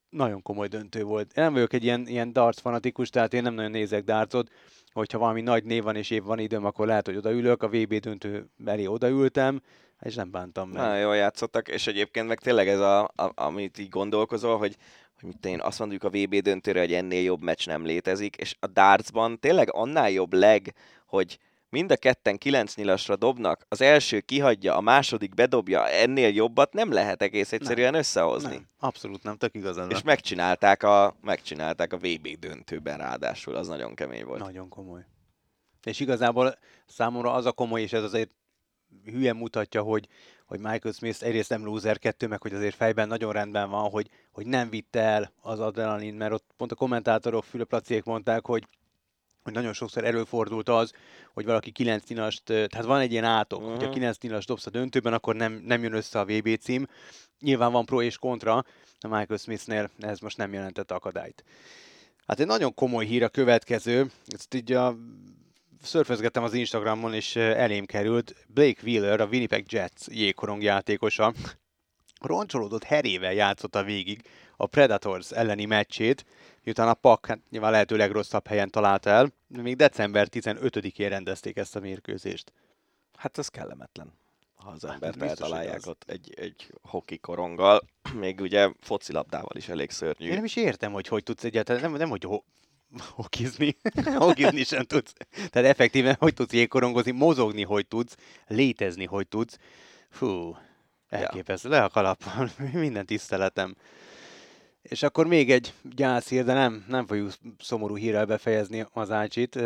Nagyon 0.08 0.42
komoly 0.42 0.68
döntő 0.68 1.02
volt. 1.02 1.32
Én 1.36 1.44
nem 1.44 1.52
vagyok 1.52 1.72
egy 1.72 1.84
ilyen, 1.84 2.06
ilyen 2.06 2.32
darts 2.32 2.60
fanatikus, 2.60 3.10
tehát 3.10 3.34
én 3.34 3.42
nem 3.42 3.54
nagyon 3.54 3.70
nézek 3.70 4.04
dartsot, 4.04 4.50
hogyha 4.92 5.18
valami 5.18 5.40
nagy 5.40 5.64
név 5.64 5.82
van 5.82 5.96
és 5.96 6.10
év 6.10 6.22
van 6.22 6.38
időm, 6.38 6.64
akkor 6.64 6.86
lehet, 6.86 7.06
hogy 7.06 7.16
odaülök, 7.16 7.62
a 7.62 7.68
VB 7.68 7.94
döntő 7.94 8.50
elé 8.64 8.86
odaültem, 8.86 9.60
és 10.00 10.14
nem 10.14 10.30
bántam 10.30 10.68
meg. 10.68 10.82
Nagyon 10.82 10.98
jól 10.98 11.16
játszottak, 11.16 11.68
és 11.68 11.86
egyébként 11.86 12.26
meg 12.26 12.38
tényleg 12.38 12.68
ez, 12.68 12.80
a, 12.80 13.02
a, 13.02 13.32
amit 13.34 13.78
így 13.78 13.88
gondolkozol, 13.88 14.58
hogy 14.58 14.76
hogy 15.20 15.28
mit 15.28 15.46
én 15.46 15.60
azt 15.60 15.78
mondjuk 15.78 16.04
a 16.04 16.10
VB 16.10 16.34
döntőre, 16.34 16.80
hogy 16.80 16.92
ennél 16.92 17.22
jobb 17.22 17.42
meccs 17.42 17.66
nem 17.66 17.84
létezik, 17.84 18.36
és 18.36 18.56
a 18.60 18.66
dartsban 18.66 19.38
tényleg 19.38 19.68
annál 19.72 20.10
jobb 20.10 20.32
leg, 20.32 20.74
hogy 21.06 21.38
mind 21.70 21.90
a 21.90 21.96
ketten 21.96 22.38
kilenc 22.38 22.74
nyilasra 22.74 23.16
dobnak, 23.16 23.64
az 23.68 23.80
első 23.80 24.20
kihagyja, 24.20 24.76
a 24.76 24.80
második 24.80 25.34
bedobja, 25.34 25.88
ennél 25.88 26.34
jobbat 26.34 26.72
nem 26.72 26.92
lehet 26.92 27.22
egész 27.22 27.52
egyszerűen 27.52 27.90
nem, 27.90 28.00
összehozni. 28.00 28.54
Nem, 28.54 28.68
abszolút 28.78 29.22
nem, 29.22 29.36
tök 29.36 29.54
igazán. 29.54 29.90
És 29.90 30.02
megcsinálták 30.02 30.82
a, 30.82 31.16
megcsinálták 31.20 31.92
a 31.92 31.96
VB 31.96 32.28
döntőben 32.38 32.98
ráadásul, 32.98 33.56
az 33.56 33.68
nagyon 33.68 33.94
kemény 33.94 34.24
volt. 34.24 34.40
Nagyon 34.40 34.68
komoly. 34.68 35.04
És 35.84 36.00
igazából 36.00 36.58
számomra 36.86 37.32
az 37.32 37.46
a 37.46 37.52
komoly, 37.52 37.82
és 37.82 37.92
ez 37.92 38.02
azért 38.02 38.30
hülye 39.04 39.32
mutatja, 39.32 39.82
hogy, 39.82 40.08
hogy 40.46 40.58
Michael 40.58 40.94
Smith 40.94 41.24
egyrészt 41.24 41.48
nem 41.48 41.64
loser 41.64 41.98
kettő, 41.98 42.26
meg 42.26 42.42
hogy 42.42 42.54
azért 42.54 42.74
fejben 42.74 43.08
nagyon 43.08 43.32
rendben 43.32 43.70
van, 43.70 43.90
hogy, 43.90 44.10
hogy 44.32 44.46
nem 44.46 44.70
vitte 44.70 45.00
el 45.00 45.32
az 45.40 45.60
adrenalin, 45.60 46.14
mert 46.14 46.32
ott 46.32 46.46
pont 46.56 46.72
a 46.72 46.74
kommentátorok, 46.74 47.44
Fülöp 47.44 48.04
mondták, 48.04 48.46
hogy 48.46 48.66
hogy 49.42 49.52
nagyon 49.52 49.72
sokszor 49.72 50.04
előfordult 50.04 50.68
az, 50.68 50.92
hogy 51.32 51.44
valaki 51.44 51.70
9 51.70 52.08
nyilast, 52.08 52.42
tehát 52.44 52.84
van 52.84 53.00
egy 53.00 53.12
ilyen 53.12 53.24
átok, 53.24 53.60
uh-huh. 53.60 53.76
hogy 53.76 53.84
a 53.84 53.90
9 53.90 54.16
mhm. 54.16 54.26
nyilast 54.26 54.48
dobsz 54.48 54.66
a 54.66 54.70
döntőben, 54.70 55.12
akkor 55.12 55.34
nem, 55.34 55.62
nem 55.64 55.82
jön 55.82 55.92
össze 55.92 56.18
a 56.18 56.24
VB 56.24 56.58
cím. 56.60 56.86
Nyilván 57.40 57.72
van 57.72 57.84
pro 57.84 58.02
és 58.02 58.18
kontra, 58.18 58.64
a 59.00 59.08
Michael 59.08 59.38
Smithnél 59.38 59.90
ez 59.98 60.18
most 60.18 60.36
nem 60.36 60.52
jelentett 60.52 60.90
akadályt. 60.90 61.44
Hát 62.26 62.40
egy 62.40 62.46
nagyon 62.46 62.74
komoly 62.74 63.04
hír 63.04 63.22
a 63.22 63.28
következő, 63.28 64.10
ezt 64.26 64.54
így 64.54 64.72
a 64.72 64.96
szörfözgettem 65.82 66.42
az 66.42 66.54
Instagramon, 66.54 67.14
és 67.14 67.36
elém 67.36 67.86
került. 67.86 68.34
Blake 68.46 68.80
Wheeler, 68.84 69.20
a 69.20 69.26
Winnipeg 69.26 69.64
Jets 69.72 70.06
jégkorong 70.06 70.62
játékosa, 70.62 71.32
roncsolódott 72.20 72.84
herével 72.84 73.32
játszotta 73.32 73.82
végig 73.82 74.22
a 74.60 74.66
Predators 74.66 75.30
elleni 75.30 75.64
meccsét, 75.64 76.24
miután 76.64 76.88
a 76.88 76.94
PAK 76.94 77.26
hát 77.26 77.38
nyilván 77.50 77.70
lehető 77.70 77.96
legrosszabb 77.96 78.46
helyen 78.46 78.70
talált 78.70 79.06
el, 79.06 79.32
még 79.46 79.76
december 79.76 80.28
15-én 80.30 81.08
rendezték 81.08 81.56
ezt 81.56 81.76
a 81.76 81.80
mérkőzést. 81.80 82.52
Hát 83.16 83.38
ez 83.38 83.48
kellemetlen, 83.48 84.12
ha 84.54 84.70
az 84.70 84.82
hát 84.82 84.92
embert 84.92 85.20
hát, 85.20 85.28
eltalálják 85.28 85.86
ott 85.86 86.04
egy, 86.06 86.34
egy 86.36 86.72
hoki 86.82 87.18
koronggal, 87.18 87.80
még 88.14 88.40
ugye 88.40 88.70
focilabdával 88.80 89.56
is 89.56 89.68
elég 89.68 89.90
szörnyű. 89.90 90.28
Én 90.28 90.34
nem 90.34 90.44
is 90.44 90.56
értem, 90.56 90.92
hogy 90.92 91.08
hogy 91.08 91.22
tudsz 91.22 91.44
egyáltalán, 91.44 91.82
nem, 91.82 91.92
nem 91.92 92.08
hogy 92.08 92.22
ho- 92.22 92.44
hokizni, 93.10 93.76
hokizni 94.14 94.64
sem 94.64 94.84
tudsz. 94.84 95.12
Tehát 95.50 95.68
effektíven 95.68 96.16
hogy 96.18 96.34
tudsz 96.34 96.52
jégkorongozni, 96.52 97.10
mozogni 97.10 97.62
hogy 97.62 97.86
tudsz, 97.86 98.16
létezni 98.46 99.04
hogy 99.04 99.28
tudsz. 99.28 99.58
Fú, 100.10 100.56
elképesztő, 101.08 101.68
ja. 101.68 101.74
le 101.74 101.84
a 101.84 101.88
kalappal, 101.88 102.50
minden 102.72 103.06
tiszteletem. 103.06 103.76
És 104.82 105.02
akkor 105.02 105.26
még 105.26 105.50
egy 105.50 105.72
gyászhír, 105.82 106.44
de 106.44 106.52
nem, 106.52 106.84
nem 106.88 107.06
fogjuk 107.06 107.30
szomorú 107.58 107.96
hírrel 107.96 108.24
befejezni 108.24 108.86
az 108.92 109.10
ácsit. 109.10 109.58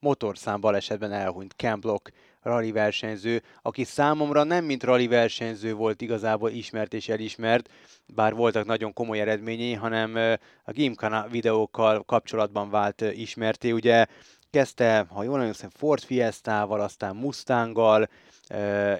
Motorszám 0.00 0.60
balesetben 0.60 1.12
elhunyt 1.12 1.56
Ken 1.56 1.80
Block, 1.80 2.12
rally 2.42 2.72
versenyző, 2.72 3.42
aki 3.62 3.84
számomra 3.84 4.42
nem 4.42 4.64
mint 4.64 4.82
rally 4.82 5.06
versenyző 5.06 5.74
volt 5.74 6.00
igazából 6.00 6.50
ismert 6.50 6.94
és 6.94 7.08
elismert, 7.08 7.70
bár 8.06 8.34
voltak 8.34 8.64
nagyon 8.64 8.92
komoly 8.92 9.20
eredményei, 9.20 9.72
hanem 9.72 10.38
a 10.64 10.70
Gimkana 10.70 11.26
videókkal 11.30 12.02
kapcsolatban 12.02 12.70
vált 12.70 13.00
ismerté. 13.00 13.70
Ugye 13.70 14.06
kezdte, 14.50 15.06
ha 15.08 15.22
jól 15.22 15.40
emlékszem, 15.40 15.70
Ford 15.70 16.02
Fiesta-val, 16.02 16.80
aztán 16.80 17.16
Mustanggal, 17.16 18.08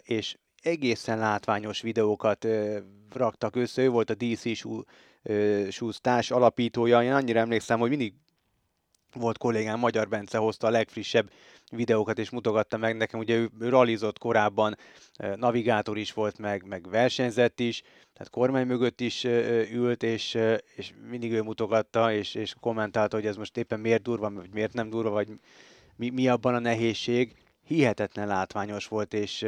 és 0.03 0.36
egészen 0.62 1.19
látványos 1.19 1.81
videókat 1.81 2.47
raktak 3.15 3.57
össze. 3.57 3.82
Ő 3.82 3.89
volt 3.89 4.11
a 4.11 4.15
DC 4.15 4.43
Társ 6.01 6.31
alapítója. 6.31 7.03
Én 7.03 7.13
annyira 7.13 7.39
emlékszem, 7.39 7.79
hogy 7.79 7.89
mindig 7.89 8.15
volt 9.15 9.39
kollégám, 9.39 9.79
Magyar 9.79 10.09
Bence 10.09 10.39
hozta 10.39 10.67
a 10.67 10.71
legfrissebb 10.71 11.31
videókat, 11.71 12.19
és 12.19 12.31
mutogatta 12.31 12.77
meg 12.77 12.97
nekem, 12.97 13.21
ugye 13.21 13.35
ő 13.35 13.51
ralizott 13.59 14.19
korábban, 14.19 14.77
navigátor 15.37 15.99
is 15.99 16.13
volt, 16.13 16.39
meg, 16.39 16.67
meg 16.67 16.89
versenyzett 16.89 17.61
is, 17.61 17.83
tehát 18.13 18.31
kormány 18.31 18.67
mögött 18.67 19.01
is 19.01 19.25
ült, 19.73 20.03
és, 20.03 20.39
és 20.75 20.93
mindig 21.09 21.33
ő 21.33 21.43
mutogatta, 21.43 22.13
és, 22.13 22.35
és 22.35 22.55
kommentálta, 22.61 23.17
hogy 23.17 23.27
ez 23.27 23.37
most 23.37 23.57
éppen 23.57 23.81
miért 23.81 24.03
durva, 24.03 24.31
vagy 24.31 24.53
miért 24.53 24.73
nem 24.73 24.91
durva, 24.91 25.11
vagy 25.11 25.29
mi, 25.97 26.09
mi 26.11 26.29
abban 26.29 26.55
a 26.55 26.59
nehézség. 26.59 27.35
Hihetetlen 27.67 28.27
látványos 28.27 28.87
volt, 28.87 29.15
és 29.15 29.47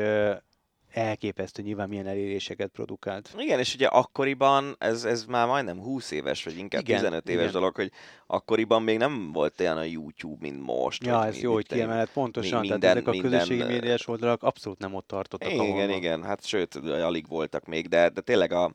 elképesztő 0.96 1.62
nyilván 1.62 1.88
milyen 1.88 2.06
eléréseket 2.06 2.70
produkált. 2.70 3.34
Igen, 3.38 3.58
és 3.58 3.74
ugye 3.74 3.86
akkoriban, 3.86 4.74
ez, 4.78 5.04
ez 5.04 5.24
már 5.24 5.46
majdnem 5.46 5.80
20 5.80 6.10
éves, 6.10 6.44
vagy 6.44 6.56
inkább 6.58 6.82
igen, 6.82 6.96
15 6.96 7.28
éves 7.28 7.40
igen. 7.40 7.52
dolog, 7.52 7.74
hogy 7.74 7.90
akkoriban 8.26 8.82
még 8.82 8.98
nem 8.98 9.32
volt 9.32 9.60
olyan 9.60 9.76
a 9.76 9.82
YouTube, 9.82 10.36
mint 10.40 10.62
most. 10.62 11.04
Ja, 11.04 11.26
ez 11.26 11.34
mi, 11.34 11.40
jó, 11.40 11.52
hogy 11.52 11.66
kiemeled 11.66 12.08
pontosan, 12.08 12.60
minden, 12.60 12.80
tehát 12.80 12.96
ezek 12.96 13.08
a 13.08 13.10
minden, 13.10 13.30
közösségi 13.30 13.62
médiás 13.62 14.06
oldalak 14.06 14.42
abszolút 14.42 14.78
nem 14.78 14.94
ott 14.94 15.06
tartottak. 15.06 15.52
Igen, 15.52 15.60
ahol 15.60 15.88
igen, 15.88 16.22
hát 16.22 16.46
sőt, 16.46 16.74
alig 16.74 17.28
voltak 17.28 17.66
még, 17.66 17.88
de, 17.88 18.08
de 18.08 18.20
tényleg 18.20 18.52
a, 18.52 18.72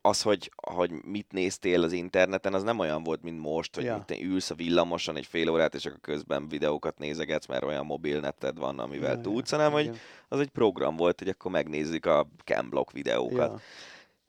az, 0.00 0.22
hogy, 0.22 0.52
hogy 0.56 0.90
mit 0.90 1.32
néztél 1.32 1.82
az 1.82 1.92
interneten, 1.92 2.54
az 2.54 2.62
nem 2.62 2.78
olyan 2.78 3.02
volt, 3.02 3.22
mint 3.22 3.40
most, 3.40 3.74
hogy 3.74 3.84
Ja. 3.84 3.94
ja. 3.94 4.04
te 4.06 4.20
ülsz 4.20 4.50
a 4.50 4.54
villamoson 4.54 5.16
egy 5.16 5.26
fél 5.26 5.50
órát, 5.50 5.74
és 5.74 5.86
akkor 5.86 6.00
közben 6.00 6.48
videókat 6.48 6.98
nézegetsz, 6.98 7.46
mert 7.46 7.64
olyan 7.64 7.86
mobilneted 7.86 8.58
van, 8.58 8.78
amivel 8.78 9.14
Ja, 9.14 9.20
tudsz, 9.20 9.50
ja, 9.50 9.56
hanem 9.56 9.72
hogy 9.72 9.82
igen. 9.82 9.96
az 10.28 10.40
egy 10.40 10.48
program 10.48 10.96
volt, 10.96 11.18
hogy 11.18 11.28
akkor 11.28 11.50
megnézzük 11.50 12.06
a 12.06 12.26
Camblock 12.44 12.92
videókat. 12.92 13.50
Ja. 13.50 13.60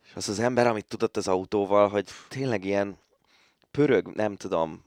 És 0.03 0.15
az 0.15 0.29
az 0.29 0.39
ember, 0.39 0.67
amit 0.67 0.85
tudott 0.85 1.17
az 1.17 1.27
autóval, 1.27 1.87
hogy 1.87 2.07
tényleg 2.27 2.65
ilyen 2.65 2.97
pörög, 3.71 4.07
nem 4.07 4.35
tudom, 4.35 4.83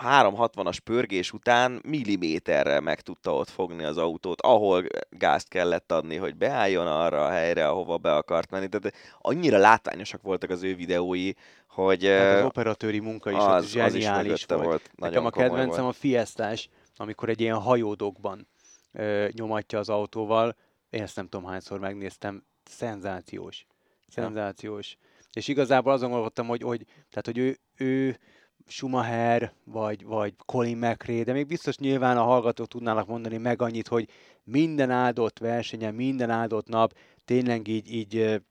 360-as 0.00 0.78
pörgés 0.84 1.32
után 1.32 1.80
milliméterrel 1.84 2.80
meg 2.80 3.00
tudta 3.00 3.34
ott 3.34 3.48
fogni 3.48 3.84
az 3.84 3.98
autót, 3.98 4.40
ahol 4.40 4.84
gázt 5.10 5.48
kellett 5.48 5.92
adni, 5.92 6.16
hogy 6.16 6.36
beálljon 6.36 6.86
arra 6.86 7.24
a 7.24 7.30
helyre, 7.30 7.68
ahova 7.68 7.96
be 7.96 8.14
akart 8.14 8.50
menni. 8.50 8.68
Tehát 8.68 8.94
annyira 9.18 9.58
látványosak 9.58 10.22
voltak 10.22 10.50
az 10.50 10.62
ő 10.62 10.74
videói, 10.74 11.32
hogy 11.68 12.04
Hát 12.04 12.38
az 12.38 12.44
operatőri 12.44 12.98
munka 12.98 13.30
is 13.30 13.36
az, 13.36 13.44
ott 13.44 13.52
az 13.52 13.64
is 13.64 13.70
zseniális 13.70 14.44
volt. 14.44 14.64
volt. 14.64 14.90
Nekem 14.94 15.26
a 15.26 15.30
kedvencem 15.30 15.82
volt. 15.82 15.94
a 15.94 15.98
Fiestás, 15.98 16.68
amikor 16.96 17.28
egy 17.28 17.40
ilyen 17.40 17.58
hajódokban 17.58 18.48
ö, 18.92 19.28
nyomatja 19.32 19.78
az 19.78 19.88
autóval. 19.88 20.56
Én 20.90 21.02
ezt 21.02 21.16
nem 21.16 21.28
tudom 21.28 21.46
hányszor 21.46 21.78
megnéztem. 21.78 22.44
Szenzációs. 22.64 23.66
Szenzációs. 24.08 24.96
És 25.32 25.48
igazából 25.48 25.92
azon 25.92 26.08
gondolkodtam, 26.08 26.46
hogy, 26.46 26.62
hogy, 26.62 26.84
tehát, 26.84 27.26
hogy 27.26 27.38
ő, 27.38 27.58
ő 27.76 28.18
Schumacher, 28.66 29.52
vagy, 29.64 30.04
vagy 30.04 30.34
Colin 30.46 30.76
McRae, 30.76 31.22
de 31.22 31.32
még 31.32 31.46
biztos 31.46 31.76
nyilván 31.76 32.16
a 32.16 32.22
hallgatók 32.22 32.68
tudnának 32.68 33.06
mondani 33.06 33.36
meg 33.36 33.62
annyit, 33.62 33.88
hogy 33.88 34.08
minden 34.44 34.90
áldott 34.90 35.38
versenyen, 35.38 35.94
minden 35.94 36.30
áldott 36.30 36.66
nap 36.66 36.94
tényleg 37.24 37.68
így, 37.68 37.92
így 37.94 38.42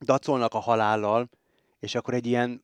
dacolnak 0.00 0.54
a 0.54 0.58
halállal, 0.58 1.28
és 1.80 1.94
akkor 1.94 2.14
egy 2.14 2.26
ilyen, 2.26 2.62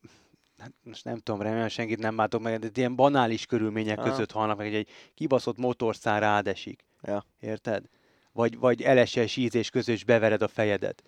hát 0.58 0.72
most 0.82 1.04
nem 1.04 1.18
tudom, 1.18 1.42
remélem 1.42 1.68
senkit 1.68 1.98
nem 1.98 2.16
látok 2.16 2.42
meg, 2.42 2.58
de 2.58 2.66
egy 2.66 2.78
ilyen 2.78 2.96
banális 2.96 3.46
körülmények 3.46 3.98
Aha. 3.98 4.10
között 4.10 4.32
halnak 4.32 4.56
meg, 4.56 4.66
hogy 4.66 4.76
egy 4.76 4.88
kibaszott 5.14 5.58
motorszár 5.58 6.20
rádesik. 6.20 6.84
Ja. 7.02 7.24
Érted? 7.40 7.84
Vagy, 8.32 8.58
vagy 8.58 8.82
eleses 8.82 9.36
ízés 9.36 9.70
közös 9.70 10.04
bevered 10.04 10.42
a 10.42 10.48
fejedet. 10.48 11.02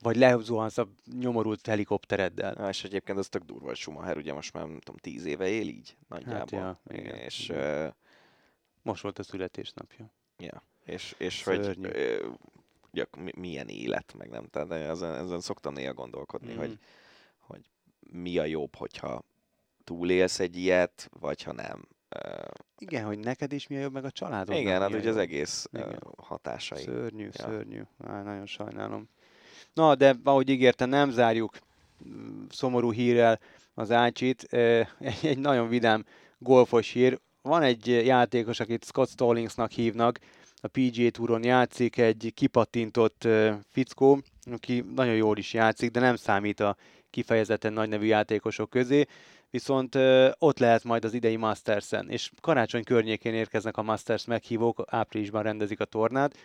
Vagy 0.00 0.16
lezuhansz 0.16 0.78
a 0.78 0.88
nyomorult 1.18 1.66
helikoptereddel. 1.66 2.54
Ja, 2.58 2.68
és 2.68 2.84
egyébként 2.84 3.18
az 3.18 3.28
tök 3.28 3.42
durva, 3.42 3.66
hogy 3.66 3.76
Schumacher 3.76 4.16
ugye 4.16 4.32
most 4.32 4.52
már 4.52 4.64
nem 4.66 4.78
tudom, 4.78 4.96
tíz 5.00 5.24
éve 5.24 5.48
él 5.48 5.68
így 5.68 5.96
nagyjából. 6.08 6.58
ja, 6.58 6.80
igen, 6.90 7.14
és, 7.16 7.48
igen. 7.48 7.60
eh, 7.62 7.92
Most 8.82 9.02
volt 9.02 9.18
a 9.18 9.22
születésnapja. 9.22 10.10
Ja, 10.38 10.62
és, 10.84 11.14
és 11.18 11.44
hogy 11.44 11.62
Szörnyű. 11.62 11.88
ö, 11.88 12.28
ugye, 12.92 13.04
mi- 13.18 13.32
milyen 13.36 13.68
élet, 13.68 14.14
meg 14.18 14.28
nem, 14.30 14.46
tehát 14.46 14.70
ezen, 14.70 15.14
ezen 15.14 15.40
szoktam 15.40 15.72
néha 15.72 15.94
gondolkodni, 15.94 16.50
Mhm. 16.52 16.58
hogy, 16.58 16.78
hogy 17.38 17.60
mi 18.10 18.38
a 18.38 18.44
jobb, 18.44 18.74
hogyha 18.76 19.22
túlélsz 19.84 20.38
egy 20.40 20.56
ilyet, 20.56 21.08
vagy 21.20 21.42
ha 21.42 21.52
nem. 21.52 21.88
Ö, 22.08 22.42
Igen, 22.78 23.04
hogy 23.04 23.18
neked 23.18 23.52
is 23.52 23.66
mi 23.66 23.76
a 23.76 23.80
jobb, 23.80 23.92
meg 23.92 24.04
a 24.04 24.10
családodnak 24.10 24.58
igen, 24.60 24.80
hát 24.80 24.94
ugye 24.94 25.08
az 25.08 25.16
egész 25.16 25.66
Igen. 25.72 25.98
hatásai. 26.16 26.82
Szörnyű, 26.82 27.24
Ja. 27.24 27.30
szörnyű. 27.32 27.82
Á, 27.98 28.22
nagyon 28.22 28.46
sajnálom. 28.46 29.08
Na, 29.72 29.94
de 29.94 30.16
ahogy 30.24 30.48
ígértem, 30.48 30.88
nem 30.88 31.10
zárjuk 31.10 31.58
mm, 32.08 32.44
szomorú 32.50 32.92
hírrel 32.92 33.40
az 33.74 33.90
Ácsit. 33.90 34.42
Egy, 35.22 35.38
nagyon 35.38 35.68
vidám 35.68 36.04
golfos 36.38 36.90
hír. 36.90 37.18
Van 37.42 37.62
egy 37.62 37.86
játékos, 37.86 38.60
akit 38.60 38.84
Scott 38.84 39.08
Stallingsnak 39.08 39.70
hívnak, 39.70 40.18
a 40.60 40.68
PGA 40.68 41.10
Touron 41.10 41.44
játszik, 41.44 41.96
egy 41.96 42.32
kipattintott 42.34 43.28
fickó, 43.68 44.20
aki 44.50 44.84
nagyon 44.94 45.14
jól 45.14 45.38
is 45.38 45.52
játszik, 45.52 45.90
de 45.90 46.00
nem 46.00 46.16
számít 46.16 46.60
a 46.60 46.76
kifejezetten 47.10 47.72
nagy 47.72 47.88
nevű 47.88 48.06
játékosok 48.06 48.70
közé, 48.70 49.06
viszont 49.50 49.94
ott 50.38 50.58
lehet 50.58 50.84
majd 50.84 51.04
az 51.04 51.14
idei 51.14 51.36
Masters-en, 51.36 52.10
és 52.10 52.30
karácsony 52.40 52.84
környékén 52.84 53.34
érkeznek 53.34 53.76
a 53.76 53.82
Masters 53.82 54.24
meghívók, 54.24 54.84
áprilisban 54.86 55.42
rendezik 55.42 55.80
a 55.80 55.84
tornát, 55.84 56.36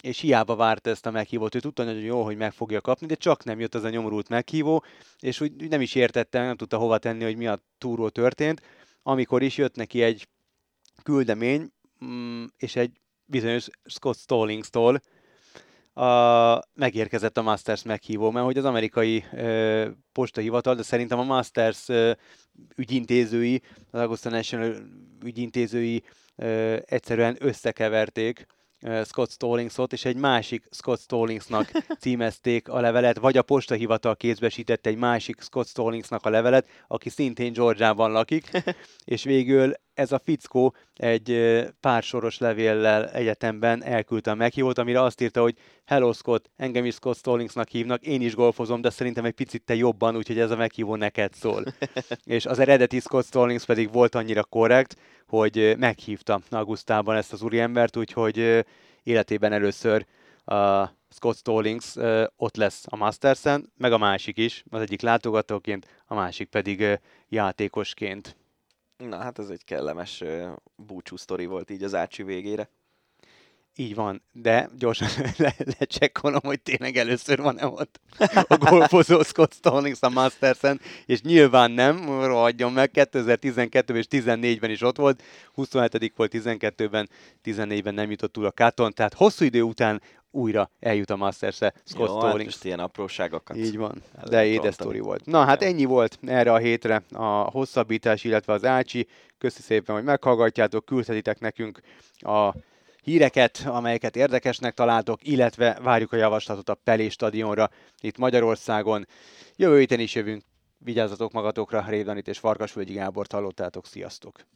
és 0.00 0.20
hiába 0.20 0.56
várt 0.56 0.86
ezt 0.86 1.06
a 1.06 1.10
meghívót, 1.10 1.54
ő 1.54 1.60
tudta 1.60 1.84
nagyon 1.84 2.02
jó, 2.02 2.24
hogy 2.24 2.36
meg 2.36 2.52
fogja 2.52 2.80
kapni, 2.80 3.06
de 3.06 3.14
csak 3.14 3.44
nem 3.44 3.60
jött 3.60 3.74
az 3.74 3.84
a 3.84 3.88
nyomorult 3.88 4.28
meghívó, 4.28 4.84
és 5.18 5.40
úgy 5.40 5.68
nem 5.68 5.80
is 5.80 5.94
értette, 5.94 6.44
nem 6.44 6.56
tudta 6.56 6.76
hova 6.76 6.98
tenni, 6.98 7.24
hogy 7.24 7.36
mi 7.36 7.46
a 7.46 7.62
túról 7.78 8.10
történt, 8.10 8.62
amikor 9.02 9.42
is 9.42 9.56
jött 9.56 9.76
neki 9.76 10.02
egy 10.02 10.28
küldemény, 11.02 11.72
mm, 12.04 12.44
és 12.56 12.76
egy 12.76 13.00
bizonyos 13.24 13.68
Scott 13.84 14.18
Stallings-tól 14.18 15.00
a, 15.94 16.58
megérkezett 16.74 17.38
a 17.38 17.42
Masters 17.42 17.82
meghívó, 17.82 18.30
mert 18.30 18.44
hogy 18.44 18.58
az 18.58 18.64
amerikai 18.64 19.24
ö, 19.32 19.88
postahivatal, 20.12 20.74
de 20.74 20.82
szerintem 20.82 21.18
a 21.18 21.24
Masters 21.24 21.88
ö, 21.88 22.12
ügyintézői, 22.76 23.62
az 23.90 24.00
Augusta 24.00 24.30
National 24.30 24.76
ügyintézői 25.24 26.02
ö, 26.36 26.76
egyszerűen 26.84 27.36
összekeverték 27.38 28.46
Scott 29.04 29.30
Stallingsot, 29.30 29.92
és 29.92 30.04
egy 30.04 30.16
másik 30.16 30.64
Scott 30.70 31.00
Stallingsnak 31.00 31.70
címezték 32.00 32.68
a 32.68 32.80
levelet, 32.80 33.18
vagy 33.18 33.36
a 33.36 33.42
postahivatal 33.42 34.16
kézbesítette 34.16 34.90
egy 34.90 34.96
másik 34.96 35.40
Scott 35.40 35.66
Stallingsnak 35.66 36.26
a 36.26 36.30
levelet, 36.30 36.68
aki 36.88 37.08
szintén 37.08 37.52
Georgiában 37.52 38.12
lakik, 38.12 38.50
és 39.04 39.24
végül 39.24 39.74
ez 39.94 40.12
a 40.12 40.20
fickó 40.24 40.74
egy 40.94 41.30
ö, 41.30 41.64
pár 41.80 42.02
soros 42.02 42.38
levéllel 42.38 43.08
egyetemben 43.08 43.84
elküldte 43.84 44.30
a 44.30 44.34
meghívót, 44.34 44.78
amire 44.78 45.02
azt 45.02 45.20
írta, 45.20 45.40
hogy 45.40 45.56
Hello 45.84 46.12
Scott, 46.12 46.50
engem 46.56 46.84
is 46.84 46.94
Scott 46.94 47.16
Stallingsnak 47.16 47.68
hívnak, 47.68 48.02
én 48.02 48.20
is 48.20 48.34
golfozom, 48.34 48.80
de 48.80 48.90
szerintem 48.90 49.24
egy 49.24 49.32
picit 49.32 49.62
te 49.62 49.74
jobban, 49.74 50.16
úgyhogy 50.16 50.38
ez 50.38 50.50
a 50.50 50.56
meghívó 50.56 50.96
neked 50.96 51.34
szól. 51.34 51.64
és 52.24 52.46
az 52.46 52.58
eredeti 52.58 53.00
Scott 53.00 53.26
Stallings 53.26 53.64
pedig 53.64 53.92
volt 53.92 54.14
annyira 54.14 54.44
korrekt, 54.44 54.96
hogy 55.36 55.74
meghívta 55.78 56.40
Augusztában 56.50 57.16
ezt 57.16 57.32
az 57.32 57.42
úriembert, 57.42 57.96
úgyhogy 57.96 58.64
életében 59.02 59.52
először 59.52 60.06
a 60.44 60.86
Scott 61.08 61.36
Stallings 61.36 61.96
ott 62.36 62.56
lesz 62.56 62.84
a 62.88 62.96
Masters-en, 62.96 63.72
meg 63.76 63.92
a 63.92 63.98
másik 63.98 64.38
is, 64.38 64.64
az 64.70 64.80
egyik 64.80 65.00
látogatóként, 65.00 65.86
a 66.06 66.14
másik 66.14 66.48
pedig 66.48 67.00
játékosként. 67.28 68.36
Na 68.96 69.16
hát 69.16 69.38
ez 69.38 69.48
egy 69.48 69.64
kellemes 69.64 70.22
búcsú 70.76 71.16
sztori 71.16 71.46
volt 71.46 71.70
így 71.70 71.82
az 71.82 71.94
Ácsi 71.94 72.22
végére. 72.22 72.68
Így 73.76 73.94
van, 73.94 74.22
de 74.32 74.68
gyorsan 74.78 75.08
le- 75.36 75.56
lecsekkolom, 75.78 76.40
hogy 76.42 76.60
tényleg 76.60 76.96
először 76.96 77.40
van-e 77.40 77.66
ott 77.66 78.00
a 78.48 78.56
golfozó 78.56 79.22
Scott 79.22 79.52
Stallings 79.52 80.02
a 80.02 80.08
Masters-en, 80.08 80.80
és 81.06 81.20
nyilván 81.22 81.70
nem, 81.70 82.24
rohadjon 82.24 82.72
meg, 82.72 82.90
2012-ben 82.94 83.96
és 83.96 84.06
14-ben 84.10 84.70
is 84.70 84.82
ott 84.82 84.96
volt, 84.96 85.22
27 85.52 86.12
volt 86.16 86.32
12-ben, 86.34 87.08
14-ben 87.44 87.94
nem 87.94 88.10
jutott 88.10 88.32
túl 88.32 88.46
a 88.46 88.52
Katon, 88.52 88.92
tehát 88.92 89.14
hosszú 89.14 89.44
idő 89.44 89.62
után 89.62 90.02
újra 90.30 90.70
eljut 90.80 91.10
a 91.10 91.16
Masters-e 91.16 91.74
Scott 91.84 92.08
Jó, 92.08 92.14
hát 92.14 92.22
Stallings. 92.22 92.44
most 92.44 92.64
ilyen 92.64 92.78
apróságokat. 92.78 93.56
Így 93.56 93.76
van, 93.76 94.02
de 94.28 94.44
édes 94.44 94.74
sztori 94.74 94.98
volt. 94.98 95.26
Na 95.26 95.44
hát 95.44 95.62
ennyi 95.62 95.84
volt 95.84 96.18
erre 96.26 96.52
a 96.52 96.56
hétre 96.56 97.02
a 97.12 97.24
hosszabbítás, 97.24 98.24
illetve 98.24 98.52
az 98.52 98.64
Ácsi. 98.64 99.06
Köszi 99.38 99.62
szépen, 99.62 99.94
hogy 99.94 100.04
meghallgatjátok, 100.04 100.84
küldhetitek 100.84 101.40
nekünk 101.40 101.80
a 102.18 102.54
híreket, 103.02 103.62
amelyeket 103.66 104.16
érdekesnek 104.16 104.74
találtok, 104.74 105.26
illetve 105.26 105.78
várjuk 105.82 106.12
a 106.12 106.16
javaslatot 106.16 106.68
a 106.68 106.74
Pelé 106.74 107.08
stadionra 107.08 107.70
itt 108.00 108.18
Magyarországon. 108.18 109.06
Jövő 109.56 109.78
héten 109.78 110.00
is 110.00 110.14
jövünk, 110.14 110.42
vigyázzatok 110.78 111.32
magatokra, 111.32 111.84
Révdanit 111.88 112.28
és 112.28 112.38
Farkasvölgyi 112.38 112.92
Gábort 112.92 113.32
hallottátok, 113.32 113.86
sziasztok! 113.86 114.46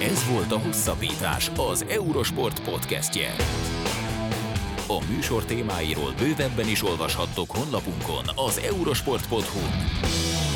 Ez 0.00 0.30
volt 0.30 0.52
a 0.52 0.58
Hosszabbítás, 0.58 1.50
az 1.56 1.84
Eurosport 1.88 2.62
podcastje. 2.62 3.34
A 4.86 5.04
műsor 5.14 5.44
témáiról 5.44 6.12
bővebben 6.18 6.68
is 6.68 6.82
olvashattok 6.82 7.50
honlapunkon 7.50 8.24
az 8.34 8.58
eurosport.hu. 8.58 10.51